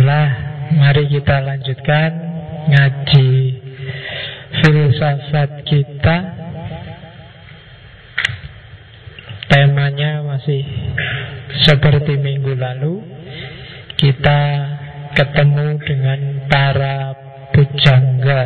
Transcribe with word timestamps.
Bismillah, 0.00 0.32
mari 0.80 1.12
kita 1.12 1.44
lanjutkan 1.44 2.10
ngaji 2.72 3.28
filsafat 4.64 5.60
kita. 5.68 6.16
Temanya 9.52 10.24
masih 10.24 10.64
seperti 11.68 12.16
minggu 12.16 12.56
lalu. 12.56 13.04
Kita 14.00 14.40
ketemu 15.20 15.76
dengan 15.84 16.48
para 16.48 17.12
pujangga. 17.52 18.44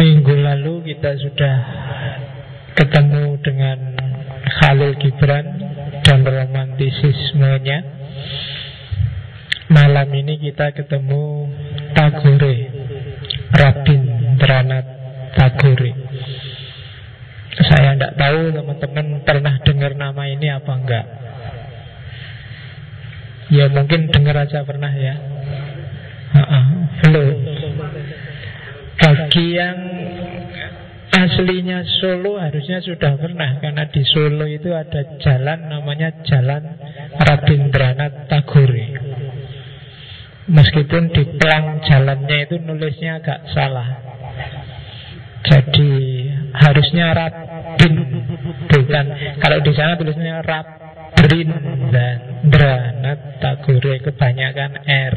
Minggu 0.00 0.32
lalu 0.32 0.96
kita 0.96 1.20
sudah 1.20 1.56
ketemu 2.72 3.36
dengan 3.44 4.00
Khalil 4.48 4.96
Gibran 4.96 5.44
dan 6.08 6.24
romantisismenya. 6.24 8.00
Malam 9.70 10.10
ini 10.18 10.34
kita 10.34 10.74
ketemu 10.74 11.46
Tagore 11.94 12.56
Rabindranath 13.54 14.90
Tagore. 15.38 15.92
Saya 17.70 17.94
tidak 17.94 18.18
tahu 18.18 18.50
teman-teman 18.50 19.22
pernah 19.22 19.54
dengar 19.62 19.94
nama 19.94 20.26
ini 20.26 20.50
apa 20.50 20.72
enggak. 20.74 21.06
Ya 23.54 23.70
mungkin 23.70 24.10
dengar 24.10 24.42
aja 24.42 24.66
pernah 24.66 24.90
ya. 24.90 25.14
Belum 27.06 27.30
Bagi 28.98 29.46
yang 29.54 29.78
aslinya 31.10 31.82
Solo 31.98 32.38
harusnya 32.38 32.78
sudah 32.78 33.18
pernah 33.18 33.58
Karena 33.58 33.90
di 33.90 34.06
Solo 34.06 34.46
itu 34.46 34.70
ada 34.70 35.18
jalan 35.18 35.66
namanya 35.66 36.22
Jalan 36.22 36.78
Rabindranath 37.18 38.30
Tagore 38.30 38.86
Meskipun 40.50 41.14
di 41.14 41.22
pelang 41.38 41.78
jalannya 41.86 42.38
itu 42.50 42.58
nulisnya 42.58 43.22
agak 43.22 43.46
salah. 43.54 43.88
Jadi 45.46 45.90
harusnya 46.52 47.14
Rabin 47.14 47.94
Bukan. 48.70 49.06
Kalau 49.38 49.58
di 49.62 49.72
sana 49.72 49.94
tulisnya 49.94 50.42
Rabrin 50.42 51.50
dan 51.90 52.16
Dranat 52.50 53.40
Tagore 53.42 54.02
kebanyakan 54.02 54.72
R. 54.86 55.14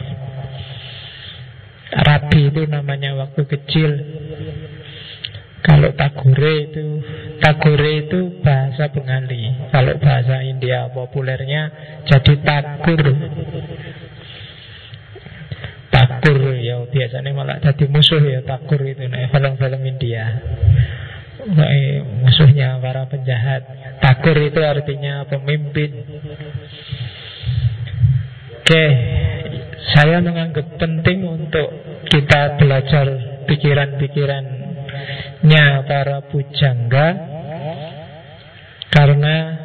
Rabi 1.93 2.41
itu 2.49 2.61
namanya 2.65 3.13
waktu 3.17 3.41
kecil. 3.45 3.91
Kalau 5.63 5.95
Tagore 5.95 6.53
itu 6.69 6.85
Tagore 7.39 7.91
itu 8.09 8.19
bahasa 8.41 8.89
Bengali. 8.89 9.69
Kalau 9.69 9.95
bahasa 10.01 10.41
India 10.43 10.89
populernya 10.91 11.71
jadi 12.09 12.33
Tagur 12.41 13.03
takur 16.03 16.59
ya 16.59 16.83
biasanya 16.87 17.31
malah 17.31 17.57
jadi 17.63 17.85
musuh 17.87 18.21
ya 18.21 18.39
takur 18.43 18.83
itu 18.83 19.07
nah 19.07 19.31
film-film 19.31 19.81
India. 19.87 20.25
Nah, 21.43 21.67
musuhnya 22.23 22.79
para 22.79 23.03
penjahat. 23.11 23.67
Takur 23.99 24.39
itu 24.39 24.63
artinya 24.63 25.27
pemimpin. 25.27 25.91
Oke 28.63 28.85
saya 29.93 30.23
menganggap 30.23 30.79
penting 30.79 31.27
untuk 31.27 31.67
kita 32.07 32.55
belajar 32.55 33.05
pikiran-pikirannya 33.45 35.65
para 35.83 36.23
pujangga. 36.31 37.07
Karena 38.93 39.57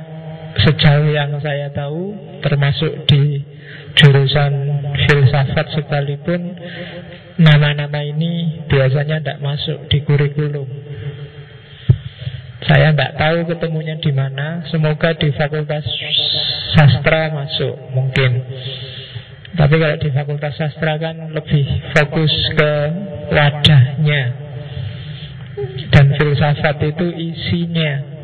sejauh 0.58 1.12
yang 1.12 1.36
saya 1.38 1.70
tahu 1.70 2.16
termasuk 2.42 3.06
di 3.06 3.37
jurusan 3.98 4.52
filsafat 5.10 5.66
sekalipun 5.74 6.54
nama-nama 7.38 8.02
ini 8.02 8.62
biasanya 8.70 9.18
tidak 9.22 9.38
masuk 9.42 9.78
di 9.90 9.98
kurikulum. 10.06 10.66
Saya 12.66 12.90
tidak 12.90 13.14
tahu 13.14 13.38
ketemunya 13.54 13.96
di 14.02 14.10
mana. 14.10 14.66
Semoga 14.68 15.14
di 15.14 15.30
Fakultas 15.30 15.86
Sastra 16.74 17.30
masuk 17.30 17.74
mungkin. 17.94 18.42
Tapi 19.54 19.74
kalau 19.78 19.96
di 19.96 20.10
Fakultas 20.10 20.54
Sastra 20.58 20.98
kan 20.98 21.32
lebih 21.32 21.64
fokus 21.94 22.34
ke 22.58 22.72
wadahnya. 23.30 24.22
Dan 25.90 26.06
filsafat 26.18 26.76
itu 26.82 27.06
isinya. 27.14 28.17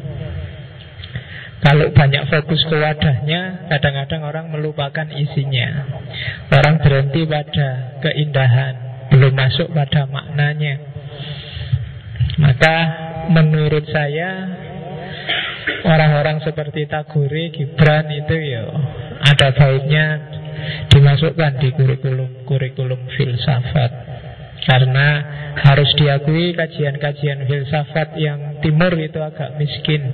Kalau 1.64 1.96
banyak 1.96 2.28
fokus 2.28 2.60
ke 2.68 2.76
wadahnya, 2.76 3.64
kadang-kadang 3.72 4.20
orang 4.28 4.46
melupakan 4.52 5.08
isinya. 5.16 5.88
Orang 6.52 6.76
berhenti 6.84 7.24
pada 7.24 7.96
keindahan, 8.04 8.74
belum 9.08 9.32
masuk 9.32 9.72
pada 9.72 10.04
maknanya. 10.04 10.76
Maka 12.36 12.76
menurut 13.32 13.88
saya 13.88 14.44
orang-orang 15.88 16.44
seperti 16.44 16.84
Tagore, 16.84 17.48
Gibran 17.56 18.12
itu 18.12 18.36
ya 18.44 18.68
ada 19.24 19.48
baiknya 19.56 20.06
dimasukkan 20.92 21.64
di 21.64 21.68
kurikulum-kurikulum 21.80 23.08
filsafat. 23.08 23.92
Karena 24.68 25.08
harus 25.64 25.88
diakui 25.96 26.52
kajian-kajian 26.52 27.48
filsafat 27.48 28.20
yang 28.20 28.60
timur 28.60 28.92
itu 29.00 29.20
agak 29.20 29.56
miskin 29.56 30.12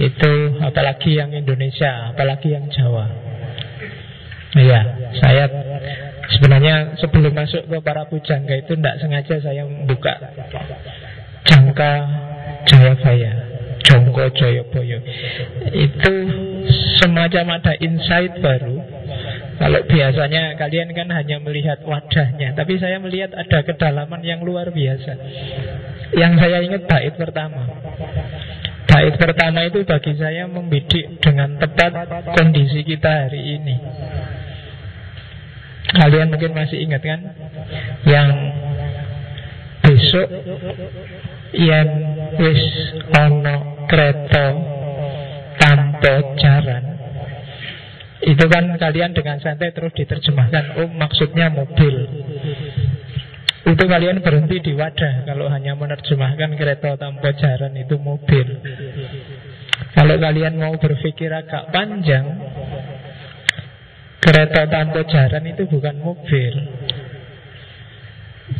itu 0.00 0.32
apalagi 0.62 1.20
yang 1.20 1.30
Indonesia, 1.34 2.12
apalagi 2.14 2.54
yang 2.54 2.66
Jawa. 2.70 3.06
Iya, 4.50 4.80
saya 5.22 5.46
sebenarnya 6.34 6.98
sebelum 6.98 7.30
masuk 7.30 7.70
ke 7.70 7.78
para 7.82 8.02
pujangga 8.10 8.58
itu 8.58 8.74
tidak 8.74 8.98
sengaja 8.98 9.36
saya 9.38 9.62
membuka 9.62 10.18
jangka 11.46 11.92
Jayabaya, 12.66 13.32
Jongko 13.86 14.24
Joyoboyo. 14.34 14.98
Itu 15.70 16.14
semacam 16.98 17.62
ada 17.62 17.72
insight 17.78 18.42
baru. 18.42 18.76
Kalau 19.60 19.80
biasanya 19.84 20.56
kalian 20.56 20.88
kan 20.96 21.08
hanya 21.12 21.36
melihat 21.38 21.84
wadahnya, 21.84 22.56
tapi 22.56 22.80
saya 22.80 22.96
melihat 22.96 23.36
ada 23.36 23.60
kedalaman 23.60 24.24
yang 24.24 24.40
luar 24.40 24.72
biasa. 24.72 25.12
Yang 26.16 26.32
saya 26.40 26.58
ingat 26.64 26.82
bait 26.88 27.14
pertama. 27.14 27.68
Pertama 29.20 29.68
itu 29.68 29.84
bagi 29.84 30.16
saya 30.16 30.48
membidik 30.48 31.20
dengan 31.20 31.60
tepat 31.60 31.92
kondisi 32.40 32.80
kita 32.88 33.28
hari 33.28 33.60
ini. 33.60 33.76
Kalian 35.92 36.32
mungkin 36.32 36.56
masih 36.56 36.80
ingat 36.80 37.02
kan? 37.04 37.20
Yang 38.08 38.30
besok 39.84 40.28
Yang 41.50 41.88
wis 42.38 42.62
ono 43.10 43.56
kereta 43.90 44.46
tanpa 45.58 46.14
jaran 46.38 46.84
Itu 48.22 48.44
kan 48.46 48.70
kalian 48.78 49.16
dengan 49.16 49.42
santai 49.42 49.74
terus 49.74 49.90
diterjemahkan 49.98 50.78
Oh 50.78 50.88
maksudnya 50.94 51.50
mobil 51.50 52.06
itu 53.60 53.84
kalian 53.84 54.24
berhenti 54.24 54.56
di 54.64 54.72
wadah 54.72 55.28
Kalau 55.28 55.52
hanya 55.52 55.76
menerjemahkan 55.76 56.56
kereta 56.56 56.96
tanpa 56.96 57.36
jalan 57.36 57.76
itu 57.76 58.00
mobil. 58.00 58.46
Kalau 59.92 60.16
kalian 60.16 60.56
mau 60.56 60.74
berpikir 60.80 61.28
agak 61.28 61.68
panjang 61.68 62.24
Kereta 64.20 64.68
tanpa 64.68 65.00
jalan 65.08 65.44
itu 65.48 65.64
bukan 65.64 65.96
mobil. 65.96 66.54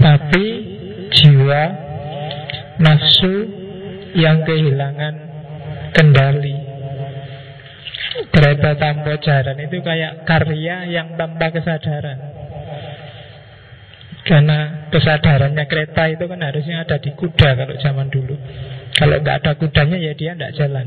Tapi 0.00 0.46
jiwa 1.12 1.62
Nafsu 2.80 3.34
yang 4.16 4.40
kehilangan 4.48 5.14
kendali. 5.92 6.56
Kereta 8.32 8.72
tanpa 8.80 9.20
jalan 9.20 9.56
itu 9.60 9.84
kayak 9.84 10.24
karya 10.24 10.88
yang 10.88 11.12
tanpa 11.20 11.52
kesadaran 11.52 12.29
karena 14.20 14.88
kesadarannya 14.92 15.64
kereta 15.64 16.12
itu 16.12 16.24
kan 16.28 16.40
harusnya 16.44 16.84
ada 16.84 17.00
di 17.00 17.10
kuda 17.16 17.48
kalau 17.56 17.74
zaman 17.80 18.08
dulu. 18.12 18.36
Kalau 18.94 19.16
nggak 19.16 19.36
ada 19.44 19.52
kudanya 19.56 19.96
ya 19.96 20.12
dia 20.12 20.36
tidak 20.36 20.52
jalan. 20.60 20.86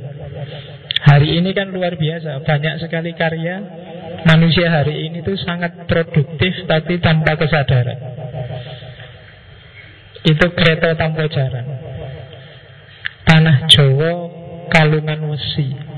Hari 1.03 1.29
ini 1.41 1.51
kan 1.51 1.73
luar 1.73 1.97
biasa, 1.97 2.45
banyak 2.45 2.79
sekali 2.79 3.11
karya 3.17 3.59
manusia 4.23 4.69
hari 4.69 5.09
ini 5.09 5.25
tuh 5.25 5.35
sangat 5.41 5.89
produktif 5.89 6.63
tapi 6.69 7.01
tanpa 7.01 7.35
kesadaran. 7.35 7.99
Itu 10.23 10.45
kereta 10.55 10.95
tanpa 10.95 11.27
jalan. 11.27 11.65
Tanah 13.27 13.67
Jawa 13.67 14.13
kalungan 14.71 15.19
wesi. 15.31 15.92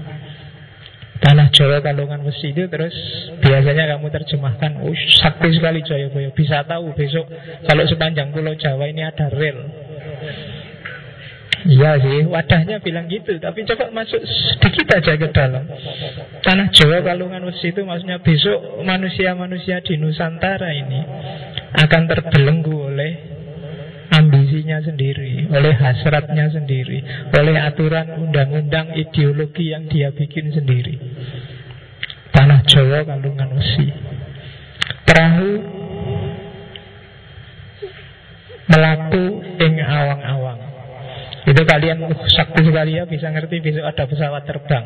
Tanah 1.25 1.49
Jawa 1.49 1.81
Kalungan 1.81 2.21
Besi 2.21 2.53
itu 2.53 2.69
terus 2.69 2.93
biasanya 3.41 3.97
kamu 3.97 4.13
terjemahkan 4.13 4.77
oh, 4.85 4.93
sakti 4.93 5.57
sekali 5.57 5.81
Jayabaya 5.81 6.29
bisa 6.29 6.61
tahu 6.69 6.93
besok 6.93 7.25
kalau 7.65 7.81
sepanjang 7.89 8.29
pulau 8.29 8.53
Jawa 8.53 8.85
ini 8.85 9.01
ada 9.01 9.33
rel. 9.33 9.57
Iya 11.65 11.97
sih, 11.97 12.29
wadahnya 12.29 12.77
bilang 12.77 13.09
gitu. 13.09 13.41
Tapi 13.41 13.65
coba 13.65 13.89
masuk 13.89 14.21
sedikit 14.21 15.01
aja 15.01 15.17
ke 15.17 15.33
dalam. 15.33 15.65
Tanah 16.45 16.69
Jawa 16.69 17.01
Kalungan 17.01 17.41
Wesi 17.49 17.73
itu 17.73 17.81
maksudnya 17.81 18.21
besok 18.21 18.85
manusia-manusia 18.85 19.81
di 19.81 19.97
Nusantara 19.97 20.69
ini 20.77 21.01
Akan 21.73 22.05
terbelenggu 22.05 22.93
oleh 22.93 23.34
ambisinya 24.15 24.79
sendiri 24.79 25.51
Oleh 25.51 25.75
hasratnya 25.75 26.47
sendiri 26.47 27.03
Oleh 27.35 27.59
aturan 27.59 28.15
undang-undang 28.15 28.95
ideologi 28.95 29.75
yang 29.75 29.91
dia 29.91 30.15
bikin 30.15 30.55
sendiri. 30.55 30.95
Tanah 32.31 32.63
Jawa 32.63 33.03
Kalungan 33.03 33.49
Wesi 33.59 33.87
Perahu 35.03 35.51
Melaku 38.65 39.45
ing 39.61 39.77
awang-awang. 39.77 40.59
Itu 41.45 41.61
kalian 41.61 42.01
uh, 42.01 42.25
sakti 42.33 42.65
sekali 42.65 42.97
ya 42.97 43.05
bisa 43.05 43.29
ngerti 43.29 43.61
besok 43.61 43.85
ada 43.85 44.09
pesawat 44.09 44.41
terbang. 44.49 44.85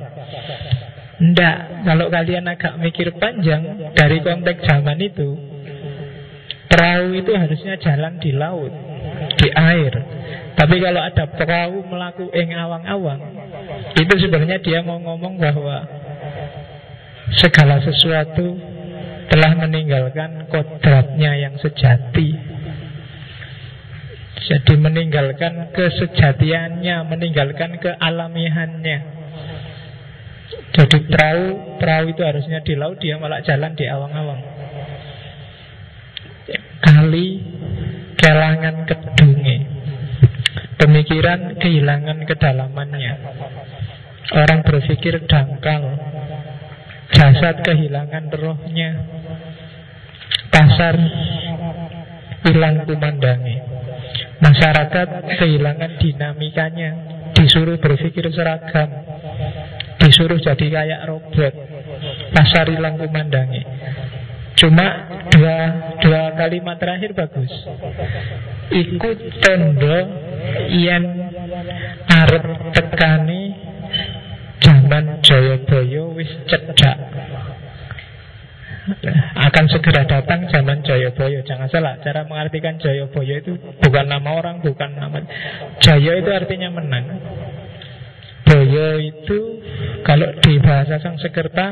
Ndak, 1.19 1.57
kalau 1.87 2.11
kalian 2.11 2.47
agak 2.47 2.75
mikir 2.79 3.15
panjang 3.15 3.91
dari 3.95 4.19
konteks 4.19 4.67
zaman 4.67 4.99
itu, 4.99 5.35
perahu 6.67 7.15
itu 7.15 7.31
harusnya 7.35 7.75
jalan 7.79 8.19
di 8.19 8.31
laut, 8.35 8.71
di 9.39 9.47
air. 9.53 9.93
Tapi 10.55 10.75
kalau 10.83 11.01
ada 11.01 11.23
perahu 11.27 11.87
melaku 11.87 12.27
ing 12.35 12.51
awang-awang, 12.51 13.21
itu 13.95 14.13
sebenarnya 14.19 14.59
dia 14.59 14.83
mau 14.83 14.99
ngomong 14.99 15.39
bahwa 15.39 15.87
segala 17.39 17.79
sesuatu 17.79 18.59
telah 19.31 19.55
meninggalkan 19.55 20.49
kodratnya 20.51 21.37
yang 21.37 21.55
sejati 21.61 22.49
jadi 24.49 24.73
meninggalkan 24.81 25.69
kesejatiannya, 25.77 27.05
meninggalkan 27.05 27.77
kealamihannya. 27.77 28.99
Jadi 30.73 30.97
perahu, 31.05 31.77
perahu 31.77 32.05
itu 32.09 32.21
harusnya 32.25 32.57
di 32.65 32.73
laut, 32.73 32.97
dia 32.97 33.21
malah 33.21 33.45
jalan 33.45 33.77
di 33.77 33.85
awang-awang. 33.85 34.41
Kali 36.81 37.27
kelangan 38.19 38.83
kedunge. 38.85 39.57
Pemikiran 40.79 41.55
kehilangan 41.59 42.27
kedalamannya. 42.27 43.13
Orang 44.35 44.61
berpikir 44.67 45.23
dangkal. 45.25 45.97
Jasad 47.15 47.63
kehilangan 47.65 48.29
rohnya. 48.35 48.89
Pasar 50.51 50.95
hilang 52.45 52.85
kumandangi. 52.85 53.79
Masyarakat 54.39 55.35
kehilangan 55.35 55.99
dinamikanya 55.99 56.89
Disuruh 57.35 57.75
berpikir 57.75 58.23
seragam 58.31 58.87
Disuruh 59.99 60.39
jadi 60.39 60.65
kayak 60.71 61.01
robot 61.11 61.53
Pasar 62.31 62.71
hilang 62.71 62.95
kumandangi 62.95 63.63
Cuma 64.59 64.87
dua, 65.31 65.57
dua 66.03 66.23
kalimat 66.35 66.75
terakhir 66.75 67.15
bagus 67.15 67.47
Ikut 68.75 69.17
tondo 69.39 69.97
Yang 70.75 71.05
arep 72.11 72.45
tekani 72.75 73.41
Zaman 74.59 75.23
Joyoboyo 75.23 76.11
wis 76.13 76.29
cedak 76.45 76.99
akan 79.37 79.65
segera 79.69 80.01
datang 80.05 80.49
zaman 80.49 80.81
Jayabaya. 80.81 81.45
Jangan 81.45 81.69
salah, 81.69 81.93
cara 82.01 82.25
mengartikan 82.25 82.81
Jayabaya 82.81 83.37
itu 83.41 83.53
bukan 83.77 84.05
nama 84.09 84.29
orang, 84.33 84.65
bukan 84.65 84.97
nama 84.97 85.21
Jaya 85.77 86.17
itu 86.17 86.29
artinya 86.33 86.73
menang. 86.73 87.05
Boyo 88.49 88.97
itu 88.97 89.61
kalau 90.01 90.33
di 90.41 90.57
bahasa 90.57 90.97
Sanskerta 90.97 91.67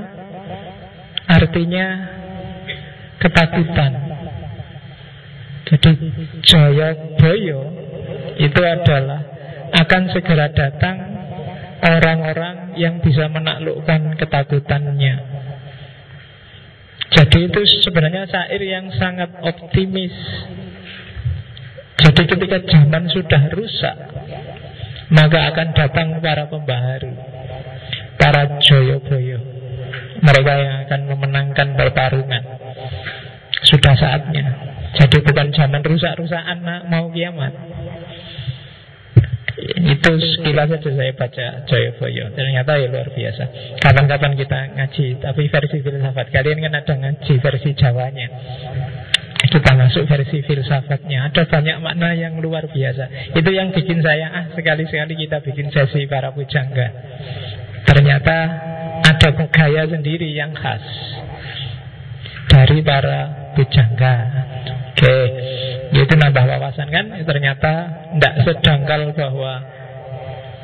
artinya 1.26 1.86
ketakutan. 3.22 3.92
Jadi 5.68 5.92
Jaya 6.48 6.96
Boyo 7.20 7.60
itu 8.40 8.62
adalah 8.64 9.20
akan 9.76 10.04
segera 10.16 10.48
datang 10.54 10.96
orang-orang 11.84 12.78
yang 12.80 13.04
bisa 13.04 13.28
menaklukkan 13.28 14.16
ketakutannya. 14.16 15.16
Jadi 17.08 17.38
itu 17.48 17.60
sebenarnya 17.88 18.28
syair 18.28 18.62
yang 18.62 18.92
sangat 18.96 19.32
optimis. 19.44 20.14
Jadi 21.98 22.24
ketika 22.30 22.58
zaman 22.68 23.10
sudah 23.10 23.44
rusak, 23.52 23.98
maka 25.10 25.40
akan 25.50 25.68
datang 25.74 26.08
para 26.22 26.46
pembaharu, 26.46 27.16
para 28.22 28.60
joyo-boyo, 28.62 29.40
mereka 30.22 30.54
yang 30.62 30.76
akan 30.86 31.02
memenangkan 31.10 31.68
pertarungan. 31.74 32.44
Sudah 33.66 33.94
saatnya. 33.98 34.46
Jadi 34.98 35.18
bukan 35.22 35.50
zaman 35.54 35.82
rusak-rusakan 35.82 36.58
mau 36.90 37.10
kiamat. 37.10 37.54
Itu 39.78 40.12
sekilas 40.22 40.70
saja 40.70 40.90
saya 40.94 41.14
baca 41.18 41.66
Joyoboyo 41.66 42.30
Ternyata 42.38 42.78
ya 42.78 42.88
luar 42.94 43.10
biasa. 43.10 43.44
Kapan-kapan 43.82 44.38
kita 44.38 44.60
ngaji 44.78 45.06
Tapi 45.18 45.44
versi 45.50 45.78
filsafat. 45.82 46.30
Kalian 46.30 46.62
kan 46.62 46.74
ada 46.78 46.94
ngaji 46.94 47.34
versi 47.42 47.70
Jawanya. 47.74 48.28
Kita 49.48 49.72
masuk 49.74 50.06
versi 50.06 50.46
filsafatnya. 50.46 51.30
Ada 51.30 51.50
banyak 51.50 51.78
makna 51.82 52.14
yang 52.14 52.38
luar 52.38 52.70
biasa. 52.70 53.34
Itu 53.34 53.50
yang 53.50 53.74
bikin 53.74 54.02
saya 54.06 54.30
Ah 54.30 54.46
sekali-sekali 54.54 55.14
kita 55.26 55.42
bikin 55.42 55.74
sesi 55.74 56.06
para 56.06 56.34
pujangga. 56.34 56.88
Ternyata 57.88 58.38
ada 59.08 59.30
gaya 59.50 59.84
sendiri 59.88 60.30
yang 60.36 60.52
khas 60.54 60.84
Dari 62.48 62.80
para 62.82 63.52
pujangga 63.54 64.16
Oke 64.98 65.18
itu 65.94 66.14
nambah 66.20 66.46
wawasan 66.46 66.90
kan? 66.90 67.06
Ternyata 67.24 67.72
tidak 68.18 68.34
sedangkal 68.44 69.14
bahwa 69.16 69.78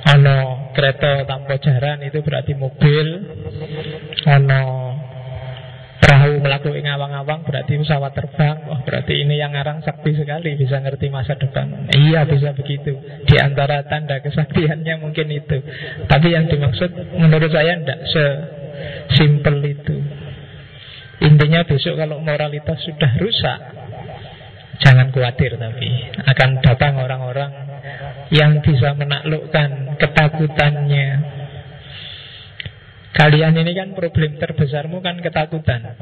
Ono 0.03 0.69
kereta 0.75 1.24
tanpa 1.24 1.56
jaran 1.63 2.03
itu 2.03 2.19
berarti 2.19 2.51
mobil. 2.59 3.07
Ono 4.27 4.63
perahu 6.03 6.44
melalui 6.44 6.83
ngawang-ngawang 6.83 7.47
berarti 7.47 7.80
pesawat 7.80 8.12
terbang. 8.12 8.68
Wah 8.68 8.83
berarti 8.83 9.24
ini 9.24 9.39
yang 9.39 9.56
ngarang 9.56 9.79
sakti 9.79 10.12
sekali 10.12 10.59
Bisa 10.59 10.83
ngerti 10.83 11.07
masa 11.07 11.39
depan. 11.39 11.88
Iya 11.95 12.27
bisa 12.27 12.51
begitu. 12.51 13.00
Di 13.24 13.39
antara 13.39 13.88
tanda 13.88 14.19
kesaktiannya 14.19 15.00
mungkin 15.00 15.31
itu. 15.31 15.63
Tapi 16.03 16.36
yang 16.36 16.51
dimaksud 16.51 17.15
menurut 17.15 17.47
saya 17.56 17.79
tidak 17.79 18.03
sesimpel 18.12 19.63
itu 19.63 20.02
Intinya 21.24 21.64
besok 21.64 21.96
kalau 21.96 22.20
moralitas 22.20 22.84
sudah 22.84 23.15
rusak 23.15 23.60
Jangan 24.82 25.13
khawatir 25.13 25.56
tapi 25.56 25.89
akan 26.27 26.50
datang 26.60 27.00
orang-orang 27.00 27.51
yang 28.34 28.60
bisa 28.60 28.92
menaklukkan 28.98 29.96
ketakutannya. 30.01 31.08
Kalian 33.13 33.53
ini 33.62 33.72
kan 33.77 33.94
problem 33.94 34.42
terbesarmu 34.42 35.00
kan 35.00 35.22
ketakutan. 35.22 35.94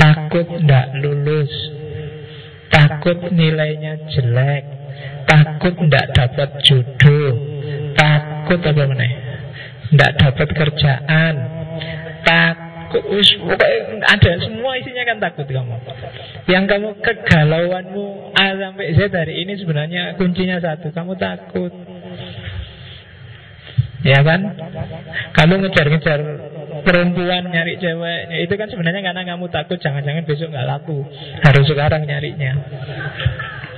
Takut 0.00 0.48
tidak 0.50 0.86
lulus. 0.98 1.52
Takut 2.72 3.30
nilainya 3.30 4.08
jelek. 4.08 4.64
Takut 5.28 5.76
tidak 5.78 6.06
dapat 6.16 6.48
jodoh. 6.64 7.34
Takut 7.94 8.60
apa 8.64 8.82
mana? 8.88 9.08
Tidak 9.92 10.12
dapat 10.16 10.48
kerjaan. 10.56 11.34
Takut 12.24 12.63
Wis 13.02 13.28
pokoknya 13.42 14.06
ada 14.06 14.32
semua 14.38 14.78
isinya 14.78 15.02
kan 15.02 15.18
takut 15.18 15.46
kamu. 15.50 15.74
Yang 16.46 16.64
kamu 16.70 16.88
kegalauanmu 17.02 18.06
A 18.38 18.54
sampai 18.54 18.94
Z 18.94 19.10
dari 19.10 19.42
ini 19.42 19.58
sebenarnya 19.58 20.14
kuncinya 20.14 20.62
satu, 20.62 20.94
kamu 20.94 21.18
takut. 21.18 21.72
Ya 24.04 24.20
kan? 24.20 24.40
Kamu 25.32 25.64
ngejar-ngejar 25.64 26.20
perempuan 26.84 27.48
nyari 27.48 27.80
ceweknya 27.80 28.36
itu 28.44 28.54
kan 28.60 28.68
sebenarnya 28.68 29.00
karena 29.00 29.24
kamu 29.24 29.48
takut 29.48 29.80
jangan-jangan 29.80 30.28
besok 30.28 30.52
nggak 30.52 30.68
laku. 30.68 31.08
Harus 31.40 31.64
sekarang 31.64 32.04
nyarinya. 32.04 32.52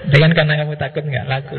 Itu 0.06 0.16
kan 0.22 0.30
karena 0.30 0.54
kamu 0.62 0.74
takut 0.78 1.02
nggak 1.02 1.26
laku. 1.26 1.58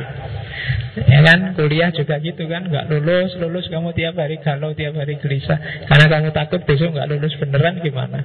Ya 0.98 1.20
kan, 1.22 1.54
kuliah 1.54 1.92
juga 1.94 2.18
gitu 2.24 2.48
kan, 2.50 2.72
nggak 2.72 2.90
lulus, 2.90 3.36
lulus 3.38 3.68
kamu 3.70 3.94
tiap 3.94 4.18
hari 4.18 4.42
galau, 4.42 4.74
tiap 4.74 4.98
hari 4.98 5.20
gelisah, 5.22 5.60
karena 5.86 6.06
kamu 6.10 6.34
takut 6.34 6.64
besok 6.66 6.96
nggak 6.96 7.08
lulus 7.12 7.36
beneran 7.38 7.78
gimana? 7.84 8.24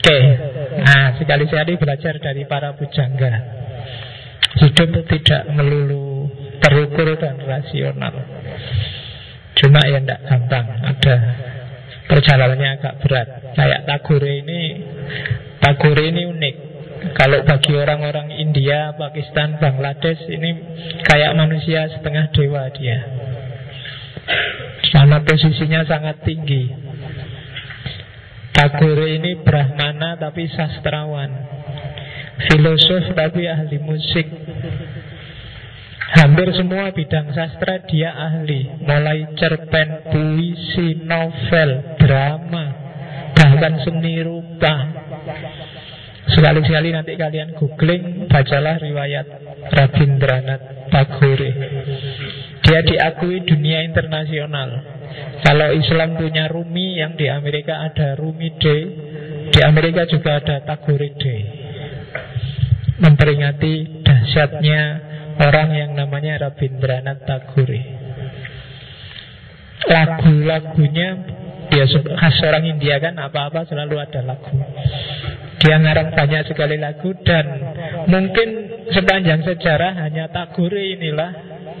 Oke, 0.00 0.16
okay. 0.16 0.22
nah 0.80 1.12
sekali-sekali 1.18 1.76
belajar 1.76 2.16
dari 2.22 2.48
para 2.48 2.72
bujangga. 2.72 3.32
Hidup 4.50 4.90
tidak 5.06 5.42
melulu 5.52 6.30
terukur 6.60 7.16
dan 7.20 7.36
rasional. 7.40 8.14
Cuma 9.60 9.80
ya 9.84 10.00
tidak 10.00 10.20
gampang, 10.24 10.66
ada 10.80 11.16
perjalanannya 12.08 12.68
agak 12.80 12.94
berat. 13.04 13.28
Kayak 13.54 13.80
Tagore 13.86 14.32
ini, 14.40 14.60
Tagore 15.60 16.04
ini 16.08 16.22
unik. 16.26 16.69
Kalau 17.16 17.40
bagi 17.48 17.72
orang-orang 17.76 18.28
India, 18.36 18.92
Pakistan, 18.92 19.56
Bangladesh 19.56 20.20
Ini 20.28 20.50
kayak 21.04 21.32
manusia 21.32 21.88
setengah 21.88 22.28
dewa 22.32 22.68
dia. 22.76 22.98
Karena 24.90 25.18
posisinya 25.24 25.80
sangat 25.88 26.20
tinggi. 26.26 26.68
Tagore 28.52 29.16
ini 29.16 29.40
Brahmana 29.40 30.20
tapi 30.20 30.44
sastrawan. 30.52 31.30
Filosof 32.50 33.16
tapi 33.16 33.48
ahli 33.48 33.78
musik. 33.80 34.26
Hampir 36.10 36.50
semua 36.52 36.90
bidang 36.90 37.32
sastra 37.32 37.80
dia 37.86 38.12
ahli. 38.12 38.66
Mulai 38.82 39.30
cerpen, 39.38 40.10
puisi, 40.10 41.00
novel, 41.06 41.96
drama 42.02 42.90
Bahkan 43.40 43.74
seni 43.86 44.20
rupa 44.20 44.74
Sekali-sekali 46.40 46.88
nanti 46.96 47.20
kalian 47.20 47.52
googling 47.52 48.24
Bacalah 48.24 48.80
riwayat 48.80 49.26
Rabindranath 49.68 50.88
Tagore 50.88 51.50
Dia 52.64 52.80
diakui 52.80 53.44
dunia 53.44 53.84
internasional 53.84 54.80
Kalau 55.44 55.68
Islam 55.76 56.16
punya 56.16 56.48
Rumi 56.48 56.96
Yang 56.96 57.12
di 57.20 57.26
Amerika 57.28 57.84
ada 57.84 58.16
Rumi 58.16 58.56
Day 58.56 58.82
Di 59.52 59.60
Amerika 59.60 60.08
juga 60.08 60.40
ada 60.40 60.64
Tagore 60.64 61.12
Day 61.20 61.40
Memperingati 63.04 64.00
dahsyatnya 64.00 65.10
orang 65.40 65.68
yang 65.72 65.90
namanya 65.96 66.48
Rabindranath 66.48 67.24
Tagore. 67.24 67.80
Lagu-lagunya 69.88 71.08
dia 71.72 71.86
khas 71.88 72.36
orang 72.44 72.64
India 72.68 73.00
kan 73.00 73.16
apa-apa 73.16 73.64
selalu 73.64 73.96
ada 73.96 74.20
lagu. 74.20 74.52
Dia 75.60 75.76
ngarang 75.76 76.16
banyak 76.16 76.42
sekali 76.48 76.80
lagu 76.80 77.12
dan 77.20 77.44
mungkin 78.08 78.48
sepanjang 78.96 79.44
sejarah 79.44 79.92
hanya 80.00 80.32
Tagore 80.32 80.96
inilah 80.96 81.30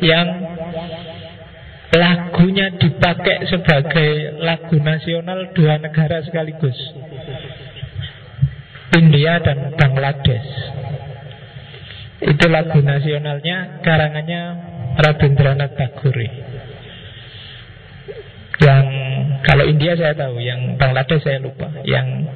yang 0.04 0.26
lagunya 1.96 2.76
dipakai 2.76 3.48
sebagai 3.48 4.36
lagu 4.44 4.76
nasional 4.78 5.56
dua 5.56 5.80
negara 5.80 6.20
sekaligus. 6.22 6.76
India 9.00 9.40
dan 9.40 9.72
Bangladesh. 9.80 10.50
Itu 12.20 12.46
lagu 12.52 12.84
nasionalnya 12.84 13.80
karangannya 13.80 14.42
Rabindranath 15.00 15.72
Tagore. 15.72 16.28
Yang 18.60 18.86
kalau 19.40 19.64
India 19.64 19.96
saya 19.96 20.12
tahu, 20.12 20.36
yang 20.36 20.76
Bangladesh 20.76 21.24
saya 21.24 21.40
lupa, 21.40 21.72
yang 21.88 22.28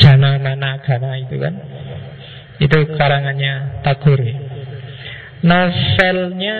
Jana 0.00 0.40
Mana 0.40 0.80
Gana 0.80 1.20
itu 1.20 1.36
kan. 1.36 1.54
Itu 2.60 2.78
karangannya 2.96 3.84
Tagore. 3.84 4.32
Novelnya 5.44 6.58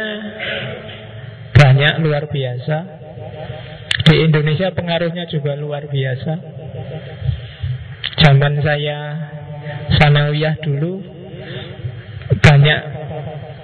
banyak 1.57 1.95
luar 2.05 2.25
biasa. 2.29 2.77
Di 4.01 4.15
Indonesia 4.25 4.73
pengaruhnya 4.73 5.29
juga 5.29 5.57
luar 5.57 5.89
biasa. 5.89 6.33
Zaman 8.21 8.61
saya 8.65 8.99
sanawiyah 10.01 10.57
dulu 10.61 11.01
banyak 12.41 12.81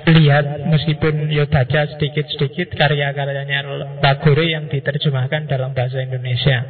lihat 0.06 0.71
meskipun 0.71 1.28
ya 1.35 1.50
baca 1.50 1.83
sedikit-sedikit 1.97 2.78
karya-karyanya 2.78 3.99
Tagore 3.99 4.47
yang 4.47 4.71
diterjemahkan 4.71 5.50
dalam 5.50 5.75
bahasa 5.75 5.99
Indonesia. 5.99 6.62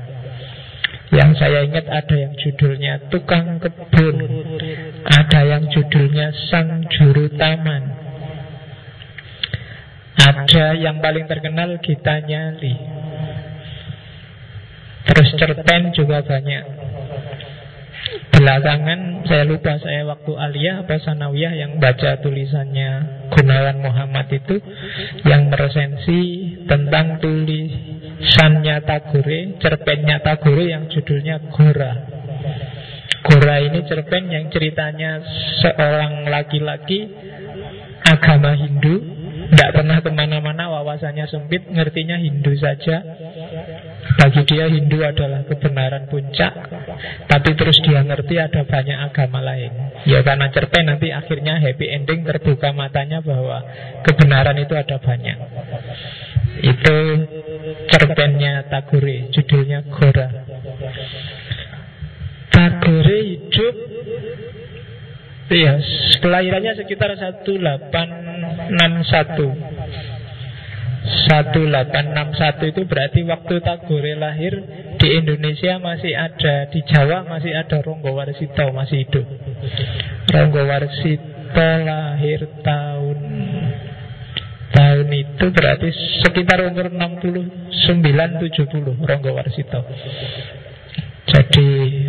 Yang 1.15 1.31
saya 1.39 1.63
ingat 1.63 1.87
ada 1.87 2.17
yang 2.19 2.35
judulnya 2.35 3.07
Tukang 3.15 3.63
Kebun, 3.63 4.17
ada 5.07 5.41
yang 5.47 5.71
judulnya 5.71 6.35
Sang 6.51 6.83
Juru 6.91 7.31
Taman, 7.31 7.83
ada 10.19 10.67
yang 10.75 10.99
paling 10.99 11.31
terkenal 11.31 11.79
Gita 11.79 12.19
Nyali. 12.27 12.75
Terus 15.07 15.29
cerpen 15.39 15.95
juga 15.95 16.27
banyak. 16.27 16.65
Belakangan 18.37 19.25
saya 19.27 19.49
lupa 19.49 19.79
saya 19.81 20.05
waktu 20.07 20.33
aliyah 20.35 20.85
apa 20.85 21.01
sanawiyah 21.01 21.57
yang 21.57 21.79
baca 21.81 22.21
tulisannya 22.21 22.91
Gunawan 23.33 23.81
Muhammad 23.81 24.29
itu 24.31 24.61
yang 25.25 25.49
meresensi 25.49 26.55
tentang 26.69 27.19
tulisannya 28.17 28.77
Tagore, 28.85 29.61
cerpennya 29.61 30.17
Tagore 30.25 30.65
yang 30.73 30.89
judulnya 30.89 31.53
Gora. 31.53 31.93
Gora 33.27 33.57
ini 33.59 33.83
cerpen 33.85 34.31
yang 34.31 34.47
ceritanya 34.55 35.19
seorang 35.59 36.31
laki-laki 36.31 37.11
agama 38.07 38.55
Hindu 38.55 39.03
tidak 39.47 39.79
pernah 39.79 39.99
ke 40.03 40.11
mana-mana 40.11 40.67
wawasannya 40.75 41.27
sempit 41.31 41.71
Ngertinya 41.71 42.19
Hindu 42.19 42.55
saja. 42.59 43.03
Bagi 44.19 44.43
dia 44.47 44.67
Hindu 44.71 45.03
adalah 45.03 45.47
kebenaran 45.47 46.11
puncak 46.11 46.51
Tapi 47.27 47.51
terus 47.55 47.79
dia 47.83 48.03
ngerti 48.03 48.39
ada 48.39 48.63
banyak 48.63 48.99
agama 49.11 49.43
lain. 49.43 49.71
Ya 50.07 50.23
karena 50.23 50.51
cerpen 50.51 50.87
nanti 50.91 51.11
akhirnya 51.11 51.59
happy 51.59 51.87
ending 51.95 52.27
Terbuka 52.27 52.71
matanya 52.75 53.23
bahwa 53.23 53.63
kebenaran 54.07 54.59
itu 54.59 54.75
ada 54.75 54.99
banyak 55.03 55.39
Itu 56.63 56.99
cerpennya 57.91 58.71
Tagore 58.71 59.33
Judulnya 59.33 59.83
Gora 59.91 60.29
Tagore 62.53 63.19
hidup 63.25 63.75
Iya, 65.47 65.79
kelahirannya 66.19 66.75
sekitar 66.75 67.15
1861. 67.15 69.55
1861 71.07 72.75
itu 72.75 72.83
berarti 72.83 73.23
waktu 73.23 73.63
Tagore 73.63 74.19
lahir 74.19 74.59
di 74.99 75.09
Indonesia 75.23 75.79
masih 75.79 76.19
ada 76.19 76.67
di 76.67 76.83
Jawa 76.83 77.23
masih 77.31 77.55
ada 77.55 77.79
Ronggo 77.79 78.11
Warsito 78.11 78.75
masih 78.75 79.07
hidup. 79.07 79.23
Ronggo 80.35 80.67
Warsito 80.67 81.71
lahir 81.87 82.43
tahun 82.67 83.17
tahun 84.97 85.13
itu 85.13 85.47
berarti 85.53 85.89
sekitar 86.25 86.65
umur 86.73 86.89
69 86.89 88.01
70 88.01 89.05
Ronggo 89.05 89.31
Warsito. 89.37 89.85
Jadi 91.29 91.67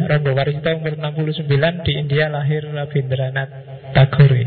Rondo 0.08 0.32
Warsito 0.32 0.72
umur 0.72 0.96
69 0.96 1.84
di 1.84 1.92
India 2.00 2.32
lahir 2.32 2.64
Rabindranath 2.64 3.52
Tagore. 3.92 4.44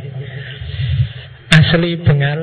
Asli 1.52 2.00
Bengal, 2.00 2.40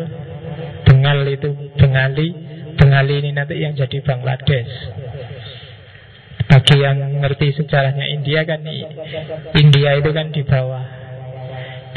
Bengal 0.86 1.26
itu 1.34 1.50
Bengali, 1.74 2.30
Bengali 2.78 3.14
ini 3.26 3.34
nanti 3.34 3.58
yang 3.58 3.74
jadi 3.74 3.98
Bangladesh. 4.06 4.70
Bagi 6.46 6.78
yang 6.78 7.26
ngerti 7.26 7.58
sejarahnya 7.58 8.06
India 8.14 8.46
kan 8.46 8.62
India 9.58 9.90
itu 9.98 10.10
kan 10.14 10.30
di 10.30 10.46
bawah 10.46 11.07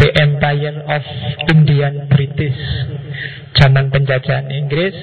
The 0.00 0.08
Empire 0.16 0.80
of 0.88 1.04
Indian 1.52 2.08
British. 2.08 2.56
Zaman 3.60 3.92
penjajahan 3.92 4.48
Inggris 4.48 4.96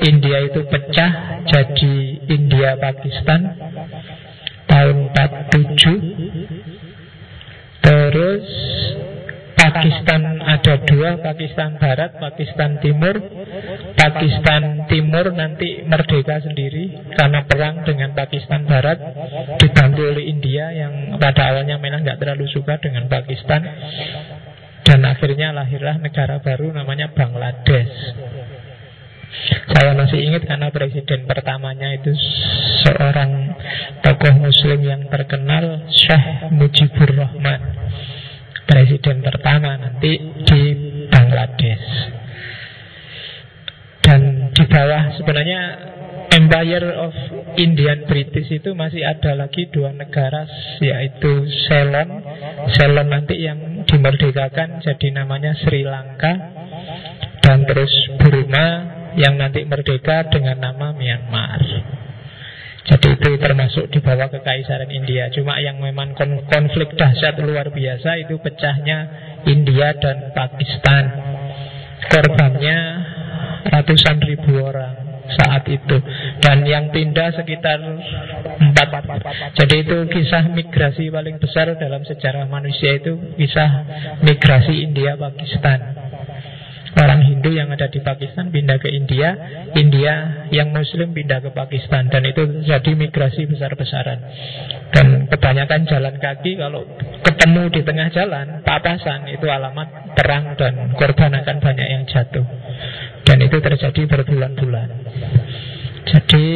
India 0.00 0.48
itu 0.48 0.64
pecah 0.64 1.44
jadi 1.44 2.24
India 2.24 2.80
Pakistan 2.80 3.52
tahun 4.64 5.12
47 5.12 7.84
Terus 7.84 8.46
Pakistan 9.60 10.40
ada 10.40 10.74
dua 10.88 11.20
Pakistan 11.20 11.76
Barat, 11.76 12.16
Pakistan 12.16 12.80
Timur 12.80 13.12
Pakistan 14.00 14.88
Timur 14.88 15.28
nanti 15.36 15.84
merdeka 15.84 16.40
sendiri 16.40 17.12
Karena 17.12 17.44
perang 17.44 17.84
dengan 17.84 18.16
Pakistan 18.16 18.64
Barat 18.64 18.96
Dibantu 19.60 20.08
oleh 20.08 20.24
India 20.24 20.72
Yang 20.72 21.20
pada 21.20 21.52
awalnya 21.52 21.76
memang 21.76 22.00
nggak 22.00 22.16
terlalu 22.16 22.48
suka 22.48 22.80
dengan 22.80 23.12
Pakistan 23.12 23.60
Dan 24.88 25.04
akhirnya 25.04 25.52
lahirlah 25.52 26.00
negara 26.00 26.40
baru 26.40 26.72
namanya 26.72 27.12
Bangladesh. 27.12 27.94
Saya 29.70 29.94
masih 29.94 30.18
ingat 30.18 30.42
karena 30.50 30.66
presiden 30.74 31.30
pertamanya 31.30 31.94
itu 31.94 32.10
seorang 32.82 33.54
tokoh 34.02 34.34
muslim 34.42 34.82
yang 34.82 35.06
terkenal 35.06 35.86
Syekh 35.94 36.50
Mujibur 36.50 37.06
Rahman. 37.06 37.60
Presiden 38.66 39.22
pertama 39.22 39.78
nanti 39.78 40.18
di 40.42 40.62
Bangladesh 41.06 42.18
Dan 44.10 44.50
di 44.50 44.64
bawah 44.66 45.14
sebenarnya 45.22 45.60
Empire 46.34 46.98
of 46.98 47.14
Indian 47.62 48.10
British 48.10 48.50
itu 48.50 48.74
masih 48.74 49.06
ada 49.06 49.38
lagi 49.38 49.70
dua 49.70 49.94
negara 49.94 50.50
yaitu 50.82 51.46
Ceylon 51.70 52.10
Ceylon 52.74 53.06
nanti 53.06 53.38
yang 53.38 53.86
dimerdekakan 53.86 54.82
jadi 54.82 55.14
namanya 55.14 55.54
Sri 55.62 55.86
Lanka 55.86 56.32
dan 57.38 57.62
terus 57.70 57.90
Burma 58.18 58.66
yang 59.14 59.38
nanti 59.38 59.62
merdeka 59.62 60.26
dengan 60.26 60.58
nama 60.58 60.90
Myanmar. 60.90 61.62
Jadi 62.90 63.14
itu 63.14 63.30
termasuk 63.38 63.86
di 63.94 64.02
bawah 64.02 64.26
kekaisaran 64.26 64.90
India. 64.90 65.30
Cuma 65.30 65.62
yang 65.62 65.78
memang 65.78 66.18
konflik 66.50 66.98
dahsyat 66.98 67.38
luar 67.38 67.70
biasa 67.70 68.26
itu 68.26 68.42
pecahnya 68.42 68.98
India 69.46 69.94
dan 69.94 70.34
Pakistan. 70.34 71.04
Korbannya 72.10 72.78
ratusan 73.66 74.16
ribu 74.24 74.60
orang 74.60 75.10
saat 75.34 75.64
itu. 75.70 75.96
Dan 76.42 76.66
yang 76.66 76.90
pindah 76.90 77.34
sekitar 77.34 77.78
empat. 78.58 78.90
Jadi 79.54 79.76
itu 79.86 79.96
kisah 80.10 80.50
migrasi 80.50 81.08
paling 81.08 81.38
besar 81.38 81.70
dalam 81.78 82.02
sejarah 82.02 82.46
manusia 82.50 82.98
itu 82.98 83.16
kisah 83.38 83.70
migrasi 84.24 84.84
India 84.84 85.14
Pakistan. 85.14 86.00
Orang 86.90 87.22
Hindu 87.22 87.54
yang 87.54 87.70
ada 87.70 87.86
di 87.86 88.02
Pakistan 88.02 88.50
pindah 88.50 88.82
ke 88.82 88.90
India 88.90 89.30
India 89.78 90.42
yang 90.50 90.74
Muslim 90.74 91.14
pindah 91.14 91.38
ke 91.38 91.54
Pakistan 91.54 92.10
Dan 92.10 92.26
itu 92.26 92.66
jadi 92.66 92.98
migrasi 92.98 93.46
besar-besaran. 93.46 94.18
Dan 94.90 95.30
kebanyakan 95.30 95.86
jalan 95.86 96.18
kaki 96.18 96.58
Kalau 96.58 96.82
ketemu 97.22 97.62
di 97.70 97.80
tengah 97.86 98.10
jalan 98.10 98.66
Papasan 98.66 99.30
itu 99.30 99.46
alamat 99.46 100.18
perang 100.18 100.58
Dan 100.58 100.90
korban 100.98 101.30
akan 101.38 101.56
banyak 101.62 101.86
yang 101.86 102.02
jatuh 102.10 102.42
Dan 103.24 103.38
itu 103.44 103.56
terjadi 103.60 104.02
berbulan-bulan. 104.08 104.88
Jadi 106.00 106.46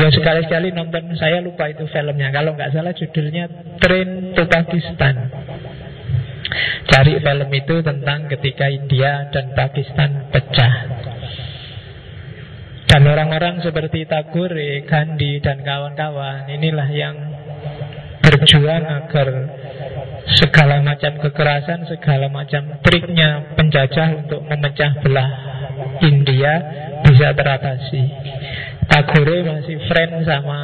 Ya 0.00 0.08
sekali-sekali 0.08 0.72
nonton 0.72 1.12
Saya 1.18 1.44
lupa 1.44 1.68
itu 1.68 1.84
filmnya. 1.90 2.32
Kalau 2.32 2.56
nggak 2.56 2.72
salah 2.72 2.96
judulnya 2.96 3.76
Train 3.82 4.32
to 4.32 4.48
Pakistan. 4.48 5.14
Cari 6.90 7.22
film 7.22 7.50
itu 7.54 7.76
tentang 7.84 8.26
ketika 8.26 8.66
India 8.66 9.30
dan 9.30 9.54
Pakistan 9.54 10.32
pecah. 10.34 10.74
Dan 12.90 13.06
orang-orang 13.06 13.62
seperti 13.62 14.02
Tagore, 14.02 14.82
Gandhi, 14.82 15.38
dan 15.38 15.62
kawan-kawan 15.62 16.50
inilah 16.50 16.90
yang 16.90 17.14
berjuang 18.18 18.82
agar 18.82 19.28
segala 20.38 20.78
macam 20.84 21.18
kekerasan, 21.18 21.88
segala 21.90 22.30
macam 22.30 22.78
triknya 22.84 23.56
penjajah 23.58 24.26
untuk 24.26 24.46
memecah 24.46 25.00
belah 25.02 25.30
India 26.04 26.52
bisa 27.02 27.34
teratasi. 27.34 28.04
Tagore 28.90 29.36
masih 29.46 29.78
friend 29.86 30.12
sama 30.26 30.60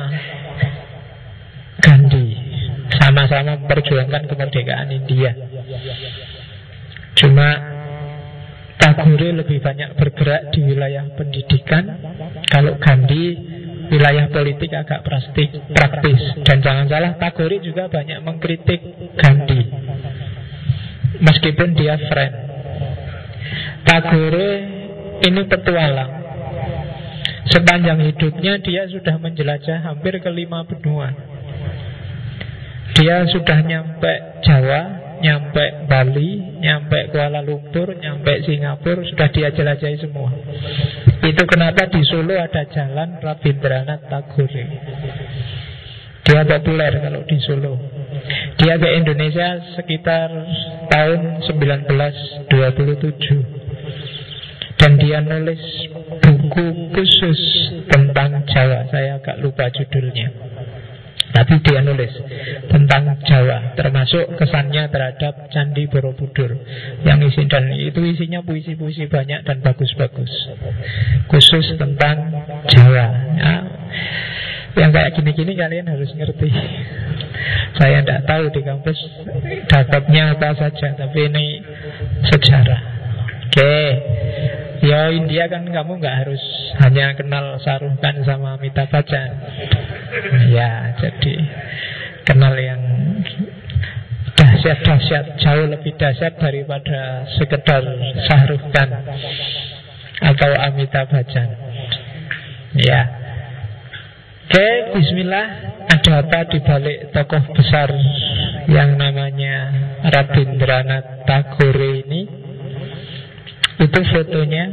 Gandhi 1.79 2.47
sama-sama 2.99 3.59
memperjuangkan 3.59 4.31
kemerdekaan 4.31 4.91
India. 4.91 5.33
Cuma 7.19 7.49
Tagore 8.77 9.35
lebih 9.35 9.59
banyak 9.65 9.99
bergerak 9.99 10.53
di 10.55 10.61
wilayah 10.63 11.11
pendidikan, 11.17 11.85
kalau 12.47 12.79
Gandhi 12.79 13.35
wilayah 13.91 14.27
politik 14.31 14.71
agak 14.75 15.03
praktis, 15.07 15.51
praktis. 15.71 16.21
Dan 16.43 16.63
jangan 16.63 16.87
salah, 16.91 17.13
Tagore 17.17 17.63
juga 17.63 17.87
banyak 17.87 18.19
mengkritik 18.23 18.81
Gandhi, 19.19 19.63
meskipun 21.23 21.75
dia 21.75 21.97
friend. 22.11 22.35
Tagore 23.87 24.51
ini 25.23 25.43
petualang. 25.47 26.13
Sepanjang 27.47 28.03
hidupnya 28.03 28.59
dia 28.59 28.91
sudah 28.91 29.23
menjelajah 29.23 29.79
hampir 29.87 30.19
ke 30.19 30.31
lima 30.35 30.67
benua. 30.67 31.15
Dia 32.99 33.23
sudah 33.31 33.63
nyampe 33.63 34.43
Jawa, 34.43 35.06
nyampe 35.23 35.89
Bali, 35.89 36.61
nyampe 36.61 37.09
Kuala 37.13 37.41
Lumpur, 37.43 37.97
nyampe 37.97 38.43
Singapura, 38.45 39.05
sudah 39.07 39.29
dia 39.33 39.49
jelajahi 39.53 39.97
semua. 40.01 40.31
Itu 41.25 41.43
kenapa 41.49 41.89
di 41.91 42.05
Solo 42.07 42.37
ada 42.39 42.63
jalan 42.71 43.19
Rabindranath 43.19 44.07
Tagore. 44.07 44.65
Dia 46.27 46.43
populer 46.43 46.93
kalau 47.03 47.23
di 47.23 47.39
Solo. 47.39 47.79
Dia 48.59 48.75
ke 48.83 48.89
Indonesia 48.99 49.63
sekitar 49.79 50.31
tahun 50.91 51.47
1927. 51.47 52.51
Dan 54.77 55.01
dia 55.01 55.25
nulis 55.25 55.63
buku 56.21 56.93
khusus 56.93 57.41
tentang 57.89 58.45
Jawa. 58.45 58.85
Saya 58.93 59.19
agak 59.19 59.41
lupa 59.41 59.73
judulnya. 59.73 60.56
Tapi 61.37 61.61
dia 61.61 61.85
nulis 61.85 62.09
tentang 62.73 63.21
Jawa, 63.29 63.77
termasuk 63.77 64.41
kesannya 64.41 64.89
terhadap 64.89 65.53
Candi 65.53 65.85
Borobudur 65.85 66.57
yang 67.05 67.21
isi 67.21 67.45
dan 67.45 67.77
itu 67.77 68.01
isinya 68.01 68.41
puisi-puisi 68.41 69.05
banyak 69.05 69.45
dan 69.45 69.61
bagus-bagus, 69.61 70.33
khusus 71.29 71.77
tentang 71.77 72.33
Jawa. 72.73 73.07
Ya, 73.37 73.55
yang 74.81 74.97
kayak 74.97 75.13
gini-gini 75.13 75.53
kalian 75.61 75.93
harus 75.93 76.09
ngerti. 76.17 76.49
Saya 77.77 78.01
tidak 78.01 78.25
tahu 78.25 78.45
di 78.57 78.61
kampus 78.65 78.99
dapatnya 79.69 80.41
apa 80.41 80.57
saja, 80.57 80.97
tapi 80.97 81.21
ini 81.29 81.61
sejarah. 82.33 82.81
Oke, 83.53 83.77
Ya 84.85 85.09
India 85.09 85.49
kan 85.49 85.65
kamu 85.65 85.99
nggak 85.99 86.17
harus 86.27 86.43
hanya 86.85 87.17
kenal 87.17 87.57
Sarukan 87.65 88.23
sama 88.29 88.61
Mita 88.61 88.85
Bachchan. 88.85 89.31
Ya, 90.53 90.95
jadi 90.99 91.35
kenal 92.27 92.55
yang 92.59 92.83
dahsyat-dahsyat 94.37 95.41
jauh 95.41 95.67
lebih 95.71 95.97
dahsyat 95.97 96.37
daripada 96.37 97.25
sekedar 97.39 97.83
Sarukan 98.29 98.89
atau 100.21 100.51
Amita 100.61 101.05
Bachchan. 101.09 101.49
Ya. 102.77 103.03
Oke, 104.47 104.69
bismillah. 104.95 105.47
Ada 105.87 106.23
apa 106.23 106.41
di 106.51 106.59
balik 106.63 107.11
tokoh 107.15 107.43
besar 107.57 107.91
yang 108.71 108.95
namanya 108.99 109.71
Rabindranath 110.07 111.27
Tagore 111.27 112.07
ini? 112.07 112.23
Itu 113.77 114.01
fotonya 114.09 114.65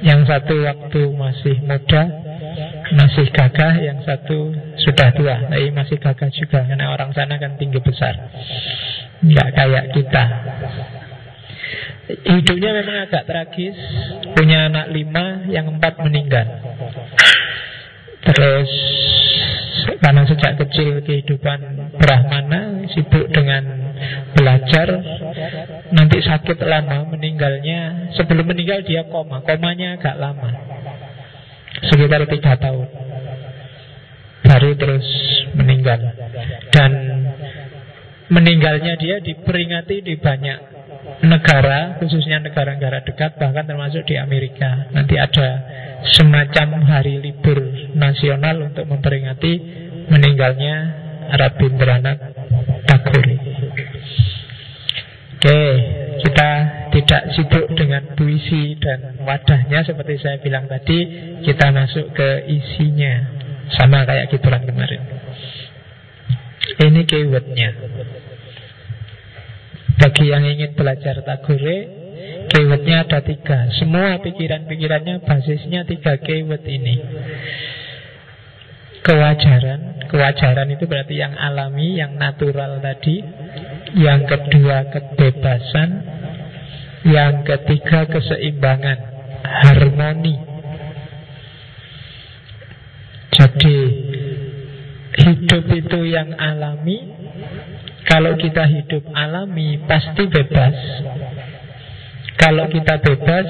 Yang 0.00 0.20
satu 0.32 0.54
waktu 0.64 1.02
masih 1.12 1.60
muda 1.60 2.19
Masih 2.90 3.30
gagah 3.30 3.74
Yang 3.78 3.98
satu 4.02 4.38
sudah 4.82 5.08
tua 5.14 5.36
Tapi 5.46 5.70
masih 5.70 5.96
gagah 6.02 6.30
juga. 6.34 6.66
Karena 6.66 6.90
orang 6.90 7.14
sana 7.14 7.38
kan 7.38 7.54
tinggi 7.54 7.78
besar. 7.78 8.14
Nggak 9.22 9.48
kayak 9.54 9.84
kita. 9.94 10.24
Hidupnya 12.26 12.70
memang 12.74 12.96
agak 13.06 13.26
tragis. 13.30 13.76
Punya 14.34 14.66
anak 14.66 14.90
lima 14.90 15.46
Yang 15.46 15.78
empat 15.78 15.94
meninggal. 16.02 16.46
Terus 18.20 18.70
karena 20.00 20.28
sejak 20.28 20.60
kecil 20.60 21.00
kehidupan 21.00 21.58
Brahmana 21.96 22.84
sibuk 22.90 23.30
dengan 23.30 23.94
belajar. 24.34 24.88
Nanti 25.94 26.18
sakit 26.18 26.58
lama 26.66 27.06
meninggalnya. 27.06 28.12
Sebelum 28.18 28.50
meninggal 28.50 28.82
dia 28.82 29.06
koma. 29.06 29.46
Komanya 29.46 29.96
agak 29.96 30.18
lama 30.18 30.70
sekitar 31.88 32.28
tiga 32.28 32.56
tahun. 32.60 32.88
Baru 34.44 34.70
terus 34.76 35.06
meninggal. 35.54 36.00
Dan 36.74 36.90
meninggalnya 38.30 38.94
dia 38.98 39.22
diperingati 39.22 40.02
di 40.04 40.14
banyak 40.18 40.58
negara 41.20 42.00
khususnya 42.00 42.40
negara-negara 42.40 43.04
dekat 43.04 43.36
bahkan 43.36 43.64
termasuk 43.68 44.04
di 44.08 44.16
Amerika. 44.16 44.88
Nanti 44.92 45.16
ada 45.20 45.48
semacam 46.16 46.84
hari 46.88 47.20
libur 47.20 47.60
nasional 47.92 48.72
untuk 48.72 48.88
memperingati 48.88 49.52
meninggalnya 50.08 50.76
Rabindranath 51.30 52.22
Tagore. 52.88 53.36
Oke, 55.40 55.60
kita 56.20 56.50
tidak 56.92 57.22
sibuk 57.36 57.66
dengan 57.76 58.12
puisi 58.14 58.76
dan 58.76 59.20
wadahnya 59.24 59.84
seperti 59.84 60.20
saya 60.20 60.36
bilang 60.40 60.68
tadi, 60.68 60.98
kita 61.44 61.72
masuk 61.72 62.12
ke 62.12 62.28
isinya. 62.48 63.40
Sama 63.70 64.02
kayak 64.02 64.34
gituran 64.34 64.66
kemarin. 64.66 64.98
Ini 66.80 67.00
keywordnya. 67.06 67.70
Bagi 70.00 70.24
yang 70.26 70.42
ingin 70.42 70.74
belajar 70.74 71.22
Tagore, 71.22 71.78
keywordnya 72.50 73.06
ada 73.06 73.22
tiga. 73.22 73.70
Semua 73.78 74.18
pikiran-pikirannya 74.18 75.22
basisnya 75.22 75.86
tiga 75.86 76.18
keyword 76.18 76.66
ini 76.66 76.94
kewajaran. 79.04 80.06
Kewajaran 80.10 80.68
itu 80.74 80.84
berarti 80.84 81.14
yang 81.18 81.34
alami, 81.38 81.98
yang 81.98 82.18
natural 82.18 82.82
tadi. 82.82 83.22
Yang 83.96 84.20
kedua 84.28 84.76
kebebasan. 84.90 85.90
Yang 87.00 87.34
ketiga 87.48 88.04
keseimbangan, 88.12 88.98
harmoni. 89.40 90.36
Jadi 93.32 93.78
hidup 95.16 95.64
itu 95.72 95.98
yang 96.12 96.36
alami. 96.36 97.08
Kalau 98.04 98.36
kita 98.36 98.68
hidup 98.68 99.08
alami 99.16 99.80
pasti 99.88 100.28
bebas. 100.28 100.76
Kalau 102.36 102.68
kita 102.68 103.00
bebas 103.00 103.46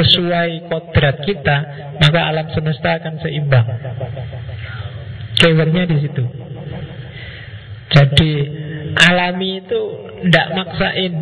sesuai 0.00 0.68
kodrat 0.68 1.16
kita, 1.24 1.58
maka 2.00 2.20
alam 2.28 2.48
semesta 2.56 2.96
akan 3.00 3.20
seimbang. 3.20 3.68
Keywordnya 5.40 5.84
di 5.88 5.96
situ. 6.08 6.24
Jadi 7.92 8.32
alami 8.96 9.62
itu 9.62 9.80
tidak 10.26 10.46
maksain. 10.54 11.12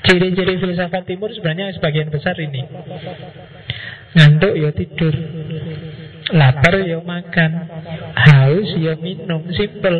Ciri-ciri 0.00 0.56
filsafat 0.56 1.04
timur 1.04 1.28
sebenarnya 1.30 1.76
sebagian 1.76 2.08
besar 2.08 2.34
ini. 2.40 2.64
Ngantuk 4.16 4.54
ya 4.56 4.70
tidur. 4.72 5.14
Lapar 6.32 6.74
ya 6.82 6.98
makan. 7.04 7.50
Haus 8.16 8.70
ya 8.80 8.96
minum. 8.96 9.44
Simple. 9.52 9.98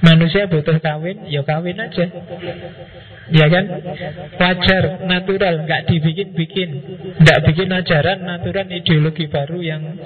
Manusia 0.00 0.48
butuh 0.48 0.80
kawin, 0.80 1.28
ya 1.28 1.44
kawin 1.44 1.76
aja. 1.76 2.08
Ya 3.28 3.46
kan? 3.52 3.64
Wajar, 4.40 5.04
natural, 5.04 5.68
nggak 5.68 5.92
dibikin-bikin. 5.92 6.70
Nggak 7.20 7.38
bikin 7.44 7.68
ajaran 7.68 8.24
natural 8.24 8.64
ideologi 8.72 9.28
baru 9.28 9.60
yang 9.60 10.00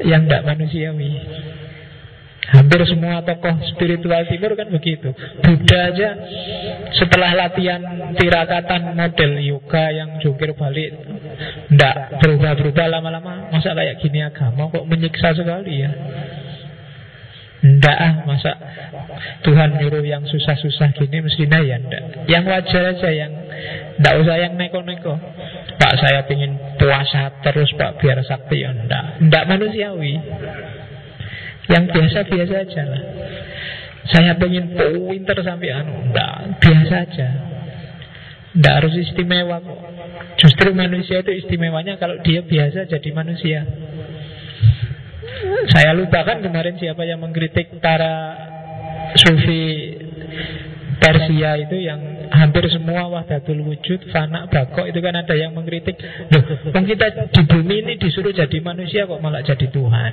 yang 0.00 0.24
nggak 0.24 0.48
manusiawi. 0.48 1.12
Hampir 2.46 2.78
semua 2.86 3.26
tokoh 3.26 3.58
spiritual 3.74 4.22
timur 4.30 4.54
kan 4.54 4.70
begitu. 4.70 5.10
Buddha 5.42 5.90
aja 5.90 6.08
setelah 6.94 7.34
latihan 7.34 7.82
tirakatan 8.14 8.94
model 8.94 9.32
yoga 9.42 9.90
yang 9.90 10.22
jungkir 10.22 10.54
balik 10.54 10.94
ndak 11.74 12.22
berubah-berubah 12.22 12.86
lama-lama 12.86 13.50
masa 13.50 13.74
kayak 13.74 13.98
gini 13.98 14.22
agama 14.22 14.70
kok 14.70 14.86
menyiksa 14.86 15.34
sekali 15.34 15.82
ya. 15.82 15.90
Ndak 17.66 17.98
ah, 17.98 18.14
masa 18.30 18.52
Tuhan 19.42 19.82
nyuruh 19.82 20.06
yang 20.06 20.22
susah-susah 20.22 20.94
gini 20.94 21.26
mestinya 21.26 21.58
ya 21.58 21.82
ndak. 21.82 22.30
Yang 22.30 22.44
wajar 22.46 22.82
aja 22.94 23.10
yang 23.10 23.32
ndak 23.98 24.14
usah 24.22 24.36
yang 24.38 24.54
neko-neko. 24.54 25.18
Pak 25.82 25.94
saya 25.98 26.22
pingin 26.30 26.54
puasa 26.78 27.42
terus 27.42 27.74
Pak 27.74 27.98
biar 27.98 28.22
sakti 28.22 28.62
ya 28.62 28.70
ndak. 28.70 29.18
Ndak 29.26 29.44
manusiawi. 29.50 30.14
Yang 31.66 31.84
biasa-biasa 31.92 32.54
aja 32.62 32.82
lah 32.86 33.02
Saya 34.10 34.32
pengen 34.38 34.74
pinter 35.10 35.38
sampai 35.42 35.68
anu 35.74 36.10
Enggak, 36.10 36.62
biasa 36.62 36.94
aja 37.06 37.28
Enggak 38.54 38.74
harus 38.82 38.94
istimewa 38.96 39.58
kok 39.60 39.80
Justru 40.40 40.70
manusia 40.72 41.20
itu 41.20 41.32
istimewanya 41.34 41.98
Kalau 41.98 42.22
dia 42.22 42.42
biasa 42.46 42.86
jadi 42.86 43.10
manusia 43.10 43.66
Saya 45.74 45.90
lupakan 45.98 46.38
kemarin 46.38 46.78
siapa 46.78 47.02
yang 47.02 47.18
mengkritik 47.18 47.82
Para 47.82 48.38
sufi 49.18 49.96
Persia 50.96 51.60
itu 51.60 51.76
yang 51.76 52.00
hampir 52.32 52.66
semua 52.72 53.06
wahdatul 53.06 53.62
wujud, 53.62 54.10
fana, 54.10 54.48
bakok 54.48 54.88
itu 54.88 54.98
kan 54.98 55.14
ada 55.14 55.34
yang 55.36 55.52
mengkritik. 55.52 55.94
Loh, 56.32 56.42
kita 56.72 57.30
di 57.30 57.42
bumi 57.44 57.84
ini 57.84 57.94
disuruh 58.00 58.32
jadi 58.32 58.58
manusia 58.64 59.04
kok 59.04 59.20
malah 59.20 59.44
jadi 59.44 59.68
Tuhan. 59.70 60.12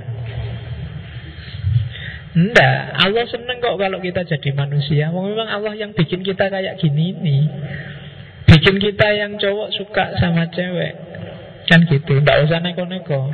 Enggak, 2.34 2.98
Allah 2.98 3.26
seneng 3.30 3.62
kok 3.62 3.78
kalau 3.78 4.02
kita 4.02 4.26
jadi 4.26 4.50
manusia. 4.58 5.14
Memang 5.14 5.46
Allah 5.46 5.74
yang 5.78 5.94
bikin 5.94 6.26
kita 6.26 6.50
kayak 6.50 6.82
gini 6.82 7.14
nih. 7.14 7.46
Bikin 8.50 8.82
kita 8.82 9.08
yang 9.14 9.38
cowok 9.38 9.70
suka 9.78 10.18
sama 10.18 10.50
cewek. 10.50 10.94
Kan 11.70 11.86
gitu, 11.86 12.20
enggak 12.20 12.44
usah 12.44 12.60
neko-neko. 12.60 13.30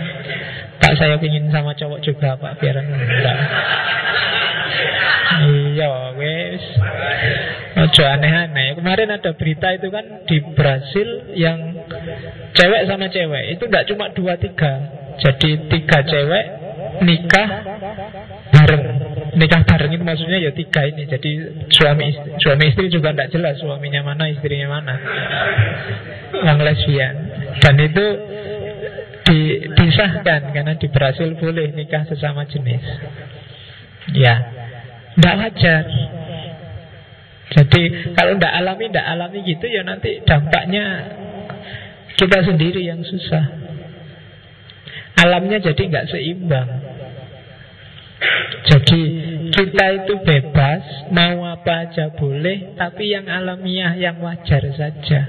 Pak 0.83 0.93
saya 0.99 1.15
pingin 1.15 1.47
sama 1.49 1.73
cowok 1.79 1.99
juga 2.03 2.35
Pak, 2.35 2.59
biar 2.59 2.75
enggak. 2.83 3.37
Iya, 5.39 5.91
wes. 6.19 6.63
Ojo 7.79 8.03
aneh-aneh. 8.03 8.75
Kemarin 8.75 9.15
ada 9.15 9.31
berita 9.31 9.71
itu 9.71 9.87
kan 9.87 10.27
di 10.27 10.37
Brasil 10.51 11.31
yang 11.39 11.79
cewek 12.51 12.83
sama 12.83 13.07
cewek 13.07 13.55
itu 13.55 13.63
enggak 13.63 13.87
cuma 13.87 14.11
dua 14.11 14.35
tiga. 14.35 14.73
Jadi 15.23 15.71
tiga 15.71 16.03
cewek 16.03 16.45
nikah 17.03 17.49
nikah 19.35 19.61
bareng 19.65 19.91
itu 19.93 20.03
maksudnya 20.05 20.37
ya 20.41 20.51
tiga 20.55 20.85
ini. 20.89 21.05
Jadi 21.05 21.31
suami 21.69 22.03
istri, 22.09 22.29
suami 22.41 22.63
istri 22.71 22.85
juga 22.89 23.13
tidak 23.13 23.29
jelas 23.33 23.55
suaminya 23.61 24.01
mana 24.01 24.31
istrinya 24.31 24.67
mana. 24.79 24.95
Yang 26.45 26.57
lesbian. 26.65 27.15
Dan 27.61 27.75
itu 27.81 28.05
di, 29.29 29.39
disahkan 29.77 30.53
karena 30.55 30.73
di 30.77 30.87
Brasil 30.89 31.37
boleh 31.37 31.75
nikah 31.75 32.07
sesama 32.09 32.49
jenis. 32.49 32.81
Ya. 34.15 34.35
Tidak 35.19 35.35
wajar. 35.35 35.83
Jadi 37.49 38.13
kalau 38.13 38.37
tidak 38.37 38.53
alami 38.61 38.85
tidak 38.93 39.07
alami 39.09 39.39
gitu 39.41 39.65
ya 39.65 39.81
nanti 39.81 40.21
dampaknya 40.21 40.85
kita 42.13 42.45
sendiri 42.45 42.85
yang 42.85 43.01
susah. 43.01 43.57
Alamnya 45.19 45.59
jadi 45.59 45.81
nggak 45.81 46.07
seimbang 46.13 46.69
jadi 48.67 49.01
kita 49.55 49.85
itu 50.03 50.13
bebas 50.21 50.83
Mau 51.15 51.47
apa 51.47 51.87
aja 51.87 52.11
boleh 52.11 52.75
Tapi 52.75 53.15
yang 53.15 53.25
alamiah 53.31 53.95
yang 53.95 54.19
wajar 54.19 54.63
saja. 54.75 55.21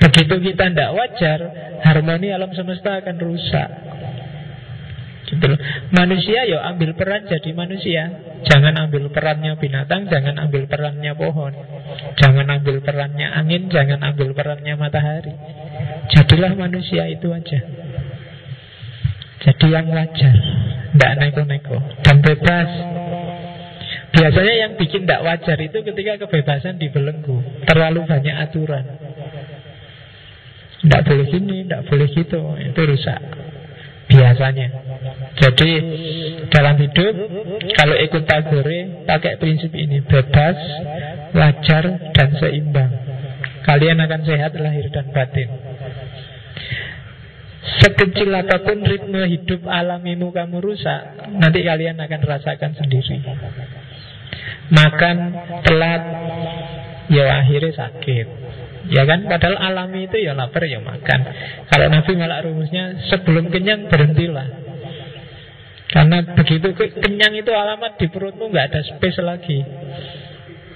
Begitu 0.00 0.34
kita 0.52 0.72
tidak 0.72 0.90
wajar 0.96 1.40
Harmoni 1.84 2.32
alam 2.32 2.50
semesta 2.56 2.98
akan 3.02 3.16
rusak. 3.20 3.68
Gitu 5.28 5.52
Manusia 5.92 6.48
ya 6.48 6.64
ambil 6.72 6.96
peran 6.96 7.28
jadi 7.28 7.50
manusia. 7.52 8.02
Jangan 8.42 8.74
ambil 8.88 9.12
perannya 9.12 9.54
binatang 9.60 10.08
Jangan 10.08 10.40
ambil 10.48 10.66
perannya 10.66 11.12
pohon. 11.12 11.52
Jangan 12.16 12.48
ambil 12.58 12.80
perannya 12.80 13.28
angin 13.36 13.68
Jangan 13.68 14.00
ambil 14.00 14.32
perannya 14.32 14.74
matahari. 14.80 15.32
Jadilah 16.10 16.56
manusia 16.56 17.06
itu 17.06 17.30
aja 17.30 17.81
Jadi 19.42 19.66
yang 19.74 19.90
wajar 19.90 20.36
tidak 20.92 21.12
neko-neko. 21.18 21.76
Dan 22.04 22.16
bebas. 22.20 22.68
Biasanya 24.12 24.54
yang 24.54 24.72
bikin 24.76 25.08
tidak 25.08 25.24
wajar 25.24 25.56
itu 25.56 25.78
ketika 25.80 26.12
kebebasan 26.20 26.76
dibelenggu. 26.76 27.40
Terlalu 27.64 28.04
banyak 28.04 28.36
aturan. 28.36 28.84
Tidak 30.82 31.02
boleh 31.06 31.26
gini, 31.30 31.62
tidak 31.62 31.86
boleh 31.86 32.08
gitu 32.10 32.40
Itu 32.60 32.80
rusak. 32.84 33.20
Biasanya. 34.12 34.68
Jadi 35.32 35.70
dalam 36.52 36.76
hidup 36.76 37.14
Kalau 37.72 37.96
ikut 37.96 38.22
tagore 38.28 39.08
Pakai 39.08 39.40
prinsip 39.40 39.72
ini. 39.72 40.04
Bebas, 40.04 40.58
wajar, 41.32 42.12
dan 42.12 42.28
seimbang. 42.36 42.92
Kalian 43.64 43.96
akan 43.96 44.20
sehat 44.28 44.52
lahir 44.58 44.90
dan 44.92 45.08
batin 45.14 45.48
Sekecil 47.62 48.34
apa 48.34 48.58
pun 48.66 48.82
ritme 48.82 49.22
hidup 49.22 49.62
alamimu 49.70 50.34
kamu 50.34 50.58
rusak 50.58 51.30
Nanti 51.30 51.62
kalian 51.62 51.94
akan 51.94 52.20
rasakan 52.26 52.74
sendiri. 52.74 53.22
Makan 54.74 55.16
telat 55.62 56.02
Ya 57.12 57.38
akhirnya 57.38 57.70
sakit. 57.76 58.26
Ya 58.90 59.06
kan? 59.06 59.30
Padahal 59.30 59.62
alami 59.62 60.10
itu 60.10 60.18
ya 60.18 60.34
lapar 60.34 60.66
ya 60.66 60.82
makan. 60.82 61.20
Kalau 61.70 61.86
Nabi 61.86 62.12
malah 62.18 62.42
rumusnya 62.42 62.98
Sebelum 63.10 63.46
kenyang 63.54 63.86
berhentilah. 63.86 64.72
Karena 65.92 66.24
begitu 66.24 66.72
kenyang 66.74 67.36
itu 67.36 67.52
alamat 67.52 68.00
di 68.00 68.08
perutmu 68.08 68.48
nggak 68.48 68.66
ada 68.72 68.80
space 68.80 69.20
lagi. 69.20 69.60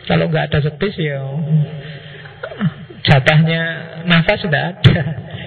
Kalau 0.07 0.29
nggak 0.29 0.53
ada 0.53 0.61
space 0.61 0.99
ya 1.01 1.19
Jatahnya 3.07 3.63
nafas 4.05 4.45
sudah 4.45 4.77
ada 4.77 4.99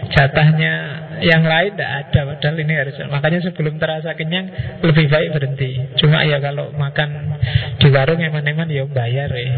Jatahnya 0.09 0.73
yang 1.21 1.45
lain 1.45 1.77
tidak 1.77 1.91
ada 2.09 2.19
padahal 2.33 2.57
ini 2.57 2.73
harus 2.73 2.95
makanya 3.13 3.39
sebelum 3.45 3.77
terasa 3.77 4.17
kenyang 4.17 4.49
lebih 4.81 5.05
baik 5.05 5.29
berhenti. 5.37 5.77
Cuma 6.01 6.25
ya 6.25 6.41
kalau 6.41 6.73
makan 6.73 7.37
di 7.77 7.87
warung 7.93 8.17
eman-eman 8.17 8.67
ya 8.73 8.89
bayar 8.89 9.29
ya 9.29 9.51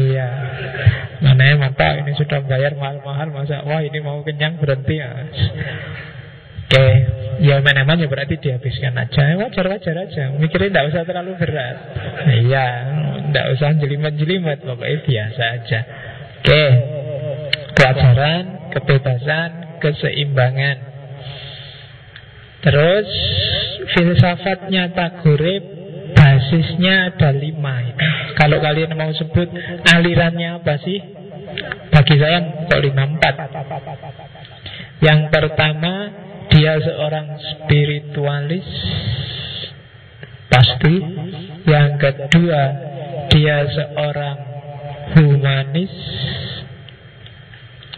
iya. 0.00 0.28
Mana 1.20 1.52
ya 1.52 1.56
mata 1.60 2.00
ini 2.00 2.16
sudah 2.16 2.40
bayar 2.48 2.72
mahal-mahal 2.80 3.28
masa 3.28 3.60
wah 3.68 3.84
ini 3.84 4.00
mau 4.00 4.24
kenyang 4.24 4.56
berhenti 4.56 4.96
ya. 4.96 5.10
Oke, 6.70 6.86
ya 7.42 7.58
eman-eman 7.58 7.98
ya 7.98 8.06
berarti 8.06 8.38
dihabiskan 8.38 8.94
aja. 8.94 9.36
Wajar-wajar 9.36 9.96
aja. 10.06 10.30
Mikirnya 10.38 10.70
tidak 10.70 10.86
usah 10.94 11.02
terlalu 11.02 11.34
berat. 11.34 11.76
Iya, 12.30 12.66
tidak 13.26 13.46
usah 13.58 13.68
jelimet-jelimet 13.74 14.62
Pokoknya 14.62 14.98
biasa 15.02 15.42
aja. 15.60 15.80
Oke, 16.40 16.62
kewajaran, 17.80 18.44
kebebasan, 18.76 19.50
keseimbangan. 19.80 20.76
Terus 22.60 23.08
filsafatnya 23.96 24.92
Tagore 24.92 25.54
basisnya 26.12 27.08
ada 27.08 27.32
lima. 27.32 27.96
Kalau 28.38 28.60
kalian 28.60 28.92
mau 29.00 29.08
sebut 29.16 29.48
alirannya 29.88 30.60
apa 30.60 30.76
sih? 30.84 31.00
Bagi 31.88 32.16
saya 32.20 32.68
kok 32.68 32.80
lima 32.84 33.16
empat. 33.16 33.34
Yang 35.00 35.20
pertama 35.32 35.92
dia 36.52 36.76
seorang 36.84 37.40
spiritualis 37.40 38.68
pasti. 40.52 40.94
Yang 41.64 41.90
kedua 41.96 42.62
dia 43.32 43.64
seorang 43.72 44.36
humanis 45.16 45.92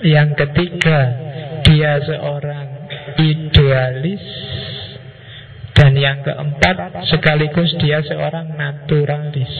yang 0.02 0.34
ketiga, 0.34 0.98
dia 1.62 1.98
seorang 2.02 2.68
idealis 3.18 4.22
dan 5.72 5.96
yang 5.96 6.20
keempat 6.22 7.06
sekaligus 7.10 7.74
dia 7.80 8.04
seorang 8.04 8.54
naturalis. 8.54 9.54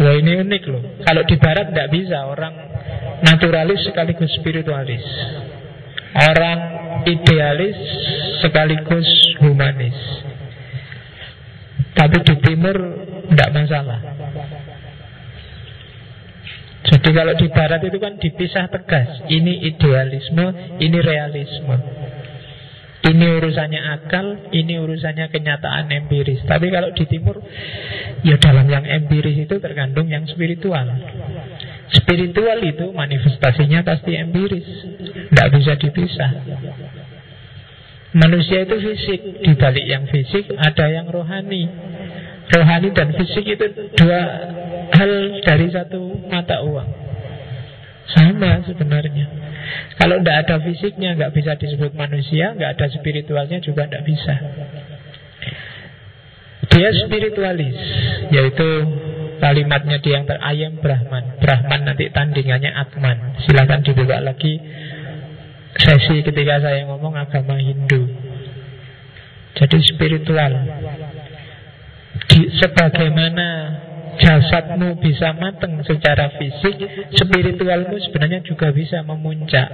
Wah 0.00 0.14
ini 0.16 0.40
unik 0.40 0.62
loh. 0.70 0.82
Kalau 1.02 1.22
di 1.26 1.36
barat 1.36 1.72
tidak 1.72 1.88
bisa 1.92 2.24
orang 2.24 2.54
naturalis 3.26 3.84
sekaligus 3.84 4.32
spiritualis. 4.38 5.04
Orang 6.16 6.58
idealis 7.06 7.76
sekaligus 8.42 9.08
humanis. 9.42 9.96
Tapi 11.94 12.16
di 12.22 12.34
timur 12.40 12.76
tidak 13.30 13.50
masalah. 13.54 14.00
Jadi 16.90 17.08
kalau 17.14 17.34
di 17.38 17.46
barat 17.54 17.80
itu 17.86 17.98
kan 18.02 18.18
dipisah 18.18 18.66
tegas. 18.66 19.22
Ini 19.30 19.70
idealisme, 19.70 20.46
ini 20.82 20.98
realisme. 20.98 21.76
Ini 23.00 23.26
urusannya 23.40 23.80
akal, 23.96 24.52
ini 24.52 24.76
urusannya 24.76 25.32
kenyataan 25.32 25.88
empiris. 25.88 26.44
Tapi 26.44 26.68
kalau 26.68 26.92
di 26.92 27.04
timur, 27.08 27.40
ya 28.26 28.36
dalam 28.36 28.68
yang 28.68 28.84
empiris 28.84 29.48
itu 29.48 29.56
terkandung 29.56 30.10
yang 30.10 30.28
spiritual. 30.28 30.84
Spiritual 31.94 32.58
itu 32.60 32.92
manifestasinya 32.92 33.86
pasti 33.86 34.18
empiris. 34.18 34.68
Tidak 35.32 35.48
bisa 35.56 35.72
dipisah. 35.80 36.30
Manusia 38.10 38.66
itu 38.66 38.76
fisik, 38.82 39.20
di 39.46 39.52
balik 39.54 39.86
yang 39.86 40.04
fisik 40.10 40.50
ada 40.58 40.90
yang 40.90 41.06
rohani. 41.06 41.70
Rohani 42.50 42.90
dan 42.90 43.14
fisik 43.14 43.46
itu 43.46 43.66
dua 43.94 44.20
hal 44.90 45.10
dari 45.46 45.70
satu 45.70 46.18
mata 46.26 46.66
uang. 46.66 46.90
Sama 48.10 48.66
sebenarnya. 48.66 49.26
Kalau 49.94 50.18
tidak 50.18 50.36
ada 50.46 50.56
fisiknya 50.66 51.14
nggak 51.14 51.30
bisa 51.30 51.54
disebut 51.54 51.94
manusia, 51.94 52.58
nggak 52.58 52.74
ada 52.74 52.86
spiritualnya 52.90 53.62
juga 53.62 53.86
tidak 53.86 54.02
bisa. 54.02 54.34
Dia 56.70 56.90
spiritualis, 57.06 57.78
yaitu 58.34 58.68
kalimatnya 59.38 59.98
dia 60.02 60.20
yang 60.20 60.26
terayam 60.26 60.78
Brahman. 60.78 61.38
Brahman 61.38 61.80
nanti 61.86 62.10
tandingannya 62.10 62.70
Atman. 62.74 63.40
Silahkan 63.46 63.82
dibuka 63.82 64.18
lagi 64.18 64.58
sesi 65.78 66.20
ketika 66.26 66.60
saya 66.60 66.84
ngomong 66.86 67.14
agama 67.14 67.56
Hindu. 67.58 68.10
Jadi 69.56 69.78
spiritual. 69.82 70.52
Di, 72.30 72.46
sebagaimana 72.62 73.48
jasadmu 74.22 75.02
bisa 75.02 75.34
matang 75.34 75.82
secara 75.82 76.30
fisik, 76.38 76.78
spiritualmu 77.18 77.98
sebenarnya 78.06 78.38
juga 78.46 78.70
bisa 78.70 79.02
memuncak. 79.02 79.66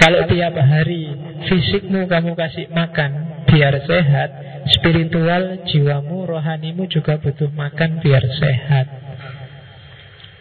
Kalau 0.00 0.24
tiap 0.26 0.56
hari 0.56 1.12
fisikmu 1.44 2.08
kamu 2.08 2.32
kasih 2.32 2.72
makan 2.72 3.44
biar 3.44 3.84
sehat, 3.84 4.30
spiritual 4.80 5.64
jiwamu, 5.68 6.24
rohanimu 6.24 6.88
juga 6.88 7.20
butuh 7.20 7.52
makan 7.52 8.00
biar 8.00 8.24
sehat. 8.40 8.86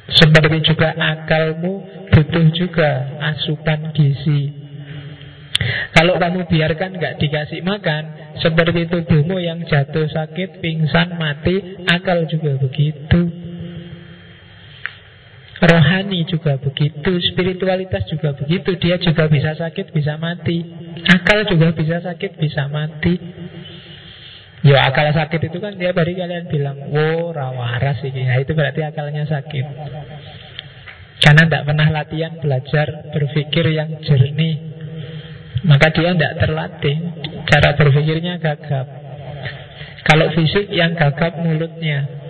Seperti 0.03 0.67
juga 0.67 0.95
akalmu 0.95 1.83
butuh 2.11 2.45
juga 2.55 3.19
asupan 3.23 3.95
gizi 3.95 4.62
kalau 5.93 6.17
kamu 6.17 6.49
biarkan 6.49 6.97
nggak 6.97 7.15
dikasih 7.21 7.61
makan, 7.61 8.35
seperti 8.41 8.89
tubuhmu 8.89 9.37
yang 9.39 9.61
jatuh 9.63 10.09
sakit, 10.09 10.59
pingsan, 10.59 11.15
mati, 11.15 11.83
akal 11.85 12.25
juga 12.25 12.57
begitu. 12.57 13.21
Rohani 15.63 16.27
juga 16.27 16.59
begitu, 16.59 17.23
spiritualitas 17.31 18.03
juga 18.11 18.35
begitu. 18.35 18.75
Dia 18.83 18.99
juga 18.99 19.31
bisa 19.31 19.55
sakit, 19.55 19.95
bisa 19.95 20.19
mati. 20.19 20.59
Akal 21.07 21.47
juga 21.47 21.71
bisa 21.71 22.03
sakit, 22.03 22.35
bisa 22.35 22.67
mati. 22.67 23.15
Ya 24.63 24.79
akal 24.87 25.11
sakit 25.11 25.51
itu 25.51 25.59
kan 25.59 25.75
dia 25.75 25.95
hari 25.95 26.15
kalian 26.15 26.47
bilang, 26.51 26.79
wow 26.91 27.31
rawaras 27.31 27.99
ini. 28.03 28.27
Nah, 28.27 28.39
itu 28.39 28.51
berarti 28.55 28.83
akalnya 28.83 29.23
sakit. 29.27 29.65
Karena 31.23 31.47
tidak 31.47 31.63
pernah 31.63 31.87
latihan 31.87 32.33
belajar 32.35 32.87
berpikir 33.15 33.71
yang 33.71 34.03
jernih 34.03 34.72
maka 35.63 35.87
dia 35.95 36.11
tidak 36.11 36.33
terlatih. 36.43 36.97
Cara 37.47 37.69
berpikirnya 37.75 38.39
gagap. 38.39 38.87
Kalau 40.03 40.27
fisik 40.35 40.67
yang 40.71 40.95
gagap 40.95 41.39
mulutnya. 41.39 42.23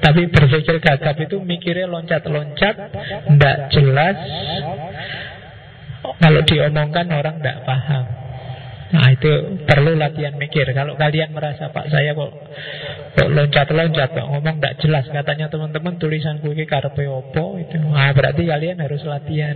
Tapi 0.00 0.32
berpikir 0.32 0.80
gagap 0.80 1.12
itu 1.20 1.44
mikirnya 1.44 1.84
loncat-loncat 1.84 2.76
Tidak 3.30 3.58
jelas. 3.70 4.16
Kalau 6.00 6.40
diomongkan 6.42 7.06
orang 7.12 7.36
tidak 7.38 7.62
paham. 7.68 8.04
Nah 8.90 9.06
itu 9.14 9.30
perlu 9.70 9.94
latihan 9.94 10.34
mikir. 10.34 10.66
Kalau 10.74 10.98
kalian 10.98 11.30
merasa 11.30 11.70
Pak 11.70 11.94
saya 11.94 12.10
kok 12.10 12.32
kok 13.14 13.28
loncat-loncat 13.30 14.08
kok 14.10 14.26
ngomong 14.26 14.58
tidak 14.58 14.74
jelas 14.82 15.04
Katanya 15.10 15.46
teman-teman 15.46 15.94
tulisan 16.02 16.42
ini 16.42 16.66
karpe 16.66 17.06
opo 17.06 17.54
itu? 17.62 17.78
Nah 17.78 18.10
berarti 18.10 18.50
kalian 18.50 18.82
harus 18.82 19.06
latihan 19.06 19.54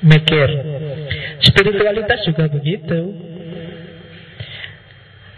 mikir. 0.00 0.48
Spiritualitas 1.42 2.20
juga 2.28 2.46
begitu. 2.46 3.00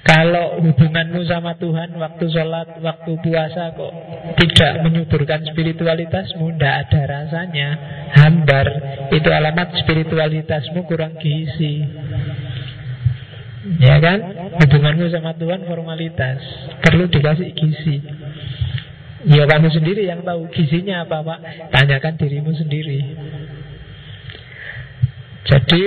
Kalau 0.07 0.63
hubunganmu 0.63 1.27
sama 1.27 1.59
Tuhan 1.59 1.99
waktu 1.99 2.31
sholat, 2.31 2.79
waktu 2.79 3.11
puasa 3.27 3.75
kok 3.75 3.91
tidak 4.39 4.87
menyuburkan 4.87 5.43
spiritualitasmu, 5.51 6.55
tidak 6.55 6.75
ada 6.87 7.01
rasanya, 7.11 7.69
hambar, 8.15 8.67
itu 9.11 9.27
alamat 9.27 9.75
spiritualitasmu 9.83 10.87
kurang 10.87 11.19
gizi. 11.19 11.83
Ya 13.83 13.99
kan? 13.99 14.23
Hubunganmu 14.63 15.11
sama 15.11 15.35
Tuhan 15.35 15.67
formalitas, 15.67 16.39
perlu 16.87 17.11
dikasih 17.11 17.51
gizi. 17.51 17.99
Ya 19.27 19.43
kamu 19.43 19.75
sendiri 19.75 20.07
yang 20.07 20.23
tahu 20.23 20.47
gizinya 20.55 21.03
apa 21.03 21.19
Pak 21.27 21.41
Tanyakan 21.75 22.15
dirimu 22.15 22.55
sendiri 22.55 23.01
jadi 25.47 25.85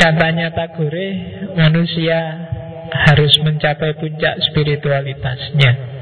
katanya 0.00 0.56
Tagore 0.56 1.08
manusia 1.52 2.48
harus 2.88 3.32
mencapai 3.44 3.92
puncak 4.00 4.40
spiritualitasnya. 4.48 5.96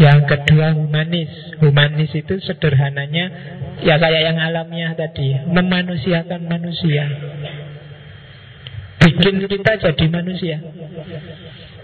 Yang 0.00 0.20
kedua 0.32 0.72
humanis. 0.74 1.30
Humanis 1.60 2.10
itu 2.16 2.40
sederhananya 2.40 3.26
ya 3.84 4.00
kayak 4.00 4.32
yang 4.32 4.38
alamiah 4.40 4.96
tadi, 4.96 5.36
memanusiakan 5.44 6.40
manusia. 6.48 7.04
Bikin 9.00 9.44
kita 9.44 9.76
jadi 9.76 10.06
manusia. 10.08 10.56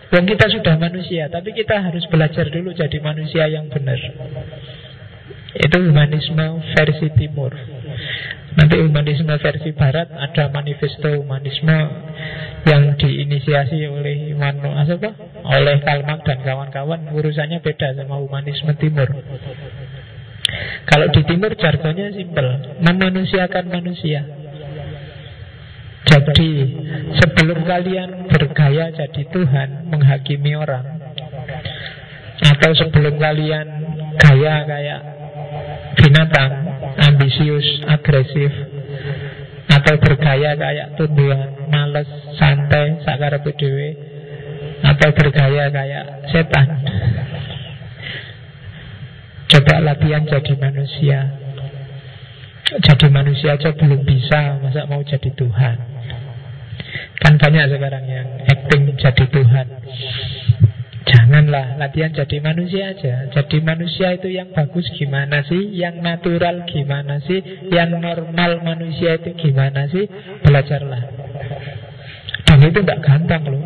Yang 0.06 0.24
kita 0.32 0.46
sudah 0.48 0.74
manusia, 0.80 1.28
tapi 1.28 1.52
kita 1.52 1.76
harus 1.76 2.08
belajar 2.08 2.48
dulu 2.48 2.72
jadi 2.72 2.98
manusia 3.04 3.52
yang 3.52 3.68
benar. 3.68 4.00
Itu 5.56 5.76
humanisme 5.76 6.62
versi 6.72 7.08
timur. 7.20 7.52
Nanti 8.56 8.80
humanisme 8.80 9.36
versi 9.36 9.70
barat 9.76 10.08
ada 10.16 10.48
manifesto 10.48 11.12
humanisme 11.12 11.76
yang 12.64 12.96
diinisiasi 12.96 13.84
oleh 13.84 14.32
Immanuel 14.32 14.80
apa? 14.80 15.10
oleh 15.46 15.76
Karl 15.84 16.02
dan 16.02 16.38
kawan-kawan 16.40 17.12
urusannya 17.12 17.60
beda 17.60 17.94
sama 17.94 18.16
humanisme 18.16 18.72
timur. 18.80 19.06
Kalau 20.86 21.06
di 21.12 21.22
timur 21.26 21.52
jargonnya 21.58 22.14
simpel, 22.16 22.78
memanusiakan 22.80 23.64
manusia. 23.68 24.24
Jadi 26.06 26.50
sebelum 27.18 27.66
kalian 27.66 28.30
bergaya 28.30 28.94
jadi 28.94 29.22
Tuhan 29.26 29.90
menghakimi 29.90 30.54
orang 30.54 30.96
atau 32.40 32.70
sebelum 32.78 33.18
kalian 33.18 33.66
gaya 34.16 34.54
kayak 34.64 35.00
binatang 35.96 36.50
ambisius, 36.96 37.84
agresif 37.88 38.52
atau 39.66 39.94
bergaya 39.98 40.54
kayak 40.54 40.94
tumbuhan 40.94 41.68
males, 41.68 42.08
santai, 42.38 43.02
sakar 43.02 43.40
dewe 43.42 43.88
atau 44.84 45.08
bergaya 45.12 45.72
kayak 45.72 46.04
setan. 46.30 46.68
Coba 49.46 49.74
latihan 49.82 50.26
jadi 50.26 50.54
manusia. 50.58 51.18
Jadi 52.66 53.06
manusia 53.14 53.54
aja 53.54 53.70
belum 53.78 54.02
bisa, 54.02 54.58
masa 54.58 54.90
mau 54.90 54.98
jadi 55.06 55.30
Tuhan? 55.38 55.76
Kan 57.22 57.38
banyak 57.38 57.64
sekarang 57.70 58.04
yang 58.10 58.26
acting 58.42 58.90
jadi 58.98 59.24
Tuhan. 59.30 59.66
Janganlah 61.06 61.78
latihan 61.78 62.10
jadi 62.10 62.42
manusia 62.42 62.90
aja. 62.90 63.30
Jadi 63.30 63.62
manusia 63.62 64.18
itu 64.18 64.26
yang 64.26 64.50
bagus 64.50 64.90
gimana 64.98 65.46
sih? 65.46 65.70
Yang 65.70 66.02
natural 66.02 66.66
gimana 66.66 67.22
sih? 67.22 67.38
Yang 67.70 67.90
normal 68.02 68.50
manusia 68.66 69.14
itu 69.14 69.30
gimana 69.38 69.86
sih? 69.86 70.02
Belajarlah. 70.42 71.02
Dan 72.46 72.58
itu 72.66 72.78
tidak 72.82 72.98
gampang 73.06 73.42
loh. 73.46 73.62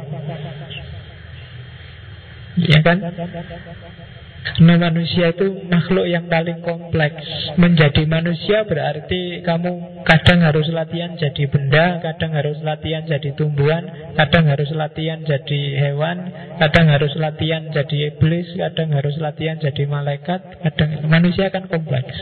Ya 2.61 2.79
kan 2.85 3.01
Karena 4.41 4.89
manusia 4.89 5.37
itu 5.37 5.69
makhluk 5.69 6.09
yang 6.09 6.25
paling 6.33 6.65
kompleks. 6.65 7.23
Menjadi 7.61 8.09
manusia 8.09 8.65
berarti 8.65 9.45
kamu 9.45 10.05
kadang 10.09 10.41
harus 10.41 10.65
latihan 10.73 11.13
jadi 11.13 11.45
benda 11.45 12.01
Kadang 12.01 12.33
harus 12.33 12.57
latihan 12.65 13.05
jadi 13.05 13.37
tumbuhan 13.37 13.85
Kadang 14.17 14.49
harus 14.49 14.73
latihan 14.73 15.21
jadi 15.21 15.61
hewan 15.77 16.33
Kadang 16.57 16.89
harus 16.89 17.13
latihan 17.21 17.69
jadi 17.69 18.17
iblis 18.17 18.57
Kadang 18.57 18.97
harus 18.97 19.21
latihan 19.21 19.61
jadi 19.61 19.85
malaikat 19.85 20.41
Kadang 20.65 21.05
Manusia 21.05 21.53
kan 21.53 21.69
kompleks. 21.69 22.17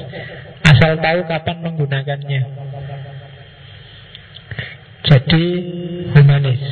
Asal 0.67 0.99
tahu 0.99 1.21
kapan 1.27 1.57
menggunakannya. 1.65 2.43
Jadi 5.07 5.45
humanis. 6.13 6.63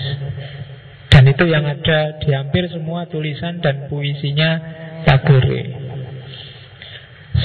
Dan 1.09 1.25
itu 1.33 1.45
yang 1.49 1.65
ada 1.65 2.21
di 2.21 2.29
hampir 2.35 2.69
semua 2.69 3.09
tulisan 3.09 3.65
dan 3.65 3.89
puisinya 3.89 4.85
Tagore. 5.07 5.63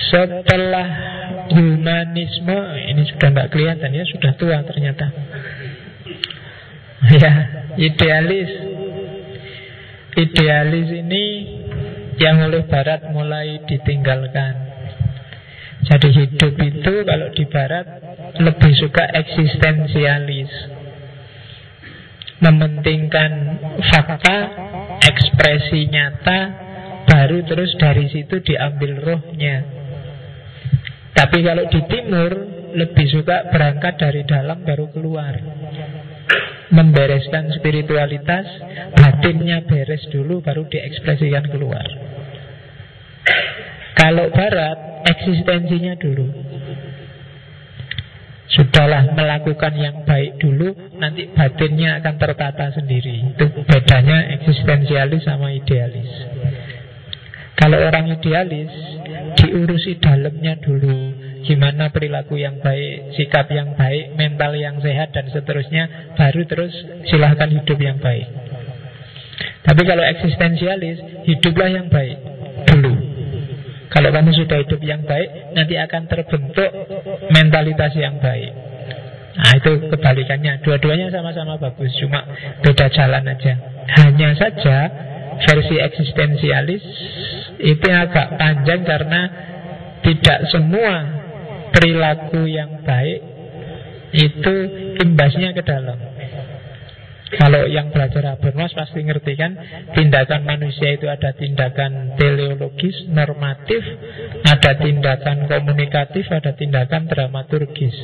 Setelah 0.09 0.87
humanisme 1.53 2.57
ini 2.89 3.05
sudah 3.05 3.29
tidak 3.31 3.47
kelihatan 3.53 3.93
ya 3.93 4.03
sudah 4.09 4.31
tua 4.35 4.57
ternyata. 4.65 5.07
Ya, 7.01 7.33
idealis. 7.81 8.51
Idealis 10.17 10.87
ini 10.91 11.25
yang 12.21 12.45
oleh 12.45 12.65
Barat 12.69 13.09
mulai 13.09 13.61
ditinggalkan. 13.65 14.53
Jadi 15.81 16.09
hidup 16.13 16.53
itu 16.61 16.93
kalau 17.09 17.33
di 17.33 17.45
Barat 17.49 17.85
lebih 18.37 18.73
suka 18.77 19.05
eksistensialis. 19.17 20.51
Mementingkan 22.41 23.31
fakta, 23.85 24.37
ekspresi 25.09 25.89
nyata, 25.89 26.70
baru 27.11 27.43
terus 27.43 27.75
dari 27.75 28.07
situ 28.07 28.39
diambil 28.39 29.03
rohnya. 29.03 29.67
Tapi 31.11 31.43
kalau 31.43 31.67
di 31.67 31.81
timur 31.91 32.31
lebih 32.71 33.07
suka 33.11 33.51
berangkat 33.51 33.99
dari 33.99 34.23
dalam 34.23 34.63
baru 34.63 34.87
keluar. 34.95 35.35
Membereskan 36.71 37.51
spiritualitas, 37.59 38.47
batinnya 38.95 39.67
beres 39.67 40.07
dulu 40.07 40.39
baru 40.39 40.63
diekspresikan 40.71 41.51
keluar. 41.51 41.83
Kalau 43.99 44.31
barat 44.31 45.03
eksistensinya 45.03 45.99
dulu. 45.99 46.31
Sudahlah 48.51 49.15
melakukan 49.15 49.79
yang 49.79 50.03
baik 50.03 50.35
dulu 50.35 50.75
Nanti 50.99 51.23
batinnya 51.31 52.03
akan 52.03 52.19
tertata 52.19 52.67
sendiri 52.75 53.31
Itu 53.31 53.47
bedanya 53.63 54.27
eksistensialis 54.35 55.23
sama 55.23 55.55
idealis 55.55 56.11
kalau 57.61 57.77
orang 57.77 58.09
idealis 58.09 58.73
diurusi 59.37 60.01
dalamnya 60.01 60.57
dulu. 60.57 61.29
Gimana 61.41 61.89
perilaku 61.93 62.37
yang 62.37 62.57
baik, 62.61 63.17
sikap 63.17 63.49
yang 63.53 63.77
baik, 63.77 64.13
mental 64.13 64.53
yang 64.53 64.77
sehat 64.77 65.09
dan 65.09 65.25
seterusnya 65.29 66.13
Baru 66.13 66.45
terus 66.45 66.73
silahkan 67.09 67.49
hidup 67.49 67.77
yang 67.81 67.97
baik. 68.01 68.29
Tapi 69.61 69.81
kalau 69.85 70.01
eksistensialis, 70.05 71.25
hiduplah 71.25 71.69
yang 71.69 71.89
baik 71.89 72.17
dulu. 72.65 72.93
Kalau 73.93 74.09
kamu 74.09 74.31
sudah 74.37 74.57
hidup 74.61 74.81
yang 74.81 75.05
baik, 75.05 75.53
nanti 75.53 75.77
akan 75.77 76.09
terbentuk 76.09 76.69
mentalitas 77.29 77.93
yang 77.93 78.17
baik. 78.17 78.53
Nah 79.37 79.53
itu 79.57 79.71
kebalikannya. 79.89 80.61
Dua-duanya 80.61 81.07
sama-sama 81.07 81.55
bagus 81.55 81.93
Cuma 81.97 82.25
beda 82.61 82.89
jalan 82.91 83.23
aja. 83.25 83.53
Hanya 84.01 84.29
saja 84.37 84.77
versi 85.45 85.75
eksistensialis 85.81 86.83
itu 87.61 87.87
agak 87.89 88.37
panjang 88.37 88.81
karena 88.81 89.21
tidak 90.01 90.39
semua 90.49 90.93
perilaku 91.71 92.49
yang 92.49 92.81
baik 92.81 93.19
itu 94.11 94.55
imbasnya 95.01 95.55
ke 95.55 95.63
dalam. 95.63 95.99
Kalau 97.31 97.63
yang 97.63 97.95
belajar 97.95 98.35
Habermas 98.35 98.75
pasti 98.75 99.07
ngerti 99.07 99.39
kan 99.39 99.55
Tindakan 99.95 100.43
manusia 100.43 100.91
itu 100.91 101.07
ada 101.07 101.31
tindakan 101.31 102.19
teleologis, 102.19 103.07
normatif 103.07 103.79
Ada 104.43 104.75
tindakan 104.75 105.47
komunikatif, 105.47 106.27
ada 106.27 106.51
tindakan 106.51 107.07
dramaturgis 107.07 107.95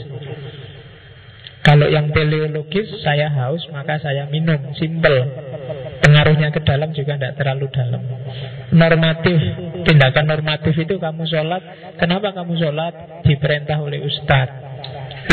Kalau 1.60 1.91
yang 1.91 2.15
teleologis, 2.15 2.88
saya 3.04 3.28
haus 3.28 3.67
maka 3.76 4.00
saya 4.00 4.32
minum, 4.32 4.71
simple 4.80 5.28
Pengaruhnya 5.97 6.53
ke 6.53 6.62
dalam 6.62 6.93
juga 6.93 7.17
tidak 7.17 7.33
terlalu 7.41 7.67
dalam. 7.73 8.01
Normatif 8.71 9.39
Tindakan 9.88 10.25
normatif 10.27 10.75
itu 10.77 10.99
kamu 10.99 11.23
sholat. 11.25 11.63
Kenapa 11.97 12.36
kamu 12.36 12.53
sholat? 12.60 13.23
Diperintah 13.23 13.79
oleh 13.81 14.03
ustadz 14.03 14.65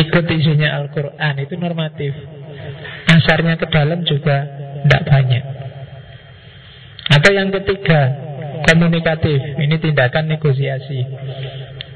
Ikut 0.01 0.25
isinya 0.31 0.79
Al-Quran 0.81 1.35
Itu 1.43 1.55
normatif. 1.61 2.15
Asarnya 3.11 3.61
ke 3.61 3.67
dalam 3.69 4.03
juga 4.03 4.47
tidak 4.85 5.03
banyak. 5.07 5.45
Atau 7.13 7.31
yang 7.37 7.53
ketiga 7.53 8.25
Komunikatif. 8.65 9.61
Ini 9.61 9.77
tindakan 9.77 10.25
negosiasi. 10.31 11.05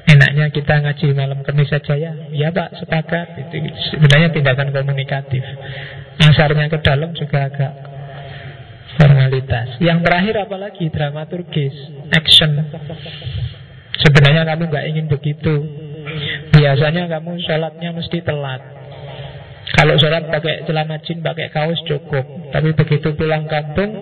Enaknya 0.08 0.52
kita 0.52 0.84
ngaji 0.84 1.06
malam 1.16 1.40
kemis 1.40 1.72
saja 1.72 1.96
ya. 1.96 2.12
Ya 2.28 2.52
pak 2.52 2.76
sepakat. 2.76 3.40
Itu 3.48 3.56
sebenarnya 3.92 4.28
tindakan 4.36 4.72
komunikatif. 4.76 5.40
Asarnya 6.20 6.68
ke 6.68 6.78
dalam 6.84 7.16
juga 7.16 7.48
agak 7.48 7.72
formalitas. 8.98 9.78
Yang 9.78 9.98
terakhir 10.04 10.34
apalagi 10.42 10.84
dramaturgis, 10.90 11.74
action. 12.10 12.58
Sebenarnya 13.98 14.42
kamu 14.46 14.62
nggak 14.68 14.86
ingin 14.90 15.06
begitu. 15.06 15.54
Biasanya 16.52 17.06
kamu 17.06 17.38
sholatnya 17.46 17.90
mesti 17.94 18.18
telat. 18.26 18.62
Kalau 19.78 19.94
sholat 20.00 20.26
pakai 20.26 20.66
celana 20.66 20.98
jin, 21.06 21.22
pakai 21.22 21.54
kaos 21.54 21.78
cukup. 21.86 22.50
Tapi 22.50 22.74
begitu 22.74 23.14
pulang 23.14 23.46
kampung, 23.46 23.94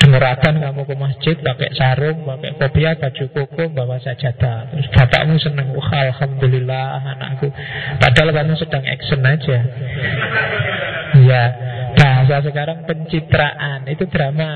Dengarkan 0.00 0.64
kamu 0.64 0.88
ke 0.88 0.94
masjid 0.96 1.36
pakai 1.36 1.76
sarung, 1.76 2.24
pakai 2.24 2.56
kopiah, 2.56 2.96
baju 2.96 3.24
koko, 3.36 3.68
bawa 3.68 4.00
sajadah. 4.00 4.72
Terus 4.72 4.88
bapakmu 4.96 5.36
seneng, 5.36 5.76
wah 5.76 5.92
alhamdulillah 5.92 7.04
anakku. 7.04 7.52
Padahal 8.00 8.32
kamu 8.32 8.56
sedang 8.56 8.80
action 8.88 9.20
aja. 9.20 9.58
Ya, 11.20 11.42
Bahasa 12.30 12.54
sekarang 12.54 12.86
pencitraan 12.86 13.90
Itu 13.90 14.06
drama. 14.06 14.50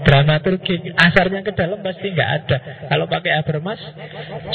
Dramaturgi 0.00 0.96
Asarnya 0.96 1.44
ke 1.44 1.52
dalam 1.52 1.84
pasti 1.84 2.08
nggak 2.08 2.30
ada. 2.40 2.56
Kalau 2.88 3.04
pakai 3.04 3.36
Habermas 3.36 3.76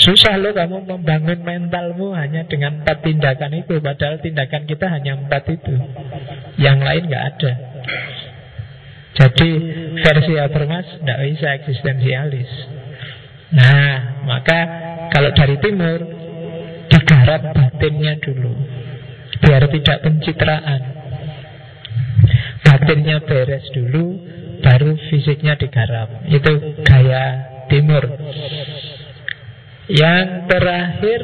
Susah 0.01 0.41
loh 0.41 0.57
kamu 0.57 0.89
membangun 0.89 1.45
mentalmu 1.45 2.17
Hanya 2.17 2.49
dengan 2.49 2.81
empat 2.81 3.05
tindakan 3.05 3.53
itu. 3.61 3.77
Padahal 3.77 4.17
tindakan 4.25 4.65
kita 4.65 4.89
hanya 4.89 5.21
empat 5.21 5.43
itu. 5.53 5.75
Yang 6.57 6.77
lain 6.81 7.03
nggak 7.13 7.25
ada. 7.37 7.51
Jadi 9.13 9.49
versi 10.01 10.33
Habermas 10.41 10.87
Tidak 10.97 11.19
bisa 11.29 11.47
eksistensialis. 11.61 12.49
Nah 13.53 14.25
maka 14.25 14.59
Kalau 15.13 15.29
dari 15.37 15.61
timur 15.61 15.99
Digarap 16.89 17.53
batinnya 17.53 18.17
dulu. 18.17 18.53
Biar 19.43 19.69
tidak 19.69 19.97
pencitraan 20.01 21.02
batinnya 22.73 23.21
beres 23.21 23.69
dulu 23.69 24.17
baru 24.65 24.97
fisiknya 25.13 25.53
digarap. 25.53 26.25
Itu 26.25 26.81
gaya 26.81 27.25
timur. 27.69 28.01
Yang 29.85 30.27
terakhir 30.49 31.21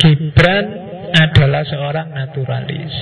Gibran 0.00 0.66
adalah 1.12 1.60
seorang 1.68 2.08
naturalis. 2.16 2.94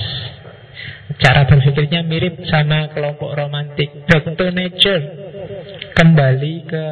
Cara 1.15 1.47
berpikirnya 1.47 2.03
mirip 2.03 2.43
sama 2.51 2.91
kelompok 2.91 3.39
romantik. 3.39 4.03
Back 4.03 4.35
to 4.35 4.51
nature 4.51 5.03
kembali 5.95 6.53
ke 6.67 6.85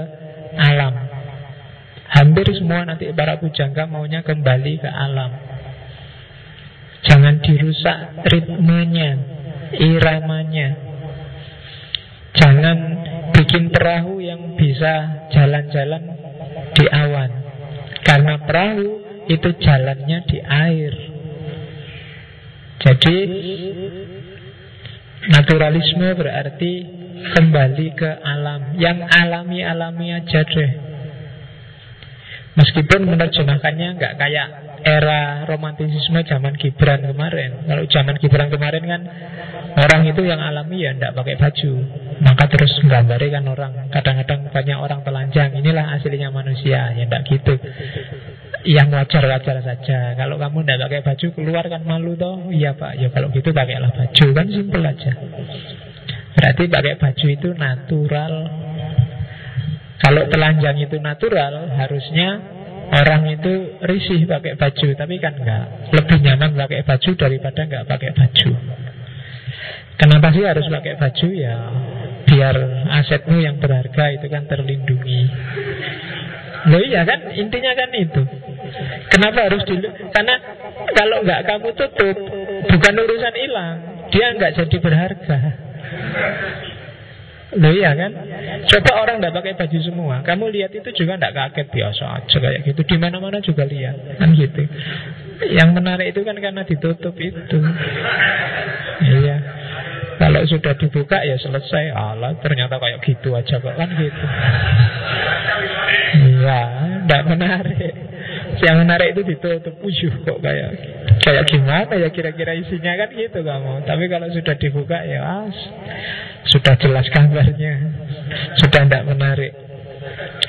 alam. 0.55 0.95
Hampir 2.07 2.47
semua 2.55 2.87
nanti 2.87 3.11
para 3.11 3.35
pujangga 3.35 3.83
maunya 3.83 4.23
kembali 4.23 4.79
ke 4.79 4.87
alam. 4.87 5.31
Jangan 7.03 7.35
dirusak 7.43 8.25
ritmenya 8.31 9.36
iramanya. 9.75 10.69
Jangan 12.37 12.77
bikin 13.33 13.73
perahu 13.73 14.21
yang 14.21 14.55
bisa 14.55 15.27
jalan-jalan 15.33 16.03
di 16.77 16.85
awan. 16.87 17.31
Karena 18.05 18.39
perahu 18.45 18.87
itu 19.27 19.49
jalannya 19.59 20.19
di 20.29 20.37
air. 20.39 20.93
Jadi 22.77 23.17
naturalisme 25.33 26.07
berarti 26.13 26.73
kembali 27.35 27.87
ke 27.97 28.09
alam. 28.21 28.77
Yang 28.77 28.99
alami-alami 29.11 30.07
aja 30.13 30.41
deh. 30.45 30.71
Meskipun 32.57 33.05
menerjemahkannya 33.05 33.87
nggak 33.97 34.13
kayak 34.17 34.66
era 34.87 35.43
romantisisme 35.43 36.23
zaman 36.23 36.55
Gibran 36.55 37.03
kemarin. 37.03 37.67
Kalau 37.67 37.83
zaman 37.91 38.15
Gibran 38.23 38.47
kemarin 38.47 38.83
kan 38.87 39.01
Orang 39.77 40.09
itu 40.09 40.25
yang 40.25 40.41
alami 40.41 40.81
ya 40.81 40.97
tidak 40.97 41.13
pakai 41.21 41.37
baju. 41.37 41.71
Maka 42.17 42.49
terus 42.49 42.73
gambari 42.81 43.29
kan 43.29 43.45
orang. 43.45 43.93
Kadang-kadang 43.93 44.49
banyak 44.49 44.73
orang 44.73 45.05
telanjang. 45.05 45.53
Inilah 45.53 45.93
aslinya 45.93 46.33
manusia. 46.33 46.97
Ya 46.97 47.05
tidak 47.05 47.21
gitu. 47.29 47.53
Yang 48.65 48.89
wajar-wajar 48.97 49.61
saja. 49.61 50.17
Kalau 50.17 50.41
kamu 50.41 50.65
tidak 50.65 50.81
pakai 50.81 51.01
baju 51.05 51.27
keluar 51.29 51.63
kan 51.69 51.85
malu 51.85 52.17
toh. 52.17 52.49
Iya 52.49 52.73
pak. 52.73 52.97
Ya 52.97 53.13
kalau 53.13 53.29
gitu 53.29 53.53
pakailah 53.53 53.93
baju. 53.93 54.25
Kan 54.33 54.47
simpel 54.49 54.81
aja. 54.81 55.13
Berarti 56.33 56.63
pakai 56.73 56.93
baju 56.97 57.27
itu 57.29 57.49
natural. 57.53 58.33
Kalau 59.97 60.23
telanjang 60.29 60.77
itu 60.81 60.97
natural 61.01 61.73
Harusnya 61.73 62.56
Orang 62.87 63.27
itu 63.27 63.79
risih 63.83 64.23
pakai 64.23 64.55
baju 64.55 64.87
Tapi 64.95 65.15
kan 65.19 65.35
enggak 65.35 65.91
Lebih 65.91 66.17
nyaman 66.23 66.55
pakai 66.55 66.81
baju 66.87 67.11
daripada 67.19 67.59
enggak 67.67 67.83
pakai 67.83 68.11
baju. 68.15 68.49
Kenapa 69.97 70.27
sih 70.31 70.45
harus 70.45 70.65
pakai 70.71 70.93
baju? 70.95 71.27
Ya 71.35 71.57
Biar 72.27 72.55
asetmu 73.01 73.39
yang 73.39 73.55
berharga 73.59 74.11
itu 74.11 74.27
kan 74.27 74.43
terlindungi. 74.51 75.21
Loh 76.67 76.83
iya 76.83 77.07
kan? 77.07 77.31
Intinya 77.31 77.71
kan 77.71 77.89
itu. 77.95 78.21
Kenapa 79.07 79.47
harus 79.47 79.63
dulu? 79.63 79.87
Karena 80.11 80.35
kalau 80.91 81.23
enggak 81.23 81.41
kamu 81.47 81.69
tutup 81.75 82.17
Bukan 82.67 82.93
urusan 82.99 83.35
hilang. 83.35 83.75
Dia 84.11 84.35
enggak 84.35 84.59
jadi 84.59 84.77
berharga 84.79 85.39
Loh 87.57 87.73
iya 87.73 87.91
kan? 87.97 88.11
Coba 88.67 88.91
orang 89.01 89.17
tidak 89.17 89.33
pakai 89.39 89.53
baju 89.57 89.79
semua 89.81 90.15
Kamu 90.21 90.45
lihat 90.51 90.71
itu 90.75 90.89
juga 90.93 91.17
tidak 91.17 91.33
kaget 91.33 91.67
biasa 91.73 92.03
aja 92.21 92.37
kayak 92.37 92.61
gitu. 92.69 92.81
Di 92.85 92.97
mana 93.01 93.17
mana 93.17 93.41
juga 93.41 93.65
lihat 93.65 94.17
Kan 94.21 94.37
gitu. 94.37 94.61
Yang 95.49 95.69
menarik 95.73 96.07
itu 96.13 96.21
kan 96.21 96.37
karena 96.37 96.61
ditutup 96.65 97.15
itu. 97.17 97.59
Iya. 99.01 99.37
Kalau 100.17 100.41
sudah 100.49 100.73
dibuka 100.77 101.21
ya 101.21 101.37
selesai. 101.37 101.93
Allah 101.93 102.37
ternyata 102.41 102.81
kayak 102.81 103.01
gitu 103.05 103.33
aja 103.37 103.61
kok 103.61 103.75
kan 103.77 103.89
gitu. 103.93 104.25
Iya 106.17 106.61
Tidak 107.05 107.21
menarik 107.29 108.16
Yang 108.57 108.75
menarik 108.83 109.07
itu 109.13 109.21
ditutup. 109.35 109.75
Uyuh 109.81 110.13
kok 110.25 110.39
kayak 110.41 110.69
Kayak 111.21 111.43
gimana 111.49 111.93
ya 111.97 112.09
kira-kira 112.09 112.57
isinya 112.57 112.93
kan 112.97 113.09
gitu 113.13 113.39
kamu 113.43 113.83
Tapi 113.85 114.03
kalau 114.09 114.27
sudah 114.31 114.55
dibuka 114.57 114.97
ya 115.03 115.47
as 115.47 115.57
sudah 116.47 116.79
jelas 116.79 117.03
gambarnya. 117.11 117.73
Sudah 118.63 118.87
tidak 118.87 119.03
menarik. 119.03 119.51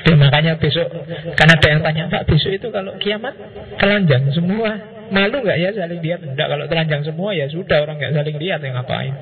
Ya, 0.07 0.15
Makanya 0.15 0.55
besok 0.55 0.87
Karena 1.35 1.53
ada 1.59 1.67
yang 1.67 1.81
tanya 1.83 2.03
Pak 2.07 2.23
besok 2.31 2.55
itu 2.55 2.67
kalau 2.71 2.95
kiamat 2.97 3.35
Telanjang 3.75 4.31
semua 4.31 4.79
Malu 5.11 5.43
nggak 5.43 5.57
ya 5.59 5.69
saling 5.75 5.99
lihat? 5.99 6.23
Tidak 6.23 6.47
kalau 6.47 6.65
telanjang 6.71 7.03
semua 7.03 7.35
ya 7.35 7.51
sudah 7.51 7.83
Orang 7.83 7.99
nggak 7.99 8.15
saling 8.15 8.39
lihat 8.39 8.63
yang 8.63 8.79
ngapain 8.79 9.13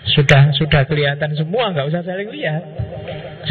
sudah 0.00 0.48
sudah 0.56 0.88
kelihatan 0.88 1.36
semua 1.36 1.72
nggak 1.76 1.86
usah 1.92 2.00
saling 2.00 2.32
lihat. 2.32 2.62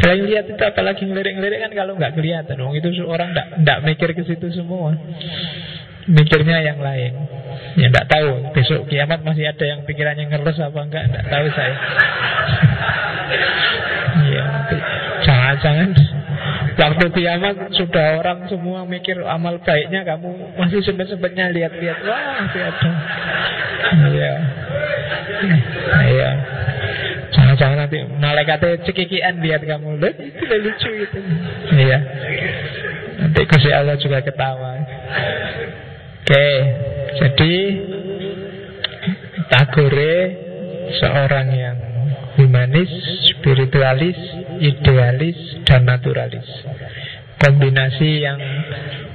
Saling 0.02 0.26
lihat 0.26 0.50
itu 0.50 0.62
apalagi 0.62 1.06
ngelirik-ngelirik 1.06 1.62
kan 1.62 1.72
kalau 1.74 1.94
nggak 1.94 2.14
kelihatan. 2.18 2.58
Dong 2.58 2.74
itu 2.74 2.90
orang 3.06 3.30
nggak 3.34 3.78
mikir 3.86 4.10
ke 4.14 4.22
situ 4.26 4.50
semua. 4.50 4.94
Mikirnya 6.10 6.58
yang 6.64 6.82
lain. 6.82 7.12
Ya 7.78 7.86
tidak 7.86 8.06
tahu 8.10 8.50
Besok 8.50 8.90
kiamat 8.90 9.22
masih 9.22 9.46
ada 9.46 9.62
yang 9.62 9.86
pikirannya 9.86 10.26
ngeres 10.26 10.58
apa 10.58 10.80
enggak 10.82 11.06
Tidak 11.06 11.24
tahu 11.28 11.46
saya. 11.54 11.76
Ya 14.10 14.42
Jangan-jangan 15.22 15.94
Waktu 16.78 17.06
kiamat 17.14 17.74
sudah 17.74 18.22
orang 18.22 18.46
semua 18.46 18.86
mikir 18.86 19.18
amal 19.26 19.58
baiknya 19.62 20.06
Kamu 20.06 20.58
masih 20.58 20.80
sempet-sempetnya 20.84 21.50
lihat-lihat 21.50 21.98
Wah 22.06 22.46
masih 22.46 22.60
Iya. 23.90 24.34
Iya. 26.04 26.30
Jangan-jangan 27.30 27.78
nanti 27.86 27.98
malaikatnya 28.18 28.82
cekikian 28.84 29.38
lihat 29.40 29.62
kamu. 29.62 30.02
Lihat 30.02 30.16
itu 30.18 30.44
lucu 30.44 30.90
itu. 30.90 31.18
Iya. 31.74 31.98
Nanti 33.22 33.40
Gusti 33.46 33.70
Allah 33.70 33.96
juga 34.00 34.18
ketawa. 34.24 34.82
Oke, 36.20 36.48
jadi 37.18 37.54
Tagore 39.50 40.14
seorang 41.02 41.48
yang 41.50 41.78
humanis, 42.40 42.88
spiritualis, 43.28 44.16
idealis, 44.64 45.36
dan 45.68 45.84
naturalis. 45.84 46.48
Kombinasi 47.40 48.24
yang 48.24 48.40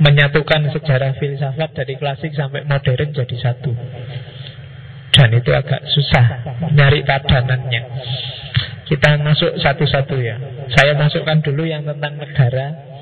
menyatukan 0.02 0.70
sejarah 0.74 1.18
filsafat 1.18 1.74
dari 1.74 1.98
klasik 1.98 2.34
sampai 2.38 2.66
modern 2.66 3.14
jadi 3.14 3.38
satu. 3.42 3.74
Dan 5.14 5.30
itu 5.34 5.50
agak 5.54 5.82
susah 5.90 6.26
nyari 6.74 7.02
padanannya. 7.06 7.82
Kita 8.86 9.18
masuk 9.18 9.58
satu-satu 9.58 10.16
ya. 10.22 10.38
Saya 10.74 10.94
masukkan 10.94 11.42
dulu 11.42 11.66
yang 11.66 11.86
tentang 11.86 12.22
negara, 12.22 12.96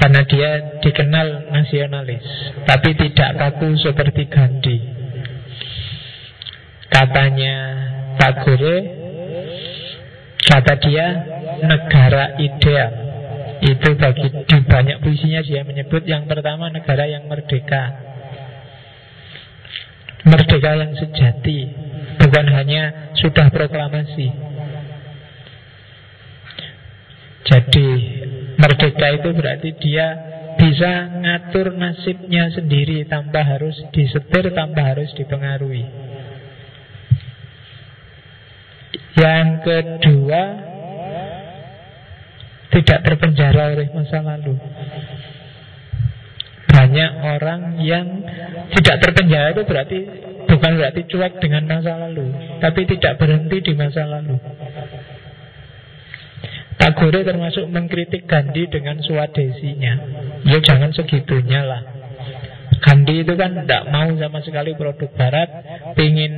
karena 0.00 0.24
dia 0.24 0.50
dikenal 0.80 1.52
nasionalis 1.52 2.24
Tapi 2.64 2.96
tidak 2.96 3.36
kaku 3.36 3.76
seperti 3.76 4.32
Gandhi 4.32 4.78
Katanya 6.88 7.56
Tagore 8.16 8.99
Kata 10.48 10.74
dia 10.80 11.06
Negara 11.60 12.40
ideal. 12.40 12.92
Itu 13.60 13.92
bagi 14.00 14.32
di 14.48 14.58
banyak 14.64 15.04
puisinya 15.04 15.44
dia 15.44 15.60
menyebut 15.60 16.08
Yang 16.08 16.32
pertama 16.32 16.72
negara 16.72 17.04
yang 17.04 17.28
merdeka. 17.28 18.08
Merdeka 20.24 20.70
yang 20.76 20.92
sejati. 20.96 21.68
Bukan 22.20 22.46
hanya 22.52 23.12
sudah 23.16 23.52
proklamasi. 23.52 24.28
Jadi 27.44 27.88
Merdeka 28.60 29.08
itu 29.16 29.28
berarti 29.32 29.70
dia 29.80 30.06
bisa 30.60 31.08
ngatur 31.16 31.72
nasibnya 31.72 32.52
sendiri 32.52 33.08
tanpa 33.08 33.40
harus 33.40 33.72
disetir, 33.96 34.52
tanpa 34.52 34.92
harus 34.92 35.08
dipengaruhi. 35.16 36.09
Yang 39.18 39.48
kedua, 39.66 40.42
tidak 42.70 42.98
terpenjara 43.02 43.74
oleh 43.74 43.88
masa 43.90 44.22
lalu. 44.22 44.54
Banyak 46.70 47.12
orang 47.26 47.60
yang 47.82 48.06
tidak 48.78 49.02
terpenjara 49.02 49.50
itu 49.50 49.62
berarti 49.66 49.98
bukan 50.46 50.72
berarti 50.78 51.00
cuek 51.10 51.42
dengan 51.42 51.66
masa 51.66 51.98
lalu, 51.98 52.30
tapi 52.62 52.86
tidak 52.86 53.18
berhenti 53.18 53.58
di 53.58 53.72
masa 53.74 54.06
lalu. 54.06 54.38
Tagore 56.80 57.28
termasuk 57.28 57.68
mengkritik 57.68 58.24
Gandhi 58.24 58.64
dengan 58.64 58.96
suadesinya 59.04 60.00
Ya 60.48 60.64
jangan 60.64 60.96
segitunya 60.96 61.60
lah 61.60 61.84
Gandhi 62.80 63.20
itu 63.20 63.36
kan 63.36 63.52
tidak 63.52 63.84
mau 63.92 64.08
sama 64.16 64.40
sekali 64.40 64.72
produk 64.72 65.12
barat 65.12 65.48
Pengen 65.92 66.32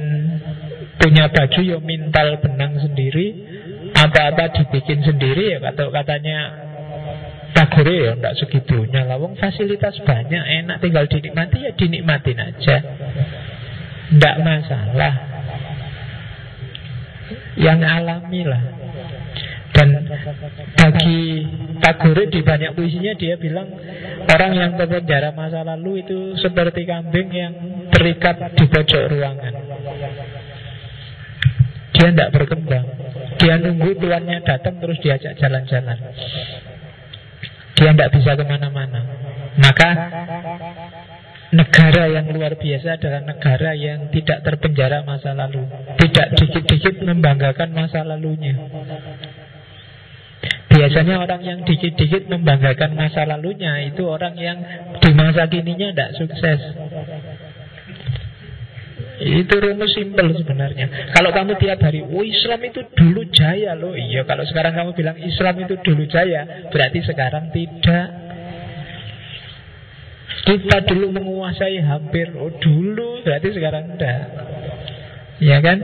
punya 1.01 1.29
baju 1.33 1.61
ya 1.61 1.79
mintal 1.81 2.41
benang 2.43 2.77
sendiri 2.81 3.27
Apa-apa 3.93 4.53
dibikin 4.57 5.05
sendiri 5.05 5.57
ya 5.57 5.59
kata 5.61 5.89
katanya 5.93 6.39
Tagore 7.53 7.95
ya 7.95 8.13
tidak 8.17 8.35
segitunya 8.41 9.05
lah 9.05 9.21
Wong 9.21 9.37
fasilitas 9.37 10.01
banyak 10.03 10.65
enak 10.65 10.81
tinggal 10.81 11.05
dinikmati 11.05 11.69
ya 11.69 11.73
dinikmatin 11.77 12.39
aja. 12.41 12.77
Tidak 14.09 14.37
masalah. 14.41 15.15
Yang 17.61 17.81
alami 17.85 18.43
lah. 18.49 18.63
Dan 19.73 19.89
bagi 20.77 21.21
Tagore 21.81 22.29
di 22.33 22.41
banyak 22.41 22.73
puisinya 22.73 23.13
dia 23.17 23.37
bilang 23.37 23.69
Orang 24.29 24.53
yang 24.53 24.77
terpenjara 24.77 25.33
masa 25.33 25.65
lalu 25.65 26.05
itu 26.05 26.37
seperti 26.41 26.85
kambing 26.85 27.29
yang 27.33 27.53
terikat 27.89 28.53
di 28.57 28.65
pojok 28.69 29.03
ruangan 29.13 29.55
Dia 32.03 32.11
tidak 32.11 32.35
berkembang. 32.35 32.87
Dia 33.39 33.63
nunggu 33.63 33.95
tuannya 33.95 34.43
datang 34.43 34.83
terus 34.83 34.99
diajak 34.99 35.39
jalan-jalan. 35.39 35.99
Dia 37.79 37.91
tidak 37.95 38.11
bisa 38.11 38.35
ke 38.35 38.43
mana-mana. 38.43 39.07
Maka 39.55 39.91
Negara 41.53 42.09
yang 42.09 42.33
luar 42.33 42.57
biasa 42.57 42.97
adalah 42.97 43.21
negara 43.29 43.77
yang 43.77 44.09
tidak 44.09 44.41
terpenjara 44.41 45.05
masa 45.05 45.37
lalu. 45.37 45.69
Tidak 46.01 46.33
dikit-dikit 46.33 47.05
membanggakan 47.05 47.77
masa 47.77 48.01
lalunya. 48.09 48.57
Biasanya 50.73 51.21
orang 51.21 51.45
yang 51.45 51.61
dikit-dikit 51.69 52.33
membanggakan 52.33 52.97
masa 52.97 53.29
lalunya 53.29 53.85
Itu 53.85 54.09
orang 54.09 54.33
yang 54.41 54.59
di 54.99 55.13
masa 55.13 55.45
kininya 55.47 55.93
tidak 55.93 56.11
sukses 56.17 56.61
itu 59.23 59.55
rumus 59.55 59.95
simpel 59.95 60.35
sebenarnya 60.35 61.15
Kalau 61.15 61.31
kamu 61.31 61.55
tiap 61.63 61.79
hari 61.79 62.03
Oh 62.03 62.27
Islam 62.27 62.59
itu 62.67 62.83
dulu 62.91 63.23
jaya 63.31 63.79
loh 63.79 63.95
Iya 63.95 64.27
kalau 64.27 64.43
sekarang 64.43 64.75
kamu 64.75 64.91
bilang 64.99 65.17
Islam 65.23 65.55
itu 65.63 65.75
dulu 65.79 66.03
jaya 66.11 66.69
Berarti 66.75 66.99
sekarang 67.07 67.55
tidak 67.55 68.07
Kita 70.43 70.77
dulu 70.91 71.15
menguasai 71.15 71.79
hampir 71.87 72.35
Oh 72.35 72.51
dulu 72.59 73.23
berarti 73.23 73.49
sekarang 73.55 73.95
tidak 73.95 74.21
Ya 75.43 75.59
kan? 75.59 75.83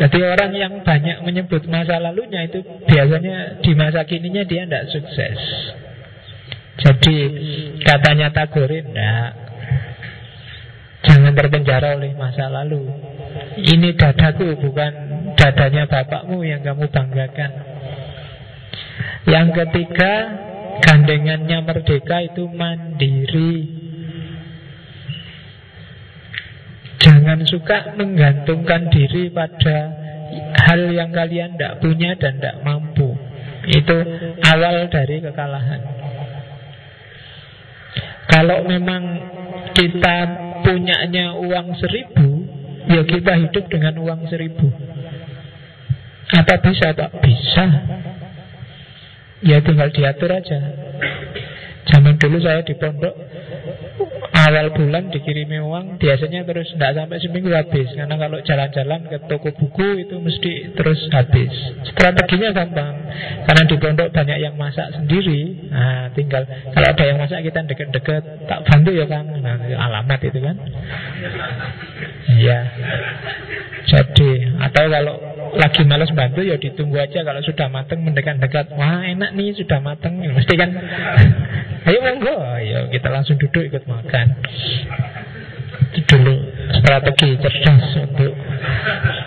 Jadi 0.00 0.18
orang 0.24 0.52
yang 0.56 0.72
banyak 0.80 1.20
menyebut 1.28 1.68
masa 1.68 2.00
lalunya 2.00 2.48
itu 2.48 2.64
biasanya 2.88 3.60
di 3.60 3.76
masa 3.76 4.08
kininya 4.08 4.48
dia 4.48 4.64
tidak 4.64 4.88
sukses. 4.88 5.38
Jadi 6.80 7.16
katanya 7.84 8.32
Tagore 8.32 8.80
enggak. 8.80 9.51
Jangan 11.02 11.34
terpenjara 11.34 11.98
oleh 11.98 12.14
masa 12.14 12.46
lalu. 12.46 12.86
Ini 13.58 13.98
dadaku 13.98 14.54
bukan 14.62 14.92
dadanya 15.34 15.90
bapakmu 15.90 16.46
yang 16.46 16.62
kamu 16.62 16.86
banggakan. 16.88 17.52
Yang 19.26 19.48
ketiga, 19.54 20.12
gandengannya 20.82 21.58
merdeka 21.62 22.22
itu 22.22 22.46
mandiri. 22.50 23.54
Jangan 27.02 27.42
suka 27.50 27.98
menggantungkan 27.98 28.86
diri 28.94 29.26
pada 29.34 29.90
hal 30.70 30.86
yang 30.94 31.10
kalian 31.10 31.58
tidak 31.58 31.82
punya 31.82 32.14
dan 32.14 32.38
tidak 32.38 32.62
mampu. 32.62 33.10
Itu 33.66 33.98
awal 34.42 34.86
dari 34.86 35.18
kekalahan. 35.18 35.82
Kalau 38.30 38.64
memang 38.64 39.02
kita 39.74 40.16
punyanya 40.62 41.36
uang 41.36 41.74
seribu, 41.78 42.46
ya 42.86 43.02
kita 43.06 43.32
hidup 43.38 43.64
dengan 43.68 43.94
uang 44.00 44.28
seribu. 44.28 44.68
Apa 46.32 46.54
bisa? 46.64 46.96
Tak 46.96 47.12
bisa. 47.20 47.64
Ya 49.42 49.58
tinggal 49.60 49.90
diatur 49.90 50.30
aja. 50.32 50.58
Zaman 51.90 52.14
dulu 52.16 52.38
saya 52.38 52.62
di 52.62 52.78
pondok 52.78 53.31
awal 54.32 54.74
bulan 54.74 55.12
dikirimi 55.12 55.60
uang 55.62 56.00
biasanya 56.00 56.42
terus 56.42 56.72
tidak 56.74 56.92
sampai 56.98 57.18
seminggu 57.22 57.50
habis. 57.52 57.88
Karena 57.94 58.14
kalau 58.18 58.38
jalan-jalan 58.42 59.00
ke 59.06 59.16
toko 59.30 59.48
buku 59.54 60.02
itu 60.02 60.16
mesti 60.18 60.52
terus 60.74 61.00
habis. 61.12 61.52
Strateginya 61.92 62.50
gampang. 62.56 62.94
Karena 63.46 63.62
di 63.68 63.76
pondok 63.78 64.08
banyak 64.10 64.38
yang 64.40 64.54
masak 64.58 64.88
sendiri. 64.96 65.70
Nah 65.70 66.10
tinggal 66.16 66.42
kalau 66.74 66.86
ada 66.90 67.04
yang 67.04 67.18
masak 67.20 67.44
kita 67.44 67.60
deket-deket 67.68 68.22
tak 68.48 68.60
bantu 68.66 68.90
ya 68.96 69.06
kan 69.06 69.24
nah, 69.40 69.56
alamat 69.60 70.20
itu 70.26 70.38
kan. 70.42 70.56
Iya. 72.32 72.58
Jadi 73.82 74.30
atau 74.62 74.84
kalau 74.88 75.14
lagi 75.52 75.82
males 75.84 76.10
bantu 76.16 76.40
ya 76.42 76.56
ditunggu 76.56 76.96
aja. 76.98 77.22
Kalau 77.22 77.40
sudah 77.44 77.68
mateng 77.68 78.02
mendekat-dekat. 78.02 78.72
Wah 78.74 79.04
enak 79.04 79.36
nih 79.36 79.54
sudah 79.54 79.78
mateng. 79.84 80.18
Mesti 80.18 80.54
kan. 80.56 80.70
Ayo 81.82 81.98
monggo 81.98 82.30
ayo 82.62 82.86
kita 82.94 83.10
langsung 83.10 83.41
duduk 83.42 83.62
ikut 83.66 83.84
makan. 83.90 84.26
Itu 85.98 86.14
dulu 86.14 86.34
strategi 86.78 87.28
cerdas 87.42 87.84
untuk 88.06 88.32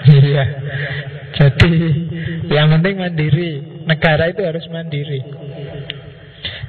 iya 0.08 0.46
jadi 1.36 1.74
yang 2.48 2.72
penting 2.80 2.96
mandiri. 2.96 3.52
Negara 3.86 4.32
itu 4.32 4.42
harus 4.42 4.66
mandiri. 4.72 5.22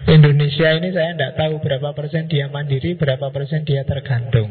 Indonesia 0.07 0.69
ini 0.77 0.91
saya 0.95 1.15
tidak 1.15 1.33
tahu 1.39 1.59
berapa 1.63 1.91
persen 1.95 2.31
dia 2.31 2.47
mandiri 2.51 2.95
berapa 2.99 3.31
persen 3.31 3.63
dia 3.63 3.83
tergantung. 3.87 4.51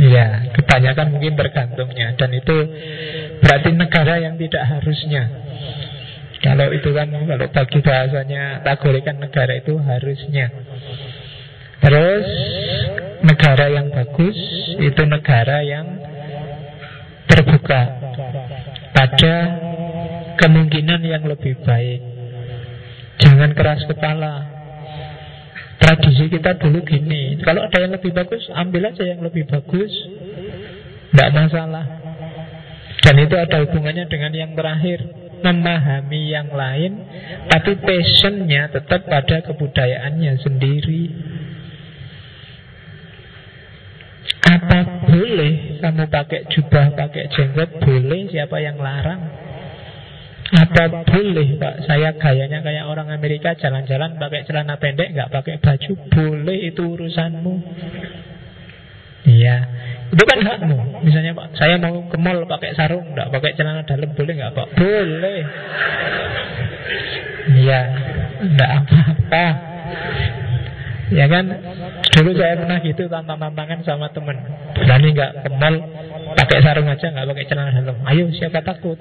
Iya, 0.00 0.54
kebanyakan 0.56 1.12
mungkin 1.12 1.36
tergantungnya. 1.36 2.16
Dan 2.16 2.32
itu 2.32 2.56
berarti 3.44 3.70
negara 3.76 4.16
yang 4.22 4.40
tidak 4.40 4.64
harusnya. 4.64 5.28
Kalau 6.40 6.72
itu 6.72 6.88
kan, 6.96 7.12
kalau 7.12 7.46
bagi 7.52 7.78
bahasanya 7.84 8.64
kan 9.04 9.16
negara 9.20 9.60
itu 9.60 9.76
harusnya 9.76 10.48
Terus 11.80 12.28
negara 13.24 13.66
yang 13.72 13.88
bagus 13.88 14.36
Itu 14.80 15.02
negara 15.08 15.64
yang 15.64 15.86
terbuka 17.28 17.82
Pada 18.92 19.36
kemungkinan 20.40 21.04
yang 21.04 21.24
lebih 21.28 21.56
baik. 21.64 22.00
Jangan 23.20 23.52
keras 23.52 23.84
kepala. 23.84 24.48
Tradisi 25.80 26.28
kita 26.28 26.60
dulu 26.60 26.84
gini 26.84 27.40
Kalau 27.40 27.64
ada 27.64 27.78
yang 27.80 27.92
lebih 27.96 28.12
bagus 28.12 28.44
Ambil 28.52 28.92
aja 28.92 29.04
yang 29.04 29.24
lebih 29.24 29.48
bagus. 29.48 29.92
Tidak 31.10 31.30
masalah. 31.32 31.84
Dan 33.00 33.16
itu 33.16 33.34
ada 33.34 33.64
hubungannya 33.64 34.04
dengan 34.12 34.32
yang 34.36 34.52
terakhir 34.52 35.00
Memahami 35.40 36.36
yang 36.36 36.52
lain 36.52 37.00
Tapi 37.48 37.80
passionnya 37.80 38.68
tetap 38.68 39.08
pada 39.08 39.40
kebudayaannya 39.40 40.36
sendiri 40.44 41.04
Apa 44.50 45.06
boleh 45.06 45.78
kamu 45.78 46.04
pakai 46.10 46.40
jubah, 46.50 46.90
pakai 46.98 47.30
jenggot? 47.30 47.70
Boleh 47.78 48.26
siapa 48.26 48.58
yang 48.58 48.82
larang? 48.82 49.20
Apa 50.50 51.06
boleh 51.06 51.54
Pak? 51.62 51.86
Saya 51.86 52.10
gayanya 52.18 52.58
kayak 52.58 52.90
orang 52.90 53.14
Amerika 53.14 53.54
Jalan-jalan 53.54 54.18
pakai 54.18 54.42
celana 54.50 54.74
pendek 54.82 55.14
nggak 55.14 55.30
pakai 55.30 55.62
baju. 55.62 55.92
Boleh 56.10 56.58
itu 56.74 56.82
urusanmu. 56.82 57.54
Iya. 59.30 59.56
Itu 60.10 60.22
kan 60.26 60.42
hakmu. 60.42 61.06
Misalnya 61.06 61.38
Pak 61.38 61.54
Saya 61.54 61.78
mau 61.78 62.02
ke 62.10 62.18
mall 62.18 62.42
pakai 62.50 62.74
sarung 62.74 63.14
nggak 63.14 63.30
pakai 63.30 63.54
celana 63.54 63.86
dalam 63.86 64.10
Boleh 64.18 64.34
nggak 64.34 64.54
Pak? 64.58 64.68
Boleh. 64.74 65.40
Iya. 67.54 67.80
Nggak 68.42 68.70
apa-apa 68.82 69.46
Ya 71.10 71.26
kan 71.26 71.44
Dulu 72.14 72.30
saya 72.38 72.54
pernah 72.58 72.78
gitu 72.82 73.10
tantang-tantangan 73.10 73.80
sama 73.82 74.10
temen 74.14 74.36
Berani 74.78 75.08
nggak 75.10 75.32
ke 75.42 75.50
mall 75.58 75.76
Pakai 76.38 76.58
sarung 76.62 76.86
aja 76.86 77.06
nggak 77.10 77.26
pakai 77.26 77.46
celana 77.50 77.70
dalam 77.74 77.98
Ayo 78.06 78.30
siapa 78.30 78.62
takut 78.62 78.98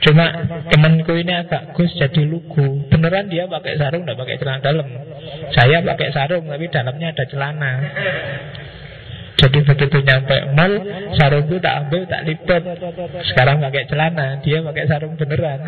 Cuma 0.00 0.32
temanku 0.72 1.12
ini 1.12 1.32
agak 1.36 1.76
gus 1.76 1.92
jadi 1.92 2.24
lugu. 2.24 2.88
Beneran 2.88 3.28
dia 3.28 3.44
pakai 3.44 3.76
sarung, 3.76 4.08
tidak 4.08 4.16
pakai 4.16 4.36
celana 4.40 4.60
dalam. 4.64 4.88
Saya 5.52 5.84
pakai 5.84 6.08
sarung, 6.08 6.44
tapi 6.48 6.66
dalamnya 6.72 7.12
ada 7.12 7.24
celana. 7.28 7.72
Jadi 9.40 9.58
begitu 9.64 9.98
nyampe 10.04 10.36
mall, 10.56 10.72
sarungku 11.16 11.56
tak 11.60 11.84
ambil, 11.84 12.02
tak 12.08 12.24
lipat. 12.28 12.62
Sekarang 13.28 13.60
pakai 13.60 13.84
celana, 13.88 14.40
dia 14.40 14.64
pakai 14.64 14.84
sarung 14.88 15.16
beneran. 15.20 15.60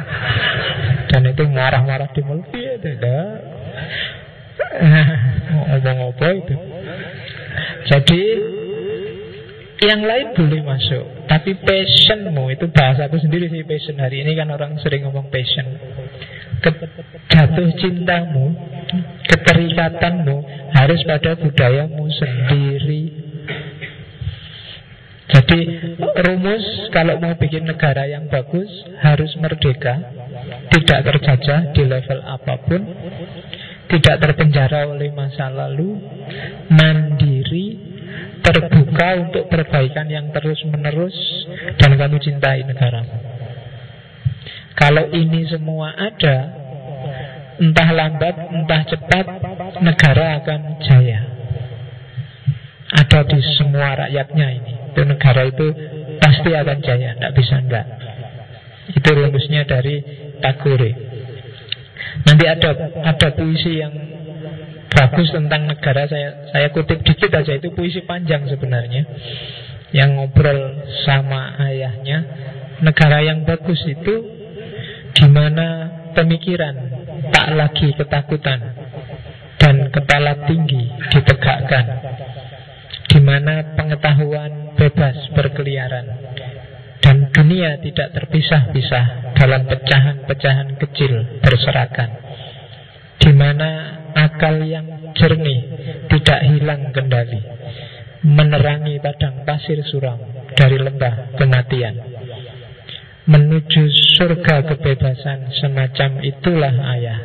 Dan 1.12 1.28
itu 1.28 1.44
marah-marah 1.52 2.08
di 2.16 2.20
mall. 2.24 2.40
Iya, 2.56 2.80
tidak. 2.80 3.32
Ngomong 4.72 6.16
apa 6.16 6.26
itu? 6.32 6.54
Jadi 7.92 8.22
yang 9.82 10.00
lain 10.06 10.26
boleh 10.32 10.62
masuk. 10.62 11.26
Tapi 11.26 11.58
passionmu 11.58 12.54
Itu 12.54 12.70
bahasa 12.70 13.10
aku 13.10 13.18
sendiri 13.18 13.50
sih 13.50 13.66
passion. 13.66 13.98
Hari 13.98 14.22
ini 14.22 14.38
kan 14.38 14.48
orang 14.54 14.78
sering 14.78 15.02
ngomong 15.04 15.26
passion. 15.28 15.66
Jatuh 17.26 17.68
cintamu 17.82 18.54
Keterikatanmu 19.26 20.36
Harus 20.70 21.02
pada 21.02 21.34
budayamu 21.34 22.06
sendiri. 22.14 23.02
Jadi 25.26 25.60
rumus 25.98 26.64
Kalau 26.94 27.18
mau 27.18 27.34
bikin 27.34 27.66
negara 27.66 28.06
yang 28.06 28.30
bagus 28.30 28.70
Harus 29.02 29.34
merdeka 29.42 29.98
Tidak 30.70 31.00
terjajah 31.02 31.74
di 31.74 31.82
level 31.82 32.20
apa 32.22 32.54
pun 32.62 32.80
Tidak 33.92 34.16
terpenjara 34.24 34.88
oleh 34.88 35.12
masa 35.12 35.52
lalu 35.52 36.00
Mandiri 36.72 37.92
terbuka 38.42 39.08
untuk 39.22 39.44
perbaikan 39.48 40.10
yang 40.10 40.32
terus-menerus 40.34 41.14
dan 41.78 41.94
kamu 41.94 42.16
cintai 42.18 42.66
negaramu. 42.66 43.14
Kalau 44.74 45.06
ini 45.14 45.46
semua 45.46 45.94
ada, 45.94 46.36
entah 47.62 47.88
lambat, 47.94 48.34
entah 48.50 48.82
cepat, 48.88 49.26
negara 49.84 50.42
akan 50.42 50.60
jaya. 50.82 51.20
Ada 52.92 53.24
di 53.24 53.40
semua 53.56 53.96
rakyatnya 53.96 54.46
ini. 54.52 54.74
Itu 54.92 55.00
negara 55.06 55.48
itu 55.48 55.66
pasti 56.20 56.50
akan 56.52 56.78
jaya, 56.82 57.16
tidak 57.16 57.32
bisa 57.38 57.56
enggak. 57.62 57.86
Itu 58.92 59.08
rumusnya 59.16 59.64
dari 59.64 60.02
Tagore. 60.42 61.11
Nanti 62.22 62.44
ada 62.46 62.70
ada 63.02 63.28
puisi 63.34 63.82
yang 63.82 63.94
bagus 64.92 65.28
tentang 65.34 65.66
negara 65.66 66.06
saya. 66.06 66.48
Saya 66.54 66.68
kutip 66.70 67.02
dikit 67.02 67.32
aja 67.34 67.52
itu 67.56 67.74
puisi 67.74 68.04
panjang 68.06 68.46
sebenarnya. 68.46 69.02
Yang 69.92 70.10
ngobrol 70.16 70.60
sama 71.04 71.58
ayahnya. 71.66 72.18
Negara 72.82 73.22
yang 73.22 73.46
bagus 73.46 73.78
itu 73.86 74.14
di 75.12 75.26
mana 75.28 75.86
pemikiran 76.16 76.74
tak 77.30 77.54
lagi 77.54 77.94
ketakutan 77.94 78.60
dan 79.60 79.90
kepala 79.90 80.46
tinggi 80.46 80.90
ditegakkan. 81.10 81.84
Di 83.12 83.20
mana 83.20 83.76
pengetahuan 83.76 84.72
bebas 84.78 85.30
berkeliaran 85.36 86.06
dunia 87.32 87.80
tidak 87.80 88.12
terpisah-pisah 88.12 89.34
dalam 89.34 89.64
pecahan-pecahan 89.66 90.78
kecil 90.78 91.40
berserakan 91.40 92.10
di 93.18 93.32
mana 93.32 93.70
akal 94.12 94.60
yang 94.62 95.14
jernih 95.16 95.60
tidak 96.12 96.40
hilang 96.46 96.92
kendali 96.92 97.40
menerangi 98.22 99.02
padang 99.02 99.42
pasir 99.42 99.82
suram 99.82 100.18
dari 100.54 100.78
lembah 100.78 101.34
kematian. 101.34 101.94
Menuju 103.22 103.82
surga 104.18 104.66
kebebasan 104.66 105.54
semacam 105.58 106.10
itulah 106.26 106.74
ayah. 106.98 107.20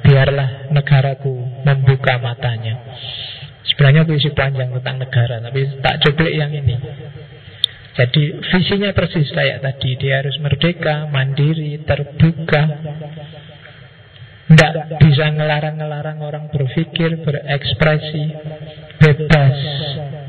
Biarlah 0.00 0.72
negaraku 0.72 1.34
membuka 1.64 2.16
matanya. 2.20 2.78
Sebenarnya 3.66 4.06
puisi 4.06 4.30
panjang 4.32 4.70
tentang 4.80 4.96
negara, 5.02 5.42
tapi 5.42 5.60
tak 5.82 6.00
coba 6.06 6.24
yang 6.30 6.52
ini. 6.54 6.76
Jadi 7.96 8.44
visinya 8.44 8.92
persis 8.92 9.32
kayak 9.32 9.64
tadi 9.64 9.96
Dia 9.96 10.20
harus 10.20 10.36
merdeka, 10.36 11.08
mandiri, 11.08 11.80
terbuka. 11.80 12.62
Tidak 14.46 14.74
bisa 15.02 15.26
ngelarang-ngelarang 15.32 16.22
orang 16.22 16.44
berpikir, 16.52 17.18
berekspresi 17.24 18.24
Bebas. 19.00 19.56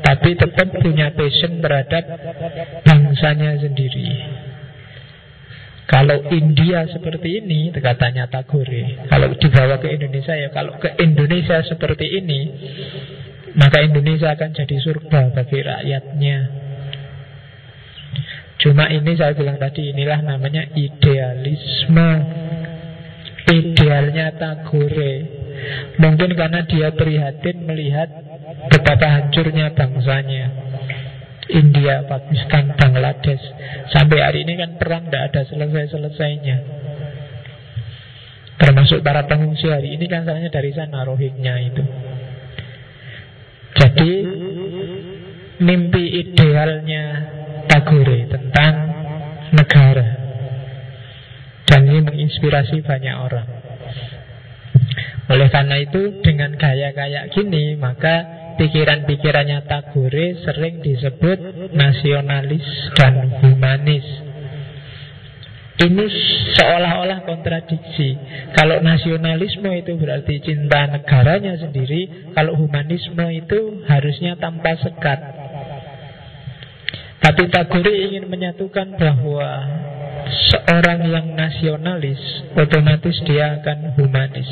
Tapi 0.02 0.30
tetap 0.40 0.68
punya 0.80 1.12
passion 1.12 1.60
terhadap 1.60 2.04
bangsanya 2.88 3.60
sendiri. 3.60 4.08
Kalau 5.88 6.20
India 6.36 6.84
seperti 6.92 7.40
ini, 7.40 7.72
katanya 7.72 8.28
Tagore, 8.28 9.08
kalau 9.08 9.32
dibawa 9.40 9.80
ke 9.80 9.88
Indonesia 9.96 10.36
ya, 10.36 10.52
kalau 10.52 10.76
ke 10.76 11.00
Indonesia 11.00 11.64
seperti 11.64 12.12
ini, 12.12 12.40
maka 13.56 13.88
Indonesia 13.88 14.36
akan 14.36 14.52
jadi 14.52 14.78
surga 14.84 15.32
bagi 15.32 15.60
rakyatnya. 15.64 16.67
Cuma 18.58 18.90
ini 18.90 19.14
saya 19.14 19.38
bilang 19.38 19.62
tadi 19.62 19.94
inilah 19.94 20.26
namanya 20.26 20.66
idealisme. 20.74 22.12
Idealnya 23.48 24.36
Tagore. 24.36 25.14
Mungkin 26.02 26.36
karena 26.36 26.66
dia 26.68 26.92
prihatin 26.92 27.64
melihat 27.64 28.10
betapa 28.68 29.08
hancurnya 29.08 29.72
bangsanya. 29.72 30.46
India, 31.48 32.04
Pakistan, 32.04 32.76
Bangladesh. 32.76 33.40
Sampai 33.96 34.20
hari 34.20 34.44
ini 34.44 34.60
kan 34.60 34.76
perang 34.76 35.08
tidak 35.08 35.32
ada 35.32 35.42
selesai-selesainya. 35.48 36.58
Termasuk 38.58 39.00
para 39.06 39.24
pengungsi 39.30 39.70
hari 39.70 39.96
ini 39.96 40.10
kan 40.10 40.28
salahnya 40.28 40.52
dari 40.52 40.74
sana 40.76 41.08
Rohingya 41.08 41.56
itu. 41.72 41.84
Jadi 43.78 44.12
mimpi 45.62 46.04
idealnya 46.26 47.06
Tagore 47.68 48.20
tentang 48.32 48.74
negara 49.54 50.08
dan 51.68 51.84
ini 51.84 52.00
menginspirasi 52.02 52.82
banyak 52.82 53.16
orang. 53.16 53.50
Oleh 55.28 55.52
karena 55.52 55.76
itu 55.84 56.24
dengan 56.24 56.56
gaya 56.56 56.96
kayak 56.96 57.36
gini 57.36 57.76
maka 57.76 58.24
pikiran-pikirannya 58.56 59.68
Tagore 59.68 60.40
sering 60.48 60.80
disebut 60.80 61.70
nasionalis 61.76 62.66
dan 62.96 63.44
humanis. 63.44 64.28
Ini 65.78 66.06
seolah-olah 66.58 67.22
kontradiksi. 67.22 68.18
Kalau 68.58 68.82
nasionalisme 68.82 69.70
itu 69.78 69.94
berarti 69.94 70.42
cinta 70.42 70.90
negaranya 70.90 71.54
sendiri, 71.54 72.34
kalau 72.34 72.58
humanisme 72.58 73.22
itu 73.30 73.86
harusnya 73.86 74.42
tanpa 74.42 74.74
sekat. 74.82 75.20
Tapi 77.18 77.50
Tagore 77.50 77.92
ingin 77.92 78.30
menyatukan 78.30 78.94
bahwa 78.94 79.50
seorang 80.28 81.08
yang 81.08 81.34
nasionalis 81.34 82.20
otomatis 82.54 83.18
dia 83.26 83.58
akan 83.58 83.98
humanis. 83.98 84.50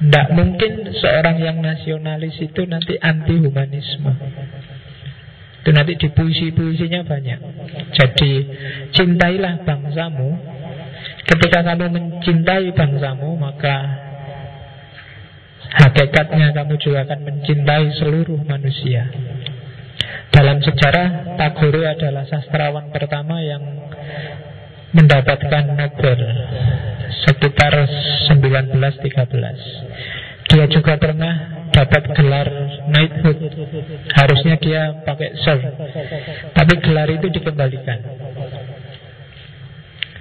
Tidak 0.00 0.26
mungkin 0.32 0.96
seorang 0.96 1.36
yang 1.44 1.60
nasionalis 1.60 2.32
itu 2.40 2.64
nanti 2.64 2.96
anti 2.96 3.36
humanisme. 3.36 4.12
Itu 5.60 5.76
nanti 5.76 5.92
di 6.00 6.08
puisi-puisinya 6.08 7.04
banyak. 7.04 7.40
Jadi 7.92 8.32
cintailah 8.96 9.60
bangsamu. 9.68 10.40
Ketika 11.28 11.60
kamu 11.60 11.92
mencintai 11.92 12.72
bangsamu 12.72 13.36
maka 13.36 13.76
Hakikatnya 15.70 16.50
kamu 16.50 16.74
juga 16.82 17.06
akan 17.06 17.20
mencintai 17.22 17.94
seluruh 17.94 18.42
manusia. 18.42 19.06
Dalam 20.30 20.62
sejarah 20.62 21.34
Tagore 21.36 21.90
adalah 21.90 22.24
sastrawan 22.26 22.90
pertama 22.94 23.42
yang 23.42 23.60
mendapatkan 24.94 25.64
Nobel 25.74 26.20
Sekitar 27.26 27.74
1913 28.30 28.78
Dia 30.50 30.66
juga 30.70 30.98
pernah 30.98 31.34
dapat 31.70 32.10
gelar 32.14 32.48
knighthood. 32.90 33.38
Harusnya 34.14 34.56
dia 34.58 34.92
pakai 35.06 35.30
sir 35.38 35.58
Tapi 36.54 36.74
gelar 36.82 37.10
itu 37.10 37.28
dikembalikan. 37.30 37.98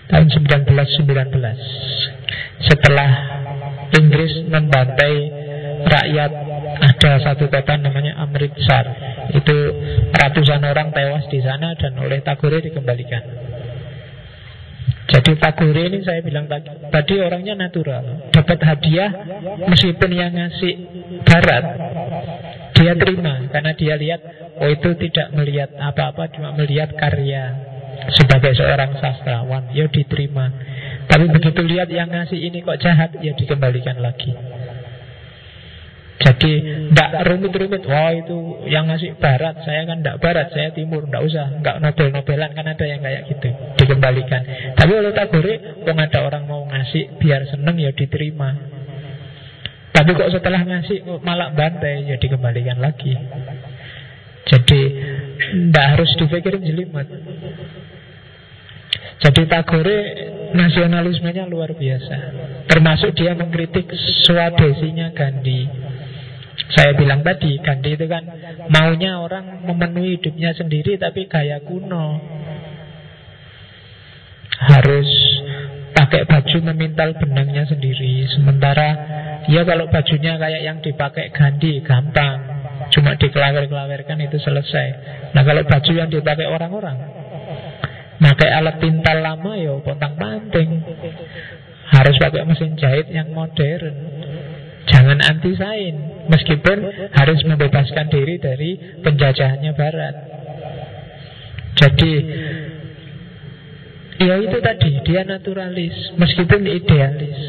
Tahun 0.10 0.26
1919 0.26 2.66
Setelah 2.66 3.10
Inggris 3.94 4.34
membantai 4.46 5.39
rakyat. 5.86 6.32
Ada 6.80 7.12
satu 7.24 7.48
kota 7.52 7.76
namanya 7.80 8.20
Amritsar. 8.20 8.86
Itu 9.36 9.56
ratusan 10.16 10.64
orang 10.64 10.92
tewas 10.92 11.28
di 11.28 11.40
sana 11.44 11.76
dan 11.76 11.96
oleh 12.00 12.20
Tagore 12.24 12.64
dikembalikan. 12.64 13.24
Jadi 15.10 15.32
Tagore 15.42 15.90
ini 15.90 16.06
saya 16.06 16.22
bilang 16.22 16.46
tadi, 16.46 17.18
orangnya 17.18 17.58
natural 17.58 18.30
dapat 18.30 18.62
hadiah 18.62 19.10
meskipun 19.66 20.10
yang 20.14 20.38
ngasih 20.38 20.74
barat 21.26 21.66
dia 22.78 22.94
terima 22.96 23.50
karena 23.50 23.72
dia 23.74 23.96
lihat 23.98 24.22
oh 24.62 24.70
itu 24.70 24.96
tidak 25.02 25.34
melihat 25.36 25.74
apa-apa 25.82 26.30
cuma 26.32 26.54
melihat 26.56 26.94
karya 26.94 27.58
sebagai 28.16 28.56
seorang 28.56 28.96
sastrawan 29.02 29.74
ya 29.74 29.90
diterima. 29.90 30.54
Tapi 31.10 31.26
begitu 31.26 31.66
lihat 31.66 31.90
yang 31.90 32.08
ngasih 32.14 32.38
ini 32.38 32.62
kok 32.62 32.78
jahat 32.78 33.18
ya 33.18 33.34
dikembalikan 33.34 33.98
lagi 33.98 34.32
jadi 36.20 36.52
tidak 36.92 37.12
rumit-rumit. 37.32 37.84
Wah 37.88 38.12
itu 38.12 38.68
yang 38.68 38.92
ngasih 38.92 39.16
barat 39.24 39.64
Saya 39.64 39.88
kan 39.88 40.04
tidak 40.04 40.20
barat, 40.20 40.52
saya 40.52 40.76
timur 40.76 41.08
Tidak 41.08 41.24
usah, 41.24 41.48
nggak 41.64 41.80
nobel-nobelan 41.80 42.52
Kan 42.52 42.68
ada 42.68 42.86
yang 42.86 43.00
kayak 43.00 43.24
gitu, 43.32 43.48
dikembalikan. 43.80 44.44
Tapi 44.76 44.92
kalau 45.00 45.16
Tagore, 45.16 45.54
kok 45.80 45.96
ada 45.96 46.20
orang 46.28 46.44
mau 46.44 46.68
ngasih 46.68 47.16
Biar 47.24 47.48
seneng 47.48 47.80
ya 47.80 47.96
diterima. 47.96 48.52
Tapi 49.96 50.12
kok 50.12 50.28
setelah 50.36 50.60
ngasih 50.68 51.24
Malah 51.24 51.56
bantai, 51.56 52.04
ya 52.04 52.20
dikembalikan 52.20 52.84
lagi. 52.84 53.16
Jadi 54.44 54.82
Tidak 55.40 55.86
harus 55.96 56.12
dipikirin 56.20 56.68
jelimet. 56.68 57.08
Jadi 59.24 59.42
Tagore 59.48 59.98
nasionalismenya 60.52 61.48
luar 61.48 61.72
biasa. 61.80 62.16
Termasuk 62.68 63.16
dia 63.16 63.32
mengkritik 63.40 63.88
swadesinya 64.28 65.16
Gandhi 65.16 65.89
saya 66.68 66.92
bilang 66.94 67.24
tadi, 67.24 67.56
Gandhi 67.64 67.96
itu 67.96 68.06
kan 68.12 68.24
maunya 68.68 69.18
orang 69.18 69.64
memenuhi 69.64 70.20
hidupnya 70.20 70.52
sendiri 70.52 71.00
tapi 71.00 71.26
gaya 71.32 71.64
kuno. 71.64 72.20
Harus 74.60 75.10
pakai 75.96 76.28
baju 76.28 76.58
memintal 76.74 77.16
benangnya 77.16 77.64
sendiri. 77.64 78.28
Sementara 78.36 78.90
ya 79.48 79.64
kalau 79.64 79.88
bajunya 79.88 80.36
kayak 80.36 80.62
yang 80.62 80.78
dipakai 80.84 81.32
Gandhi 81.32 81.80
gampang. 81.82 82.60
Cuma 82.90 83.16
dikelawer-kelawerkan 83.16 84.18
itu 84.20 84.38
selesai. 84.42 84.88
Nah 85.32 85.44
kalau 85.46 85.64
baju 85.64 85.92
yang 85.94 86.10
dipakai 86.12 86.48
orang-orang 86.50 86.98
pakai 88.20 88.50
alat 88.52 88.78
pintal 88.84 89.24
lama 89.24 89.56
ya 89.56 89.74
pontang 89.80 90.20
panting. 90.20 90.84
Harus 91.90 92.16
pakai 92.22 92.46
mesin 92.46 92.78
jahit 92.78 93.10
yang 93.10 93.34
modern. 93.34 93.96
Jangan 94.86 95.20
anti 95.26 95.54
sain 95.58 96.19
Meskipun 96.30 96.78
harus 97.10 97.40
membebaskan 97.42 98.06
diri 98.14 98.38
dari 98.38 98.78
penjajahannya 99.02 99.72
barat. 99.74 100.16
Jadi 101.80 102.14
Ya 104.20 104.36
itu 104.36 104.60
tadi 104.60 105.00
Dia 105.08 105.24
naturalis 105.24 105.96
Meskipun 106.20 106.62
idealis. 106.68 107.40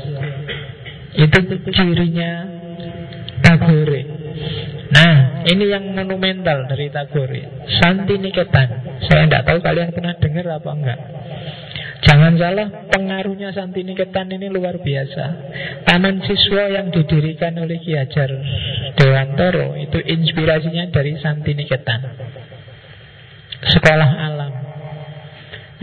Itu 1.12 1.38
cirinya 1.74 2.32
Tagore. 3.40 4.02
Nah 4.94 5.42
ini 5.44 5.64
yang 5.66 5.90
monumental 5.90 6.70
dari 6.70 6.88
Tagore. 6.88 7.66
Santi 7.82 8.16
Niketan. 8.16 8.68
Saya 9.10 9.26
tidak 9.26 9.42
tahu 9.44 9.58
kalian 9.60 9.90
pernah 9.90 10.14
dengar 10.16 10.46
apa 10.60 10.70
enggak 10.70 11.00
Jangan 12.00 12.32
salah, 12.40 12.68
pengaruhnya 12.88 13.52
Santini 13.52 13.92
Ketan 13.92 14.32
ini 14.32 14.48
luar 14.48 14.80
biasa. 14.80 15.24
Taman 15.84 16.24
siswa 16.24 16.64
yang 16.72 16.88
didirikan 16.88 17.60
oleh 17.60 17.76
Ki 17.76 17.92
Hajar 17.92 18.32
Dewantoro 18.96 19.76
itu 19.76 20.00
inspirasinya 20.00 20.88
dari 20.88 21.20
Santini 21.20 21.68
Ketan. 21.68 22.00
Sekolah 23.60 24.10
alam 24.16 24.52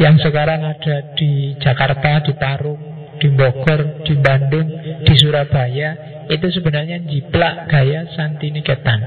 yang 0.01 0.17
sekarang 0.17 0.65
ada 0.65 1.13
di 1.13 1.53
Jakarta, 1.61 2.25
di 2.25 2.33
Parung, 2.33 3.13
di 3.21 3.29
Bogor, 3.33 4.01
di 4.01 4.13
Bandung, 4.17 4.67
di 5.05 5.13
Surabaya 5.17 5.89
itu 6.29 6.47
sebenarnya 6.49 7.01
jiplak 7.05 7.69
gaya 7.69 8.09
Santini 8.13 8.65
Ketan. 8.65 9.01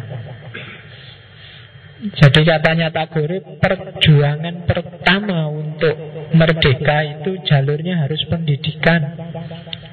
Jadi 2.00 2.40
katanya 2.48 2.88
Tagore 2.88 3.60
perjuangan 3.60 4.64
pertama 4.64 5.52
untuk 5.52 5.92
merdeka 6.34 6.98
itu 7.06 7.40
jalurnya 7.46 8.06
harus 8.06 8.22
pendidikan 8.26 9.14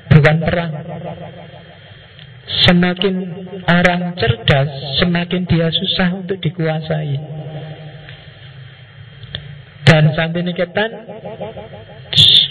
Bukan 0.08 0.38
perang. 0.42 0.72
Semakin 2.66 3.16
orang 3.70 4.18
cerdas 4.18 4.70
Semakin 4.98 5.46
dia 5.46 5.70
susah 5.70 6.10
untuk 6.18 6.42
dikuasai. 6.42 7.16
Dan 9.88 10.12
Santiniketan 10.12 10.92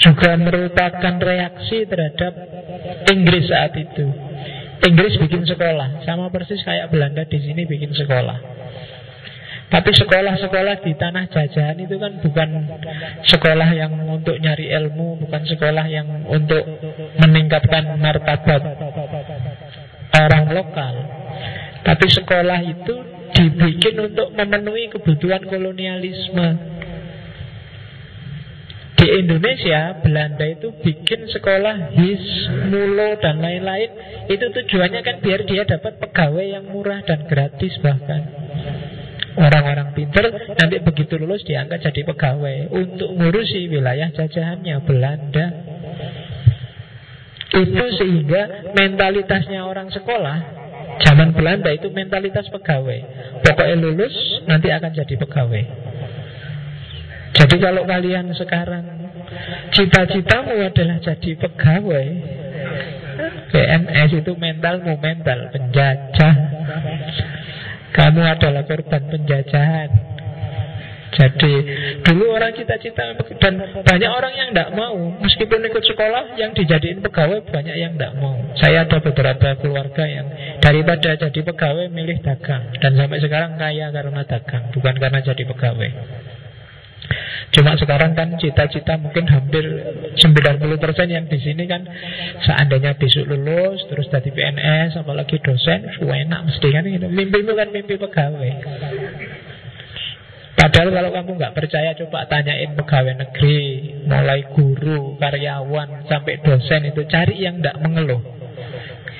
juga 0.01 0.41
merupakan 0.41 1.15
reaksi 1.21 1.85
terhadap 1.85 2.33
Inggris 3.13 3.45
saat 3.51 3.77
itu. 3.77 4.09
Inggris 4.87 5.19
bikin 5.19 5.43
sekolah 5.45 6.05
Sama 6.05 6.29
persis 6.29 6.61
kayak 6.63 6.93
Belanda 6.93 7.25
di 7.25 7.41
sini 7.41 7.65
bikin 7.65 7.93
sekolah 7.97 8.66
tapi 9.77 9.93
sekolah-sekolah 9.93 10.81
di 10.81 10.97
tanah 10.97 11.29
jajahan 11.29 11.77
itu 11.77 12.01
kan 12.01 12.17
bukan 12.25 12.49
sekolah 13.29 13.69
yang 13.77 13.93
untuk 14.09 14.41
nyari 14.41 14.73
ilmu, 14.73 15.21
bukan 15.21 15.45
sekolah 15.45 15.85
yang 15.85 16.25
untuk 16.33 16.65
meningkatkan 17.21 18.01
martabat 18.01 18.65
orang 20.17 20.49
lokal. 20.49 20.95
Tapi 21.85 22.07
sekolah 22.09 22.61
itu 22.65 22.95
dibikin 23.37 24.01
untuk 24.01 24.33
memenuhi 24.33 24.89
kebutuhan 24.97 25.45
kolonialisme. 25.45 26.49
Di 28.97 29.07
Indonesia, 29.13 30.01
Belanda 30.01 30.57
itu 30.57 30.73
bikin 30.73 31.29
sekolah 31.29 31.93
his, 32.01 32.25
mulo, 32.73 33.21
dan 33.21 33.45
lain-lain. 33.45 33.93
Itu 34.25 34.49
tujuannya 34.57 35.05
kan 35.05 35.21
biar 35.21 35.45
dia 35.45 35.69
dapat 35.69 36.01
pegawai 36.01 36.49
yang 36.49 36.65
murah 36.65 37.05
dan 37.05 37.29
gratis 37.29 37.77
bahkan. 37.85 38.25
Orang-orang 39.37 39.93
pinter 39.93 40.33
nanti 40.57 40.81
begitu 40.81 41.21
lulus 41.21 41.45
diangkat 41.45 41.85
jadi 41.85 42.09
pegawai 42.09 42.73
untuk 42.73 43.13
ngurusi 43.13 43.69
wilayah 43.69 44.09
jajahannya 44.09 44.81
Belanda. 44.89 45.47
Itu 47.53 47.85
sehingga 48.01 48.73
mentalitasnya 48.73 49.65
orang 49.65 49.93
sekolah 49.93 50.37
zaman 51.05 51.37
Belanda 51.37 51.69
itu 51.73 51.93
mentalitas 51.93 52.49
pegawai. 52.49 53.01
Pokoknya 53.45 53.77
lulus 53.77 54.15
nanti 54.49 54.73
akan 54.73 54.91
jadi 54.97 55.15
pegawai. 55.21 55.65
Jadi 57.37 57.57
kalau 57.61 57.85
kalian 57.85 58.33
sekarang 58.33 58.85
cita-citamu 59.77 60.57
adalah 60.65 60.97
jadi 61.05 61.31
pegawai, 61.37 62.07
PNS 63.53 64.11
itu 64.25 64.33
mentalmu 64.33 64.97
mental 64.97 65.53
penjajah. 65.53 66.35
Kamu 67.97 68.21
adalah 68.21 68.63
korban 68.69 69.03
penjajahan 69.09 70.17
jadi 71.17 71.53
dulu 72.05 72.35
orang 72.37 72.53
cita-cita 72.53 73.17
dan 73.41 73.53
banyak 73.81 74.11
orang 74.11 74.33
yang 74.37 74.49
tidak 74.53 74.71
mau 74.77 74.97
meskipun 75.25 75.65
ikut 75.65 75.85
sekolah 75.89 76.37
yang 76.37 76.53
dijadiin 76.53 77.01
pegawai 77.01 77.41
banyak 77.49 77.77
yang 77.79 77.97
tidak 77.97 78.13
mau. 78.21 78.37
Saya 78.61 78.85
ada 78.85 79.01
beberapa 79.01 79.57
keluarga 79.57 80.05
yang 80.05 80.29
daripada 80.61 81.17
jadi 81.17 81.41
pegawai 81.41 81.89
milih 81.89 82.21
dagang 82.21 82.69
dan 82.85 82.93
sampai 83.01 83.19
sekarang 83.25 83.57
kaya 83.57 83.89
karena 83.89 84.23
dagang 84.29 84.69
bukan 84.77 84.95
karena 85.01 85.21
jadi 85.25 85.43
pegawai. 85.49 85.91
Cuma 87.55 87.73
sekarang 87.79 88.13
kan 88.13 88.37
cita-cita 88.37 88.99
mungkin 89.01 89.25
hampir 89.31 89.65
90% 90.19 91.09
yang 91.09 91.25
di 91.31 91.39
sini 91.41 91.65
kan 91.65 91.87
seandainya 92.45 92.99
besok 92.99 93.31
lulus 93.33 93.81
terus 93.89 94.11
jadi 94.13 94.29
PNS 94.29 95.01
apalagi 95.01 95.41
dosen, 95.41 95.89
enak 96.03 96.41
mesti 96.53 96.69
kan 96.69 96.85
gitu. 96.85 97.07
Mimpimu 97.09 97.53
kan 97.57 97.69
mimpi 97.73 97.95
pegawai. 97.97 98.53
Padahal 100.57 100.89
kalau 100.89 101.11
kamu 101.13 101.31
nggak 101.37 101.55
percaya 101.55 101.93
coba 102.01 102.25
tanyain 102.33 102.73
pegawai 102.73 103.13
negeri, 103.13 103.93
mulai 104.09 104.41
guru, 104.57 105.21
karyawan 105.21 106.09
sampai 106.09 106.41
dosen 106.41 106.89
itu 106.89 107.05
cari 107.07 107.45
yang 107.45 107.61
tidak 107.61 107.77
mengeluh. 107.85 108.25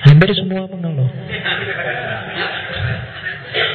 Hampir 0.01 0.33
semua 0.33 0.65
mengeluh. 0.65 1.09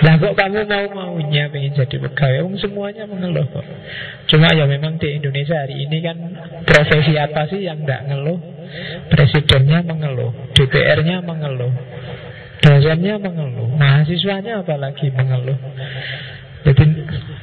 Nah 0.03 0.19
kok 0.19 0.35
kamu 0.35 0.67
mau 0.67 1.15
maunya 1.15 1.47
pengen 1.47 1.79
jadi 1.79 1.97
pegawai? 2.03 2.43
Um, 2.43 2.59
Semuanya 2.59 3.07
mengeluh 3.07 3.47
kok. 3.55 3.63
Cuma 4.27 4.51
ya 4.51 4.67
memang 4.67 4.99
di 4.99 5.15
Indonesia 5.15 5.63
hari 5.63 5.87
ini 5.87 6.03
kan 6.03 6.19
Profesi 6.67 7.15
apa 7.15 7.47
sih 7.47 7.63
yang 7.63 7.87
tidak 7.87 8.11
ngeluh? 8.11 8.39
Presidennya 9.15 9.87
mengeluh 9.87 10.35
DPR-nya 10.59 11.23
mengeluh 11.23 11.71
Dosennya 12.59 13.23
mengeluh 13.23 13.71
Mahasiswanya 13.79 14.67
apalagi 14.67 15.15
mengeluh. 15.15 15.59
Jadi 16.63 16.85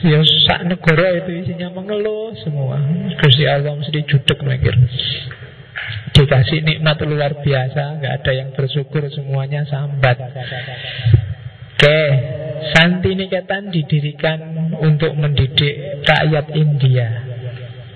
ya 0.08 0.20
sak 0.48 0.64
negara 0.68 1.12
itu 1.16 1.44
isinya 1.44 1.68
mengeluh 1.76 2.32
semua. 2.40 2.80
Gusti 3.20 3.44
Allah 3.44 3.76
mesti 3.76 4.00
judek 4.08 4.40
mikir. 4.44 4.76
Dikasih 6.16 6.64
nikmat 6.64 7.04
luar 7.04 7.40
biasa 7.40 8.00
nggak 8.00 8.14
ada 8.24 8.32
yang 8.32 8.50
bersyukur 8.56 9.08
semuanya 9.12 9.68
sambat 9.68 10.20
Oke, 11.80 12.04
Santi 12.76 13.16
Niketan 13.16 13.72
didirikan 13.72 14.68
untuk 14.84 15.16
mendidik 15.16 16.04
rakyat 16.04 16.52
India. 16.52 17.24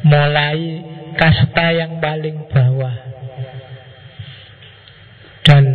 Mulai 0.07 0.79
kasta 1.19 1.67
yang 1.75 1.99
paling 1.99 2.47
bawah. 2.47 2.95
Dan 5.43 5.65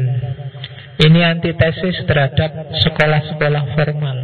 ini 1.04 1.20
antitesis 1.20 2.00
terhadap 2.08 2.72
sekolah-sekolah 2.80 3.76
formal. 3.76 4.18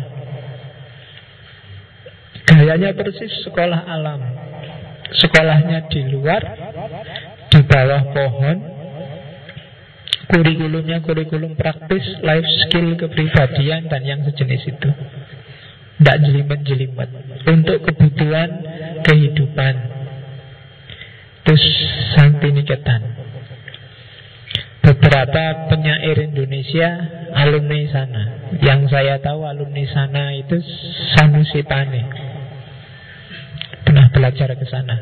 Gayanya 2.49 2.97
persis 2.97 3.37
sekolah 3.45 3.85
alam. 3.85 4.21
Sekolahnya 5.13 5.93
di 5.93 6.09
luar 6.09 6.41
Di 7.53 7.61
bawah 7.69 8.03
pohon 8.17 8.74
kurikulumnya 10.35 10.99
kurikulum 10.99 11.55
praktis, 11.55 12.03
life 12.27 12.51
skill, 12.67 12.99
kepribadian 12.99 13.87
dan 13.87 14.03
yang 14.03 14.21
sejenis 14.27 14.67
itu. 14.67 14.91
Tidak 16.03 16.17
jelimet-jelimet. 16.27 17.11
Untuk 17.47 17.87
kebutuhan 17.87 18.51
kehidupan. 19.07 19.75
Terus 21.45 21.65
Santiniketan 22.17 23.05
Beberapa 24.81 25.69
penyair 25.69 26.17
Indonesia 26.25 26.89
alumni 27.37 27.85
sana. 27.93 28.23
Yang 28.65 28.81
saya 28.89 29.21
tahu 29.21 29.45
alumni 29.45 29.85
sana 29.93 30.33
itu 30.33 30.57
Sanusi 31.13 31.61
Pane 31.69 32.03
Pernah 33.85 34.09
belajar 34.09 34.57
ke 34.57 34.65
sana 34.65 34.97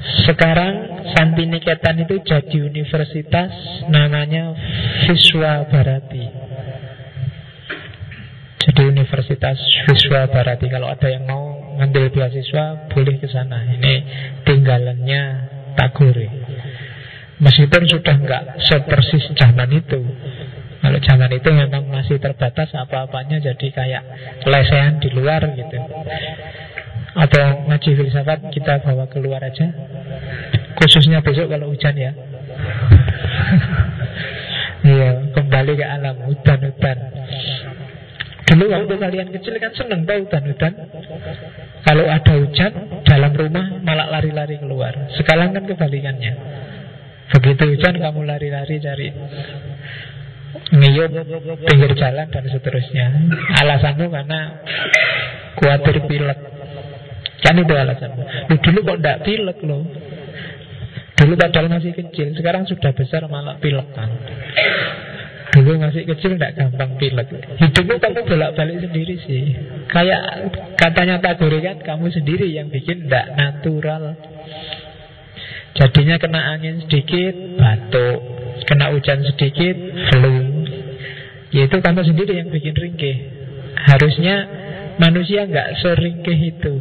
sekarang 0.00 1.04
Santi 1.12 1.44
Niketan 1.44 2.00
itu 2.00 2.24
jadi 2.24 2.58
universitas 2.64 3.52
namanya 3.92 4.56
Viswa 5.04 5.68
Bharati. 5.68 6.24
Jadi 8.60 8.82
Universitas 8.92 9.56
Viswa 9.88 10.28
Bharati 10.28 10.68
kalau 10.72 10.88
ada 10.88 11.08
yang 11.08 11.24
mau 11.28 11.76
ngambil 11.80 12.12
beasiswa 12.12 12.88
boleh 12.92 13.16
ke 13.20 13.28
sana. 13.28 13.64
Ini 13.76 13.94
tinggalannya 14.44 15.22
Tagore. 15.76 16.28
Meskipun 17.40 17.82
sudah 17.88 18.16
nggak 18.20 18.44
sepersis 18.68 19.32
zaman 19.36 19.72
itu. 19.72 20.00
Kalau 20.80 20.96
zaman 21.04 21.32
itu 21.32 21.48
memang 21.52 21.88
masih 21.92 22.16
terbatas 22.16 22.72
apa-apanya 22.72 23.36
jadi 23.40 23.66
kayak 23.68 24.04
lesehan 24.48 24.96
di 24.96 25.08
luar 25.12 25.44
gitu. 25.52 25.76
Atau 27.14 27.66
ngaji 27.66 27.90
filsafat 27.98 28.54
kita 28.54 28.82
bawa 28.86 29.10
keluar 29.10 29.42
aja. 29.42 29.66
Khususnya 30.78 31.22
besok 31.22 31.50
kalau 31.50 31.70
hujan 31.70 31.94
ya. 31.96 32.12
Iya, 34.80 35.36
kembali 35.36 35.76
ke 35.76 35.84
alam 35.84 36.24
hutan-hutan. 36.24 36.98
Dulu 38.48 38.64
waktu 38.72 38.94
kalian 38.96 39.28
kecil 39.28 39.60
kan 39.60 39.76
seneng 39.76 40.08
tau 40.08 40.24
hutan-hutan. 40.24 40.72
Kalau 41.84 42.04
ada 42.08 42.32
hujan 42.40 42.72
Dalam 43.04 43.32
rumah 43.36 43.76
malah 43.84 44.08
lari-lari 44.08 44.56
keluar. 44.56 45.12
Sekarang 45.20 45.52
kan 45.52 45.68
kebalikannya. 45.68 46.32
Begitu 47.30 47.76
hujan 47.76 47.94
kamu 48.00 48.26
lari-lari 48.26 48.82
cari 48.82 49.08
Ngiyup 50.70 51.10
pinggir 51.68 51.92
jalan 51.94 52.26
dan 52.26 52.44
seterusnya. 52.48 53.06
Alasanmu 53.60 54.06
karena 54.10 54.40
Kuatir 55.60 56.06
pilek 56.08 56.59
Kan 57.40 57.56
itu 57.56 57.72
alasan. 57.72 58.10
Loh, 58.48 58.58
dulu 58.60 58.78
kok 58.84 58.98
tidak 59.00 59.18
pilek 59.24 59.58
loh. 59.64 59.82
Dulu 61.20 61.36
padahal 61.36 61.68
masih 61.68 61.92
kecil, 61.92 62.32
sekarang 62.32 62.64
sudah 62.64 62.96
besar 62.96 63.28
malah 63.28 63.60
pilek 63.60 63.92
kan. 63.92 64.08
Dulu 65.50 65.82
masih 65.82 66.06
kecil 66.06 66.38
tidak 66.38 66.56
gampang 66.56 66.96
pilek. 66.96 67.28
Hidupmu 67.60 68.00
kamu 68.00 68.20
bolak-balik 68.24 68.80
sendiri 68.80 69.14
sih. 69.26 69.52
Kayak 69.90 70.52
katanya 70.80 71.20
Tagore 71.20 71.58
kan, 71.60 71.76
kamu 71.82 72.06
sendiri 72.08 72.48
yang 72.48 72.72
bikin 72.72 73.04
tidak 73.04 73.36
natural. 73.36 74.16
Jadinya 75.74 76.16
kena 76.16 76.40
angin 76.56 76.86
sedikit, 76.86 77.34
batuk. 77.58 78.20
Kena 78.64 78.92
hujan 78.94 79.24
sedikit, 79.24 79.76
flu. 80.12 80.34
Yaitu 81.50 81.76
kamu 81.82 82.00
sendiri 82.06 82.38
yang 82.38 82.48
bikin 82.48 82.76
ringkih. 82.76 83.16
Harusnya 83.90 84.46
manusia 85.02 85.44
nggak 85.50 85.68
sering 85.82 86.22
ke 86.22 86.32
itu. 86.32 86.74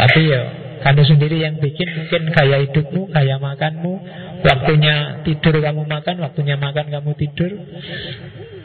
Tapi 0.00 0.20
ya 0.32 0.42
kamu 0.80 1.02
sendiri 1.04 1.44
yang 1.44 1.60
bikin 1.60 1.92
mungkin 1.92 2.32
gaya 2.32 2.64
hidupmu, 2.64 3.12
gaya 3.12 3.36
makanmu, 3.36 4.00
waktunya 4.40 5.20
tidur 5.28 5.60
kamu 5.60 5.84
makan, 5.84 6.24
waktunya 6.24 6.56
makan 6.56 6.88
kamu 6.88 7.10
tidur. 7.20 7.52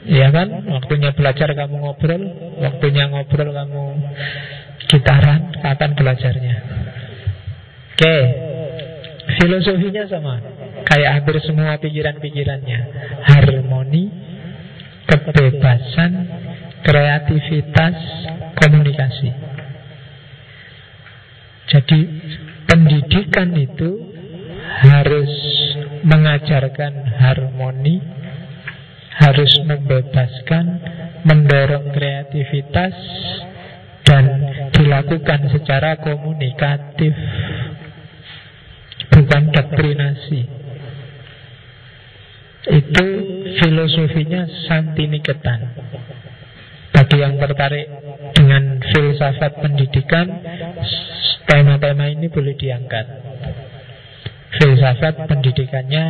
Iya 0.08 0.32
kan? 0.32 0.48
Waktunya 0.64 1.12
belajar 1.12 1.52
kamu 1.52 1.76
ngobrol, 1.76 2.24
waktunya 2.64 3.12
ngobrol 3.12 3.52
kamu 3.52 3.84
gitaran, 4.88 5.52
kapan 5.60 5.92
belajarnya? 5.98 6.56
Oke, 7.96 8.16
filosofinya 9.36 10.08
sama. 10.08 10.40
Kayak 10.88 11.20
hampir 11.20 11.36
semua 11.44 11.76
pikiran-pikirannya. 11.84 12.80
Harmoni, 13.28 14.04
kebebasan, 15.10 16.12
kreativitas, 16.86 17.96
komunikasi. 18.56 19.55
Jadi 21.66 22.00
pendidikan 22.70 23.50
itu 23.58 23.92
harus 24.86 25.32
mengajarkan 26.06 26.94
harmoni, 27.18 27.98
harus 29.18 29.52
membebaskan, 29.66 30.66
mendorong 31.26 31.90
kreativitas, 31.90 32.94
dan 34.06 34.26
dilakukan 34.70 35.50
secara 35.50 35.98
komunikatif, 35.98 37.14
bukan 39.10 39.44
doktrinasi. 39.50 40.42
Itu 42.66 43.06
filosofinya 43.62 44.46
Santiniketan. 44.70 45.60
Bagi 46.94 47.18
yang 47.20 47.36
tertarik 47.38 47.88
dengan 48.34 48.75
filsafat 48.96 49.60
pendidikan, 49.60 50.40
tema-tema 51.44 52.08
ini 52.08 52.32
boleh 52.32 52.56
diangkat. 52.56 53.06
Filsafat 54.56 55.28
pendidikannya 55.28 56.06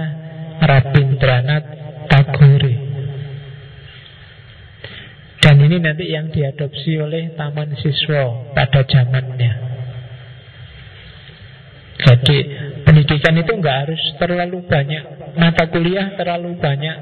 Rabindranath 0.61 1.67
Tagore. 2.05 2.75
Dan 5.41 5.61
ini 5.65 5.81
nanti 5.81 6.13
yang 6.13 6.29
diadopsi 6.29 7.01
oleh 7.01 7.33
Taman 7.33 7.73
Siswa 7.81 8.53
pada 8.53 8.86
zamannya. 8.86 9.53
Jadi 12.05 12.38
pendidikan 12.86 13.33
itu 13.33 13.49
nggak 13.49 13.77
harus 13.81 14.01
terlalu 14.21 14.61
banyak 14.69 15.03
mata 15.36 15.67
kuliah 15.69 16.15
terlalu 16.15 16.55
banyak 16.57 16.97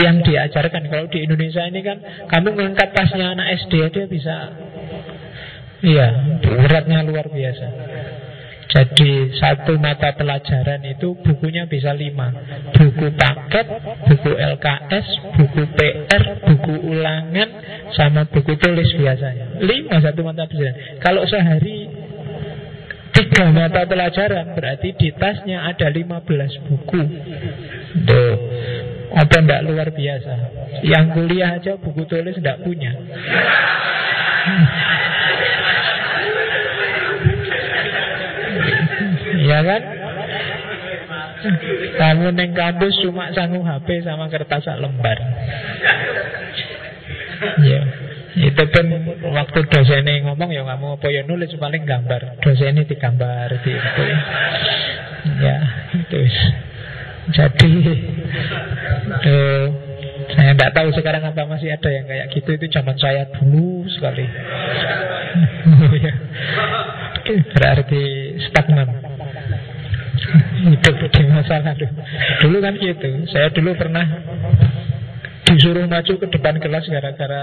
yang 0.00 0.22
diajarkan. 0.22 0.90
Kalau 0.90 1.06
di 1.10 1.22
Indonesia 1.22 1.62
ini 1.66 1.80
kan 1.82 1.98
kamu 2.28 2.54
mengangkat 2.56 2.92
tasnya 2.92 3.34
anak 3.34 3.62
SD 3.64 3.72
dia 3.94 4.04
bisa 4.10 4.36
Iya, 5.84 6.40
beratnya 6.40 7.04
luar 7.04 7.28
biasa. 7.28 7.66
Jadi 8.74 9.36
satu 9.38 9.78
mata 9.78 10.16
pelajaran 10.16 10.82
itu 10.82 11.14
bukunya 11.20 11.68
bisa 11.68 11.94
lima. 11.94 12.32
Buku 12.74 13.12
paket, 13.14 13.70
buku 14.08 14.32
LKS, 14.34 15.06
buku 15.38 15.62
PR, 15.78 16.22
buku 16.42 16.74
ulangan 16.90 17.48
Sama 17.94 18.26
buku 18.26 18.58
tulis 18.58 18.90
biasanya. 18.98 19.62
Lima 19.62 20.02
satu 20.02 20.26
mata 20.26 20.48
pelajaran. 20.50 20.98
Kalau 20.98 21.22
sehari 21.28 21.86
tiga 23.14 23.46
mata 23.54 23.86
pelajaran 23.86 24.58
Berarti 24.58 24.90
di 24.98 25.14
tasnya 25.14 25.70
ada 25.70 25.86
lima 25.92 26.24
belas 26.24 26.50
buku. 26.66 27.02
Tuh 28.08 28.34
Apa 29.14 29.36
enggak 29.38 29.62
luar 29.70 29.94
biasa? 29.94 30.34
Yang 30.82 31.04
kuliah 31.14 31.54
aja 31.54 31.78
buku 31.78 32.02
tulis 32.10 32.34
enggak 32.34 32.58
punya 32.66 32.90
Ya 39.44 39.58
kan? 39.60 39.82
Kamu 42.00 42.32
neng 42.32 42.56
kampus 42.56 43.04
cuma 43.04 43.28
sanggup 43.36 43.68
HP 43.68 44.00
sama 44.00 44.32
kertas 44.32 44.64
sak 44.64 44.80
lembar. 44.80 45.20
Ya. 47.60 47.80
Itu 48.34 48.66
pun 48.66 48.86
waktu 49.30 49.58
dosennya 49.70 50.26
ngomong 50.26 50.50
ya 50.50 50.66
kamu 50.66 50.98
apa 50.98 51.06
ya 51.12 51.22
nulis 51.28 51.52
paling 51.60 51.84
gambar. 51.84 52.40
Dosennya 52.40 52.88
digambar 52.88 53.52
di 53.60 53.70
itu. 53.70 54.04
Ya, 55.44 55.58
itu. 55.92 56.20
Jadi 57.30 57.72
saya 60.34 60.52
tidak 60.56 60.72
tahu 60.72 60.88
sekarang 60.96 61.22
apa 61.24 61.44
masih 61.44 61.72
ada 61.72 61.88
yang 61.92 62.04
kayak 62.08 62.26
gitu 62.32 62.56
itu 62.56 62.66
zaman 62.72 62.96
saya 62.96 63.28
dulu 63.36 63.84
sekali. 63.92 64.26
Ya. 66.04 66.12
Berarti 67.56 68.36
stagnan 68.36 69.13
hidup 70.64 70.94
di 71.10 71.22
masa 71.28 71.60
lalu. 71.60 71.88
Dulu 72.42 72.56
kan 72.62 72.74
gitu. 72.78 73.10
Saya 73.30 73.50
dulu 73.50 73.74
pernah 73.76 74.06
disuruh 75.44 75.86
maju 75.86 76.12
ke 76.18 76.26
depan 76.32 76.56
kelas 76.56 76.88
gara-gara 76.88 77.42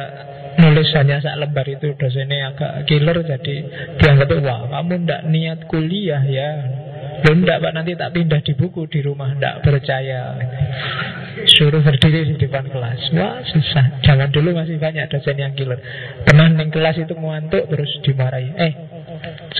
nulis 0.58 0.90
hanya 0.98 1.22
sak 1.22 1.38
lembar 1.38 1.68
itu. 1.70 1.94
Dosennya 1.96 2.56
agak 2.56 2.90
killer 2.90 3.18
jadi 3.24 3.56
dianggap 4.02 4.30
wah 4.42 4.68
kamu 4.68 5.06
ndak 5.06 5.22
niat 5.30 5.60
kuliah 5.70 6.24
ya. 6.26 6.50
Loh 7.22 7.38
enggak 7.38 7.62
pak 7.62 7.74
nanti 7.78 7.94
tak 7.94 8.18
pindah 8.18 8.42
di 8.42 8.58
buku 8.58 8.90
di 8.90 9.06
rumah 9.06 9.38
Enggak 9.38 9.62
percaya. 9.62 10.42
Suruh 11.46 11.86
berdiri 11.86 12.34
di 12.34 12.36
depan 12.42 12.66
kelas. 12.66 13.14
Wah 13.14 13.46
susah. 13.46 14.02
Jangan 14.02 14.34
dulu 14.34 14.58
masih 14.58 14.82
banyak 14.82 15.06
dosen 15.08 15.38
yang 15.38 15.54
killer. 15.54 15.78
Pernah 16.26 16.50
neng 16.50 16.74
kelas 16.74 16.98
itu 16.98 17.14
ngantuk 17.14 17.70
terus 17.70 17.92
dimarahi. 18.02 18.50
Eh 18.58 18.74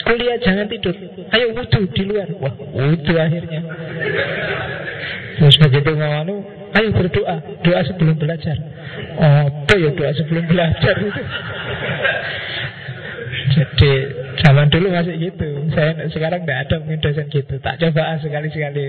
kuliah 0.06 0.38
jangan 0.42 0.66
tidur 0.68 0.96
Ayo 1.32 1.56
wudhu 1.56 1.88
di 1.92 2.04
luar 2.08 2.28
Wah 2.40 2.54
wudhu 2.56 3.14
akhirnya 3.16 3.62
Terus 5.40 5.56
begitu 5.60 5.92
ngawanu 5.96 6.36
Ayo 6.76 6.90
berdoa 6.96 7.36
Doa 7.62 7.82
sebelum 7.86 8.16
belajar 8.16 8.58
Oh 9.20 9.48
ya 9.72 9.90
doa 9.96 10.12
sebelum 10.16 10.44
belajar 10.48 10.96
Jadi 13.52 14.22
Zaman 14.42 14.72
dulu 14.72 14.88
masih 14.90 15.16
gitu. 15.20 15.50
Saya 15.76 16.08
sekarang 16.10 16.48
tidak 16.48 16.60
ada 16.66 16.76
mungkin 16.82 17.04
dosen 17.04 17.28
gitu. 17.30 17.60
Tak 17.60 17.78
coba 17.78 18.18
sekali-sekali. 18.24 18.86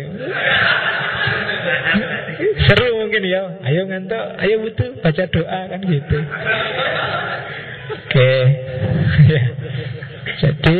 Seru 2.71 2.87
mungkin 3.03 3.23
ya. 3.27 3.43
Ayo 3.67 3.85
ngantuk, 3.91 4.25
ayo 4.41 4.55
butuh 4.63 4.91
baca 5.03 5.25
doa 5.29 5.61
kan 5.67 5.81
gitu. 5.83 6.19
Oke. 7.93 8.33
ya. 9.35 9.43
Jadi 10.43 10.79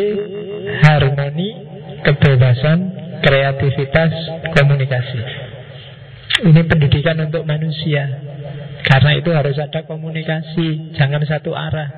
harmoni, 0.83 1.49
kebebasan, 2.03 2.79
kreativitas, 3.23 4.11
komunikasi. 4.59 5.21
Ini 6.51 6.67
pendidikan 6.67 7.15
untuk 7.23 7.47
manusia. 7.47 8.11
Karena 8.83 9.15
itu 9.15 9.31
harus 9.31 9.55
ada 9.63 9.87
komunikasi, 9.87 10.99
jangan 10.99 11.23
satu 11.23 11.55
arah. 11.55 11.95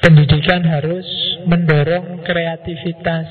Pendidikan 0.00 0.64
harus 0.64 1.04
mendorong 1.44 2.24
kreativitas. 2.24 3.28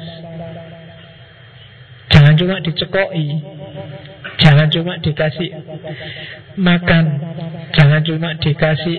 Jangan 2.14 2.38
cuma 2.38 2.62
dicekoi, 2.62 3.28
jangan 4.46 4.70
cuma 4.70 4.94
dikasih 5.02 5.50
makan, 6.62 7.06
jangan 7.74 8.02
cuma 8.06 8.30
dikasih 8.38 8.98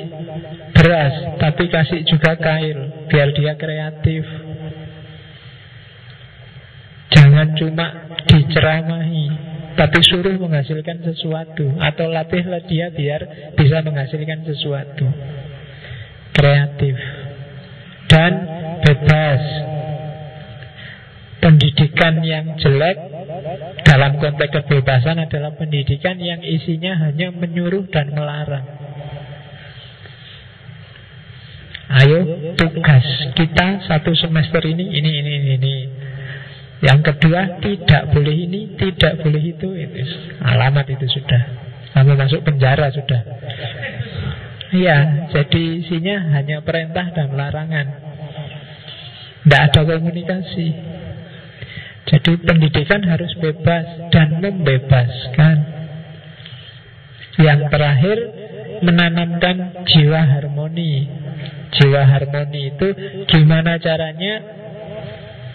beras, 0.74 1.14
tapi 1.38 1.70
kasih 1.70 2.02
juga 2.06 2.34
kail 2.34 2.89
biar 3.10 3.28
dia 3.34 3.52
kreatif. 3.58 4.24
Jangan 7.10 7.58
cuma 7.58 7.86
diceramahi, 8.30 9.26
tapi 9.74 9.98
suruh 10.06 10.38
menghasilkan 10.38 11.02
sesuatu 11.02 11.74
atau 11.82 12.06
latihlah 12.06 12.62
dia 12.70 12.88
biar 12.94 13.52
bisa 13.58 13.82
menghasilkan 13.82 14.46
sesuatu 14.46 15.10
kreatif 16.30 16.96
dan 18.06 18.32
bebas. 18.86 19.42
Pendidikan 21.40 22.20
yang 22.20 22.52
jelek 22.60 23.00
dalam 23.88 24.20
konteks 24.20 24.60
kebebasan 24.60 25.24
adalah 25.24 25.56
pendidikan 25.56 26.20
yang 26.20 26.44
isinya 26.44 27.00
hanya 27.08 27.32
menyuruh 27.32 27.88
dan 27.88 28.12
melarang. 28.12 28.79
Ayo 31.90 32.54
tugas 32.54 33.02
kita 33.34 33.82
satu 33.82 34.14
semester 34.14 34.62
ini 34.62 34.94
ini 34.94 35.10
ini 35.10 35.34
ini. 35.58 35.76
Yang 36.80 37.12
kedua 37.12 37.60
tidak 37.60 38.14
boleh 38.14 38.32
ini, 38.32 38.78
tidak 38.78 39.20
boleh 39.20 39.42
itu, 39.42 39.68
itu 39.74 40.00
alamat 40.40 40.86
itu 40.88 41.06
sudah. 41.12 41.42
Kamu 41.92 42.16
masuk 42.16 42.40
penjara 42.46 42.88
sudah. 42.88 43.20
Iya, 44.70 45.28
jadi 45.34 45.62
isinya 45.82 46.30
hanya 46.38 46.62
perintah 46.62 47.10
dan 47.10 47.34
larangan. 47.34 47.86
Tidak 49.44 49.60
ada 49.66 49.80
komunikasi. 49.82 50.68
Jadi 52.06 52.32
pendidikan 52.48 53.02
harus 53.04 53.34
bebas 53.36 54.08
dan 54.14 54.38
membebaskan. 54.38 55.56
Yang 57.44 57.60
terakhir 57.68 58.18
menanamkan 58.80 59.84
jiwa 59.84 60.22
harmoni. 60.22 61.08
Jiwa 61.70 62.02
harmoni 62.02 62.74
itu 62.74 62.88
gimana 63.30 63.78
caranya 63.78 64.34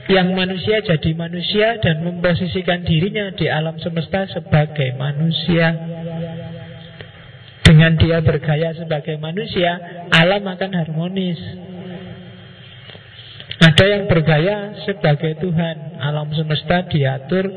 yang 0.05 0.37
manusia 0.37 0.85
jadi 0.85 1.11
manusia 1.17 1.81
dan 1.81 2.05
memposisikan 2.05 2.85
dirinya 2.85 3.33
di 3.33 3.49
alam 3.49 3.75
semesta 3.81 4.29
sebagai 4.29 4.93
manusia. 4.95 5.73
Dengan 7.65 7.97
dia 7.97 8.21
bergaya 8.21 8.77
sebagai 8.77 9.17
manusia, 9.17 9.81
alam 10.13 10.45
akan 10.45 10.71
harmonis. 10.77 11.41
Ada 13.55 13.85
yang 13.87 14.03
bergaya 14.11 14.77
sebagai 14.83 15.39
Tuhan 15.39 15.95
Alam 16.03 16.27
semesta 16.35 16.83
diatur 16.91 17.47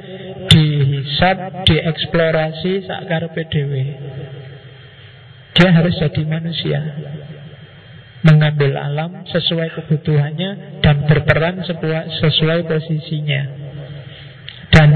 Dihisap, 0.46 1.66
dieksplorasi 1.66 2.86
Sakar 2.86 3.26
PDW 3.34 3.72
Dia 5.58 5.68
harus 5.74 5.98
jadi 5.98 6.22
manusia 6.22 6.80
Mengambil 8.26 8.74
alam 8.74 9.22
sesuai 9.30 9.78
kebutuhannya 9.78 10.82
Dan 10.82 11.06
berperan 11.06 11.62
sesuai 12.18 12.60
posisinya 12.66 13.42
Dan 14.74 14.88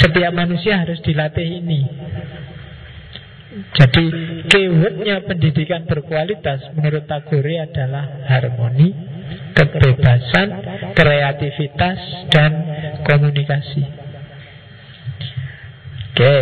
setiap 0.00 0.32
manusia 0.32 0.80
harus 0.80 1.00
dilatih 1.04 1.60
ini 1.62 1.82
jadi 3.56 4.04
keywordnya 4.52 5.24
pendidikan 5.24 5.88
berkualitas 5.88 6.76
menurut 6.76 7.08
Tagore 7.08 7.56
adalah 7.56 8.28
harmoni, 8.28 8.92
kebebasan, 9.56 10.48
kreativitas, 10.92 11.98
dan 12.28 12.52
komunikasi. 13.00 13.84
Oke, 16.12 16.38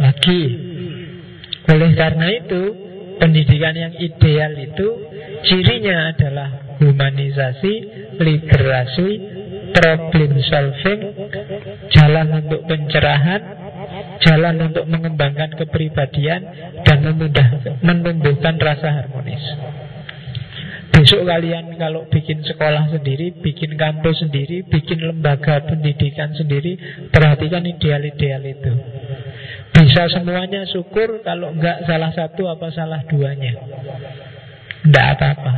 lagi. 0.00 0.42
Oleh 1.64 1.92
karena 1.96 2.26
itu, 2.28 2.62
pendidikan 3.16 3.72
yang 3.72 3.94
ideal 3.96 4.52
itu 4.60 4.88
cirinya 5.44 6.10
adalah 6.12 6.48
humanisasi, 6.80 7.74
liberasi, 8.18 9.08
problem 9.74 10.32
solving, 10.42 11.00
jalan 11.90 12.28
untuk 12.44 12.60
pencerahan, 12.66 13.42
jalan 14.22 14.56
untuk 14.70 14.84
mengembangkan 14.86 15.54
kepribadian 15.58 16.40
dan 16.82 16.98
menumbuhkan 17.82 18.54
rasa 18.58 19.02
harmonis. 19.02 19.44
Besok 20.94 21.26
kalian 21.26 21.74
kalau 21.74 22.06
bikin 22.06 22.46
sekolah 22.46 22.86
sendiri, 22.86 23.34
bikin 23.42 23.74
kampus 23.74 24.22
sendiri, 24.22 24.62
bikin 24.62 25.02
lembaga 25.02 25.66
pendidikan 25.66 26.30
sendiri, 26.38 26.78
perhatikan 27.10 27.66
ideal-ideal 27.66 28.42
itu. 28.46 28.72
Bisa 29.74 30.06
semuanya 30.06 30.62
syukur, 30.70 31.18
kalau 31.26 31.50
enggak 31.50 31.82
salah 31.90 32.14
satu 32.14 32.46
apa 32.46 32.70
salah 32.70 33.02
duanya. 33.10 33.58
Enggak 34.84 35.06
apa-apa. 35.16 35.52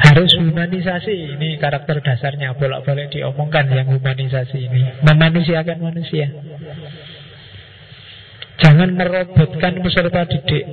Harus 0.00 0.32
humanisasi, 0.34 1.38
ini 1.38 1.54
karakter 1.62 2.02
dasarnya, 2.02 2.58
bolak-balik 2.58 3.14
diomongkan 3.14 3.70
yang 3.70 3.86
humanisasi 3.94 4.58
ini. 4.58 4.82
Memanusiakan 5.06 5.78
manusia. 5.78 6.26
Jangan 8.60 8.92
merobotkan 8.92 9.80
peserta 9.80 10.26
didik. 10.28 10.64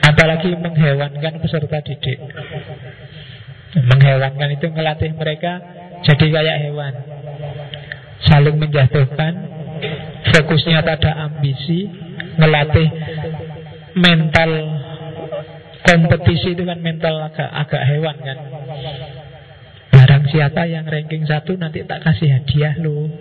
Apalagi 0.00 0.54
menghewankan 0.56 1.34
peserta 1.42 1.78
didik. 1.84 2.18
Menghewankan 3.72 4.48
itu 4.52 4.68
melatih 4.68 5.16
mereka 5.16 5.64
Jadi 6.02 6.34
kayak 6.34 6.58
hewan. 6.66 6.94
Saling 8.26 8.58
menjatuhkan. 8.58 9.32
Fokusnya 10.34 10.82
pada 10.82 11.30
ambisi. 11.30 11.86
Melatih 12.40 12.88
mental 13.92 14.81
kompetisi 15.82 16.54
itu 16.54 16.62
kan 16.62 16.78
mental 16.78 17.18
agak 17.22 17.48
agak 17.50 17.82
hewan 17.90 18.16
kan 18.22 18.38
Barang 19.92 20.24
siapa 20.32 20.64
yang 20.64 20.88
ranking 20.88 21.28
satu 21.28 21.54
nanti 21.60 21.84
tak 21.84 22.00
kasih 22.00 22.40
hadiah 22.40 22.74
lo 22.80 23.12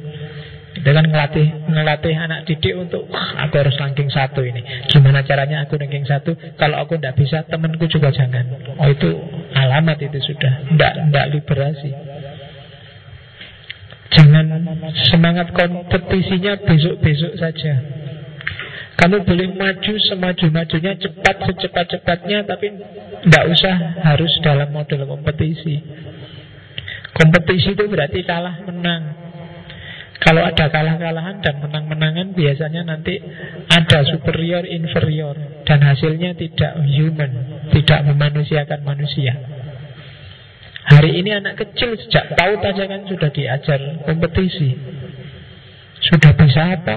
dengan 0.72 1.03
ngelatih 1.03 1.68
ngelatih 1.68 2.16
anak 2.16 2.47
didik 2.47 2.74
untuk 2.80 3.03
aku 3.12 3.53
harus 3.59 3.76
ranking 3.76 4.07
satu 4.07 4.39
ini. 4.41 4.64
Gimana 4.88 5.22
caranya 5.28 5.68
aku 5.68 5.76
ranking 5.76 6.07
satu? 6.07 6.32
Kalau 6.55 6.80
aku 6.80 6.95
tidak 6.95 7.20
bisa, 7.20 7.43
temanku 7.43 7.86
juga 7.91 8.09
jangan. 8.09 8.47
Oh 8.80 8.88
itu 8.88 9.09
alamat 9.51 9.99
itu 9.99 10.20
sudah. 10.24 10.72
Tidak 10.72 10.93
tidak 11.12 11.26
liberasi. 11.36 11.91
Jangan 14.12 14.45
semangat 15.12 15.51
kompetisinya 15.55 16.59
besok-besok 16.64 17.34
saja. 17.39 17.74
Kamu 18.99 19.23
boleh 19.25 19.49
maju 19.57 19.93
semaju-majunya 19.97 20.93
cepat 20.99 21.35
secepat-cepatnya 21.47 22.45
tapi 22.45 22.67
tidak 23.25 23.43
usah 23.49 23.75
harus 24.03 24.31
dalam 24.43 24.69
model 24.69 25.07
kompetisi. 25.09 25.81
Kompetisi 27.11 27.75
itu 27.75 27.85
berarti 27.87 28.21
kalah 28.23 28.61
menang. 28.67 29.31
Kalau 30.21 30.45
ada 30.45 30.69
kalah-kalahan 30.69 31.41
dan 31.41 31.65
menang-menangan 31.65 32.37
biasanya 32.37 32.85
nanti 32.85 33.17
ada 33.73 34.05
superior 34.05 34.69
inferior 34.69 35.33
dan 35.65 35.81
hasilnya 35.81 36.37
tidak 36.37 36.77
human, 36.85 37.65
tidak 37.73 38.05
memanusiakan 38.05 38.85
manusia. 38.85 39.33
Hari 40.93 41.17
ini 41.17 41.33
anak 41.33 41.57
kecil 41.57 41.97
sejak 41.97 42.37
tahu 42.37 42.53
saja 42.61 42.83
kan 42.85 43.01
sudah 43.09 43.29
diajar 43.33 43.79
kompetisi. 44.05 44.77
Sudah 46.05 46.37
bisa 46.37 46.69
apa? 46.69 46.95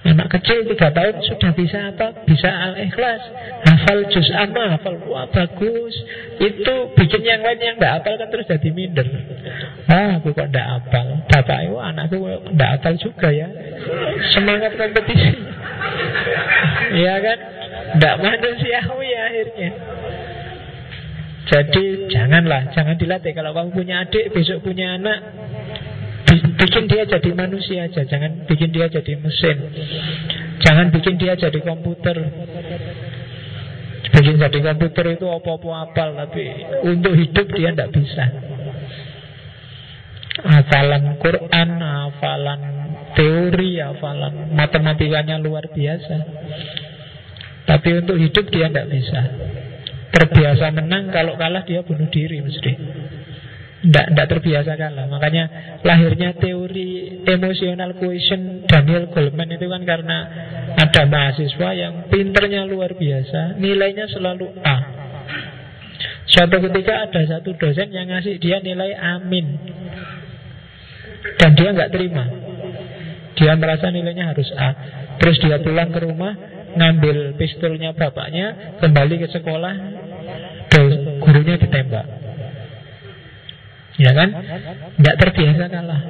Anak 0.00 0.32
kecil 0.32 0.64
tiga 0.64 0.88
tahun 0.96 1.20
sudah 1.28 1.52
bisa 1.52 1.92
apa? 1.92 2.24
Bisa 2.24 2.48
al-ikhlas 2.48 3.20
Hafal 3.68 4.08
juz 4.08 4.32
amma 4.32 4.72
Hafal 4.72 4.96
wah 5.04 5.28
bagus. 5.28 5.92
Itu 6.40 6.96
bikin 6.96 7.20
yang 7.20 7.44
lain 7.44 7.60
yang 7.60 7.76
tidak 7.76 8.00
hafal 8.00 8.16
kan 8.16 8.28
terus 8.32 8.48
jadi 8.48 8.68
minder. 8.72 9.04
Ah 9.92 10.16
aku 10.16 10.32
kok 10.32 10.48
tidak 10.48 10.66
hafal? 10.72 11.06
Bapak 11.28 11.58
itu 11.68 11.76
anakku 11.76 12.16
tidak 12.16 12.70
hafal 12.80 12.94
juga 12.96 13.28
ya? 13.28 13.48
Semangat 14.32 14.72
kompetisi. 14.80 15.32
Iya 16.90 17.14
kan? 17.22 17.38
Tidak 17.96 18.14
manusiawi 18.18 19.08
ya 19.08 19.20
akhirnya. 19.30 19.70
Jadi 21.50 21.84
janganlah 22.12 22.70
Jangan 22.74 22.96
dilatih. 22.98 23.32
Kalau 23.34 23.50
kamu 23.56 23.70
punya 23.74 24.06
adik 24.06 24.30
Besok 24.30 24.62
punya 24.62 25.00
anak 25.00 25.18
Bikin 26.30 26.84
dia 26.86 27.02
jadi 27.08 27.30
manusia 27.32 27.88
aja 27.88 28.02
Jangan 28.06 28.44
bikin 28.46 28.70
dia 28.70 28.86
jadi 28.86 29.18
mesin. 29.18 29.56
Jangan 30.60 30.92
bikin 30.92 31.16
dia 31.16 31.34
jadi 31.34 31.58
komputer. 31.64 32.16
Bikin 34.10 34.36
jadi 34.36 34.58
komputer 34.60 35.16
itu 35.16 35.26
apa-apa 35.26 35.90
apal 35.90 36.08
Tapi 36.14 36.44
untuk 36.86 37.16
hidup 37.16 37.46
dia 37.56 37.72
tidak 37.72 37.90
bisa. 37.96 38.24
Hafalan 40.40 41.18
Quran 41.18 41.70
Hafalan 41.80 42.60
teori 43.16 43.80
Hafalan 43.80 44.54
matematikanya 44.54 45.40
luar 45.40 45.66
biasa. 45.72 46.16
Tapi 47.66 47.88
untuk 48.04 48.20
hidup 48.20 48.46
dia 48.52 48.68
tidak 48.68 48.86
bisa. 48.92 49.20
Terbiasa 50.10 50.74
menang 50.74 51.08
Kalau 51.14 51.38
kalah 51.38 51.64
dia 51.64 51.80
bunuh 51.86 52.10
diri 52.10 52.42
mesti 52.44 52.72
tidak 53.80 54.26
terbiasa 54.28 54.76
kalah. 54.76 55.08
Makanya 55.08 55.44
lahirnya 55.80 56.36
teori 56.36 57.24
emotional 57.24 57.96
quotient 57.96 58.68
Daniel 58.68 59.08
Goleman 59.08 59.48
itu 59.56 59.66
kan 59.66 59.82
karena 59.88 60.18
Ada 60.70 61.02
mahasiswa 61.08 61.70
yang 61.74 61.94
pinternya 62.08 62.62
luar 62.64 62.94
biasa 62.94 63.58
Nilainya 63.58 64.06
selalu 64.06 64.46
A. 64.62 64.76
Suatu 66.30 66.62
ketika 66.62 67.10
ada 67.10 67.20
satu 67.26 67.56
dosen 67.58 67.90
yang 67.90 68.06
ngasih 68.06 68.38
dia 68.38 68.62
nilai 68.62 68.94
amin. 68.94 69.46
Dan 71.40 71.50
dia 71.56 71.74
nggak 71.74 71.90
terima. 71.90 72.24
Dia 73.34 73.56
merasa 73.56 73.88
nilainya 73.88 74.30
harus 74.30 74.48
A. 74.54 74.70
Terus 75.20 75.40
dia 75.40 75.60
pulang 75.60 75.88
ke 75.92 76.00
rumah 76.04 76.32
Ngambil 76.70 77.34
pistolnya 77.34 77.90
bapaknya 77.92 78.78
Kembali 78.78 79.20
ke 79.20 79.28
sekolah 79.28 79.74
Gurunya 81.18 81.58
ditembak 81.58 82.29
Ya 84.00 84.16
kan? 84.16 84.28
Tidak 84.96 85.16
terbiasa 85.20 85.64
kalah. 85.68 86.00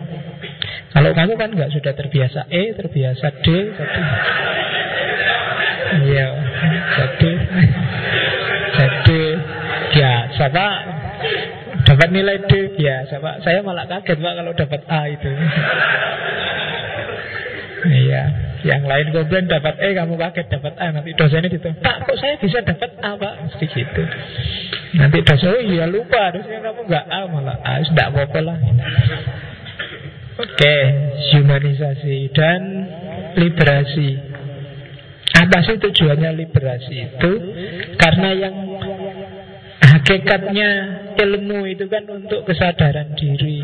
Kalau 0.90 1.10
kamu 1.14 1.32
kan 1.34 1.50
nggak 1.54 1.70
sudah 1.74 1.92
terbiasa 1.94 2.46
E, 2.50 2.74
terbiasa 2.74 3.26
D, 3.42 3.46
Iya, 5.90 6.28
jadi 6.94 7.32
jadi 8.70 9.22
ya 9.90 10.12
siapa 10.38 10.66
dapat 11.82 12.08
nilai 12.14 12.46
D 12.46 12.78
ya 12.78 13.02
siapa 13.10 13.42
saya 13.42 13.58
malah 13.66 13.90
kaget 13.90 14.22
pak 14.22 14.34
kalau 14.38 14.52
dapat 14.54 14.80
A 14.86 15.00
itu. 15.10 15.30
Iya, 17.90 18.22
yang 18.64 18.84
lain 18.84 19.12
komplain 19.14 19.48
dapat 19.48 19.74
E, 19.80 19.96
kamu 19.96 20.14
kaget 20.20 20.46
dapat 20.52 20.72
A. 20.76 20.86
Nanti 20.92 21.16
dosennya 21.16 21.48
itu, 21.48 21.70
Pak, 21.80 21.96
kok 22.04 22.16
saya 22.20 22.34
bisa 22.36 22.60
dapat 22.60 22.90
A, 23.00 23.16
Pak? 23.16 23.34
Mesti 23.48 23.66
gitu. 23.70 24.02
Nanti 25.00 25.18
dosen, 25.22 25.48
oh 25.54 25.62
iya 25.62 25.86
lupa, 25.88 26.32
harusnya 26.32 26.58
kamu 26.60 26.80
nggak 26.88 27.04
A 27.08 27.20
malah 27.30 27.56
A, 27.62 27.80
sudah 27.86 28.06
apa-apa 28.12 28.40
lah. 28.42 28.56
Oke, 30.40 30.76
humanisasi 31.36 32.32
dan 32.32 32.60
liberasi. 33.36 34.10
Apa 35.30 35.62
sih 35.64 35.76
tujuannya 35.78 36.30
liberasi 36.36 36.96
itu? 36.96 37.32
Karena 37.96 38.30
yang 38.34 38.54
hakikatnya 40.00 40.70
ilmu 41.20 41.68
itu 41.68 41.84
kan 41.86 42.08
untuk 42.08 42.48
kesadaran 42.48 43.12
diri. 43.12 43.60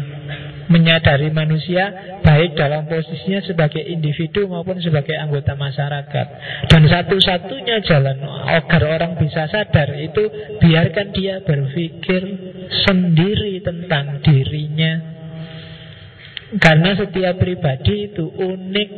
Menyadari 0.67 1.31
manusia 1.31 2.19
baik 2.27 2.59
dalam 2.59 2.91
posisinya 2.91 3.39
sebagai 3.47 3.79
individu 3.87 4.51
maupun 4.51 4.83
sebagai 4.83 5.15
anggota 5.15 5.55
masyarakat. 5.55 6.27
Dan 6.67 6.83
satu-satunya 6.91 7.87
jalan 7.87 8.19
agar 8.51 8.83
orang 8.83 9.15
bisa 9.15 9.47
sadar 9.47 9.95
itu 9.95 10.27
Biarkan 10.57 11.15
dia 11.15 11.45
berpikir 11.47 12.23
sendiri 12.89 13.63
tentang 13.63 14.19
dirinya. 14.25 15.15
Karena 16.59 16.99
setiap 16.99 17.39
pribadi 17.39 18.11
itu 18.11 18.27
unik. 18.27 18.91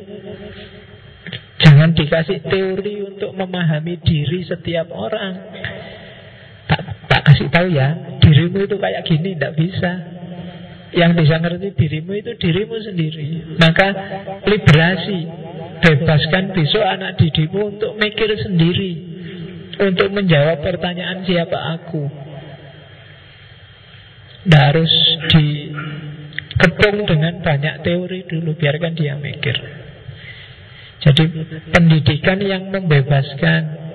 Jangan 1.59 1.91
dikasih 1.93 2.41
teori 2.47 3.03
untuk 3.03 3.34
memahami 3.34 3.99
diri 4.01 4.47
setiap 4.47 4.89
orang 4.95 5.34
kasih 7.29 7.49
tahu 7.53 7.68
ya 7.68 8.09
Dirimu 8.29 8.68
itu 8.68 8.76
kayak 8.76 9.03
gini, 9.09 9.37
tidak 9.37 9.57
bisa. 9.57 9.93
Yang 10.93 11.11
bisa 11.24 11.35
ngerti 11.41 11.68
dirimu 11.76 12.12
itu 12.16 12.33
dirimu 12.37 12.76
sendiri. 12.81 13.26
Maka 13.61 13.89
liberasi 14.45 15.20
Bebaskan 15.79 16.59
besok 16.59 16.83
anak 16.83 17.22
didikmu 17.22 17.79
untuk 17.79 17.95
mikir 17.97 18.29
sendiri. 18.43 18.93
Untuk 19.79 20.11
menjawab 20.11 20.59
pertanyaan 20.59 21.22
siapa 21.22 21.55
aku. 21.79 22.03
Tidak 24.43 24.62
harus 24.74 24.93
di 25.31 25.70
Kepung 26.59 27.07
dengan 27.07 27.39
banyak 27.39 27.87
teori 27.87 28.26
dulu 28.26 28.59
Biarkan 28.59 28.99
dia 28.99 29.14
mikir. 29.14 29.55
Jadi 30.99 31.24
pendidikan 31.70 32.43
yang 32.43 32.74
membebaskan 32.74 33.88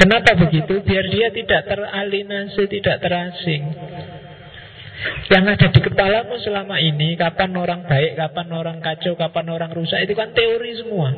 Kenapa 0.00 0.32
begitu? 0.32 0.80
Biar 0.80 1.04
dia 1.12 1.28
tidak 1.28 1.68
teralinasi, 1.68 2.64
tidak 2.72 2.96
terasing 3.04 3.62
Yang 5.28 5.44
ada 5.44 5.66
di 5.68 5.80
kepalamu 5.84 6.40
selama 6.40 6.80
ini 6.80 7.20
Kapan 7.20 7.52
orang 7.52 7.84
baik, 7.84 8.16
kapan 8.16 8.48
orang 8.56 8.78
kacau, 8.80 9.12
kapan 9.20 9.46
orang 9.52 9.70
rusak 9.76 10.00
Itu 10.08 10.16
kan 10.16 10.32
teori 10.32 10.72
semua 10.80 11.12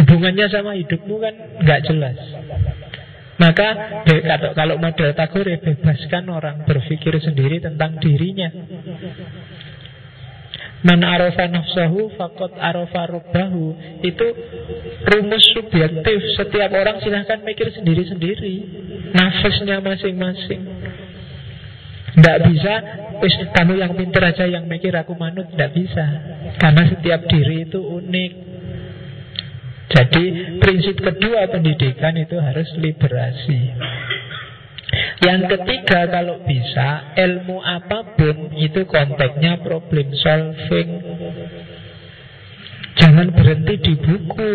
Hubungannya 0.00 0.48
sama 0.48 0.76
hidupmu 0.80 1.14
kan 1.20 1.34
nggak 1.60 1.80
jelas 1.88 2.16
maka 3.36 3.68
kalau 4.56 4.80
model 4.80 5.12
Tagore 5.12 5.60
bebaskan 5.60 6.24
orang 6.32 6.56
berpikir 6.64 7.20
sendiri 7.20 7.60
tentang 7.60 8.00
dirinya. 8.00 8.48
Man 10.86 11.02
arofa 11.02 11.50
nafsahu 11.50 12.14
fakot 12.14 12.54
arofa 12.54 13.10
rubahu 13.10 13.74
Itu 14.06 14.26
rumus 15.02 15.42
subjektif. 15.50 16.18
Setiap 16.38 16.70
orang 16.70 17.02
silahkan 17.02 17.42
mikir 17.42 17.74
sendiri-sendiri. 17.74 18.54
Nafasnya 19.10 19.82
masing-masing. 19.82 20.62
Tidak 22.14 22.38
bisa 22.46 22.74
Wis 23.16 23.32
kamu 23.56 23.80
yang 23.80 23.96
pintar 23.96 24.28
aja 24.28 24.44
yang 24.44 24.68
mikir 24.68 24.92
aku 24.92 25.16
manut. 25.16 25.48
Tidak 25.50 25.70
bisa. 25.72 26.06
Karena 26.60 26.84
setiap 26.86 27.24
diri 27.26 27.64
itu 27.66 27.80
unik. 27.80 28.32
Jadi 29.86 30.24
prinsip 30.60 30.98
kedua 30.98 31.48
pendidikan 31.48 32.12
itu 32.18 32.36
harus 32.36 32.68
liberasi. 32.76 33.60
Yang 35.24 35.40
ketiga 35.56 36.06
kalau 36.12 36.44
bisa 36.44 37.16
ilmu 37.16 37.58
apa 37.60 38.16
pun 38.16 38.52
itu 38.56 38.84
konteksnya 38.84 39.60
problem 39.64 40.08
solving. 40.16 40.90
Jangan 42.96 43.28
berhenti 43.32 43.74
di 43.80 43.94
buku. 43.96 44.52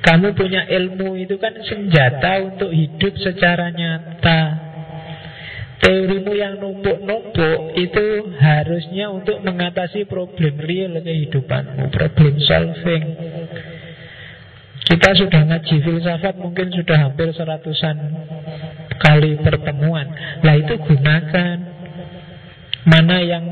Kamu 0.00 0.32
punya 0.32 0.64
ilmu 0.64 1.12
itu 1.20 1.36
kan 1.36 1.52
senjata 1.60 2.40
untuk 2.40 2.72
hidup 2.72 3.12
secara 3.20 3.68
nyata. 3.68 4.40
Teorimu 5.80 6.32
yang 6.36 6.60
numpuk-numpuk 6.60 7.72
itu 7.76 8.06
harusnya 8.36 9.08
untuk 9.12 9.40
mengatasi 9.40 10.04
problem 10.04 10.60
real 10.60 11.00
kehidupanmu, 11.00 11.88
problem 11.88 12.36
solving. 12.44 13.04
Kita 14.80 15.12
sudah 15.12 15.42
ngaji 15.46 15.76
filsafat 15.84 16.34
mungkin 16.40 16.72
sudah 16.72 16.96
hampir 17.08 17.30
seratusan 17.36 17.96
kali 19.00 19.38
pertemuan. 19.40 20.08
Lah 20.40 20.54
itu 20.56 20.74
gunakan 20.80 21.56
mana 22.88 23.16
yang 23.20 23.44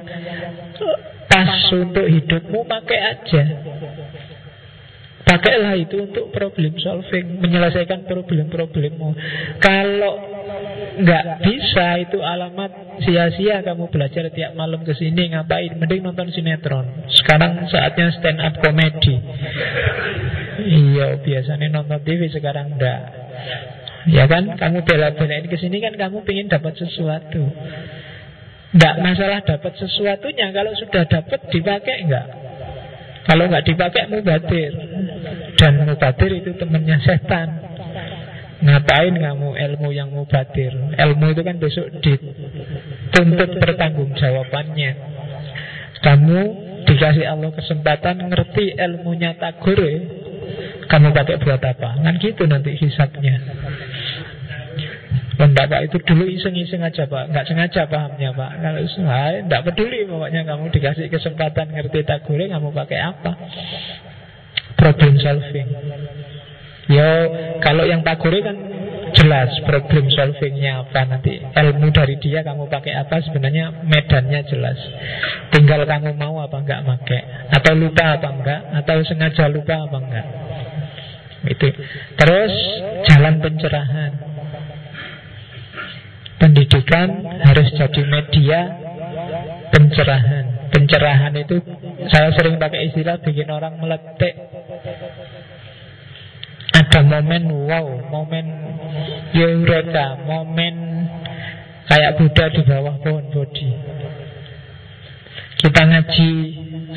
pas 1.28 1.52
untuk 1.72 2.06
hidupmu 2.08 2.64
pakai 2.64 2.98
aja. 3.16 3.44
Pakailah 5.28 5.76
itu 5.76 6.08
untuk 6.08 6.32
problem 6.32 6.80
solving, 6.80 7.36
menyelesaikan 7.44 8.08
problem-problemmu. 8.08 9.12
Kalau 9.60 10.14
nggak 10.98 11.24
bisa 11.44 12.00
itu 12.00 12.18
alamat 12.24 12.98
sia-sia 13.04 13.60
kamu 13.60 13.92
belajar 13.92 14.32
tiap 14.32 14.56
malam 14.56 14.80
ke 14.88 14.96
sini 14.96 15.36
ngapain? 15.36 15.76
Mending 15.76 16.00
nonton 16.00 16.32
sinetron. 16.32 17.12
Sekarang 17.12 17.68
saatnya 17.68 18.08
stand 18.16 18.40
up 18.40 18.56
comedy. 18.64 19.20
Iya, 20.64 21.20
biasanya 21.20 21.76
nonton 21.76 22.00
TV 22.08 22.32
sekarang 22.32 22.80
enggak. 22.80 23.00
Ya 24.08 24.24
kan, 24.24 24.56
kamu 24.56 24.88
bela-belain 24.88 25.44
ke 25.44 25.60
sini 25.60 25.84
kan 25.84 25.92
kamu 25.92 26.24
ingin 26.24 26.48
dapat 26.48 26.72
sesuatu. 26.80 27.52
Enggak 28.72 28.94
masalah 29.04 29.44
dapat 29.44 29.76
sesuatunya, 29.76 30.48
kalau 30.56 30.72
sudah 30.72 31.04
dapat 31.04 31.40
dipakai 31.52 32.08
enggak? 32.08 32.47
Kalau 33.28 33.44
enggak 33.44 33.66
dipakai 33.68 34.08
mubadir. 34.08 34.72
Dan 35.60 35.84
mubadir 35.84 36.30
itu 36.32 36.50
temannya 36.56 36.96
setan. 37.04 37.48
Ngapain 38.58 39.14
kamu 39.14 39.54
ilmu 39.54 39.88
yang 39.92 40.08
mubadir? 40.10 40.72
Ilmu 40.96 41.24
itu 41.30 41.42
kan 41.44 41.56
besok 41.60 41.86
dituntut 42.00 43.60
pertanggungjawabannya. 43.60 44.92
Kamu 46.00 46.38
dikasih 46.88 47.28
Allah 47.28 47.52
kesempatan 47.52 48.32
ngerti 48.32 48.74
ilmunya 48.80 49.36
tagore 49.36 50.24
kamu 50.88 51.12
pakai 51.12 51.36
buat 51.44 51.60
apa? 51.60 52.00
Kan 52.00 52.16
gitu 52.16 52.48
nanti 52.48 52.72
hisapnya. 52.80 53.36
Enggak 55.38 55.70
Pak, 55.70 55.80
itu 55.86 55.96
dulu 56.02 56.26
iseng-iseng 56.26 56.82
aja 56.82 57.06
Pak. 57.06 57.30
Enggak 57.30 57.46
sengaja 57.46 57.86
pahamnya 57.86 58.34
Pak. 58.34 58.50
Kalau 58.58 58.80
enggak 59.46 59.62
peduli 59.70 60.02
pokoknya 60.10 60.42
kamu 60.42 60.64
dikasih 60.74 61.06
kesempatan 61.06 61.70
ngerti 61.70 62.02
tak 62.02 62.26
goreng 62.26 62.50
Kamu 62.50 62.74
pakai 62.74 62.98
apa. 62.98 63.32
Problem 64.74 65.14
solving. 65.22 65.68
Yo, 66.90 67.10
kalau 67.62 67.86
yang 67.86 68.02
tak 68.02 68.18
goreng 68.18 68.42
kan 68.42 68.56
jelas 69.14 69.50
problem 69.62 70.10
solvingnya 70.10 70.82
apa. 70.82 71.06
Nanti 71.06 71.38
ilmu 71.38 71.86
dari 71.94 72.18
dia 72.18 72.42
kamu 72.42 72.66
pakai 72.66 72.98
apa 72.98 73.22
sebenarnya 73.22 73.86
medannya 73.86 74.42
jelas. 74.50 74.78
Tinggal 75.54 75.86
kamu 75.86 76.18
mau 76.18 76.42
apa 76.42 76.58
enggak 76.58 76.82
pakai 76.82 77.20
atau 77.54 77.72
lupa 77.78 78.18
apa 78.18 78.28
enggak 78.34 78.60
atau 78.82 78.96
sengaja 79.06 79.46
lupa 79.46 79.86
apa 79.86 79.96
enggak 80.02 80.26
itu. 81.46 81.68
Terus 82.18 82.54
jalan 83.06 83.38
pencerahan. 83.38 84.37
Pendidikan 86.38 87.08
harus 87.42 87.68
jadi 87.74 88.02
media 88.06 88.60
pencerahan. 89.74 90.70
Pencerahan 90.70 91.34
itu 91.34 91.58
saya 92.08 92.30
sering 92.38 92.62
pakai 92.62 92.90
istilah 92.90 93.18
bikin 93.18 93.50
orang 93.50 93.74
meletik. 93.82 94.38
Ada 96.78 97.00
momen 97.02 97.42
wow, 97.50 97.86
momen 98.06 98.46
eureka, 99.34 100.14
momen 100.22 100.74
kayak 101.90 102.14
Buddha 102.20 102.44
di 102.54 102.62
bawah 102.62 102.94
pohon 103.02 103.24
bodhi. 103.34 103.70
Kita 105.58 105.82
ngaji 105.90 106.30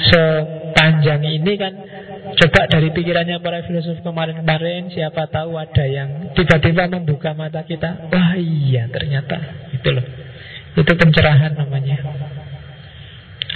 sepanjang 0.06 1.22
ini 1.26 1.54
kan 1.58 1.74
Coba 2.42 2.66
dari 2.66 2.90
pikirannya 2.90 3.38
para 3.38 3.62
filsuf 3.70 4.02
kemarin-kemarin 4.02 4.90
Siapa 4.90 5.30
tahu 5.30 5.62
ada 5.62 5.86
yang 5.86 6.34
tiba-tiba 6.34 6.90
membuka 6.90 7.38
mata 7.38 7.62
kita. 7.62 8.10
Wah 8.10 8.34
iya 8.34 8.90
ternyata. 8.90 9.70
Itu 9.70 9.94
loh. 9.94 10.02
Itu 10.74 10.90
pencerahan 10.98 11.54
namanya. 11.54 12.02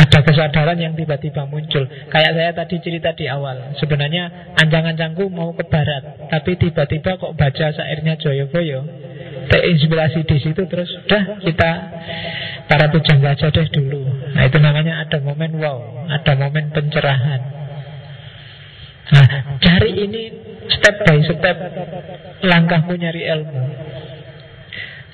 Ada 0.05 0.21
kesadaran 0.21 0.77
yang 0.77 0.93
tiba-tiba 0.93 1.49
muncul. 1.49 1.89
Kayak 2.13 2.31
saya 2.37 2.51
tadi 2.53 2.77
cerita 2.77 3.17
di 3.17 3.25
awal. 3.25 3.73
Sebenarnya 3.81 4.53
anjang-anjangku 4.53 5.33
mau 5.33 5.49
ke 5.57 5.65
barat 5.65 6.29
Tapi 6.29 6.53
tiba-tiba 6.59 7.17
kok 7.17 7.33
baca 7.33 7.65
syairnya 7.73 8.19
Joyoboyo 8.21 8.85
Terinspirasi 9.49 10.29
di 10.29 10.37
situ 10.41 10.61
terus 10.69 10.93
Udah 11.09 11.41
kita 11.41 11.71
para 12.69 12.91
pujangga 12.93 13.33
aja 13.33 13.49
deh 13.49 13.65
dulu. 13.73 14.03
Nah 14.35 14.43
itu 14.45 14.57
namanya 14.61 15.01
ada 15.01 15.17
momen 15.25 15.57
wow 15.57 16.05
Ada 16.11 16.37
momen 16.37 16.69
pencerahan 16.69 17.64
Nah, 19.05 19.25
cari 19.61 19.91
ini 20.01 20.23
step 20.71 20.95
by 21.05 21.19
step 21.21 21.57
langkahmu 22.41 22.93
nyari 22.97 23.21
ilmu. 23.29 23.61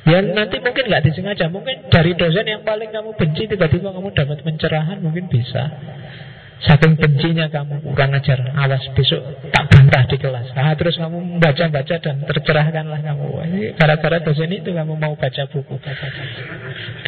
Ya 0.01 0.17
nanti 0.25 0.57
mungkin 0.57 0.89
nggak 0.89 1.03
disengaja, 1.05 1.45
mungkin 1.51 1.91
dari 1.93 2.17
dosen 2.17 2.47
yang 2.47 2.65
paling 2.65 2.89
kamu 2.89 3.13
benci 3.13 3.45
tiba-tiba 3.45 3.93
kamu 3.93 4.09
dapat 4.17 4.41
pencerahan 4.41 4.97
mungkin 4.97 5.29
bisa. 5.29 5.69
Saking 6.61 6.93
bencinya 6.93 7.49
kamu 7.49 7.81
kurang 7.81 8.13
ajar 8.13 8.53
Awas 8.53 8.85
besok 8.93 9.17
tak 9.49 9.65
bantah 9.73 10.05
di 10.05 10.17
kelas. 10.21 10.53
Nah, 10.53 10.77
Terus 10.77 10.93
kamu 11.01 11.41
baca-baca 11.41 11.95
dan 11.97 12.21
tercerahkanlah 12.21 13.01
kamu. 13.01 13.27
Gara-gara 13.81 14.17
dosen 14.21 14.53
itu 14.53 14.69
kamu 14.69 14.93
mau 14.93 15.17
baca 15.17 15.43
buku. 15.49 15.75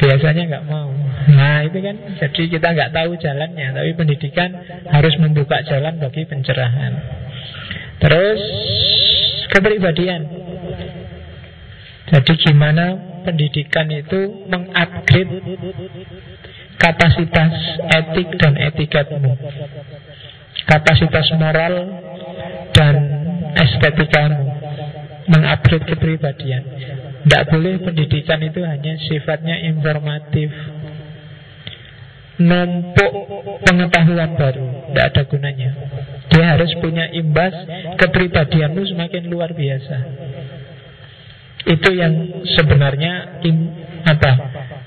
Biasanya 0.02 0.42
nggak 0.50 0.64
mau. 0.66 0.90
Nah 1.30 1.62
itu 1.62 1.78
kan 1.78 1.96
Jadi 2.18 2.42
kita 2.50 2.68
nggak 2.74 2.90
tahu 2.90 3.14
jalannya. 3.14 3.78
Tapi 3.78 3.90
pendidikan 3.94 4.50
harus 4.90 5.14
membuka 5.22 5.62
jalan 5.62 6.02
bagi 6.02 6.26
pencerahan. 6.26 6.92
Terus 8.02 8.40
Kepribadian. 9.54 10.22
Jadi 12.10 12.32
gimana 12.42 12.98
pendidikan 13.22 13.86
itu 13.86 14.50
mengupgrade 14.50 15.30
kapasitas 16.78 17.54
etik 17.92 18.28
dan 18.38 18.54
etiketmu. 18.58 19.32
Kapasitas 20.64 21.28
moral 21.36 21.74
dan 22.72 22.94
estetikmu 23.58 24.54
mengupgrade 25.28 25.86
kepribadian. 25.88 26.62
Tidak 27.24 27.42
boleh 27.48 27.80
pendidikan 27.80 28.40
itu 28.44 28.60
hanya 28.60 29.00
sifatnya 29.00 29.56
informatif. 29.64 30.52
Numpuk 32.34 33.12
pengetahuan 33.64 34.36
baru. 34.36 34.68
Tidak 34.90 35.04
ada 35.08 35.22
gunanya. 35.24 35.70
Dia 36.34 36.58
harus 36.58 36.74
punya 36.82 37.08
imbas 37.14 37.54
kepribadianmu 37.96 38.82
semakin 38.84 39.22
luar 39.30 39.54
biasa. 39.54 39.96
Itu 41.64 41.88
yang 41.96 42.44
sebenarnya 42.44 43.40
in, 43.40 43.56
apa 44.04 44.32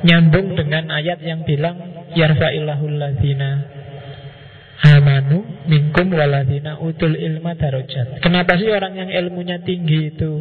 nyambung 0.06 0.53
dengan 0.53 0.94
ayat 0.94 1.18
yang 1.26 1.41
bilang 1.41 2.10
yarfa'illahul 2.14 2.98
ladzina 2.98 3.78
amanu 4.86 5.65
minkum 5.65 6.14
waladina 6.14 6.78
utul 6.78 7.18
ilma 7.18 7.57
darajat. 7.57 8.22
Kenapa 8.22 8.57
sih 8.61 8.69
orang 8.69 8.94
yang 8.94 9.10
ilmunya 9.10 9.57
tinggi 9.65 10.14
itu 10.14 10.32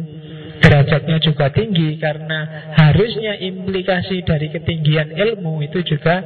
derajatnya 0.61 1.17
juga 1.21 1.49
tinggi 1.49 1.97
karena 1.97 2.69
harusnya 2.77 3.37
implikasi 3.37 4.21
dari 4.25 4.53
ketinggian 4.53 5.13
ilmu 5.13 5.65
itu 5.65 5.81
juga 5.85 6.21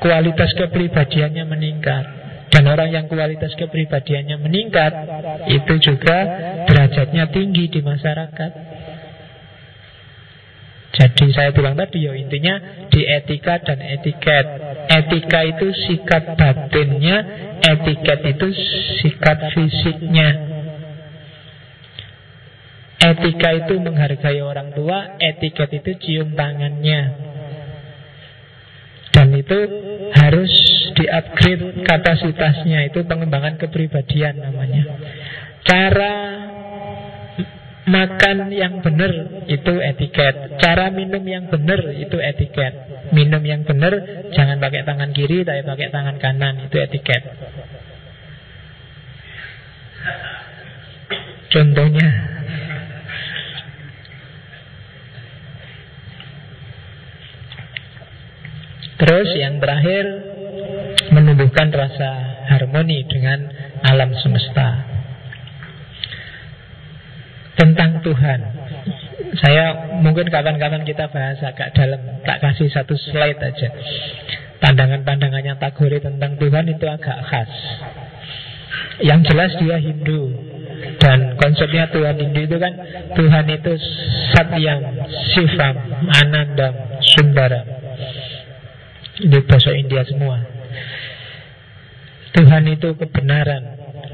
kualitas 0.00 0.56
kepribadiannya 0.56 1.44
meningkat. 1.44 2.04
Dan 2.52 2.68
orang 2.68 2.92
yang 2.92 3.08
kualitas 3.08 3.56
kepribadiannya 3.56 4.36
meningkat 4.36 4.92
itu 5.48 5.74
juga 5.80 6.18
derajatnya 6.68 7.32
tinggi 7.32 7.72
di 7.72 7.80
masyarakat. 7.80 8.50
Jadi 10.92 11.32
saya 11.32 11.56
bilang 11.56 11.72
tadi 11.72 12.04
ya 12.04 12.12
intinya 12.12 12.84
di 12.92 13.00
etika 13.08 13.64
dan 13.64 13.80
etiket. 13.80 14.44
Etika 14.92 15.40
itu 15.48 15.72
sikap 15.88 16.36
batinnya, 16.36 17.16
etiket 17.64 18.20
itu 18.28 18.48
sikap 19.00 19.40
fisiknya. 19.56 20.28
Etika 23.02 23.50
itu 23.56 23.80
menghargai 23.80 24.44
orang 24.44 24.76
tua, 24.76 25.16
etiket 25.16 25.80
itu 25.80 25.90
cium 25.96 26.36
tangannya. 26.36 27.00
Dan 29.12 29.32
itu 29.32 29.58
harus 30.12 30.52
di-upgrade 30.92 31.84
kapasitasnya, 31.88 32.92
itu 32.92 33.00
pengembangan 33.08 33.56
kepribadian 33.56 34.40
namanya. 34.40 34.84
Cara 35.64 36.14
Makan 37.82 38.54
yang 38.54 38.78
benar 38.78 39.42
itu 39.50 39.74
etiket. 39.82 40.54
Cara 40.62 40.94
minum 40.94 41.22
yang 41.26 41.50
benar 41.50 41.82
itu 41.90 42.14
etiket. 42.14 42.72
Minum 43.10 43.42
yang 43.42 43.66
benar 43.66 43.90
Jangan 44.32 44.62
pakai 44.62 44.86
tangan 44.86 45.10
kiri 45.10 45.42
Tapi 45.42 45.66
pakai 45.66 45.90
tangan 45.90 46.16
kanan 46.22 46.62
Itu 46.62 46.78
etiket. 46.78 47.26
Contohnya. 51.50 52.08
Terus 59.02 59.28
yang 59.34 59.58
terakhir 59.58 60.04
Menumbuhkan 61.10 61.74
rasa 61.74 62.10
harmoni 62.46 63.02
dengan 63.10 63.50
alam 63.82 64.14
semesta 64.22 64.91
tentang 67.62 68.02
Tuhan. 68.02 68.40
Saya 69.38 69.94
mungkin 70.02 70.26
kapan-kapan 70.26 70.82
kita 70.82 71.06
bahas 71.14 71.38
agak 71.46 71.70
dalam, 71.78 72.02
tak 72.26 72.42
kasih 72.42 72.66
satu 72.74 72.98
slide 72.98 73.38
aja. 73.38 73.70
Pandangan-pandangannya 74.58 75.54
Tagore 75.62 76.02
tentang 76.02 76.34
Tuhan 76.42 76.66
itu 76.66 76.86
agak 76.90 77.18
khas. 77.30 77.50
Yang 78.98 79.20
jelas 79.30 79.52
dia 79.62 79.78
Hindu 79.78 80.34
dan 80.98 81.38
konsepnya 81.38 81.86
Tuhan 81.94 82.18
Hindu 82.18 82.40
itu 82.50 82.56
kan 82.58 82.74
Tuhan 83.14 83.46
itu 83.46 83.72
Satyam, 84.34 84.80
Sivam, 85.32 85.76
Anandam, 86.18 86.74
Sundara. 87.14 87.62
Ini 89.22 89.38
bahasa 89.46 89.70
India 89.70 90.02
semua. 90.02 90.42
Tuhan 92.32 92.64
itu 92.68 92.96
kebenaran, 92.96 93.62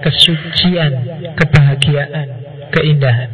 kesucian, 0.03 0.93
kebahagiaan, 1.39 2.38
keindahan. 2.73 3.31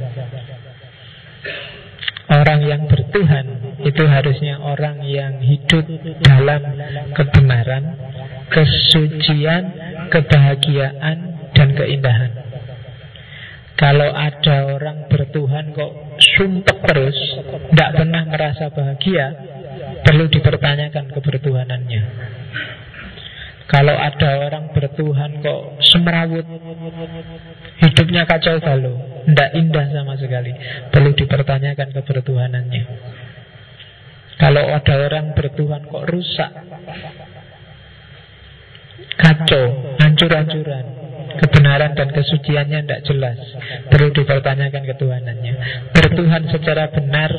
Orang 2.24 2.64
yang 2.64 2.88
bertuhan 2.88 3.76
itu 3.84 4.04
harusnya 4.08 4.56
orang 4.64 5.04
yang 5.04 5.44
hidup 5.44 5.84
dalam 6.24 6.62
kebenaran, 7.12 7.84
kesucian, 8.48 9.62
kebahagiaan, 10.08 11.52
dan 11.52 11.68
keindahan. 11.76 12.32
Kalau 13.74 14.08
ada 14.08 14.72
orang 14.72 15.10
bertuhan 15.10 15.74
kok 15.74 16.16
sumpah 16.38 16.78
terus, 16.86 17.18
tidak 17.74 17.90
pernah 17.92 18.22
merasa 18.24 18.70
bahagia, 18.70 19.26
perlu 20.06 20.30
dipertanyakan 20.30 21.10
kebertuhanannya. 21.12 22.02
Kalau 23.64 23.96
ada 23.96 24.44
orang 24.44 24.76
bertuhan 24.76 25.40
kok 25.40 25.80
semerawut 25.80 26.44
Hidupnya 27.80 28.28
kacau 28.28 28.60
balau 28.60 29.24
Tidak 29.24 29.50
indah 29.56 29.88
sama 29.88 30.20
sekali. 30.20 30.52
Perlu 30.92 31.16
dipertanyakan 31.16 31.88
kebertuhanannya. 31.96 32.84
Kalau 34.36 34.64
ada 34.68 34.94
orang 35.08 35.32
bertuhan 35.32 35.80
kok 35.88 36.04
rusak 36.04 36.52
Kacau 39.16 39.96
Hancur-hancuran 39.96 40.84
Kebenaran 41.34 41.98
dan 41.98 42.08
kesuciannya 42.12 42.84
tidak 42.84 43.00
jelas 43.08 43.38
Perlu 43.88 44.12
dipertanyakan 44.12 44.82
ketuhanannya. 44.92 45.54
Bertuhan 45.96 46.52
secara 46.52 46.92
benar 46.92 47.32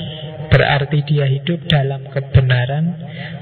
Berarti 0.52 1.00
dia 1.06 1.26
hidup 1.28 1.66
dalam 1.68 2.06
kebenaran, 2.10 2.86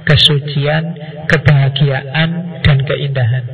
kesucian, 0.08 0.98
kebahagiaan, 1.30 2.62
dan 2.64 2.78
keindahan. 2.84 3.46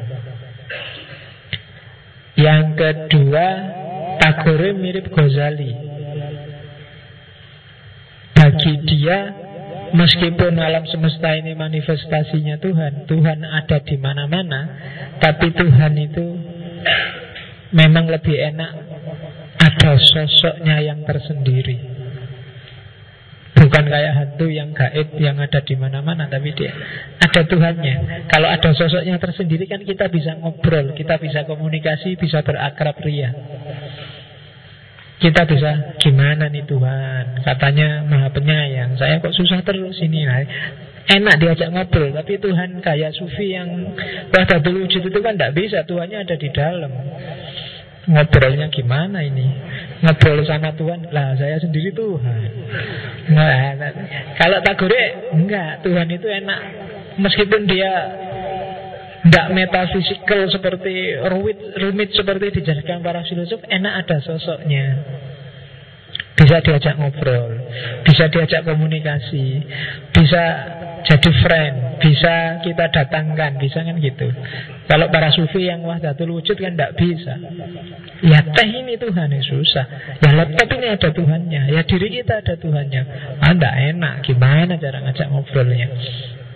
Yang 2.39 2.65
kedua, 2.79 3.47
Tagore 4.19 4.71
mirip 4.75 5.11
Ghazali. 5.11 5.75
Bagi 8.35 8.73
dia, 8.87 9.17
meskipun 9.91 10.55
alam 10.55 10.87
semesta 10.87 11.35
ini 11.35 11.51
manifestasinya 11.55 12.55
Tuhan, 12.63 13.03
Tuhan 13.03 13.39
ada 13.43 13.83
di 13.83 13.95
mana-mana, 13.99 14.61
tapi 15.19 15.51
Tuhan 15.51 15.93
itu 15.99 16.25
memang 17.75 18.07
lebih 18.07 18.35
enak 18.39 18.71
ada 19.59 19.91
sosoknya 19.99 20.79
yang 20.79 21.03
tersendiri. 21.03 21.98
Bukan 23.69 23.85
kayak 23.85 24.13
hantu 24.17 24.49
yang 24.49 24.73
gaib 24.73 25.13
yang 25.21 25.37
ada 25.37 25.61
di 25.61 25.77
mana-mana, 25.77 26.25
tapi 26.25 26.49
dia 26.57 26.73
ada 27.21 27.45
Tuhannya. 27.45 28.25
Kalau 28.25 28.49
ada 28.49 28.73
sosoknya 28.73 29.21
tersendiri 29.21 29.69
kan 29.69 29.85
kita 29.85 30.09
bisa 30.09 30.33
ngobrol, 30.41 30.97
kita 30.97 31.21
bisa 31.21 31.45
komunikasi, 31.45 32.17
bisa 32.17 32.41
berakrab 32.41 32.97
ria. 33.05 33.29
Kita 35.19 35.43
bisa 35.43 35.99
gimana 35.99 36.47
nih 36.47 36.63
Tuhan 36.63 37.43
Katanya 37.43 38.07
maha 38.07 38.31
penyayang 38.31 38.95
Saya 38.95 39.19
kok 39.19 39.35
susah 39.35 39.59
terus 39.67 39.99
ini 39.99 40.23
nah, 40.23 40.39
Enak 41.11 41.35
diajak 41.43 41.75
ngobrol 41.75 42.15
Tapi 42.15 42.39
Tuhan 42.39 42.79
kayak 42.79 43.11
sufi 43.19 43.51
yang 43.51 43.67
Wahdatul 44.31 44.79
wujud 44.87 45.03
itu 45.03 45.19
kan 45.19 45.35
tidak 45.35 45.59
bisa 45.59 45.83
Tuhannya 45.83 46.23
ada 46.23 46.39
di 46.39 46.49
dalam 46.55 46.91
Ngobrolnya 48.07 48.71
gimana 48.71 49.19
ini? 49.19 49.47
Ngobrol 50.05 50.45
sama 50.47 50.71
Tuhan. 50.77 51.11
Lah 51.11 51.35
saya 51.35 51.59
sendiri 51.59 51.91
Tuhan. 51.91 52.49
Nah, 53.35 53.75
nah, 53.75 53.91
Kalau 54.39 54.63
Tagore 54.63 55.35
Enggak. 55.35 55.83
Tuhan 55.83 56.07
itu 56.07 56.27
enak. 56.29 56.59
Meskipun 57.19 57.67
dia 57.67 57.91
Tidak 59.19 59.51
metafisikal 59.51 60.47
seperti 60.47 61.19
rumit, 61.27 61.59
rumit 61.75 62.15
seperti 62.15 62.55
dijelaskan 62.55 63.03
para 63.03 63.19
filosof 63.27 63.59
Enak 63.67 64.07
ada 64.07 64.17
sosoknya 64.23 64.85
Bisa 66.39 66.63
diajak 66.63 66.95
ngobrol 66.95 67.51
Bisa 68.07 68.31
diajak 68.31 68.63
komunikasi 68.63 69.59
Bisa 70.15 70.43
jadi 70.99 71.31
friend, 71.41 71.75
bisa 72.03 72.59
kita 72.59 72.91
datangkan, 72.91 73.55
bisa 73.55 73.81
kan 73.81 73.95
gitu. 74.03 74.27
Kalau 74.89 75.07
para 75.07 75.31
sufi 75.31 75.69
yang 75.69 75.85
wahdatul 75.85 76.35
wujud 76.35 76.59
kan 76.59 76.75
tidak 76.75 76.95
bisa. 76.99 77.39
Ya 78.19 78.43
teh 78.43 78.67
ini 78.67 78.99
Tuhan 78.99 79.31
yang 79.31 79.45
susah. 79.45 79.85
Ya 80.19 80.29
laptop 80.35 80.67
ini 80.75 80.87
ada 80.91 81.09
Tuhannya. 81.09 81.61
Ya 81.71 81.81
diri 81.87 82.07
kita 82.11 82.43
ada 82.43 82.59
Tuhannya. 82.59 83.01
Ah, 83.39 83.55
enak. 83.55 84.27
Gimana 84.27 84.75
cara 84.75 84.99
ngajak 85.07 85.27
ngobrolnya? 85.31 85.87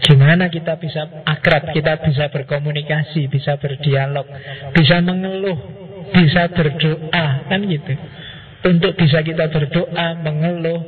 Gimana 0.03 0.51
kita 0.51 0.75
bisa 0.75 1.07
akrab, 1.23 1.71
kita 1.71 2.03
bisa 2.03 2.27
berkomunikasi, 2.27 3.31
bisa 3.31 3.55
berdialog, 3.55 4.27
bisa 4.75 4.99
mengeluh, 4.99 5.55
bisa 6.11 6.51
berdoa, 6.51 7.47
kan 7.47 7.59
gitu. 7.63 7.95
Untuk 8.63 8.95
bisa 8.95 9.19
kita 9.19 9.51
berdoa, 9.51 10.23
mengeluh, 10.23 10.81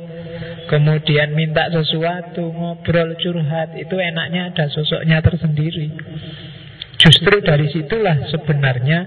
kemudian 0.72 1.36
minta 1.36 1.68
sesuatu, 1.68 2.48
ngobrol, 2.48 3.12
curhat, 3.20 3.76
itu 3.76 3.94
enaknya 4.00 4.48
ada 4.52 4.64
sosoknya 4.72 5.20
tersendiri. 5.20 5.92
Justru 6.96 7.44
dari 7.44 7.68
situlah 7.68 8.32
sebenarnya 8.32 8.98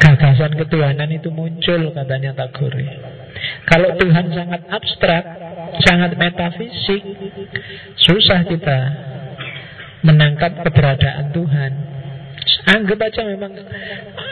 gagasan 0.00 0.56
ketuhanan 0.56 1.12
itu 1.12 1.28
muncul, 1.28 1.92
katanya 1.92 2.32
Tagore. 2.32 2.88
Kalau 3.68 3.92
Tuhan 4.00 4.32
sangat 4.32 4.62
abstrak, 4.72 5.24
sangat 5.84 6.16
metafisik, 6.16 7.02
susah 8.00 8.48
kita 8.48 8.78
menangkap 10.06 10.64
keberadaan 10.64 11.34
Tuhan. 11.36 11.72
Anggap 12.66 12.98
aja 12.98 13.22
memang 13.22 13.54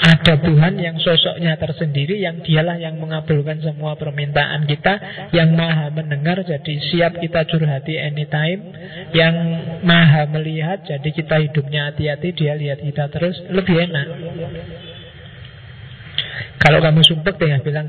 ada 0.02 0.34
Tuhan 0.38 0.74
yang 0.78 0.98
sosoknya 0.98 1.54
tersendiri 1.54 2.18
Yang 2.18 2.50
dialah 2.50 2.78
yang 2.78 2.98
mengabulkan 2.98 3.62
semua 3.62 3.94
permintaan 3.94 4.66
kita 4.66 4.98
Yang 5.30 5.50
maha 5.54 5.86
mendengar 5.90 6.42
jadi 6.42 6.74
siap 6.90 7.18
kita 7.18 7.46
curhati 7.46 7.94
anytime. 7.98 8.74
Yang 9.14 9.34
maha 9.86 10.26
melihat 10.30 10.82
jadi 10.82 11.08
kita 11.10 11.42
hidupnya 11.46 11.90
hati-hati 11.90 12.34
Dia 12.34 12.54
lihat 12.58 12.82
kita 12.82 13.06
terus 13.10 13.38
lebih 13.50 13.82
enak. 13.82 14.06
Kalau 16.58 16.78
kamu 16.80 17.00
sumpah 17.06 17.34
dengan 17.38 17.60
bilang 17.62 17.86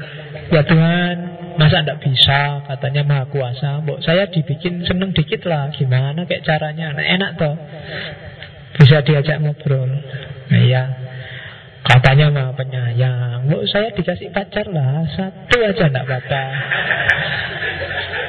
Ya 0.50 0.62
Tuhan 0.66 1.16
Masa 1.56 1.82
tidak 1.82 2.04
bisa? 2.04 2.66
Katanya 2.68 3.02
maha 3.08 3.26
kuasa 3.32 3.80
Mbok 3.82 4.04
saya 4.04 4.28
dibikin 4.28 4.84
seneng 4.84 5.16
dikit 5.16 5.48
lah 5.48 5.72
Gimana 5.72 6.28
kayak 6.28 6.44
caranya? 6.44 6.92
Enak 6.92 7.32
toh 7.40 7.56
Bisa 8.76 9.00
diajak 9.02 9.40
ngobrol. 9.40 9.88
Nah 10.52 10.62
iya. 10.62 10.84
Katanya 11.86 12.34
maha 12.34 12.52
penyayang. 12.58 13.46
Mbok 13.46 13.64
saya 13.70 13.94
dikasih 13.94 14.34
pacar 14.34 14.66
lah. 14.74 15.06
Satu 15.14 15.58
aja 15.62 15.86
tidak 15.86 16.04
apa-apa. 16.10 16.44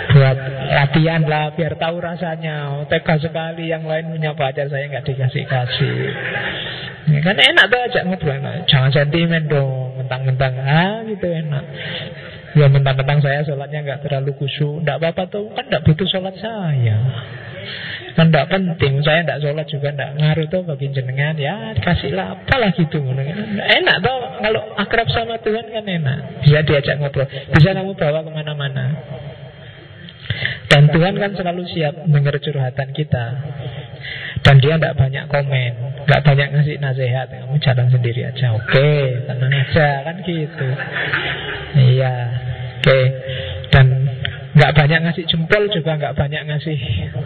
Buat 0.07 0.39
latihan 0.73 1.23
lah 1.25 1.57
Biar 1.57 1.75
tahu 1.81 1.97
rasanya. 1.99 2.79
Oh, 2.79 2.85
Tega 2.87 3.17
sekali. 3.17 3.73
Yang 3.73 3.89
lain 3.89 4.05
punya 4.13 4.33
pacar 4.37 4.69
Saya 4.69 4.87
nggak 4.93 5.09
dikasih-kasih. 5.09 5.99
Ya 7.07 7.19
kan 7.25 7.37
enak 7.41 7.65
tuh 7.73 7.81
ajak 7.81 8.03
ngobrol. 8.07 8.39
Jangan 8.69 8.91
sentimen 8.93 9.49
dong. 9.49 9.99
Mentang-mentang. 9.99 10.53
Ah 10.61 11.01
gitu 11.09 11.27
enak. 11.27 11.65
Ya 12.55 12.69
mentang-mentang 12.69 13.25
saya 13.25 13.41
sholatnya 13.41 13.83
nggak 13.83 14.01
terlalu 14.05 14.37
khusyuk. 14.37 14.85
Nggak 14.85 15.01
apa-apa 15.01 15.33
tuh. 15.33 15.49
Kan 15.57 15.65
nggak 15.73 15.83
butuh 15.83 16.07
sholat 16.07 16.37
saya 16.39 17.01
Kan 18.17 18.33
nggak 18.33 18.49
penting. 18.49 19.05
Saya 19.05 19.23
nggak 19.29 19.41
sholat 19.45 19.67
juga 19.69 19.89
nggak 19.93 20.11
ngaruh 20.17 20.47
tuh 20.49 20.63
bagi 20.65 20.89
jenengan. 20.93 21.37
Ya 21.37 21.77
kasihlah 21.77 22.41
apalah 22.41 22.73
gitu 22.73 23.05
Enak 23.05 23.97
tuh 24.01 24.19
Kalau 24.41 24.63
akrab 24.81 25.09
sama 25.13 25.37
Tuhan 25.45 25.69
kan 25.69 25.85
enak. 25.85 26.19
Bisa 26.43 26.65
diajak 26.65 26.97
ngobrol. 26.97 27.29
Bisa 27.29 27.77
kamu 27.77 27.93
bawa 27.93 28.25
ke 28.25 28.31
mana-mana. 28.33 28.85
Dan 30.67 30.91
Tuhan 30.91 31.15
kan 31.17 31.33
selalu 31.33 31.63
siap 31.71 32.05
mendengar 32.05 32.37
curhatan 32.43 32.91
kita. 32.93 33.25
Dan 34.45 34.63
dia 34.63 34.79
tidak 34.79 34.95
banyak 34.95 35.25
komen 35.27 35.73
Tidak 36.05 36.21
banyak 36.23 36.49
ngasih 36.55 36.77
nasihat. 36.79 37.27
Kamu 37.31 37.57
jalan 37.59 37.89
sendiri 37.91 38.29
aja. 38.29 38.55
Oke, 38.55 39.25
tenang 39.27 39.53
aja. 39.53 39.89
Kan 40.07 40.17
gitu. 40.23 40.69
Iya. 41.77 42.15
Oke. 42.81 42.99
Dan 43.75 43.87
nggak 44.57 44.73
banyak 44.73 44.99
ngasih 45.05 45.25
jempol 45.29 45.69
juga 45.69 46.01
nggak 46.01 46.17
banyak 46.17 46.43
ngasih 46.49 46.79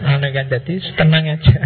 aneh 0.02 0.30
kan 0.34 0.46
jadi 0.50 0.74
tenang 0.98 1.24
aja. 1.30 1.58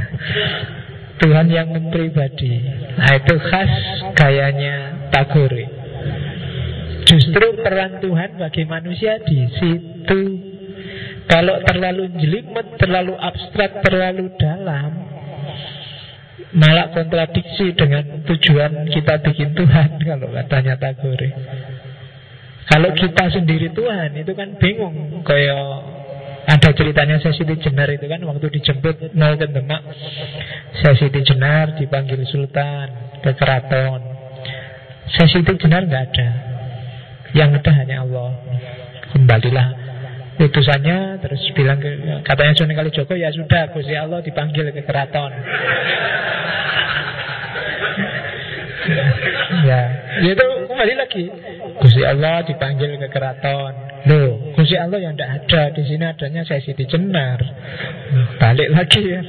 Tuhan 1.15 1.47
yang 1.49 1.73
mempribadi. 1.73 2.59
Nah 3.01 3.13
itu 3.17 3.35
khas 3.39 3.73
gayanya 4.19 5.09
Tagore 5.15 5.85
justru 7.05 7.47
peran 7.61 8.03
Tuhan 8.03 8.41
bagi 8.41 8.65
manusia 8.67 9.21
di 9.23 9.39
situ. 9.61 10.21
Kalau 11.25 11.57
terlalu 11.65 12.13
jelimet, 12.21 12.77
terlalu 12.77 13.17
abstrak, 13.17 13.81
terlalu 13.81 14.37
dalam 14.37 14.93
Malah 16.53 16.93
kontradiksi 16.93 17.73
dengan 17.75 18.23
tujuan 18.29 18.87
kita 18.93 19.19
bikin 19.25 19.57
Tuhan 19.57 19.99
Kalau 20.05 20.29
katanya 20.31 20.77
Tagore 20.79 21.31
Kalau 22.65 22.91
kita 22.97 23.29
sendiri 23.29 23.71
Tuhan 23.77 24.17
Itu 24.17 24.33
kan 24.33 24.57
bingung. 24.57 25.23
Kayak 25.23 25.67
ada 26.45 26.77
ceritanya 26.77 27.17
Siti 27.21 27.57
Jenar 27.57 27.89
itu 27.89 28.05
kan 28.05 28.21
Waktu 28.21 28.47
dijemput 28.61 29.17
mau 29.17 29.33
ke 29.37 29.49
Demak. 29.49 29.83
Siti 30.81 31.21
Jenar 31.25 31.77
dipanggil 31.77 32.21
Sultan 32.29 33.21
Ke 33.25 33.33
keraton. 33.33 34.01
Siti 35.09 35.55
Jenar 35.61 35.89
nggak 35.89 36.05
ada. 36.13 36.29
Yang 37.35 37.51
ada 37.65 37.71
hanya 37.75 37.97
Allah. 38.05 38.31
Kembalilah 39.13 39.85
utusannya 40.35 41.23
terus 41.23 41.43
bilang 41.55 41.79
ke 41.79 41.95
katanya 42.27 42.53
Sunan 42.59 42.75
Kalijogo 42.75 43.15
ya 43.15 43.31
sudah 43.31 43.71
Gusti 43.71 43.95
Allah 43.95 44.19
dipanggil 44.19 44.67
ke 44.75 44.83
keraton 44.83 45.31
ya. 49.69 49.81
Itu 50.25 50.47
kembali 50.69 50.95
lagi. 50.99 51.25
Gusti 51.81 52.03
Allah 52.05 52.45
dipanggil 52.45 52.97
ke 53.01 53.09
keraton. 53.11 53.73
Loh, 54.05 54.53
Gusti 54.53 54.77
Allah 54.77 55.01
yang 55.01 55.17
tidak 55.17 55.49
ada 55.49 55.73
Di 55.73 55.83
sini 55.89 56.05
adanya 56.05 56.45
saya 56.45 56.61
Siti 56.61 56.85
Jenar. 56.85 57.41
Balik 58.37 58.69
lagi 58.69 59.01
ya, 59.01 59.21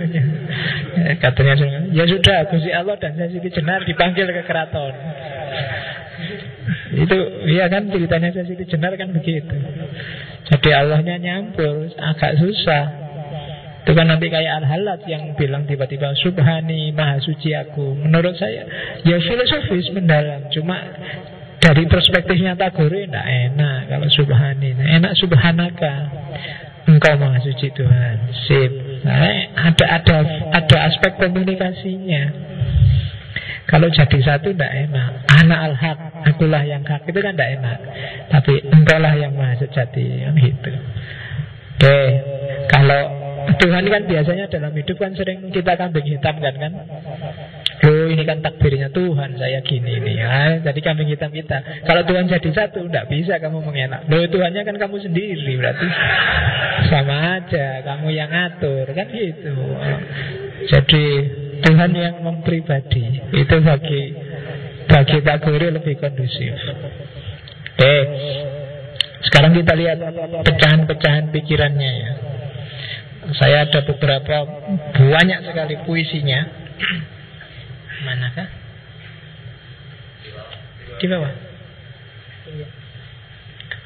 Katanya. 1.23 1.53
Ya 1.95 2.03
sudah, 2.03 2.51
Gusti 2.51 2.71
Allah 2.75 2.99
dan 2.99 3.15
saya 3.15 3.31
Siti 3.31 3.47
Jenar 3.53 3.87
Dipanggil 3.87 4.27
ke 4.27 4.43
keraton. 4.43 4.93
Itu, 6.95 7.17
iya 7.47 7.71
kan 7.71 7.87
ceritanya 7.87 8.35
saya 8.35 8.45
Siti 8.47 8.67
Jenar 8.67 8.93
kan 8.99 9.15
begitu. 9.15 9.55
Jadi 10.45 10.69
Allahnya 10.75 11.15
nyampur 11.17 11.89
agak 11.95 12.37
susah. 12.37 13.04
Itu 13.85 13.93
kan 13.93 14.09
nanti 14.09 14.33
kayak 14.33 14.65
Al-Halat 14.65 15.05
yang 15.05 15.37
bilang 15.37 15.69
tiba-tiba 15.69 16.09
Subhani 16.17 16.89
Maha 16.89 17.21
Suci 17.21 17.53
aku. 17.53 17.93
Menurut 17.93 18.33
saya 18.33 18.65
ya 19.05 19.21
filosofis 19.21 19.93
mendalam. 19.93 20.49
Cuma 20.49 20.73
dari 21.61 21.85
perspektifnya 21.85 22.57
Tagore 22.57 23.05
Tidak 23.05 23.27
enak 23.53 23.93
kalau 23.93 24.09
Subhani. 24.09 24.73
Enak 24.73 25.13
Subhanaka. 25.21 25.95
Engkau 26.89 27.13
Maha 27.13 27.37
Suci 27.45 27.69
Tuhan. 27.77 28.17
Sip. 28.49 28.71
Nah, 29.05 29.53
ada, 29.53 29.85
ada, 30.01 30.17
ada 30.49 30.77
aspek 30.89 31.21
komunikasinya. 31.21 32.23
Kalau 33.69 33.89
jadi 33.93 34.17
satu 34.17 34.49
tidak 34.49 34.89
enak. 34.89 35.29
Anak 35.29 35.59
al-haq, 35.61 35.97
akulah 36.25 36.65
yang 36.65 36.81
hak. 36.81 37.05
Itu 37.05 37.21
kan 37.21 37.37
tidak 37.37 37.61
enak. 37.61 37.77
Tapi 38.33 38.65
engkau 38.65 38.97
lah 38.97 39.13
yang 39.13 39.37
maha 39.37 39.61
sejati. 39.61 40.25
Yang 40.25 40.35
gitu. 40.41 40.73
Oke. 41.77 41.97
Kalau 42.69 43.01
Tuhan 43.45 43.85
kan 43.85 44.03
biasanya 44.09 44.45
dalam 44.49 44.73
hidup 44.73 44.97
kan 44.97 45.13
sering 45.13 45.53
kita 45.53 45.77
kambing 45.77 46.05
hitam 46.05 46.35
kan 46.41 46.55
kan? 46.57 46.73
Loh 47.85 48.09
ini 48.09 48.23
kan 48.25 48.41
takdirnya 48.41 48.89
Tuhan 48.89 49.37
saya 49.37 49.61
gini 49.61 50.01
ini 50.01 50.17
ya. 50.17 50.57
Jadi 50.65 50.79
kambing 50.81 51.09
hitam 51.11 51.29
kita. 51.29 51.85
Kalau 51.85 52.01
Tuhan 52.07 52.25
jadi 52.25 52.49
satu 52.49 52.89
tidak 52.89 53.05
bisa 53.13 53.37
kamu 53.37 53.61
mengenak. 53.61 54.09
Loh 54.09 54.25
Tuhannya 54.25 54.61
kan 54.65 54.75
kamu 54.81 54.97
sendiri 55.05 55.53
berarti. 55.61 55.87
Sama 56.89 57.41
aja 57.41 57.85
kamu 57.85 58.07
yang 58.09 58.29
ngatur 58.33 58.89
kan 58.89 59.07
gitu. 59.13 59.55
Jadi 60.65 61.05
Tuhan 61.55 61.91
yang 61.93 62.15
mempribadi 62.23 63.21
Itu 63.31 63.55
bagi 63.63 64.03
Bagi 64.85 65.17
Guru 65.21 65.67
lebih 65.75 65.97
kondusif. 65.97 66.55
Oke 67.75 67.95
Sekarang 69.29 69.51
kita 69.57 69.73
lihat 69.75 69.97
Pecahan-pecahan 70.45 71.33
pikirannya 71.33 71.91
ya 71.91 72.11
Saya 73.33 73.65
ada 73.65 73.81
beberapa 73.81 74.45
Banyak 74.93 75.39
sekali 75.49 75.75
puisinya. 75.81 76.45
Manakah? 78.05 78.47
Di 81.01 81.05
bawah. 81.09 81.33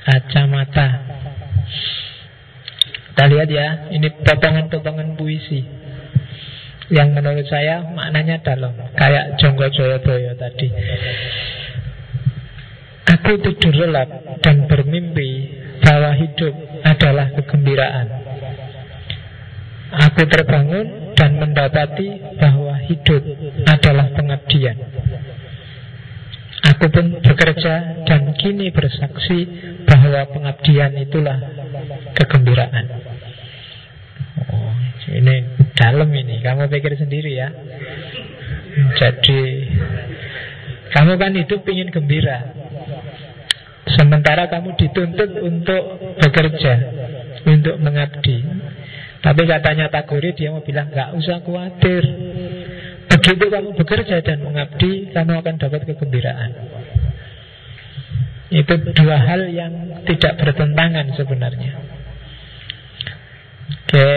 Kacamata. 0.10 0.88
Kita 3.10 3.28
lihat 3.28 3.50
ya 3.52 3.68
Ini 3.92 4.08
potongan-potongan 4.24 5.20
puisi. 5.20 5.64
Yang 6.90 7.10
menurut 7.22 7.46
saya 7.46 7.86
maknanya 7.86 8.42
dalam 8.42 8.74
kayak 8.98 9.38
Jonggo 9.38 9.70
Joyoboyo 9.70 10.34
tadi. 10.34 10.74
Aku 13.10 13.38
tidur 13.46 13.74
lelap 13.86 14.42
dan 14.42 14.66
bermimpi 14.66 15.54
bahwa 15.86 16.18
hidup 16.18 16.54
adalah 16.86 17.30
kegembiraan 17.38 18.19
aku 19.90 20.22
terbangun 20.30 21.16
dan 21.18 21.38
mendapati 21.38 22.38
bahwa 22.38 22.78
hidup 22.86 23.24
adalah 23.66 24.08
pengabdian. 24.14 24.78
Aku 26.76 26.86
pun 26.92 27.24
bekerja 27.24 28.06
dan 28.06 28.36
kini 28.36 28.70
bersaksi 28.70 29.40
bahwa 29.88 30.28
pengabdian 30.30 30.96
itulah 31.02 31.38
kegembiraan. 32.14 32.86
Oh, 34.54 34.76
ini 35.12 35.36
dalam 35.76 36.10
ini, 36.14 36.40
kamu 36.44 36.68
pikir 36.70 36.94
sendiri 37.00 37.32
ya. 37.36 37.50
Jadi 39.00 39.40
kamu 40.94 41.14
kan 41.22 41.32
hidup 41.36 41.62
ingin 41.70 41.90
gembira 41.94 42.54
Sementara 43.98 44.46
kamu 44.50 44.78
dituntut 44.78 45.32
untuk 45.42 45.84
bekerja 46.22 46.74
Untuk 47.50 47.76
mengabdi 47.82 48.46
Tapi 49.20 49.42
katanya 49.44 49.92
Tagore 49.92 50.32
dia 50.32 50.50
mau 50.56 50.64
bilang 50.64 50.88
Gak 50.92 51.12
usah 51.16 51.44
khawatir. 51.44 52.04
Begitu 53.10 53.46
kamu 53.52 53.76
bekerja 53.76 54.24
dan 54.24 54.38
mengabdi 54.46 55.12
Kamu 55.12 55.32
akan 55.44 55.56
dapat 55.60 55.82
kegembiraan. 55.84 56.52
Itu 58.50 58.74
dua 58.98 59.18
hal 59.22 59.46
yang 59.54 60.02
tidak 60.10 60.42
bertentangan 60.42 61.14
sebenarnya. 61.14 61.74
Oke 63.86 64.10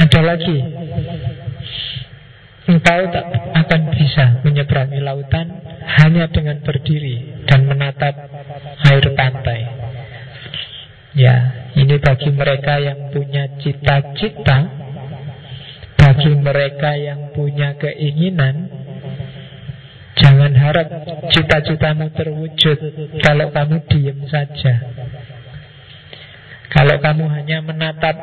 Ada 0.00 0.20
lagi. 0.24 0.58
Engkau 2.64 3.00
tak 3.12 3.26
akan 3.52 3.80
bisa 3.92 4.40
menyeberangi 4.40 4.96
lautan 5.04 5.52
hanya 5.84 6.32
dengan 6.32 6.64
berdiri 6.64 7.44
dan 7.44 7.68
menatap 7.68 8.16
air 8.88 9.04
pantai. 9.12 9.60
Ya, 11.14 11.70
ini 11.78 11.94
bagi 12.02 12.34
mereka 12.34 12.82
yang 12.82 13.14
punya 13.14 13.46
cita-cita, 13.62 14.58
bagi 15.94 16.32
mereka 16.34 16.98
yang 16.98 17.30
punya 17.30 17.78
keinginan, 17.78 18.66
jangan 20.18 20.50
harap 20.58 20.90
cita-citamu 21.30 22.10
terwujud 22.18 22.78
kalau 23.22 23.46
kamu 23.54 23.76
diem 23.86 24.18
saja. 24.26 24.74
Kalau 26.74 26.98
kamu 26.98 27.30
hanya 27.30 27.62
menatap 27.62 28.18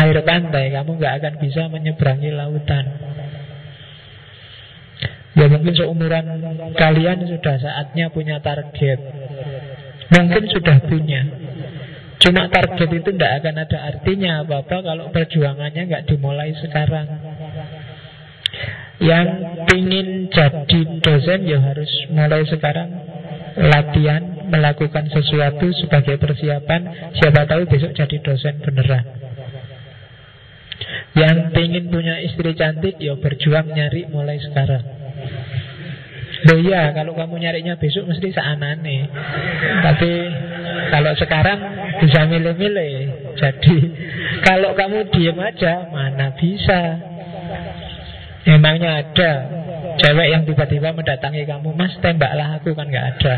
air 0.00 0.16
pantai, 0.24 0.72
kamu 0.72 0.90
nggak 0.96 1.14
akan 1.20 1.34
bisa 1.44 1.68
menyeberangi 1.68 2.32
lautan. 2.32 2.84
Ya 5.36 5.44
mungkin 5.44 5.76
seumuran 5.76 6.24
kalian 6.72 7.28
sudah 7.28 7.60
saatnya 7.60 8.08
punya 8.08 8.40
target. 8.40 9.27
Mungkin 10.08 10.44
sudah 10.48 10.76
punya. 10.88 11.22
Cuma 12.18 12.50
target 12.50 12.90
itu 12.90 13.10
tidak 13.14 13.32
akan 13.44 13.54
ada 13.62 13.78
artinya 13.94 14.30
apa-apa 14.42 14.76
kalau 14.82 15.04
perjuangannya 15.14 15.82
nggak 15.86 16.06
dimulai 16.10 16.50
sekarang. 16.58 17.06
Yang 18.98 19.28
ingin 19.78 20.06
jadi 20.32 20.80
dosen 20.98 21.40
ya 21.46 21.62
harus 21.62 21.90
mulai 22.10 22.42
sekarang 22.48 22.90
latihan 23.58 24.22
melakukan 24.46 25.10
sesuatu 25.10 25.66
sebagai 25.82 26.16
persiapan 26.18 27.12
siapa 27.18 27.44
tahu 27.50 27.66
besok 27.66 27.90
jadi 27.94 28.16
dosen 28.22 28.54
beneran 28.62 29.04
yang 31.18 31.50
ingin 31.50 31.90
punya 31.90 32.22
istri 32.22 32.54
cantik 32.54 32.96
Ya 33.02 33.18
berjuang 33.18 33.74
nyari 33.74 34.06
mulai 34.10 34.38
sekarang 34.38 34.84
Loh 36.46 36.58
iya 36.62 36.94
Kalau 36.94 37.18
kamu 37.18 37.34
nyarinya 37.42 37.74
besok 37.74 38.06
mesti 38.06 38.30
seanane 38.30 39.10
Tapi 39.82 40.10
Kalau 40.94 41.12
sekarang 41.18 41.58
bisa 41.98 42.30
milih-milih. 42.30 42.94
Jadi 43.34 43.76
Kalau 44.46 44.78
kamu 44.78 45.10
diem 45.10 45.38
aja 45.42 45.90
Mana 45.90 46.30
bisa? 46.38 46.80
Emangnya 48.46 49.02
ada 49.02 49.32
Cewek 49.98 50.28
yang 50.30 50.42
tiba-tiba 50.46 50.94
mendatangi 50.94 51.42
kamu 51.42 51.74
Mas 51.74 51.90
tembaklah 51.98 52.62
aku 52.62 52.70
kan 52.70 52.86
nggak 52.86 53.06
ada. 53.18 53.34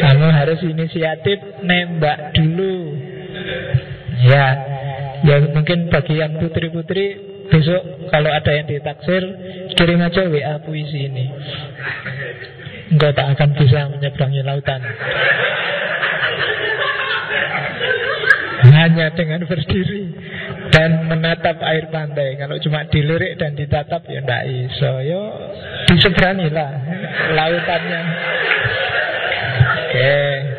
Kamu 0.00 0.26
harus 0.32 0.60
inisiatif 0.64 1.60
Nembak 1.60 2.32
dulu. 2.32 2.96
Ya, 4.24 4.46
ya 5.28 5.36
mungkin 5.52 5.92
bagi 5.92 6.16
yang 6.16 6.40
putri-putri 6.40 7.33
besok 7.54 8.10
kalau 8.10 8.30
ada 8.34 8.50
yang 8.50 8.66
ditaksir 8.66 9.22
kirim 9.78 10.02
aja 10.02 10.26
WA 10.26 10.58
puisi 10.66 11.06
ini. 11.06 11.30
Engkau 12.90 13.14
tak 13.14 13.38
akan 13.38 13.50
bisa 13.54 13.86
menyeberangi 13.94 14.42
lautan. 14.42 14.82
Hanya 18.74 19.12
dengan 19.14 19.46
berdiri 19.46 20.10
dan 20.74 21.06
menatap 21.06 21.62
air 21.62 21.86
pantai. 21.94 22.34
Kalau 22.34 22.58
cuma 22.58 22.90
dilirik 22.90 23.38
dan 23.38 23.54
ditatap 23.54 24.02
ya 24.10 24.18
ndak 24.18 24.42
iso. 24.50 24.92
Yo 25.06 25.22
diseberangilah 25.94 26.70
lautannya. 27.38 28.02
Oke. 29.62 29.94
Okay. 29.94 30.53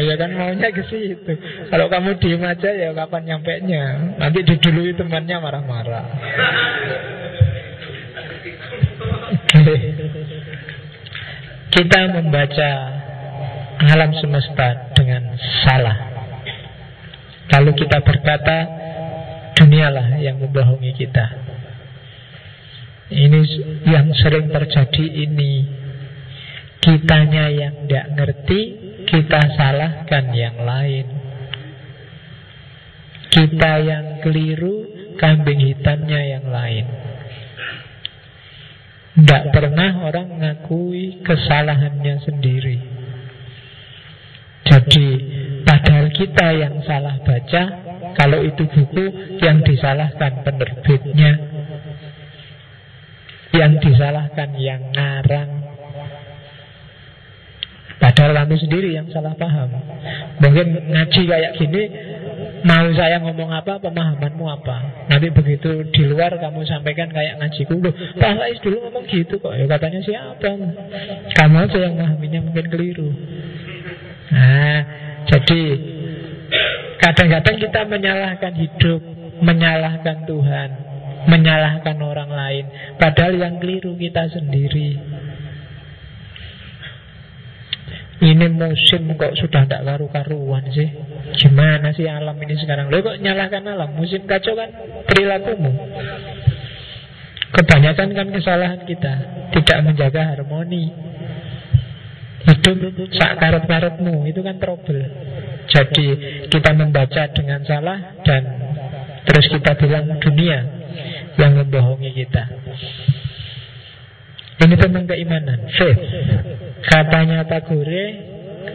Ya 0.00 0.14
kan 0.16 0.32
maunya 0.32 0.68
ke 0.72 0.82
situ. 0.88 1.32
Kalau 1.68 1.86
kamu 1.92 2.16
diem 2.16 2.40
aja 2.40 2.70
ya 2.72 2.90
kapan 2.96 3.22
nyampe 3.28 3.52
nya? 3.68 4.16
Nanti 4.16 4.40
didului 4.44 4.96
temannya 4.96 5.36
marah-marah. 5.36 6.06
Kita 11.70 12.00
membaca 12.16 12.70
alam 13.80 14.10
semesta 14.16 14.92
dengan 14.96 15.36
salah. 15.64 15.98
Lalu 17.50 17.70
kita 17.84 17.98
berkata, 18.00 18.58
dunialah 19.58 20.22
yang 20.22 20.38
membohongi 20.38 20.92
kita. 20.96 21.26
Ini 23.10 23.40
yang 23.90 24.06
sering 24.14 24.54
terjadi 24.54 25.02
ini 25.02 25.80
Kitanya 26.80 27.52
yang 27.52 27.84
tidak 27.84 28.06
ngerti 28.16 28.60
kita 29.10 29.40
salahkan 29.58 30.30
yang 30.30 30.62
lain. 30.62 31.06
Kita 33.30 33.72
yang 33.82 34.06
keliru, 34.22 34.86
kambing 35.18 35.58
hitamnya 35.58 36.20
yang 36.38 36.46
lain. 36.46 36.86
Tidak 39.18 39.44
pernah 39.50 40.06
orang 40.06 40.38
mengakui 40.38 41.22
kesalahannya 41.26 42.14
sendiri. 42.22 42.78
Jadi, 44.70 45.08
padahal 45.66 46.14
kita 46.14 46.46
yang 46.54 46.78
salah 46.86 47.18
baca, 47.26 47.62
kalau 48.14 48.38
itu 48.46 48.62
buku 48.70 49.06
yang 49.42 49.66
disalahkan 49.66 50.46
penerbitnya, 50.46 51.32
yang 53.50 53.82
disalahkan 53.82 54.50
yang 54.58 54.94
ngarang, 54.94 55.59
Padahal 58.00 58.32
kamu 58.32 58.56
sendiri 58.56 58.96
yang 58.96 59.04
salah 59.12 59.36
paham. 59.36 59.68
Mungkin 60.40 60.88
ngaji 60.88 61.22
kayak 61.28 61.52
gini, 61.60 61.82
mau 62.64 62.88
saya 62.96 63.20
ngomong 63.20 63.52
apa, 63.52 63.76
pemahamanmu 63.76 64.46
apa. 64.48 64.76
Nanti 65.12 65.28
begitu 65.28 65.84
di 65.92 66.02
luar 66.08 66.32
kamu 66.40 66.64
sampaikan 66.64 67.12
kayak 67.12 67.36
ngaji 67.36 67.62
Loh, 67.68 67.92
Pak 68.16 68.32
Faiz 68.40 68.58
dulu 68.64 68.76
ngomong 68.88 69.04
gitu 69.04 69.36
kok. 69.36 69.52
Ya 69.52 69.68
katanya 69.68 70.00
siapa? 70.00 70.48
Kamu 71.36 71.56
aja 71.60 71.76
yang 71.76 71.92
memahaminya 72.00 72.40
mungkin 72.40 72.66
keliru. 72.72 73.12
Nah, 74.32 74.80
jadi 75.28 75.60
kadang-kadang 77.04 77.56
kita 77.60 77.80
menyalahkan 77.84 78.52
hidup, 78.56 79.00
menyalahkan 79.44 80.24
Tuhan, 80.24 80.68
menyalahkan 81.28 81.96
orang 82.00 82.32
lain. 82.32 82.64
Padahal 82.96 83.36
yang 83.36 83.60
keliru 83.60 83.92
kita 84.00 84.24
sendiri. 84.32 84.96
Ini 88.20 88.52
musim 88.52 89.16
kok 89.16 89.32
sudah 89.32 89.64
tidak 89.64 89.80
karu-karuan 89.80 90.68
sih. 90.68 90.92
Gimana 91.40 91.88
sih 91.96 92.04
alam 92.04 92.36
ini 92.36 92.52
sekarang? 92.60 92.92
Lo 92.92 93.00
kok 93.00 93.16
nyalahkan 93.16 93.64
alam? 93.64 93.96
Musim 93.96 94.28
kacau 94.28 94.52
kan 94.52 94.68
perilakumu. 95.08 95.72
Kebanyakan 97.56 98.08
kan 98.12 98.28
kesalahan 98.28 98.80
kita. 98.84 99.14
Tidak 99.56 99.78
menjaga 99.88 100.36
harmoni. 100.36 100.92
Hidup 102.40 102.96
sak 103.20 103.36
karet-karetmu 103.36 104.24
Itu 104.24 104.40
kan 104.40 104.56
trouble. 104.56 105.04
Jadi 105.68 106.06
kita 106.48 106.72
membaca 106.72 107.28
dengan 107.36 107.60
salah 107.68 108.16
Dan 108.24 108.42
terus 109.28 109.44
kita 109.52 109.76
bilang 109.76 110.16
dunia 110.18 110.58
Yang 111.36 111.52
membohongi 111.62 112.10
kita 112.16 112.42
ini 114.60 114.74
tentang 114.76 115.04
keimanan, 115.08 115.68
faith. 115.72 116.02
Katanya 116.84 117.48
Tagore, 117.48 118.04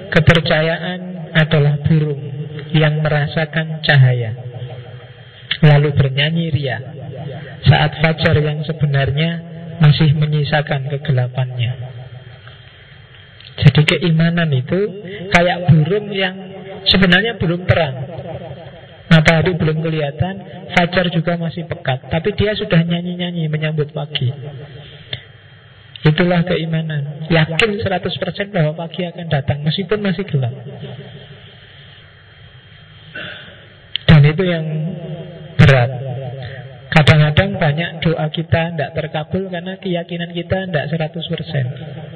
kepercayaan 0.09 1.29
adalah 1.33 1.81
burung 1.85 2.21
yang 2.73 3.05
merasakan 3.05 3.85
cahaya. 3.85 4.33
Lalu 5.61 5.93
bernyanyi 5.93 6.51
ria 6.51 6.77
saat 7.65 7.97
fajar 8.01 8.35
yang 8.41 8.61
sebenarnya 8.65 9.29
masih 9.81 10.13
menyisakan 10.17 10.89
kegelapannya. 10.89 11.71
Jadi 13.55 13.81
keimanan 13.87 14.51
itu 14.51 14.79
kayak 15.31 15.71
burung 15.71 16.11
yang 16.11 16.35
sebenarnya 16.91 17.39
belum 17.39 17.63
terang. 17.63 17.95
Matahari 19.05 19.53
belum 19.55 19.79
kelihatan, 19.79 20.35
fajar 20.75 21.07
juga 21.13 21.39
masih 21.39 21.69
pekat. 21.69 22.09
Tapi 22.09 22.35
dia 22.35 22.51
sudah 22.57 22.81
nyanyi-nyanyi 22.83 23.47
menyambut 23.47 23.93
pagi. 23.95 24.33
Itulah 26.05 26.45
keimanan. 26.45 27.25
Yakin 27.33 27.81
100% 27.81 28.53
bahwa 28.53 28.77
pagi 28.77 29.09
akan 29.09 29.25
datang 29.25 29.65
meskipun 29.65 30.05
masih 30.05 30.21
gelap. 30.29 30.53
Dan 34.05 34.21
itu 34.21 34.43
yang 34.45 34.65
berat. 35.57 35.89
Kadang-kadang 36.93 37.57
banyak 37.57 37.89
doa 38.05 38.29
kita 38.29 38.71
tidak 38.71 38.93
terkabul 38.93 39.49
karena 39.49 39.75
keyakinan 39.81 40.29
kita 40.31 40.69
tidak 40.69 40.85
100%. 40.93 42.15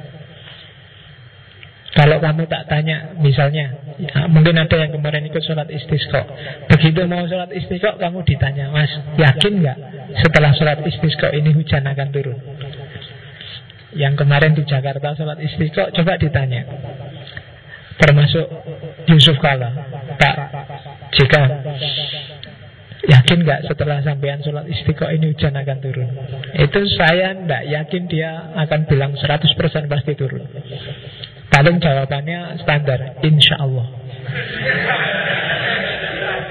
Kalau 1.90 2.22
kamu 2.22 2.46
tak 2.46 2.70
tanya, 2.70 3.12
misalnya, 3.18 3.74
ya, 3.98 4.30
mungkin 4.30 4.54
ada 4.56 4.72
yang 4.78 4.94
kemarin 4.94 5.26
ikut 5.26 5.42
sholat 5.42 5.66
istisqa. 5.68 6.22
Begitu 6.70 7.02
mau 7.10 7.26
sholat 7.26 7.50
istisqa, 7.50 7.98
kamu 7.98 8.22
ditanya, 8.22 8.70
Mas, 8.70 8.88
yakin 9.18 9.58
nggak 9.58 9.78
setelah 10.22 10.54
sholat 10.54 10.80
istisqa 10.86 11.34
ini 11.34 11.50
hujan 11.50 11.84
akan 11.90 12.08
turun? 12.14 12.38
Yang 13.90 14.14
kemarin 14.22 14.52
di 14.54 14.62
Jakarta 14.62 15.18
sholat 15.18 15.38
istisqa, 15.42 15.90
coba 15.90 16.14
ditanya. 16.14 16.62
Termasuk 18.00 18.46
Yusuf 19.10 19.36
Kala, 19.42 19.76
Pak, 20.16 20.36
jika 21.18 21.42
Yakin 23.00 23.38
nggak 23.48 23.64
setelah 23.64 24.04
sampean 24.04 24.44
sholat 24.44 24.68
istiqo 24.68 25.08
ini 25.08 25.32
hujan 25.32 25.56
akan 25.56 25.78
turun? 25.80 26.08
Itu 26.52 26.84
saya 27.00 27.32
nggak 27.32 27.62
yakin 27.72 28.02
dia 28.12 28.52
akan 28.52 28.84
bilang 28.84 29.16
100% 29.16 29.56
pasti 29.88 30.12
turun. 30.20 30.44
Paling 31.48 31.80
jawabannya 31.80 32.60
standar, 32.60 33.16
insya 33.24 33.56
Allah. 33.56 33.88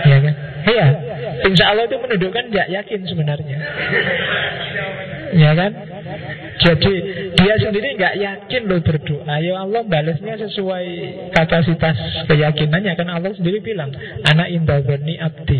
ya 0.09 0.17
kan? 0.25 0.35
Iya, 0.65 0.87
insya 1.45 1.65
Allah 1.69 1.85
itu 1.85 1.95
menunjukkan 2.01 2.43
nggak 2.49 2.67
yakin 2.81 2.99
sebenarnya. 3.05 3.57
Ya 5.37 5.51
kan? 5.53 5.71
Jadi 6.59 6.93
dia 7.39 7.55
sendiri 7.55 7.95
nggak 7.95 8.15
yakin 8.19 8.61
loh 8.67 8.83
berdoa. 8.83 9.35
Ya 9.39 9.63
Allah 9.63 9.81
balasnya 9.87 10.35
sesuai 10.43 10.85
kapasitas 11.31 11.95
keyakinannya. 12.27 12.99
Kan 12.99 13.07
Allah 13.07 13.31
sendiri 13.31 13.63
bilang, 13.63 13.95
anak 14.27 14.51
indah 14.51 14.83
abdi. 14.83 15.59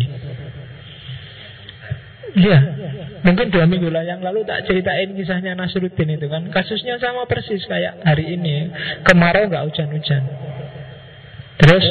Iya, 2.30 2.58
mungkin 3.26 3.50
dua 3.50 3.66
minggu 3.66 3.90
lah 3.90 4.06
yang 4.06 4.22
lalu 4.22 4.46
tak 4.46 4.62
ceritain 4.62 5.10
kisahnya 5.18 5.58
Nasruddin 5.58 6.14
itu 6.14 6.30
kan 6.30 6.46
Kasusnya 6.54 6.94
sama 7.02 7.26
persis 7.26 7.66
kayak 7.66 8.06
hari 8.06 8.38
ini 8.38 8.70
Kemarau 9.02 9.50
nggak 9.50 9.66
hujan-hujan 9.66 10.22
Terus 11.58 11.84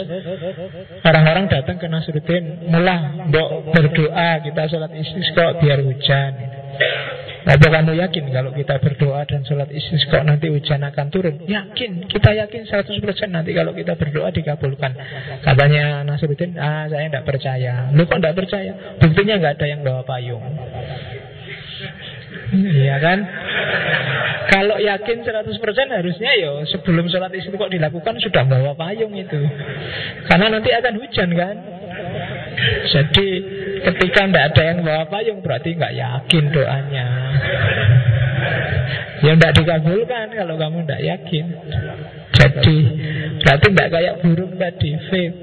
orang-orang 1.04 1.52
datang 1.52 1.76
ke 1.76 1.92
Nasruddin 1.92 2.72
Mulah, 2.72 3.28
berdoa 3.76 4.40
kita 4.48 4.64
sholat 4.72 4.96
istisqa 4.96 5.60
biar 5.60 5.84
hujan 5.84 6.32
apa 7.50 7.66
kamu 7.66 7.98
yakin 7.98 8.30
kalau 8.30 8.54
kita 8.54 8.78
berdoa 8.78 9.26
dan 9.26 9.42
sholat 9.42 9.74
istisqa 9.74 10.22
nanti 10.22 10.54
hujan 10.54 10.86
akan 10.86 11.10
turun? 11.10 11.42
Yakin, 11.50 12.06
kita 12.06 12.38
yakin 12.46 12.62
100% 12.70 13.02
nanti 13.34 13.58
kalau 13.58 13.74
kita 13.74 13.98
berdoa 13.98 14.30
dikabulkan. 14.30 14.94
Katanya 15.42 16.06
Nasruddin, 16.06 16.54
ah 16.62 16.86
saya 16.86 17.10
tidak 17.10 17.26
percaya. 17.26 17.90
Lu 17.90 18.06
kok 18.06 18.22
tidak 18.22 18.38
percaya? 18.38 19.02
Buktinya 19.02 19.42
nggak 19.42 19.54
ada 19.58 19.66
yang 19.66 19.82
bawa 19.82 20.06
payung. 20.06 20.46
Iya 22.54 23.02
kan? 23.02 23.20
Kalau 24.50 24.78
yakin 24.78 25.18
100% 25.26 25.50
harusnya 25.90 26.32
ya 26.38 26.54
sebelum 26.70 27.10
sholat 27.10 27.34
istisqa 27.34 27.66
dilakukan 27.66 28.14
sudah 28.22 28.46
bawa 28.46 28.78
payung 28.78 29.18
itu. 29.18 29.42
Karena 30.30 30.54
nanti 30.54 30.70
akan 30.70 30.94
hujan 31.02 31.30
kan? 31.34 31.56
Jadi 32.94 33.30
ketika 33.84 34.22
tidak 34.28 34.46
ada 34.54 34.62
yang 34.64 34.80
bawa 34.84 35.04
payung 35.08 35.40
berarti 35.40 35.70
nggak 35.76 35.94
yakin 35.96 36.44
doanya. 36.52 37.08
Ya 39.20 39.32
tidak 39.36 39.54
dikabulkan 39.60 40.28
kalau 40.32 40.56
kamu 40.56 40.88
tidak 40.88 41.02
yakin. 41.04 41.46
Jadi 42.36 42.78
berarti 43.44 43.68
tidak 43.68 43.90
kayak 43.92 44.16
burung 44.24 44.54
tadi, 44.56 44.92
faith. 45.12 45.36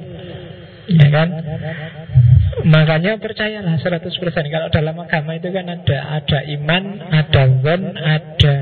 Ya 0.86 1.06
kan? 1.10 1.28
Makanya 2.66 3.18
percayalah 3.18 3.76
100% 3.76 4.06
Kalau 4.48 4.68
dalam 4.70 4.96
agama 5.02 5.34
itu 5.36 5.50
kan 5.50 5.66
ada 5.66 5.98
Ada 6.22 6.38
iman, 6.56 6.84
ada 7.10 7.42
wan, 7.60 7.82
ada 7.98 8.56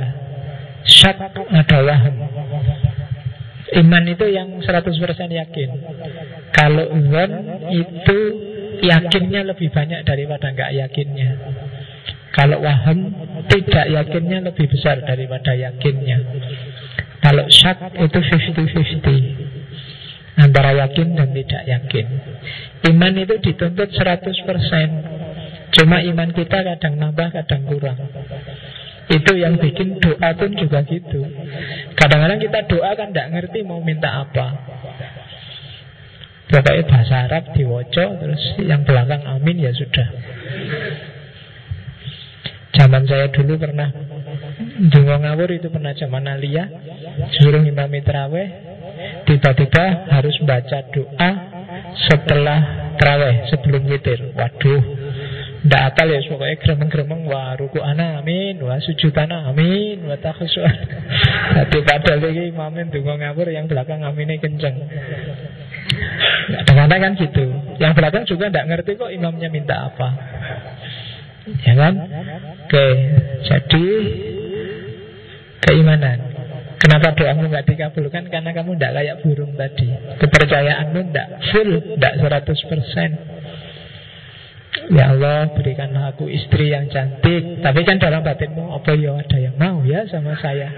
syak, 0.83 1.21
ada 1.37 1.79
waham 1.85 2.15
Iman 3.77 4.05
itu 4.09 4.27
yang 4.29 4.61
100% 4.61 4.99
yakin 5.31 5.69
Kalau 6.57 6.91
wan 7.13 7.33
itu 7.71 8.19
yakinnya 8.83 9.47
lebih 9.47 9.69
banyak 9.71 10.03
daripada 10.03 10.51
nggak 10.51 10.71
yakinnya. 10.75 11.31
Kalau 12.35 12.59
waham 12.67 13.15
tidak 13.47 13.87
yakinnya 13.87 14.43
lebih 14.43 14.67
besar 14.67 14.99
daripada 15.07 15.55
yakinnya. 15.55 16.19
Kalau 17.23 17.47
syak 17.49 17.95
itu 17.97 18.19
50-50 18.21 19.55
Antara 20.35 20.75
yakin 20.75 21.15
dan 21.15 21.31
tidak 21.31 21.63
yakin. 21.63 22.07
Iman 22.91 23.15
itu 23.23 23.39
dituntut 23.39 23.87
100% 23.95 24.35
Cuma 25.75 25.99
iman 26.07 26.31
kita 26.31 26.59
kadang 26.63 26.95
nambah 27.03 27.29
kadang 27.35 27.63
kurang. 27.67 27.99
Itu 29.11 29.37
yang 29.37 29.59
bikin 29.59 29.99
doa 29.99 30.33
pun 30.39 30.55
juga 30.55 30.87
gitu. 30.87 31.23
Kadang-kadang 31.99 32.41
kita 32.41 32.59
doa 32.71 32.91
kan 32.95 33.11
tidak 33.11 33.31
ngerti 33.35 33.67
mau 33.67 33.83
minta 33.83 34.23
apa 34.27 34.47
Pokoknya 36.55 36.87
bahasa 36.87 37.15
Arab 37.27 37.51
diwoco 37.51 38.05
Terus 38.23 38.43
yang 38.63 38.87
belakang 38.87 39.27
amin 39.27 39.59
ya 39.59 39.75
sudah. 39.75 40.07
Zaman 42.79 43.03
saya 43.11 43.27
dulu 43.35 43.59
pernah 43.59 43.91
Dungo 44.87 45.19
ngawur 45.19 45.51
itu 45.51 45.67
pernah 45.67 45.91
zaman 45.99 46.31
Alia 46.31 46.71
Suruh 47.43 47.59
imam 47.59 47.91
terawih 48.07 48.49
Tiba-tiba 49.27 50.07
harus 50.15 50.39
baca 50.47 50.79
doa 50.95 51.31
Setelah 52.07 52.61
terawih 53.03 53.51
Sebelum 53.51 53.91
witir. 53.91 54.23
Waduh 54.39 54.83
Tidak 55.67 55.83
akal 55.91 56.07
ya 56.07 56.23
pokoknya 56.23 56.57
gremeng-gremeng 56.63 57.27
Wah 57.27 57.59
ruku 57.59 57.83
ana 57.83 58.23
amin 58.23 58.63
Wah 58.63 58.79
sujud 58.79 59.11
ana 59.19 59.51
amin 59.51 60.07
Wah 60.07 60.23
takhusuan. 60.23 60.71
Tapi 61.59 61.83
padahal 61.83 62.23
lagi 62.31 62.47
imamin 62.47 62.95
dungo 62.95 63.19
ngawur 63.19 63.51
Yang 63.51 63.75
belakang 63.75 64.07
aminnya 64.07 64.39
kenceng 64.39 64.79
Kadang-kadang 66.65 67.01
kan 67.01 67.13
gitu. 67.19 67.45
Yang 67.81 67.93
belakang 67.97 68.25
juga 68.29 68.49
tidak 68.49 68.67
ngerti 68.69 68.97
kok 68.97 69.11
imamnya 69.13 69.49
minta 69.53 69.77
apa. 69.93 70.09
Ya 71.65 71.75
kan? 71.77 71.95
Oke 72.65 72.87
Jadi 73.45 73.87
Keimanan. 75.65 76.21
Kenapa 76.77 77.17
doamu 77.17 77.49
nggak 77.49 77.65
dikabulkan? 77.65 78.29
Karena 78.29 78.53
kamu 78.53 78.77
tidak 78.77 79.01
kayak 79.01 79.25
burung 79.25 79.57
tadi. 79.57 79.89
Kepercayaanmu 80.21 81.01
tidak 81.09 81.41
full 81.49 81.97
Tidak 81.97 82.21
100% 82.21 84.93
Ya 84.93 85.17
Allah 85.17 85.49
berikanlah 85.57 86.13
aku 86.13 86.29
istri 86.29 86.77
yang 86.77 86.93
cantik. 86.93 87.65
Tapi 87.65 87.81
kan 87.89 87.97
dalam 87.97 88.21
batinmu 88.21 88.77
Apa 88.77 88.93
ya? 88.93 89.17
Ada 89.17 89.39
yang 89.41 89.57
mau 89.57 89.81
ya 89.81 90.05
sama 90.05 90.37
saya? 90.37 90.69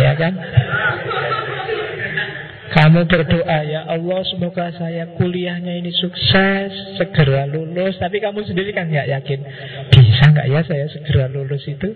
Ya 0.00 0.16
kan 0.16 0.32
kamu 2.74 3.06
berdoa 3.06 3.58
ya 3.62 3.86
Allah 3.86 4.26
semoga 4.26 4.66
saya 4.74 5.14
kuliahnya 5.14 5.78
ini 5.78 5.94
sukses 5.94 6.98
Segera 6.98 7.46
lulus. 7.46 7.94
Tapi 8.02 8.18
kamu 8.18 8.42
sendiri 8.42 8.74
kan 8.74 8.90
nggak 8.90 9.14
yakin. 9.14 9.40
Bisa 9.94 10.24
nggak 10.34 10.46
ya 10.50 10.60
saya 10.66 10.90
segera 10.90 11.30
lulus 11.30 11.62
itu? 11.70 11.86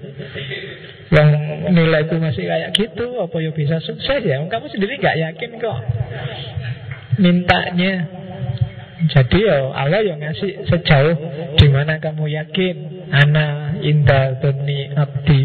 Yang 1.10 1.30
nilaiku 1.74 2.20
masih 2.22 2.46
kayak 2.46 2.70
gitu 2.78 3.16
Apa 3.18 3.42
ya 3.42 3.50
bisa 3.50 3.82
sukses 3.82 4.22
ya? 4.22 4.38
Kamu 4.38 4.66
sendiri 4.70 5.02
nggak 5.02 5.18
yakin 5.18 5.50
kok. 5.59 5.78
Mintanya. 7.18 7.94
Jadi 8.98 9.38
ya 9.50 9.74
Allah 9.74 10.02
yang 10.06 10.22
ngasih 10.22 10.62
sejauh 10.62 11.14
Di 11.59 11.66
mana 11.74 11.98
kamu 11.98 12.30
yakin. 12.30 12.76
Ana 13.10 13.74
indah 13.82 14.38
doni 14.38 14.94
abdi 14.94 15.38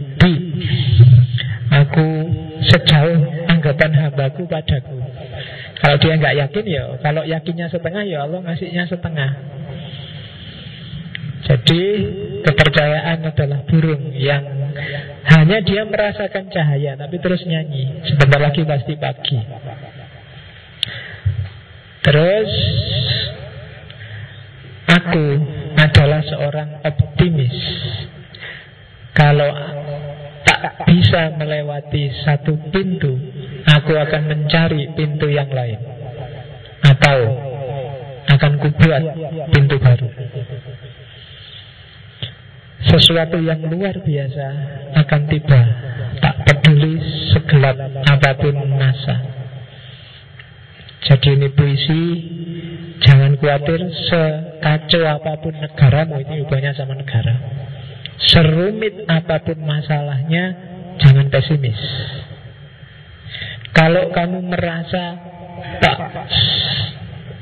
Aku 1.73 2.05
sejauh 2.69 3.49
anggapan 3.49 3.91
hambaku 3.97 4.45
padaku 4.45 5.02
kalau 5.83 5.99
dia 5.99 6.15
nggak 6.15 6.35
yakin 6.47 6.63
ya, 6.63 6.83
kalau 7.03 7.27
yakinnya 7.27 7.67
setengah 7.67 8.07
ya 8.07 8.23
Allah 8.23 8.39
ngasihnya 8.39 8.87
setengah. 8.87 9.31
Jadi 11.43 11.83
kepercayaan 12.47 13.19
adalah 13.27 13.67
burung 13.67 14.15
yang 14.15 14.47
hanya 15.27 15.59
dia 15.59 15.83
merasakan 15.83 16.47
cahaya 16.47 16.95
tapi 16.95 17.19
terus 17.19 17.43
nyanyi. 17.43 17.99
Sebentar 18.07 18.39
lagi 18.39 18.63
pasti 18.63 18.95
pagi. 18.95 19.43
Terus 21.99 22.49
aku 24.87 25.25
adalah 25.75 26.21
seorang 26.23 26.69
optimis. 26.79 27.59
Kalau 29.11 29.51
tak 30.47 30.87
bisa 30.87 31.35
melewati 31.35 32.07
satu 32.23 32.55
pintu, 32.71 33.32
aku 33.67 33.93
akan 33.95 34.21
mencari 34.27 34.91
pintu 34.95 35.27
yang 35.31 35.49
lain. 35.51 35.79
Atau 36.83 37.17
akan 38.27 38.51
kubuat 38.59 39.03
pintu 39.51 39.75
baru. 39.79 40.07
Sesuatu 42.83 43.39
yang 43.39 43.63
luar 43.67 44.03
biasa 44.03 44.47
akan 44.99 45.21
tiba. 45.31 45.61
Tak 46.19 46.35
peduli 46.47 46.99
segelap 47.31 47.77
apa 48.07 48.31
pun 48.39 48.55
masa. 48.75 49.17
Jadi 51.03 51.35
ini 51.35 51.49
puisi 51.51 52.03
Jangan 53.03 53.35
khawatir 53.35 53.83
sekacau 54.07 55.03
apa 55.03 55.35
pun 55.43 55.51
negaramu. 55.51 56.23
Ini 56.23 56.47
hubungannya 56.47 56.71
sama 56.71 56.95
negara. 56.95 57.35
Serumit 58.31 59.03
apa 59.11 59.43
pun 59.43 59.59
masalahnya 59.59 60.71
Jangan 61.01 61.27
pesimis 61.27 61.75
Kalau 63.73 64.13
kamu 64.13 64.39
merasa 64.53 65.17
Pak 65.81 65.97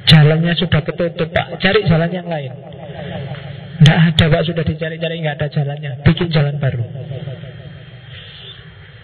Jalannya 0.07 0.53
sudah 0.55 0.81
ketutup 0.83 1.29
Pak 1.31 1.59
Cari 1.59 1.83
jalan 1.87 2.11
yang 2.11 2.27
lain 2.27 2.71
tidak 3.81 3.97
ada 4.13 4.25
pak 4.29 4.45
sudah 4.45 4.61
dicari-cari 4.61 5.25
nggak 5.25 5.35
ada 5.41 5.47
jalannya. 5.49 5.91
Bikin 6.05 6.29
jalan 6.29 6.61
baru. 6.61 6.85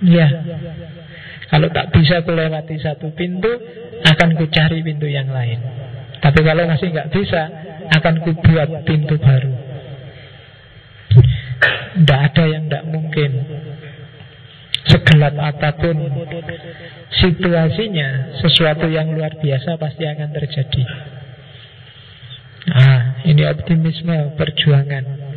Ya. 0.05 0.29
Kalau 1.49 1.73
tak 1.73 1.89
bisa 1.97 2.21
melewati 2.21 2.77
satu 2.77 3.09
pintu, 3.17 3.49
akan 4.05 4.37
ku 4.37 4.45
cari 4.53 4.85
pintu 4.85 5.09
yang 5.09 5.33
lain. 5.33 5.57
Tapi 6.21 6.39
kalau 6.45 6.69
masih 6.69 6.93
nggak 6.93 7.09
bisa, 7.09 7.41
akan 7.89 8.21
ku 8.21 8.37
buat 8.37 8.85
pintu 8.85 9.17
baru. 9.17 9.53
Tidak 11.97 12.19
ada 12.21 12.43
yang 12.45 12.69
tidak 12.69 12.85
mungkin. 12.85 13.31
Segelap 14.87 15.35
apa 15.35 15.75
pun 15.75 15.97
situasinya, 17.11 18.39
sesuatu 18.39 18.87
yang 18.87 19.11
luar 19.11 19.35
biasa 19.35 19.75
pasti 19.75 20.07
akan 20.07 20.29
terjadi. 20.31 20.83
Ah, 22.67 23.23
ini 23.23 23.43
optimisme 23.47 24.35
perjuangan. 24.35 25.27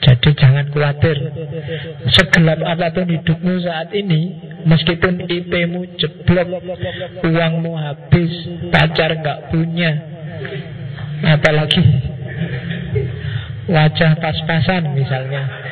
Jadi 0.00 0.32
jangan 0.32 0.72
khawatir 0.72 1.16
Segelap 2.08 2.64
apa 2.64 2.88
pun 2.96 3.04
hidupmu 3.04 3.60
saat 3.60 3.92
ini 3.92 4.32
Meskipun 4.64 5.28
IP-mu 5.28 5.84
jeblok 6.00 6.48
Uangmu 7.20 7.76
habis 7.76 8.32
Pacar 8.72 9.20
nggak 9.20 9.52
punya 9.52 9.92
Apalagi 11.20 11.84
Wajah 13.68 14.16
pas-pasan 14.16 14.96
misalnya 14.96 15.69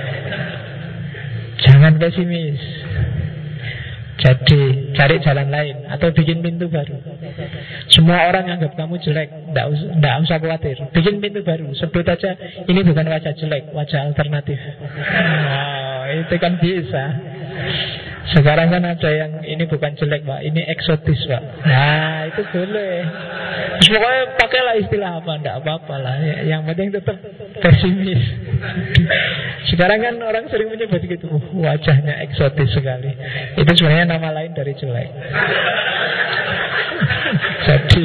Jangan 1.58 1.98
pesimis. 1.98 2.60
Jadi 4.18 4.90
cari 4.98 5.22
jalan 5.22 5.46
lain 5.46 5.86
Atau 5.94 6.10
bikin 6.10 6.42
pintu 6.42 6.66
baru. 6.66 6.98
Semua 7.86 8.26
orang 8.26 8.50
anggap 8.50 8.74
kamu 8.74 8.98
jelek 8.98 9.30
Tidak 9.30 9.66
usah, 9.70 10.18
usah 10.26 10.38
khawatir. 10.42 10.76
Bikin 10.90 11.22
pintu 11.22 11.46
baru 11.46 11.70
Sebut 11.78 12.02
aja 12.02 12.34
ini 12.66 12.82
bukan 12.82 13.06
wajah 13.06 13.30
jelek 13.38 13.70
Wajah 13.70 14.10
alternatif. 14.10 14.58
Oh, 14.58 16.02
Itu 16.26 16.34
kan 16.42 16.58
bisa 16.58 17.04
sekarang 18.28 18.68
kan 18.68 18.84
ada 18.84 19.08
yang 19.08 19.40
ini 19.40 19.64
bukan 19.64 19.96
jelek 19.96 20.28
pak, 20.28 20.44
ini 20.44 20.60
eksotis 20.68 21.24
pak. 21.24 21.64
Nah 21.64 22.28
itu 22.28 22.44
boleh. 22.52 22.94
Pokoknya 23.88 24.22
pakailah 24.36 24.74
istilah 24.84 25.10
apa, 25.24 25.32
ndak 25.40 25.64
apa-apa 25.64 25.94
lah. 25.96 26.14
Yang 26.44 26.60
penting 26.68 26.88
tetap 26.92 27.16
pesimis. 27.64 28.20
Sekarang 29.72 30.04
kan 30.04 30.20
orang 30.20 30.44
sering 30.52 30.68
menyebut 30.68 31.00
gitu, 31.08 31.40
wajahnya 31.56 32.20
eksotis 32.28 32.68
sekali. 32.76 33.16
Itu 33.56 33.72
sebenarnya 33.72 34.12
nama 34.12 34.28
lain 34.34 34.52
dari 34.52 34.76
jelek. 34.76 35.08
Jadi 37.68 38.04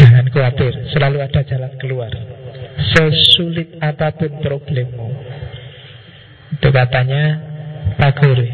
jangan 0.00 0.24
khawatir, 0.32 0.72
selalu 0.92 1.18
ada 1.20 1.40
jalan 1.44 1.72
keluar. 1.76 2.12
Sesulit 2.96 3.76
apa 3.80 4.12
pun 4.12 4.32
problemmu, 4.40 5.08
itu 6.56 6.68
katanya 6.72 7.22
Tagore 8.00 8.48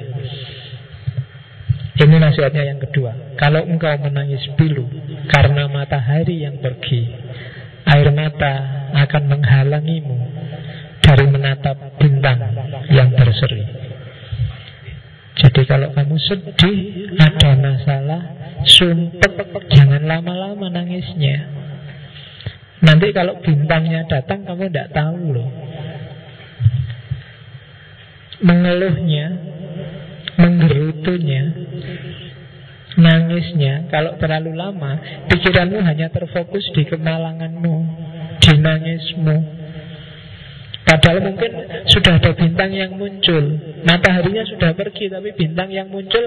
Ini 1.92 2.16
nasihatnya 2.18 2.66
yang 2.66 2.80
kedua. 2.82 3.38
Kalau 3.38 3.62
engkau 3.62 3.94
menangis 4.02 4.42
pilu 4.58 4.90
Karena 5.30 5.70
matahari 5.70 6.42
yang 6.42 6.58
pergi 6.58 7.06
Air 7.86 8.10
mata 8.10 8.54
akan 9.06 9.22
menghalangimu 9.30 10.18
Dari 11.02 11.26
menatap 11.30 11.98
bintang 11.98 12.38
yang 12.90 13.14
berseri. 13.14 13.62
Jadi 15.38 15.62
kalau 15.66 15.94
kamu 15.94 16.16
sedih 16.18 16.78
Ada 17.22 17.50
masalah 17.54 18.22
Sumpet 18.66 19.32
Jangan 19.70 20.02
lama-lama 20.06 20.70
nangisnya. 20.70 21.50
Nanti 22.82 23.14
kalau 23.14 23.38
bintangnya 23.42 24.06
datang 24.10 24.42
Kamu 24.42 24.70
tidak 24.70 24.90
tahu 24.90 25.38
loh 25.38 25.50
mengeluhnya, 28.42 29.26
menggerutunya, 30.36 31.42
nangisnya, 32.98 33.88
kalau 33.88 34.18
terlalu 34.18 34.52
lama, 34.58 34.98
pikiranmu 35.30 35.80
hanya 35.86 36.10
terfokus 36.10 36.66
di 36.74 36.82
kemalanganmu, 36.84 37.76
di 38.42 38.52
nangismu. 38.58 39.36
Padahal 40.82 41.24
mungkin 41.24 41.50
sudah 41.88 42.20
ada 42.20 42.36
bintang 42.36 42.74
yang 42.74 42.98
muncul 42.98 43.40
Mataharinya 43.86 44.44
sudah 44.44 44.76
pergi 44.76 45.08
Tapi 45.08 45.32
bintang 45.32 45.70
yang 45.72 45.88
muncul 45.88 46.20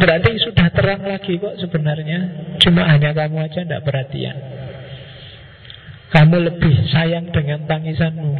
Berarti 0.00 0.42
sudah 0.42 0.74
terang 0.74 1.06
lagi 1.06 1.38
kok 1.38 1.60
sebenarnya. 1.60 2.18
Cuma 2.58 2.88
hanya 2.88 3.14
kamu 3.14 3.46
aja 3.46 3.62
tidak 3.62 3.84
perhatian. 3.86 4.36
Kamu 6.08 6.36
lebih 6.40 6.74
sayang 6.90 7.30
dengan 7.30 7.68
tangisanmu 7.68 8.32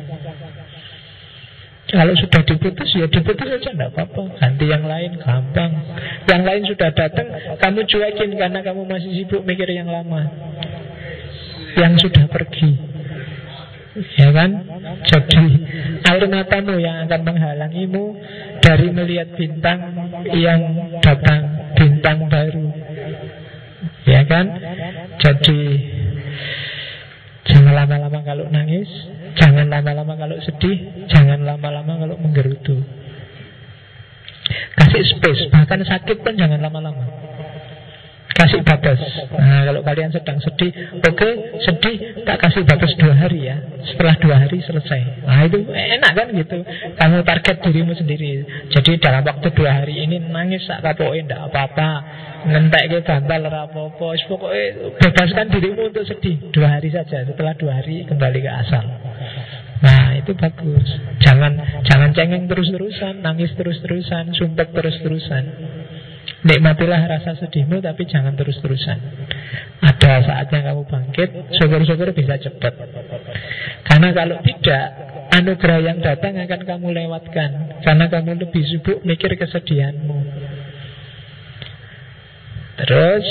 kalau 1.92 2.16
sudah 2.16 2.40
diputus 2.48 2.88
ya 2.96 3.04
diputus 3.04 3.44
saja 3.52 3.68
tidak 3.68 3.92
apa-apa. 3.92 4.32
Ganti 4.40 4.64
yang 4.64 4.88
lain 4.88 5.12
gampang. 5.20 5.72
Yang 6.24 6.42
lain 6.48 6.62
sudah 6.72 6.88
datang 6.96 7.28
Kamu 7.60 7.84
cuekin 7.84 8.32
karena 8.40 8.64
kamu 8.64 8.88
masih 8.88 9.12
sibuk 9.12 9.44
mikir 9.44 9.68
yang 9.68 9.92
lama. 9.92 10.24
Yang 11.76 12.08
sudah 12.08 12.24
pergi. 12.32 12.72
Ya 14.16 14.32
kan? 14.32 14.50
Jadi 15.04 15.44
air 16.08 16.24
matamu 16.32 16.80
yang 16.80 17.04
akan 17.04 17.20
menghalangimu 17.28 18.04
Dari 18.64 18.88
melihat 18.88 19.36
bintang 19.36 19.92
yang 20.32 20.60
datang 21.04 21.76
Bintang 21.76 22.24
baru. 22.32 22.72
Ya 24.08 24.24
kan? 24.24 24.48
Jadi 25.20 25.60
Jangan 27.52 27.74
lama-lama 27.84 28.24
kalau 28.24 28.48
nangis 28.48 28.88
Jangan 29.32 29.66
lama-lama 29.68 30.12
kalau 30.18 30.36
sedih 30.44 31.08
Jangan 31.08 31.40
lama-lama 31.44 31.92
kalau 31.96 32.16
menggerutu. 32.20 32.84
Kasih 34.76 35.02
space 35.16 35.48
Bahkan 35.48 35.80
sakit 35.86 36.20
pun 36.20 36.34
jangan 36.36 36.60
lama-lama 36.60 37.31
Kasih 38.32 38.64
batas. 38.64 38.98
Nah 39.36 39.68
kalau 39.68 39.84
kalian 39.84 40.08
sedang 40.08 40.40
sedih 40.40 40.72
Oke 40.98 41.12
okay, 41.12 41.32
sedih 41.68 41.96
Tak 42.24 42.40
kasih 42.40 42.64
batas 42.64 42.92
dua 42.96 43.12
hari 43.12 43.44
ya. 43.44 43.56
Setelah 43.84 44.14
dua 44.18 44.36
hari 44.40 44.58
selesai. 44.64 45.26
Nah 45.26 45.42
itu 45.44 45.60
enak 45.68 46.12
kan 46.16 46.26
gitu. 46.32 46.58
Kamu 46.96 47.24
target 47.28 47.56
dirimu 47.60 47.92
sendiri. 47.92 48.44
Jadi 48.72 48.96
dalam 48.98 49.22
waktu 49.26 49.48
dua 49.52 49.70
hari 49.82 50.04
ini 50.06 50.16
Nangis 50.32 50.64
tak 50.64 50.80
kapoin 50.80 51.28
Tidak 51.28 51.40
apa-apa. 51.52 51.90
Ngentek 52.42 52.84
ke 52.90 52.98
bantal 53.06 53.42
rapopo 53.46 54.18
pokoknya 54.18 54.98
bebaskan 54.98 55.46
dirimu 55.52 55.92
untuk 55.92 56.04
sedih. 56.08 56.50
Dua 56.50 56.78
hari 56.78 56.90
saja. 56.90 57.22
Setelah 57.28 57.54
dua 57.54 57.78
hari 57.78 58.08
kembali 58.08 58.38
ke 58.42 58.50
asal. 58.50 58.84
Nah 59.82 60.14
itu 60.14 60.32
bagus. 60.38 60.88
Jangan 61.18 61.58
jangan 61.82 62.10
cengeng 62.14 62.46
terus 62.46 62.70
terusan 62.70 63.18
nangis 63.20 63.50
terus 63.58 63.82
terusan 63.82 64.30
sumpah 64.34 64.70
terus 64.70 64.94
terusan 65.02 65.44
nikmatilah 66.42 67.00
rasa 67.06 67.38
sedihmu 67.38 67.78
tapi 67.78 68.06
jangan 68.06 68.34
terus 68.34 68.58
terusan 68.58 68.98
ada 69.82 70.12
saatnya 70.26 70.72
kamu 70.72 70.82
bangkit 70.86 71.30
syukur-syukur 71.58 72.10
bisa 72.14 72.38
cepat 72.38 72.74
karena 73.86 74.08
kalau 74.10 74.36
tidak 74.42 74.84
anugerah 75.32 75.78
yang 75.80 75.98
datang 76.02 76.34
akan 76.38 76.60
kamu 76.66 76.86
lewatkan 76.92 77.50
karena 77.86 78.06
kamu 78.10 78.42
lebih 78.42 78.62
sibuk 78.66 78.98
mikir 79.06 79.32
kesedihanmu 79.38 80.42
Terus 82.82 83.26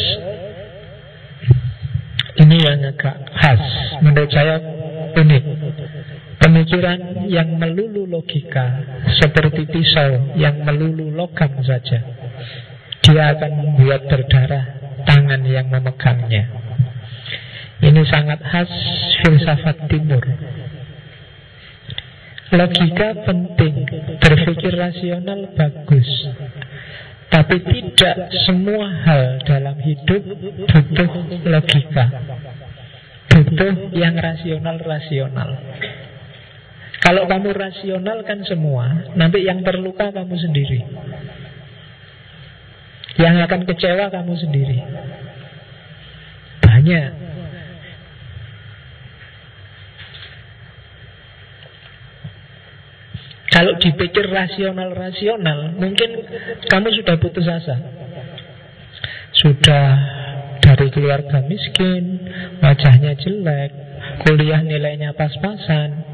ini 2.39 2.57
yang 2.61 2.79
agak 2.87 3.17
khas 3.35 3.63
menurut 4.05 4.31
saya 4.31 4.61
unik. 5.17 5.43
Pemikiran 6.41 7.27
yang 7.29 7.59
melulu 7.59 8.09
logika 8.09 8.81
seperti 9.21 9.67
pisau 9.69 10.33
yang 10.39 10.63
melulu 10.65 11.13
logam 11.13 11.51
saja. 11.61 12.20
Dia 13.11 13.35
akan 13.35 13.51
membuat 13.59 14.07
berdarah 14.07 14.65
tangan 15.03 15.43
yang 15.43 15.67
memegangnya. 15.67 16.47
Ini 17.83 18.01
sangat 18.07 18.39
khas 18.39 18.71
filsafat 19.19 19.91
timur. 19.91 20.23
Logika 22.55 23.09
penting, 23.27 23.83
berpikir 24.15 24.79
rasional 24.79 25.51
bagus. 25.59 26.07
Tapi 27.27 27.59
tidak 27.63 28.31
semua 28.47 28.87
hal 29.03 29.43
dalam 29.43 29.75
hidup 29.83 30.23
butuh 30.71 31.09
logika. 31.51 32.05
Butuh 33.27 33.91
yang 33.91 34.15
rasional-rasional. 34.15 35.49
Kalau 37.01 37.23
kamu 37.27 37.49
rasional 37.55 38.23
kan 38.23 38.39
semua, 38.47 39.09
nanti 39.19 39.43
yang 39.43 39.63
terluka 39.67 40.15
kamu 40.15 40.35
sendiri. 40.39 40.79
Yang 43.19 43.35
akan 43.49 43.61
kecewa 43.67 44.05
kamu 44.07 44.33
sendiri. 44.39 44.79
Banyak 46.63 47.21
Kalau 53.51 53.75
dipikir 53.75 54.31
rasional-rasional, 54.31 55.75
mungkin 55.75 56.23
kamu 56.71 56.87
sudah 57.03 57.19
putus 57.19 57.43
asa. 57.43 57.75
Sudah 59.35 59.87
dari 60.63 60.87
keluarga 60.87 61.43
miskin, 61.43 62.31
wajahnya 62.63 63.11
jelek, 63.19 63.71
kuliah 64.23 64.63
nilainya 64.63 65.11
pas-pasan, 65.11 66.10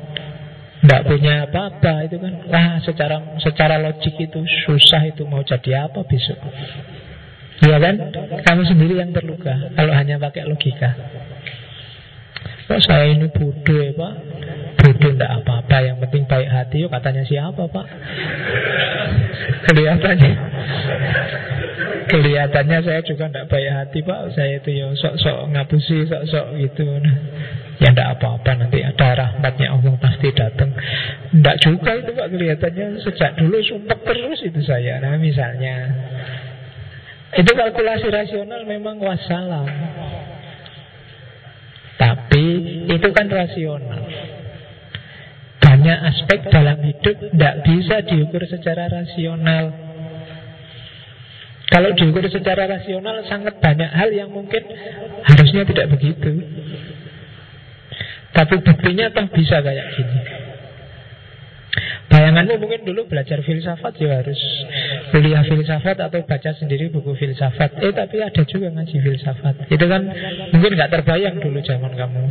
tidak 0.78 1.02
punya 1.10 1.50
apa-apa 1.50 2.06
itu 2.06 2.22
kan. 2.22 2.34
Wah, 2.48 2.78
secara 2.86 3.18
secara 3.42 3.76
logik 3.82 4.14
itu 4.14 4.40
susah 4.68 5.02
itu 5.10 5.26
mau 5.26 5.42
jadi 5.42 5.90
apa 5.90 6.06
besok. 6.06 6.38
Iya 7.66 7.82
kan? 7.82 7.96
Kamu 8.46 8.62
sendiri 8.70 9.02
yang 9.02 9.10
terluka 9.10 9.74
kalau 9.74 9.94
hanya 9.98 10.22
pakai 10.22 10.46
logika. 10.46 10.94
Kok 12.68 12.84
saya 12.84 13.10
ini 13.10 13.32
bodoh 13.32 13.80
ya 13.80 13.96
Pak? 13.96 14.14
Bodoh 14.78 15.12
tidak 15.16 15.32
apa-apa, 15.42 15.78
yang 15.88 15.98
penting 16.04 16.28
baik 16.28 16.52
hati. 16.52 16.84
Yuk 16.86 16.92
katanya 16.94 17.24
siapa 17.26 17.64
Pak? 17.66 17.88
Kelihatannya 19.72 20.34
Kelihatannya 22.08 22.80
saya 22.88 23.02
juga 23.04 23.28
tidak 23.28 23.52
baik 23.52 23.72
hati 23.72 24.00
Pak. 24.04 24.20
Saya 24.32 24.64
itu 24.64 24.70
ya 24.72 24.88
sok-sok 24.96 25.52
ngapusi 25.52 26.08
Sok-sok 26.08 26.48
gitu. 26.64 26.88
Ya 27.78 27.94
tidak 27.94 28.18
apa-apa 28.18 28.52
nanti 28.58 28.82
ada 28.82 29.14
rahmatnya 29.14 29.70
Allah 29.70 29.94
pasti 30.02 30.34
datang 30.34 30.74
Tidak 31.30 31.56
juga 31.62 31.92
itu 32.00 32.12
Pak 32.16 32.28
kelihatannya. 32.32 32.86
Sejak 33.04 33.36
dulu 33.36 33.60
sumpah 33.60 34.00
terus 34.08 34.40
itu 34.42 34.60
saya. 34.64 35.04
Nah 35.04 35.20
misalnya. 35.20 35.76
Itu 37.36 37.52
kalkulasi 37.52 38.08
rasional 38.08 38.64
memang 38.64 38.98
wassalam. 39.04 39.68
Tapi 41.98 42.46
itu 42.88 43.08
kan 43.12 43.28
rasional. 43.28 44.04
Banyak 45.58 46.00
aspek 46.08 46.40
dalam 46.48 46.80
hidup 46.82 47.16
tidak 47.20 47.56
bisa 47.68 47.96
diukur 48.08 48.42
secara 48.48 48.88
rasional. 48.88 49.87
Kalau 51.68 51.92
diukur 51.94 52.24
secara 52.32 52.64
rasional 52.64 53.28
sangat 53.28 53.60
banyak 53.60 53.92
hal 53.92 54.10
yang 54.16 54.32
mungkin 54.32 54.64
harusnya 55.28 55.68
tidak 55.68 55.92
begitu. 55.92 56.32
Tapi 58.32 58.56
buktinya 58.64 59.12
toh 59.12 59.28
bisa 59.34 59.60
kayak 59.60 59.88
gini. 59.98 60.20
Bayanganmu 62.08 62.56
mungkin 62.64 62.88
dulu 62.88 63.12
belajar 63.12 63.44
filsafat 63.44 64.00
ya 64.00 64.24
harus 64.24 64.40
kuliah 65.12 65.44
filsafat 65.44 66.00
atau 66.00 66.24
baca 66.24 66.56
sendiri 66.56 66.88
buku 66.88 67.20
filsafat. 67.20 67.84
Eh 67.84 67.92
tapi 67.92 68.24
ada 68.24 68.42
juga 68.48 68.72
ngaji 68.72 68.98
filsafat. 69.04 69.68
Itu 69.68 69.86
kan 69.92 70.08
mungkin 70.56 70.72
nggak 70.80 70.88
terbayang 70.88 71.36
dulu 71.44 71.60
zaman 71.60 71.92
kamu 72.00 72.22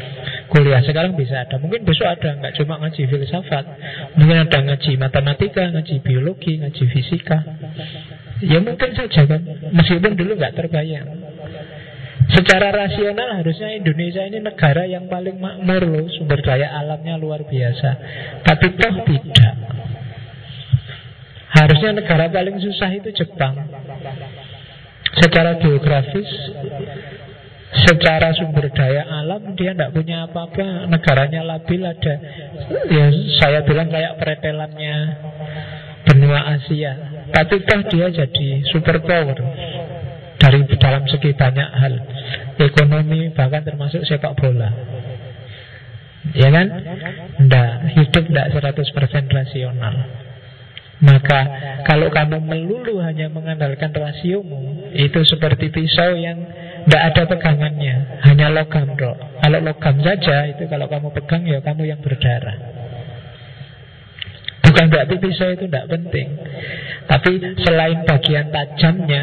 kuliah. 0.49 0.81
Sekarang 0.81 1.13
bisa 1.13 1.45
ada. 1.45 1.61
Mungkin 1.61 1.85
besok 1.85 2.09
ada 2.09 2.41
nggak 2.41 2.57
cuma 2.57 2.81
ngaji 2.81 3.03
filsafat. 3.05 3.65
Mungkin 4.17 4.37
ada 4.49 4.59
ngaji 4.65 4.93
matematika, 4.97 5.69
ngaji 5.69 5.95
biologi, 6.01 6.57
ngaji 6.57 6.85
fisika. 6.89 7.39
Ya 8.45 8.59
mungkin 8.61 8.93
saja 8.93 9.23
kan. 9.25 9.41
Meskipun 9.73 10.13
dulu 10.13 10.37
nggak 10.37 10.57
terbayang. 10.57 11.09
Secara 12.27 12.75
rasional 12.75 13.39
harusnya 13.39 13.79
Indonesia 13.79 14.27
ini 14.27 14.43
negara 14.43 14.85
yang 14.85 15.07
paling 15.07 15.39
makmur 15.41 15.83
loh. 15.87 16.07
Sumber 16.19 16.43
daya 16.43 16.75
alamnya 16.75 17.17
luar 17.17 17.47
biasa. 17.47 17.91
Tapi 18.45 18.67
toh 18.77 18.95
tidak. 19.09 19.55
Harusnya 21.57 21.91
negara 21.97 22.29
paling 22.29 22.61
susah 22.61 22.91
itu 22.93 23.09
Jepang. 23.17 23.57
Secara 25.17 25.57
geografis 25.57 26.29
Secara 27.89 28.37
sumber 28.37 28.69
daya 28.69 29.09
alam 29.09 29.57
Dia 29.57 29.73
tidak 29.73 29.97
punya 29.97 30.29
apa-apa. 30.29 30.91
Negaranya 30.93 31.41
labil 31.47 31.81
ada. 31.87 32.15
Ya 32.91 33.07
saya 33.41 33.65
bilang 33.65 33.89
kayak 33.89 34.21
pretelannya 34.21 34.97
Benua 36.05 36.59
Asia 36.59 37.16
Tapi 37.31 37.55
toh 37.67 37.81
dia 37.91 38.07
jadi 38.11 38.49
super 38.71 39.03
power 39.03 39.39
dari 40.37 40.61
dalam 40.79 41.03
segi 41.09 41.31
banyak 41.35 41.69
hal. 41.75 41.95
Ekonomi 42.57 43.35
bahkan 43.35 43.67
termasuk 43.67 44.07
sepak 44.07 44.37
bola. 44.39 44.71
Ya 46.35 46.49
kan? 46.51 46.67
Ndak 47.47 47.71
hidup 47.99 48.25
ndak 48.31 48.47
100% 48.55 49.31
rasional. 49.31 49.95
Maka 50.97 51.41
kalau 51.85 52.09
kamu 52.09 52.41
melulu 52.41 53.05
hanya 53.05 53.29
mengandalkan 53.29 53.93
rasiomu 53.93 54.89
Itu 54.97 55.29
seperti 55.29 55.69
pisau 55.69 56.17
yang 56.17 56.41
tidak 56.89 57.03
ada 57.13 57.23
pegangannya. 57.29 58.25
Hanya 58.25 58.49
logam 58.49 58.97
dok. 58.97 59.19
Kalau 59.45 59.61
logam 59.61 59.97
saja 60.01 60.49
itu 60.49 60.65
kalau 60.71 60.89
kamu 60.89 61.13
pegang 61.13 61.45
ya 61.45 61.61
kamu 61.61 61.91
yang 61.91 62.01
berdarah 62.01 62.86
Bukan 64.77 64.93
berarti 64.93 65.17
pisau 65.17 65.57
itu 65.57 65.73
tidak 65.73 65.89
penting. 65.89 66.37
Tapi 67.09 67.33
selain 67.65 68.05
bagian 68.05 68.53
tajamnya 68.53 69.23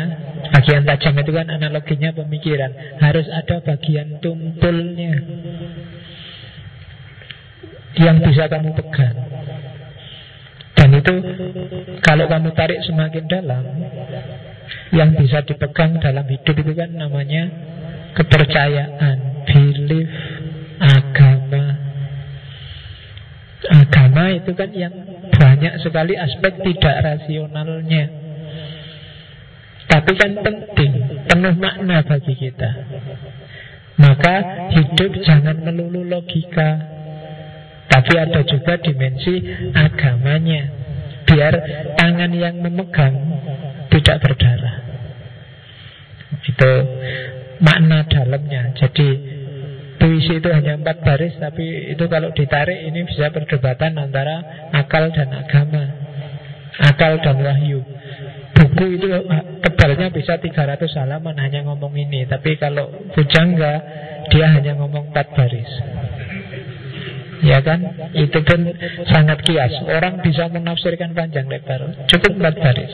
Bagian 0.50 0.82
tajam 0.82 1.14
itu 1.14 1.30
kan 1.30 1.46
analoginya 1.46 2.10
pemikiran. 2.10 2.74
Harus 2.98 3.30
ada 3.30 3.62
bagian 3.62 4.18
tumpulnya 4.18 5.14
Yang 8.02 8.18
bisa 8.34 8.50
kamu 8.50 8.74
pegang. 8.82 9.14
Dan 10.74 10.90
itu 10.98 11.14
Kalau 12.02 12.26
kamu 12.26 12.50
tarik 12.58 12.82
semakin 12.90 13.30
dalam 13.30 13.62
Yang 14.90 15.10
bisa 15.22 15.46
dipegang 15.46 16.02
dalam 16.02 16.26
hidup 16.34 16.56
itu 16.66 16.74
kan 16.74 16.98
namanya 16.98 17.46
Kepercayaan 18.18 19.46
Belief 19.46 20.10
Agama. 20.82 21.78
Agama 23.70 24.34
itu 24.34 24.52
kan 24.58 24.74
yang 24.74 25.13
banyak 25.38 25.74
sekali 25.82 26.14
aspek 26.18 26.62
tidak 26.62 26.96
rasionalnya 27.02 28.24
tapi 29.94 30.12
kan 30.18 30.34
penting, 30.42 30.92
penuh 31.30 31.56
makna 31.60 32.02
bagi 32.02 32.34
kita. 32.34 32.72
Maka 34.02 34.36
hidup 34.74 35.22
jangan 35.22 35.62
melulu 35.62 36.02
logika, 36.02 36.82
tapi 37.94 38.14
ada 38.18 38.42
juga 38.42 38.82
dimensi 38.82 39.38
agamanya. 39.78 40.82
Biar 41.30 41.54
tangan 41.94 42.32
yang 42.34 42.58
memegang 42.58 43.16
tidak 43.94 44.18
berdarah. 44.26 44.76
Itu 46.42 46.72
makna 47.62 48.04
dalamnya. 48.10 48.74
Jadi 48.74 49.08
puisi 50.04 50.44
itu 50.44 50.50
hanya 50.52 50.76
empat 50.76 51.00
baris, 51.00 51.40
tapi 51.40 51.96
itu 51.96 52.04
kalau 52.12 52.36
ditarik 52.36 52.76
ini 52.92 53.08
bisa 53.08 53.32
perdebatan 53.32 53.96
antara 53.96 54.68
akal 54.76 55.08
dan 55.16 55.32
agama, 55.32 55.84
akal 56.84 57.24
dan 57.24 57.40
wahyu. 57.40 57.80
Buku 58.52 59.00
itu 59.00 59.08
ah, 59.16 59.64
tebalnya 59.64 60.12
bisa 60.12 60.44
300 60.44 60.84
halaman 61.00 61.40
hanya 61.40 61.64
ngomong 61.64 61.96
ini. 61.96 62.28
Tapi 62.28 62.60
kalau 62.60 62.92
bujangga 63.16 63.74
dia 64.28 64.52
hanya 64.52 64.76
ngomong 64.76 65.16
4 65.16 65.38
baris. 65.40 65.72
Ya 67.44 67.64
kan? 67.64 68.12
Itu 68.12 68.44
pun 68.44 68.76
sangat 69.08 69.40
kias. 69.48 69.88
Orang 69.88 70.20
bisa 70.20 70.52
menafsirkan 70.52 71.16
panjang 71.16 71.48
lebar. 71.48 72.08
Cukup 72.12 72.40
4 72.40 72.60
baris. 72.60 72.94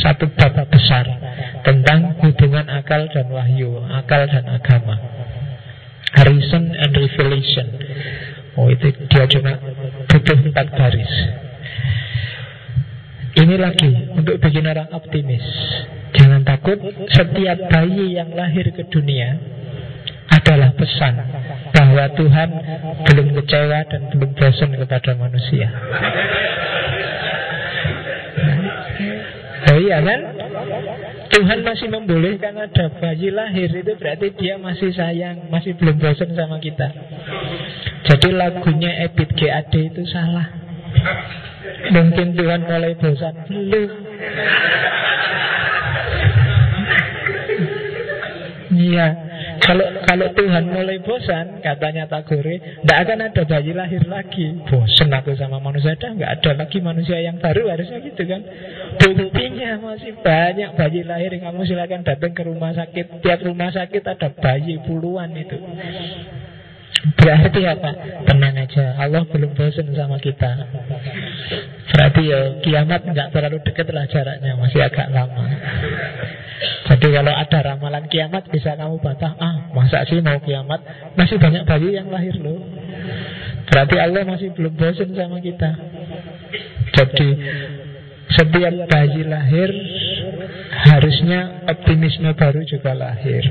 Satu 0.00 0.32
bab 0.32 0.56
besar 0.72 1.04
Tentang 1.60 2.16
hubungan 2.24 2.64
akal 2.72 3.04
dan 3.12 3.28
wahyu 3.28 3.84
Akal 3.84 4.24
dan 4.32 4.48
agama 4.48 4.96
Reason 6.14 6.64
and 6.78 6.92
revelation 6.94 7.66
Oh 8.54 8.70
itu 8.70 8.94
dia 9.10 9.26
cuma 9.26 9.58
butuh 10.06 10.38
4 10.38 10.78
baris 10.78 11.14
ini 13.34 13.58
lagi 13.58 13.90
untuk 14.14 14.38
bikin 14.38 14.62
orang 14.62 14.94
optimis. 14.94 15.42
Jangan 16.14 16.46
takut, 16.46 16.78
setiap 17.10 17.66
bayi 17.66 18.14
yang 18.14 18.30
lahir 18.30 18.70
ke 18.70 18.86
dunia 18.86 19.34
adalah 20.30 20.70
pesan 20.78 21.18
bahwa 21.74 22.04
Tuhan 22.14 22.48
belum 23.10 23.26
kecewa 23.42 23.78
dan 23.90 24.00
belum 24.14 24.30
bosan 24.38 24.70
kepada 24.78 25.18
manusia. 25.18 25.66
Nah, 29.64 29.76
iya 29.80 29.98
kan? 30.04 30.20
Tuhan 31.34 31.66
masih 31.66 31.88
membolehkan 31.90 32.54
ada 32.54 32.86
bayi 33.00 33.32
lahir 33.32 33.72
itu 33.72 33.92
berarti 33.96 34.30
dia 34.36 34.54
masih 34.60 34.92
sayang, 34.94 35.48
masih 35.48 35.74
belum 35.74 35.98
bosan 35.98 36.30
sama 36.36 36.60
kita. 36.60 36.92
Jadi 38.04 38.28
lagunya 38.36 39.08
Ebit 39.08 39.32
GAD 39.32 39.74
itu 39.74 40.02
salah. 40.12 40.46
Mungkin 41.90 42.36
Tuhan 42.36 42.60
mulai 42.68 42.92
bosan 43.00 43.34
belum. 43.48 43.90
Iya 48.74 49.06
kalau 49.64 49.86
kalau 50.04 50.28
Tuhan 50.36 50.68
mulai 50.68 51.00
bosan, 51.00 51.64
katanya 51.64 52.04
Tagore, 52.04 52.84
tidak 52.84 52.98
akan 53.00 53.18
ada 53.32 53.42
bayi 53.48 53.72
lahir 53.72 54.04
lagi. 54.04 54.60
Bosan 54.68 55.08
aku 55.08 55.32
sama 55.40 55.56
manusia, 55.56 55.96
dah 55.96 56.12
nggak 56.12 56.32
ada 56.40 56.50
lagi 56.60 56.78
manusia 56.84 57.16
yang 57.24 57.40
baru 57.40 57.72
harusnya 57.72 58.04
gitu 58.04 58.28
kan. 58.28 58.44
Buktinya 59.00 59.80
masih 59.80 60.20
banyak 60.20 60.70
bayi 60.76 61.00
lahir. 61.08 61.32
Kamu 61.40 61.64
silakan 61.64 62.04
datang 62.04 62.36
ke 62.36 62.44
rumah 62.44 62.76
sakit, 62.76 63.24
tiap 63.24 63.40
rumah 63.40 63.72
sakit 63.72 64.04
ada 64.04 64.28
bayi 64.36 64.84
puluhan 64.84 65.32
itu. 65.32 65.56
Berarti 67.04 67.60
apa? 67.68 67.90
Tenang 68.24 68.56
aja, 68.56 68.96
Allah 68.96 69.28
belum 69.28 69.52
bosan 69.52 69.92
sama 69.92 70.16
kita. 70.16 70.52
Berarti 71.92 72.22
ya 72.24 72.40
kiamat 72.64 73.04
nggak 73.04 73.28
terlalu 73.28 73.60
dekat 73.60 73.92
lah 73.92 74.08
jaraknya, 74.08 74.56
masih 74.56 74.80
agak 74.80 75.12
lama. 75.12 75.44
Jadi 76.84 77.06
kalau 77.12 77.32
ada 77.32 77.58
ramalan 77.60 78.04
kiamat 78.08 78.48
bisa 78.48 78.72
kamu 78.76 78.96
bantah, 79.04 79.36
ah 79.36 79.68
masa 79.76 80.08
sih 80.08 80.24
mau 80.24 80.40
kiamat? 80.40 80.80
Masih 81.12 81.36
banyak 81.36 81.68
bayi 81.68 81.92
yang 81.92 82.08
lahir 82.08 82.40
loh. 82.40 82.60
Berarti 83.68 83.96
Allah 84.00 84.24
masih 84.24 84.56
belum 84.56 84.72
bosan 84.72 85.12
sama 85.12 85.44
kita. 85.44 85.76
Jadi 86.94 87.28
setiap 88.32 88.74
bayi 88.88 89.22
lahir 89.28 89.70
harusnya 90.88 91.68
optimisme 91.68 92.32
baru 92.32 92.64
juga 92.64 92.96
lahir. 92.96 93.44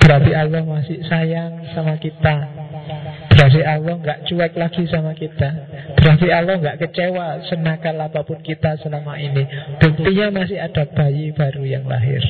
Berarti 0.00 0.30
Allah 0.34 0.62
masih 0.66 0.98
sayang 1.06 1.62
sama 1.74 1.94
kita. 1.98 2.34
Berarti 3.34 3.60
Allah 3.66 3.94
nggak 3.98 4.18
cuek 4.30 4.52
lagi 4.54 4.82
sama 4.90 5.12
kita. 5.14 5.48
Berarti 5.98 6.26
Allah 6.30 6.54
nggak 6.60 6.78
kecewa 6.86 7.42
Senakal 7.50 7.98
apa 7.98 8.20
pun 8.22 8.38
kita 8.42 8.78
selama 8.82 9.18
ini. 9.18 9.46
Buktinya 9.78 10.42
masih 10.42 10.58
ada 10.58 10.86
bayi 10.86 11.30
baru 11.34 11.62
yang 11.66 11.84
lahir. 11.86 12.22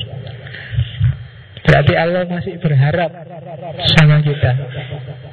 Berarti 1.65 1.93
Allah 1.97 2.23
masih 2.29 2.61
berharap 2.61 3.11
sama 3.97 4.21
kita. 4.21 4.51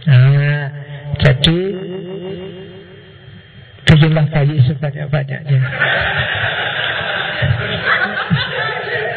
Nah, 0.09 0.65
jadi 1.21 1.61
Bikinlah 4.03 4.27
bayi 4.35 4.57
sebanyak-banyaknya. 4.67 5.61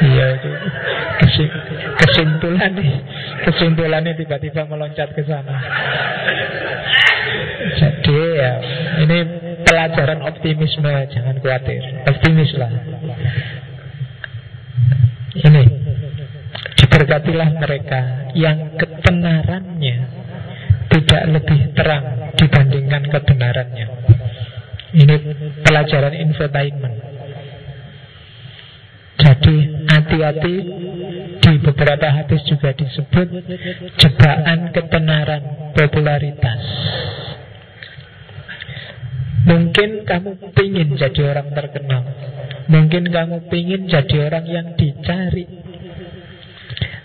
Iya 0.06 0.26
itu 0.36 0.52
kesimpulan 2.16 2.72
kesimpulannya 3.44 4.16
tiba-tiba 4.16 4.64
meloncat 4.72 5.12
ke 5.12 5.28
sana. 5.28 5.60
Jadi 7.76 8.20
ya 8.40 8.54
ini 9.04 9.18
pelajaran 9.68 10.24
optimisme 10.24 10.92
jangan 11.12 11.36
khawatir 11.44 11.84
optimis 12.08 12.56
lah. 12.56 12.72
Ini 15.36 15.64
diberkatilah 16.80 17.50
mereka 17.60 18.32
yang 18.32 18.80
ketenarannya 18.80 19.98
tidak 20.88 21.24
lebih 21.28 21.76
terang 21.76 22.32
dibandingkan 22.40 23.04
kebenarannya. 23.12 23.88
Ini 24.96 25.16
pelajaran 25.68 26.16
infotainment. 26.16 26.96
Jadi 29.16 29.56
hati-hati 29.92 30.56
beberapa 31.66 32.08
hadis 32.14 32.46
juga 32.46 32.70
disebut 32.78 33.28
jebakan 33.98 34.70
ketenaran 34.70 35.74
popularitas. 35.74 36.62
Mungkin 39.46 40.06
kamu 40.06 40.30
ingin 40.62 40.90
jadi 40.98 41.22
orang 41.34 41.50
terkenal. 41.54 42.04
Mungkin 42.70 43.10
kamu 43.10 43.50
ingin 43.50 43.82
jadi 43.90 44.16
orang 44.30 44.46
yang 44.46 44.68
dicari. 44.78 45.46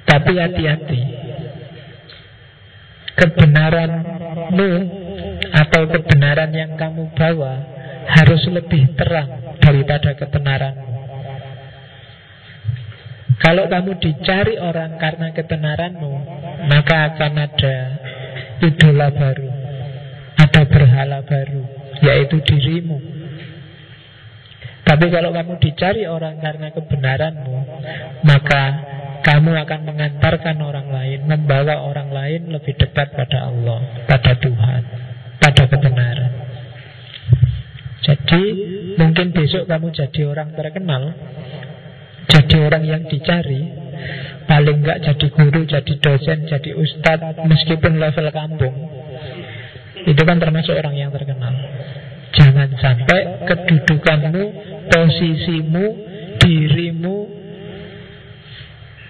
Tapi 0.05 0.32
hati-hati. 0.37 1.03
Kebenaranmu 3.16 4.70
atau 5.53 5.82
kebenaran 5.89 6.53
yang 6.57 6.73
kamu 6.81 7.12
bawa 7.12 7.61
harus 8.09 8.41
lebih 8.49 8.97
terang 8.97 9.61
daripada 9.61 10.16
ketenaranmu. 10.16 10.99
Kalau 13.41 13.65
kamu 13.73 13.97
dicari 14.05 14.61
orang 14.61 15.01
karena 15.01 15.33
ketenaranmu, 15.33 16.12
maka 16.69 16.97
akan 17.09 17.33
ada 17.41 17.77
idola 18.61 19.09
baru, 19.09 19.49
ada 20.37 20.62
berhala 20.69 21.25
baru, 21.25 21.65
yaitu 22.05 22.37
dirimu. 22.45 23.01
Tapi 24.85 25.07
kalau 25.09 25.33
kamu 25.33 25.57
dicari 25.57 26.05
orang 26.05 26.37
karena 26.37 26.69
kebenaranmu, 26.69 27.57
maka 28.29 28.62
kamu 29.25 29.57
akan 29.57 29.81
mengantarkan 29.89 30.57
orang 30.61 30.89
lain, 30.93 31.25
membawa 31.25 31.81
orang 31.85 32.12
lain 32.12 32.53
lebih 32.53 32.77
dekat 32.77 33.12
pada 33.17 33.49
Allah, 33.49 34.05
pada 34.05 34.37
Tuhan, 34.37 34.83
pada 35.41 35.65
kebenaran. 35.65 36.33
Jadi 38.01 38.43
mungkin 38.97 39.33
besok 39.33 39.69
kamu 39.69 39.93
jadi 39.93 40.21
orang 40.29 40.57
terkenal 40.57 41.12
jadi 42.31 42.57
orang 42.62 42.85
yang 42.86 43.02
dicari 43.11 43.90
Paling 44.51 44.82
enggak 44.82 44.98
jadi 45.07 45.27
guru, 45.31 45.62
jadi 45.62 45.94
dosen, 46.02 46.39
jadi 46.51 46.70
ustadz 46.74 47.39
Meskipun 47.47 48.02
level 48.02 48.27
kampung. 48.35 48.74
Itu 50.02 50.23
kan 50.27 50.43
termasuk 50.43 50.74
orang 50.74 50.98
yang 50.98 51.15
terkenal. 51.15 51.55
Jangan 52.35 52.74
sampai 52.78 53.47
kedudukanmu, 53.47 54.43
posisimu, 54.90 55.86
dirimu 56.43 57.19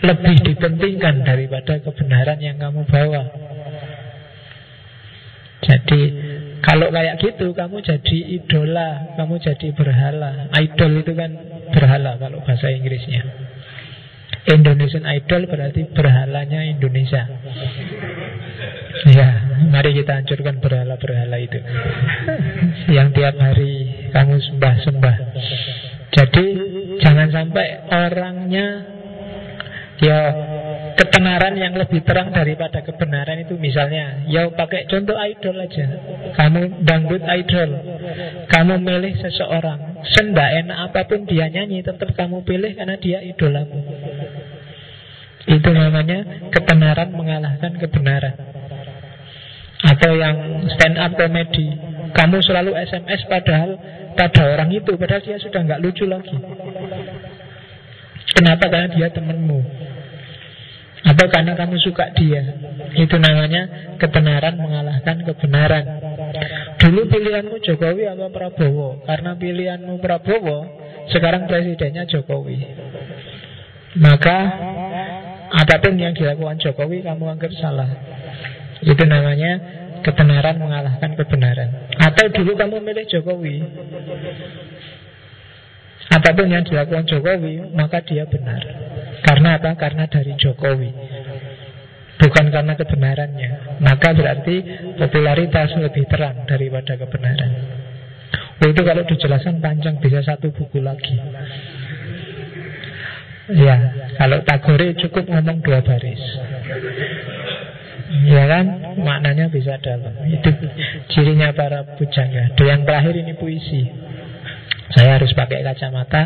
Lebih 0.00 0.36
dipentingkan 0.44 1.24
daripada 1.24 1.80
kebenaran 1.80 2.40
yang 2.40 2.56
kamu 2.60 2.84
bawa. 2.88 3.24
Jadi 5.60 6.00
kalau 6.64 6.88
kayak 6.88 7.20
gitu 7.20 7.52
kamu 7.52 7.84
jadi 7.84 8.18
idola, 8.40 9.16
kamu 9.16 9.34
jadi 9.40 9.68
berhala. 9.76 10.48
Idol 10.56 11.04
itu 11.04 11.12
kan 11.12 11.30
berhala 11.72 12.18
kalau 12.20 12.42
bahasa 12.42 12.70
Inggrisnya. 12.70 13.22
Indonesian 14.50 15.04
Idol 15.04 15.46
berarti 15.46 15.84
berhalanya 15.92 16.64
Indonesia. 16.64 17.28
Ya, 19.06 19.28
mari 19.68 19.94
kita 19.94 20.16
hancurkan 20.16 20.58
berhala-berhala 20.64 21.36
itu. 21.38 21.60
Yang 22.88 23.08
tiap 23.20 23.36
hari 23.36 23.72
kamu 24.10 24.36
sembah-sembah. 24.40 25.16
Jadi 26.10 26.46
jangan 26.98 27.28
sampai 27.30 27.66
orangnya 27.86 28.66
ya 30.02 30.20
ketenaran 31.00 31.56
yang 31.56 31.72
lebih 31.72 32.04
terang 32.04 32.28
daripada 32.28 32.84
kebenaran 32.84 33.40
itu 33.40 33.56
misalnya 33.56 34.20
ya 34.28 34.52
pakai 34.52 34.84
contoh 34.84 35.16
idol 35.16 35.56
aja. 35.56 35.86
Kamu 36.36 36.84
dangdut 36.84 37.24
idol 37.24 37.70
kamu 38.52 38.74
milih 38.84 39.16
seseorang 39.16 40.04
senda 40.12 40.44
enak 40.60 40.92
apa 40.92 41.08
pun 41.08 41.24
dia 41.24 41.48
nyanyi 41.48 41.80
tetap 41.80 42.12
kamu 42.12 42.44
pilih 42.44 42.76
karena 42.76 43.00
dia 43.00 43.24
idolamu 43.24 43.80
itu 45.48 45.70
namanya 45.72 46.52
ketenaran 46.52 47.16
mengalahkan 47.16 47.72
kebenaran. 47.80 48.36
Atau 49.80 50.12
yang 50.20 50.68
stand 50.76 51.00
up 51.00 51.16
comedy 51.16 51.80
kamu 52.12 52.44
selalu 52.44 52.76
SMS 52.76 53.24
padahal 53.24 53.80
pada 54.12 54.52
orang 54.52 54.68
itu 54.68 54.92
padahal 55.00 55.24
dia 55.24 55.40
sudah 55.40 55.64
nggak 55.64 55.80
lucu 55.80 56.04
lagi. 56.04 56.36
Kenapa? 58.36 58.68
Karena 58.68 58.88
dia 58.92 59.08
temenmu 59.08 59.89
atau 61.00 61.26
karena 61.32 61.56
kamu 61.56 61.80
suka 61.80 62.12
dia. 62.12 62.44
Itu 62.92 63.16
namanya 63.16 63.94
kebenaran 63.96 64.60
mengalahkan 64.60 65.24
kebenaran. 65.24 65.84
Dulu 66.76 67.08
pilihanmu 67.08 67.56
Jokowi 67.64 68.04
atau 68.08 68.28
Prabowo? 68.28 69.04
Karena 69.04 69.36
pilihanmu 69.36 70.00
Prabowo 70.00 70.58
Sekarang 71.10 71.48
presidennya 71.50 72.06
Jokowi. 72.06 72.58
Maka 73.98 74.38
Apa 75.50 75.82
pun 75.82 75.98
yang 75.98 76.14
dilakukan 76.14 76.62
Jokowi 76.62 77.02
Kamu 77.02 77.26
anggap 77.26 77.50
salah. 77.58 77.90
Itu 78.80 79.02
namanya 79.02 79.58
kebenaran 80.06 80.56
mengalahkan 80.56 81.18
kebenaran. 81.18 81.90
Atau 82.00 82.32
dulu 82.32 82.56
kamu 82.56 82.80
milih 82.80 83.04
Jokowi 83.10 83.56
Apa 86.10 86.34
pun 86.34 86.50
yang 86.50 86.66
dilakukan 86.66 87.06
Jokowi 87.06 87.70
Maka 87.70 88.02
dia 88.02 88.26
benar. 88.26 88.58
Karena 89.22 89.62
apa? 89.62 89.78
Karena 89.78 90.10
dari 90.10 90.34
Jokowi. 90.34 90.90
Bukan 92.20 92.46
karena 92.52 92.74
kebenarannya. 92.76 93.80
Maka 93.80 94.12
berarti 94.12 94.56
popularitas 94.98 95.72
lebih 95.78 96.04
terang 96.10 96.44
Daripada 96.44 96.98
kebenaran. 96.98 97.52
Itu 98.60 98.80
kalau 98.84 99.02
dijelaskan 99.08 99.62
panjang 99.62 100.02
Bisa 100.02 100.20
satu 100.20 100.50
buku 100.52 100.82
lagi. 100.82 101.16
Ya 103.50 103.76
Kalau 104.18 104.42
Tagore 104.46 104.94
cukup 104.98 105.26
ngomong 105.30 105.62
dua 105.62 105.80
baris. 105.80 106.22
Ya 108.26 108.44
kan? 108.50 108.66
Maknanya 108.98 109.48
bisa 109.48 109.78
dalam. 109.78 110.12
Itu 110.26 110.50
cirinya 111.14 111.54
para 111.54 111.86
pujangga. 111.94 112.52
Yang 112.58 112.80
terakhir 112.84 113.14
ini 113.14 113.32
puisi 113.38 114.09
saya 114.94 115.18
harus 115.18 115.30
pakai 115.34 115.62
kacamata. 115.62 116.22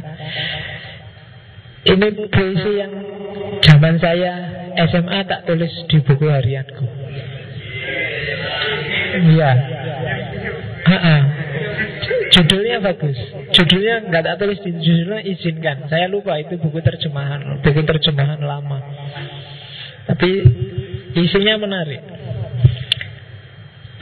Ini 1.84 2.08
puisi 2.32 2.72
yang 2.80 2.92
zaman 3.60 4.00
saya 4.00 4.32
SMA 4.88 5.20
tak 5.28 5.44
tulis 5.44 5.72
di 5.84 5.98
buku 6.00 6.26
harianku. 6.32 6.86
Iya. 9.36 9.50
Judulnya 12.32 12.80
bagus. 12.80 13.18
Judulnya 13.52 14.08
nggak 14.08 14.22
tak 14.24 14.36
tulis 14.40 14.58
di 14.64 14.70
judulnya 14.80 15.22
izinkan. 15.28 15.76
Saya 15.92 16.08
lupa 16.08 16.40
itu 16.40 16.56
buku 16.56 16.80
terjemahan, 16.80 17.60
buku 17.60 17.80
terjemahan 17.84 18.40
lama. 18.40 18.80
Tapi 20.08 20.30
isinya 21.20 21.60
menarik. 21.60 22.00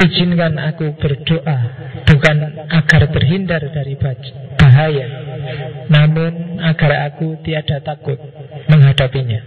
Izinkan 0.00 0.56
aku 0.56 0.96
berdoa 0.96 1.58
Bukan 2.08 2.36
agar 2.72 3.02
terhindar 3.12 3.62
dari 3.68 3.94
bahaya 4.56 5.08
Namun 5.92 6.62
agar 6.62 7.12
aku 7.12 7.36
tiada 7.44 7.82
takut 7.84 8.16
menghadapinya. 8.72 9.40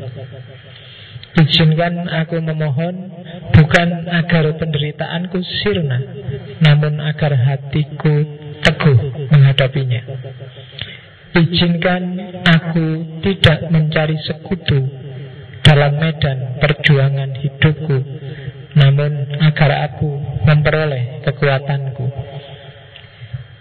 Izinkan 1.41 2.05
aku 2.05 2.37
memohon 2.43 2.95
Bukan 3.57 3.89
agar 4.11 4.45
penderitaanku 4.61 5.41
sirna 5.63 5.99
Namun 6.61 7.01
agar 7.01 7.33
hatiku 7.33 8.15
teguh 8.61 8.99
menghadapinya. 9.33 10.01
Izinkan 11.35 12.03
aku 12.47 12.87
tidak 13.25 13.67
mencari 13.73 14.15
sekutu 14.23 14.87
Dalam 15.65 15.97
medan 15.97 16.61
perjuangan 16.61 17.33
hidupku 17.35 17.97
Namun 18.75 19.39
agar 19.39 19.91
aku 19.91 20.11
memperoleh 20.43 21.23
kekuatanku 21.23 22.07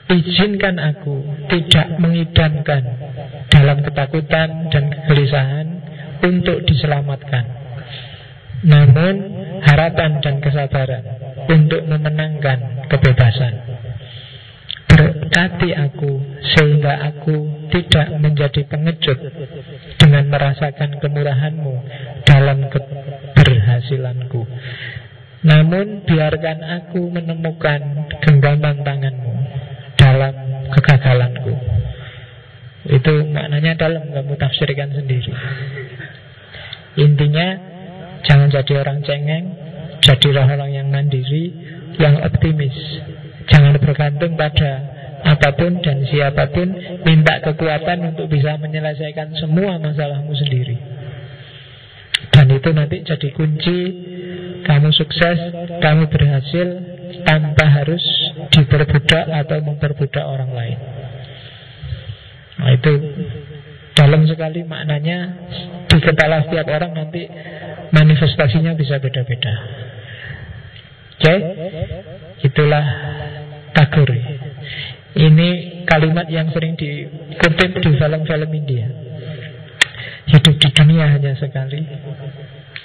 Izinkan 0.05 0.77
aku 0.77 1.49
tidak 1.49 1.97
mengidamkan 1.97 2.83
dalam 3.49 3.81
ketakutan 3.81 4.69
dan 4.69 4.93
kegelisahan 4.93 5.67
untuk 6.21 6.61
diselamatkan 6.69 7.65
namun 8.65 9.15
harapan 9.61 10.25
dan 10.25 10.41
kesabaran 10.41 11.05
untuk 11.53 11.85
memenangkan 11.85 12.89
kebebasan. 12.89 13.55
Berkati 14.89 15.75
aku 15.75 16.13
sehingga 16.55 17.13
aku 17.13 17.69
tidak 17.69 18.15
menjadi 18.23 18.63
pengecut 18.65 19.19
dengan 20.01 20.31
merasakan 20.33 21.03
kemurahanmu 21.03 21.75
dalam 22.25 22.71
keberhasilanku. 22.73 24.47
Namun 25.45 26.09
biarkan 26.09 26.59
aku 26.81 27.13
menemukan 27.13 28.09
genggaman 28.25 28.81
tanganmu 28.81 29.33
dalam 30.01 30.35
kegagalanku. 30.73 31.53
Itu 32.85 33.29
maknanya 33.33 33.77
dalam 33.77 34.09
kamu 34.13 34.37
tafsirkan 34.41 34.93
sendiri. 34.93 35.33
Intinya 36.95 37.75
Jangan 38.25 38.49
jadi 38.49 38.73
orang 38.81 38.99
cengeng 39.05 39.45
Jadilah 40.01 40.49
orang 40.49 40.71
yang 40.73 40.89
mandiri 40.89 41.53
Yang 42.01 42.15
optimis 42.25 42.77
Jangan 43.53 43.77
bergantung 43.79 44.35
pada 44.35 44.97
apa 45.25 45.57
pun 45.57 45.81
dan 45.81 46.05
siapa 46.05 46.53
pun 46.53 46.69
Minta 47.05 47.41
kekuatan 47.41 48.13
untuk 48.13 48.29
bisa 48.29 48.61
menyelesaikan 48.61 49.33
semua 49.37 49.81
masalahmu 49.81 50.33
sendiri 50.33 50.77
Dan 52.33 52.47
itu 52.53 52.71
nanti 52.73 53.05
jadi 53.05 53.29
kunci 53.33 53.79
Kamu 54.65 54.89
sukses, 54.97 55.39
kamu 55.81 56.09
berhasil 56.09 56.67
Tanpa 57.25 57.65
harus 57.69 58.03
diperbudak 58.51 59.25
atau 59.29 59.59
memperbudak 59.61 60.25
orang 60.25 60.51
lain 60.53 60.79
Nah 62.55 62.71
itu 62.71 62.93
dalam 63.95 64.27
sekali 64.27 64.67
maknanya 64.67 65.19
di 65.87 65.99
kepala 66.03 66.47
setiap 66.47 66.67
orang 66.67 66.93
nanti 66.95 67.27
manifestasinya 67.95 68.75
bisa 68.75 68.99
beda-beda. 68.99 69.55
Oke, 71.15 71.31
okay? 71.31 71.39
itulah 72.43 72.85
takur. 73.71 74.11
Ini 75.15 75.49
kalimat 75.87 76.27
yang 76.27 76.51
sering 76.51 76.75
dikutip 76.75 77.71
di 77.79 77.91
film-film 77.95 78.51
India. 78.51 78.87
Hidup 80.25 80.59
di 80.59 80.69
dunia 80.75 81.07
hanya 81.15 81.39
sekali, 81.39 81.87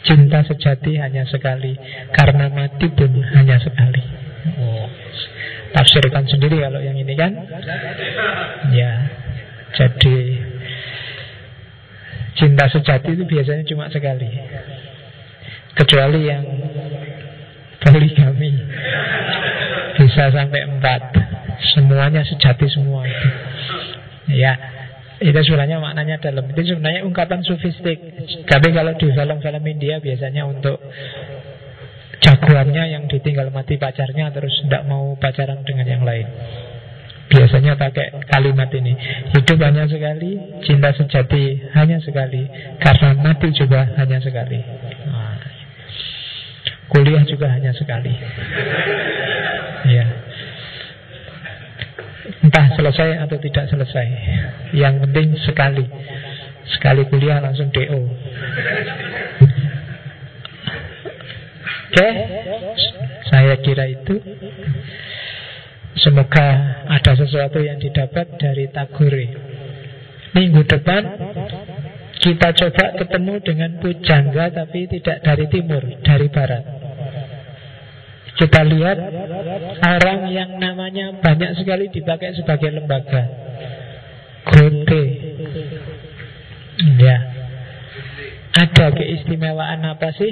cinta 0.03 0.43
sejati 0.45 0.95
hanya 0.99 1.23
sekali, 1.27 1.75
karena 2.15 2.47
mati 2.51 2.87
pun 2.91 3.11
hanya 3.35 3.59
sekali. 3.59 4.03
Oh. 4.59 4.87
Tafsirkan 5.69 6.25
sendiri 6.25 6.65
kalau 6.65 6.81
yang 6.81 6.97
ini 6.97 7.13
kan? 7.13 7.29
Ya, 8.73 8.91
jadi 9.77 10.17
cinta 12.33 12.65
sejati 12.71 13.13
itu 13.13 13.23
biasanya 13.27 13.63
cuma 13.69 13.85
sekali. 13.93 14.29
Kecuali 15.77 16.27
yang 16.27 16.43
poligami 17.79 18.51
Bisa 19.95 20.27
sampai 20.31 20.67
empat 20.67 21.01
Semuanya 21.75 22.23
sejati 22.27 22.67
semua 22.67 23.07
Ya 24.27 24.78
itu 25.19 25.39
sebenarnya 25.43 25.83
maknanya 25.83 26.15
dalam. 26.23 26.47
Itu 26.51 26.63
sebenarnya 26.63 27.03
ungkapan 27.03 27.43
sofistik 27.43 27.99
Tapi 28.47 28.67
kalau 28.71 28.95
di 28.95 29.07
film-film 29.11 29.63
India 29.67 29.99
biasanya 29.99 30.47
untuk 30.47 30.79
Jagoannya 32.19 32.83
yang 32.95 33.03
ditinggal 33.07 33.51
mati 33.51 33.79
pacarnya 33.79 34.31
Terus 34.31 34.63
tidak 34.63 34.83
mau 34.87 35.15
pacaran 35.19 35.63
dengan 35.67 35.87
yang 35.87 36.03
lain. 36.07 36.27
Biasanya 37.29 37.77
pakai 37.77 38.25
kalimat 38.31 38.71
ini. 38.73 38.95
Hidup 39.35 39.59
hanya 39.61 39.85
sekali 39.85 40.63
Cinta 40.63 40.95
sejati 40.95 41.67
hanya 41.75 41.99
sekali. 41.99 42.47
Karena 42.79 43.13
mati 43.19 43.51
juga 43.53 43.85
hanya 43.99 44.17
sekali. 44.23 44.59
Kuliah 46.89 47.21
juga 47.21 47.53
hanya 47.53 47.69
sekali. 47.69 48.09
ya. 49.93 50.18
Entah 52.29 52.67
selesai 52.77 53.25
atau 53.25 53.37
tidak 53.41 53.65
selesai. 53.69 54.07
Yang 54.77 54.95
penting 55.07 55.27
sekali. 55.43 55.85
Sekali 56.69 57.01
kuliah 57.09 57.41
langsung 57.41 57.73
DO. 57.73 58.01
Oke, 61.89 61.97
okay? 61.97 62.11
saya 63.33 63.57
kira 63.65 63.89
itu. 63.89 64.21
Semoga 65.97 66.47
ada 66.85 67.17
sesuatu 67.17 67.59
yang 67.59 67.81
didapat 67.81 68.37
dari 68.37 68.69
Tagore. 68.69 69.27
Minggu 70.37 70.61
depan 70.69 71.01
kita 72.19 72.53
coba 72.53 72.85
ketemu 72.99 73.33
dengan 73.41 73.71
pujangga 73.81 74.53
tapi 74.53 74.85
tidak 74.85 75.25
dari 75.25 75.45
timur, 75.49 75.81
dari 76.05 76.27
barat. 76.29 76.63
Kita 78.37 78.61
lihat 78.63 78.97
orang 79.79 80.29
yang 80.31 80.51
namanya 80.59 81.15
banyak 81.19 81.59
sekali 81.59 81.91
dipakai 81.91 82.35
sebagai 82.35 82.69
lembaga. 82.71 83.23
Gote. 84.49 85.03
Ya. 86.99 87.17
Ada 88.49 88.91
keistimewaan 88.91 89.85
apa 89.87 90.09
sih? 90.17 90.31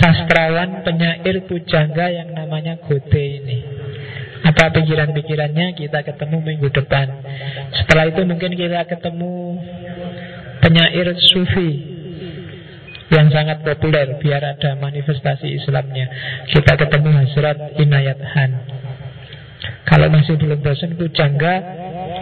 Sastrawan 0.00 0.86
penyair 0.86 1.44
pujangga 1.44 2.08
yang 2.08 2.32
namanya 2.32 2.78
Gote 2.80 3.20
ini. 3.20 3.58
Apa 4.42 4.74
pikiran-pikirannya 4.74 5.76
kita 5.76 6.02
ketemu 6.02 6.36
minggu 6.42 6.68
depan. 6.72 7.06
Setelah 7.78 8.10
itu 8.10 8.22
mungkin 8.26 8.54
kita 8.58 8.86
ketemu 8.90 9.60
penyair 10.62 11.14
sufi 11.30 11.91
yang 13.12 13.28
sangat 13.28 13.60
populer 13.60 14.16
biar 14.16 14.40
ada 14.40 14.72
manifestasi 14.80 15.44
Islamnya. 15.60 16.08
Kita 16.48 16.80
ketemu 16.80 17.12
Hazrat 17.12 17.76
Inayat 17.76 18.20
Han. 18.24 18.52
Kalau 19.84 20.08
masih 20.08 20.40
belum 20.40 20.64
bosan 20.64 20.96
Pujangga, 20.96 21.54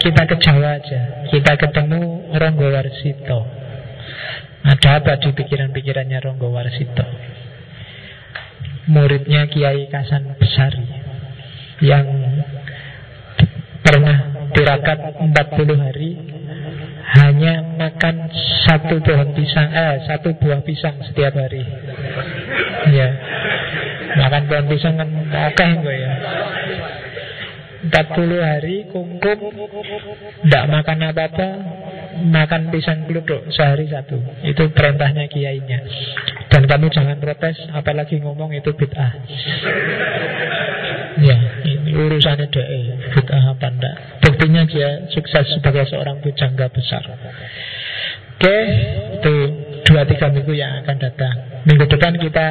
kita 0.03 0.27
ke 0.27 0.37
Jawa 0.43 0.83
aja. 0.83 1.31
Kita 1.31 1.55
ketemu 1.55 2.35
Ronggo 2.35 2.69
Warsito. 2.75 3.41
Ada 4.61 5.01
apa 5.01 5.17
di 5.23 5.31
pikiran-pikirannya 5.31 6.19
Ronggo 6.21 6.51
Warsito? 6.51 7.07
Muridnya 8.91 9.47
Kiai 9.47 9.87
Kasan 9.87 10.35
Besari 10.35 10.89
yang 11.87 12.07
pernah 13.87 14.51
tirakat 14.51 14.99
40 15.23 15.79
hari 15.79 16.11
hanya 17.11 17.65
makan 17.75 18.31
satu 18.67 19.03
pohon 19.03 19.35
pisang, 19.35 19.71
eh 19.75 20.07
satu 20.07 20.31
buah 20.39 20.63
pisang 20.63 20.95
setiap 21.03 21.35
hari. 21.35 21.67
Ya, 22.95 23.09
makan 24.15 24.43
pohon 24.47 24.67
pisang 24.71 24.95
kan 24.95 25.09
oke 25.27 25.65
enggak 25.65 25.97
ya. 25.99 26.11
40 27.81 28.45
hari 28.45 28.85
kungkum 28.93 29.39
Tidak 30.45 30.65
makan 30.69 30.99
apa-apa 31.01 31.49
Makan 32.29 32.69
pisang 32.69 33.09
keluduk 33.09 33.49
sehari 33.57 33.89
satu 33.89 34.21
Itu 34.45 34.69
perintahnya 34.77 35.25
kiainya 35.33 35.81
Dan 36.53 36.69
kamu 36.69 36.93
jangan 36.93 37.17
protes 37.17 37.57
Apalagi 37.73 38.21
ngomong 38.21 38.53
itu 38.53 38.69
bid'ah 38.77 39.25
Ya 41.25 41.65
urusannya 41.95 42.47
DE 42.51 42.81
Bid'ah 43.15 43.55
apa 43.55 43.69
enggak 43.71 43.95
Buktinya 44.23 44.63
dia 44.67 45.11
sukses 45.11 45.47
sebagai 45.57 45.87
seorang 45.91 46.23
pujangga 46.23 46.71
besar 46.71 47.03
Oke, 48.41 48.57
itu 49.21 49.35
dua 49.85 50.09
tiga 50.09 50.33
minggu 50.33 50.57
yang 50.57 50.81
akan 50.81 50.97
datang. 50.97 51.61
Minggu 51.69 51.85
depan 51.93 52.17
kita 52.17 52.47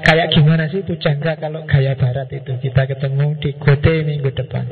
kayak 0.00 0.32
gimana 0.32 0.72
sih 0.72 0.80
pujangga 0.80 1.36
kalau 1.36 1.68
gaya 1.68 1.92
barat 1.92 2.32
itu 2.32 2.56
kita 2.64 2.88
ketemu 2.88 3.36
di 3.36 3.52
Gote 3.60 4.08
minggu 4.08 4.32
depan. 4.32 4.64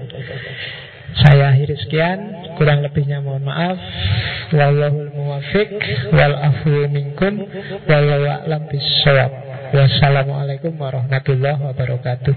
Saya 1.12 1.53
akhiri 1.53 1.77
sekian, 1.77 2.19
kurang 2.57 2.81
lebihnya 2.81 3.20
mohon 3.20 3.44
maaf. 3.44 3.77
Wallahul 4.57 5.12
muwafiq 5.12 5.77
wal 6.16 6.40
afu 6.40 6.89
minkum 6.89 7.44
wallahu 7.85 8.24
a'lam 8.32 8.65
bisawab. 8.73 9.28
Wassalamualaikum 9.77 10.73
warahmatullahi 10.81 11.61
wabarakatuh. 11.69 12.32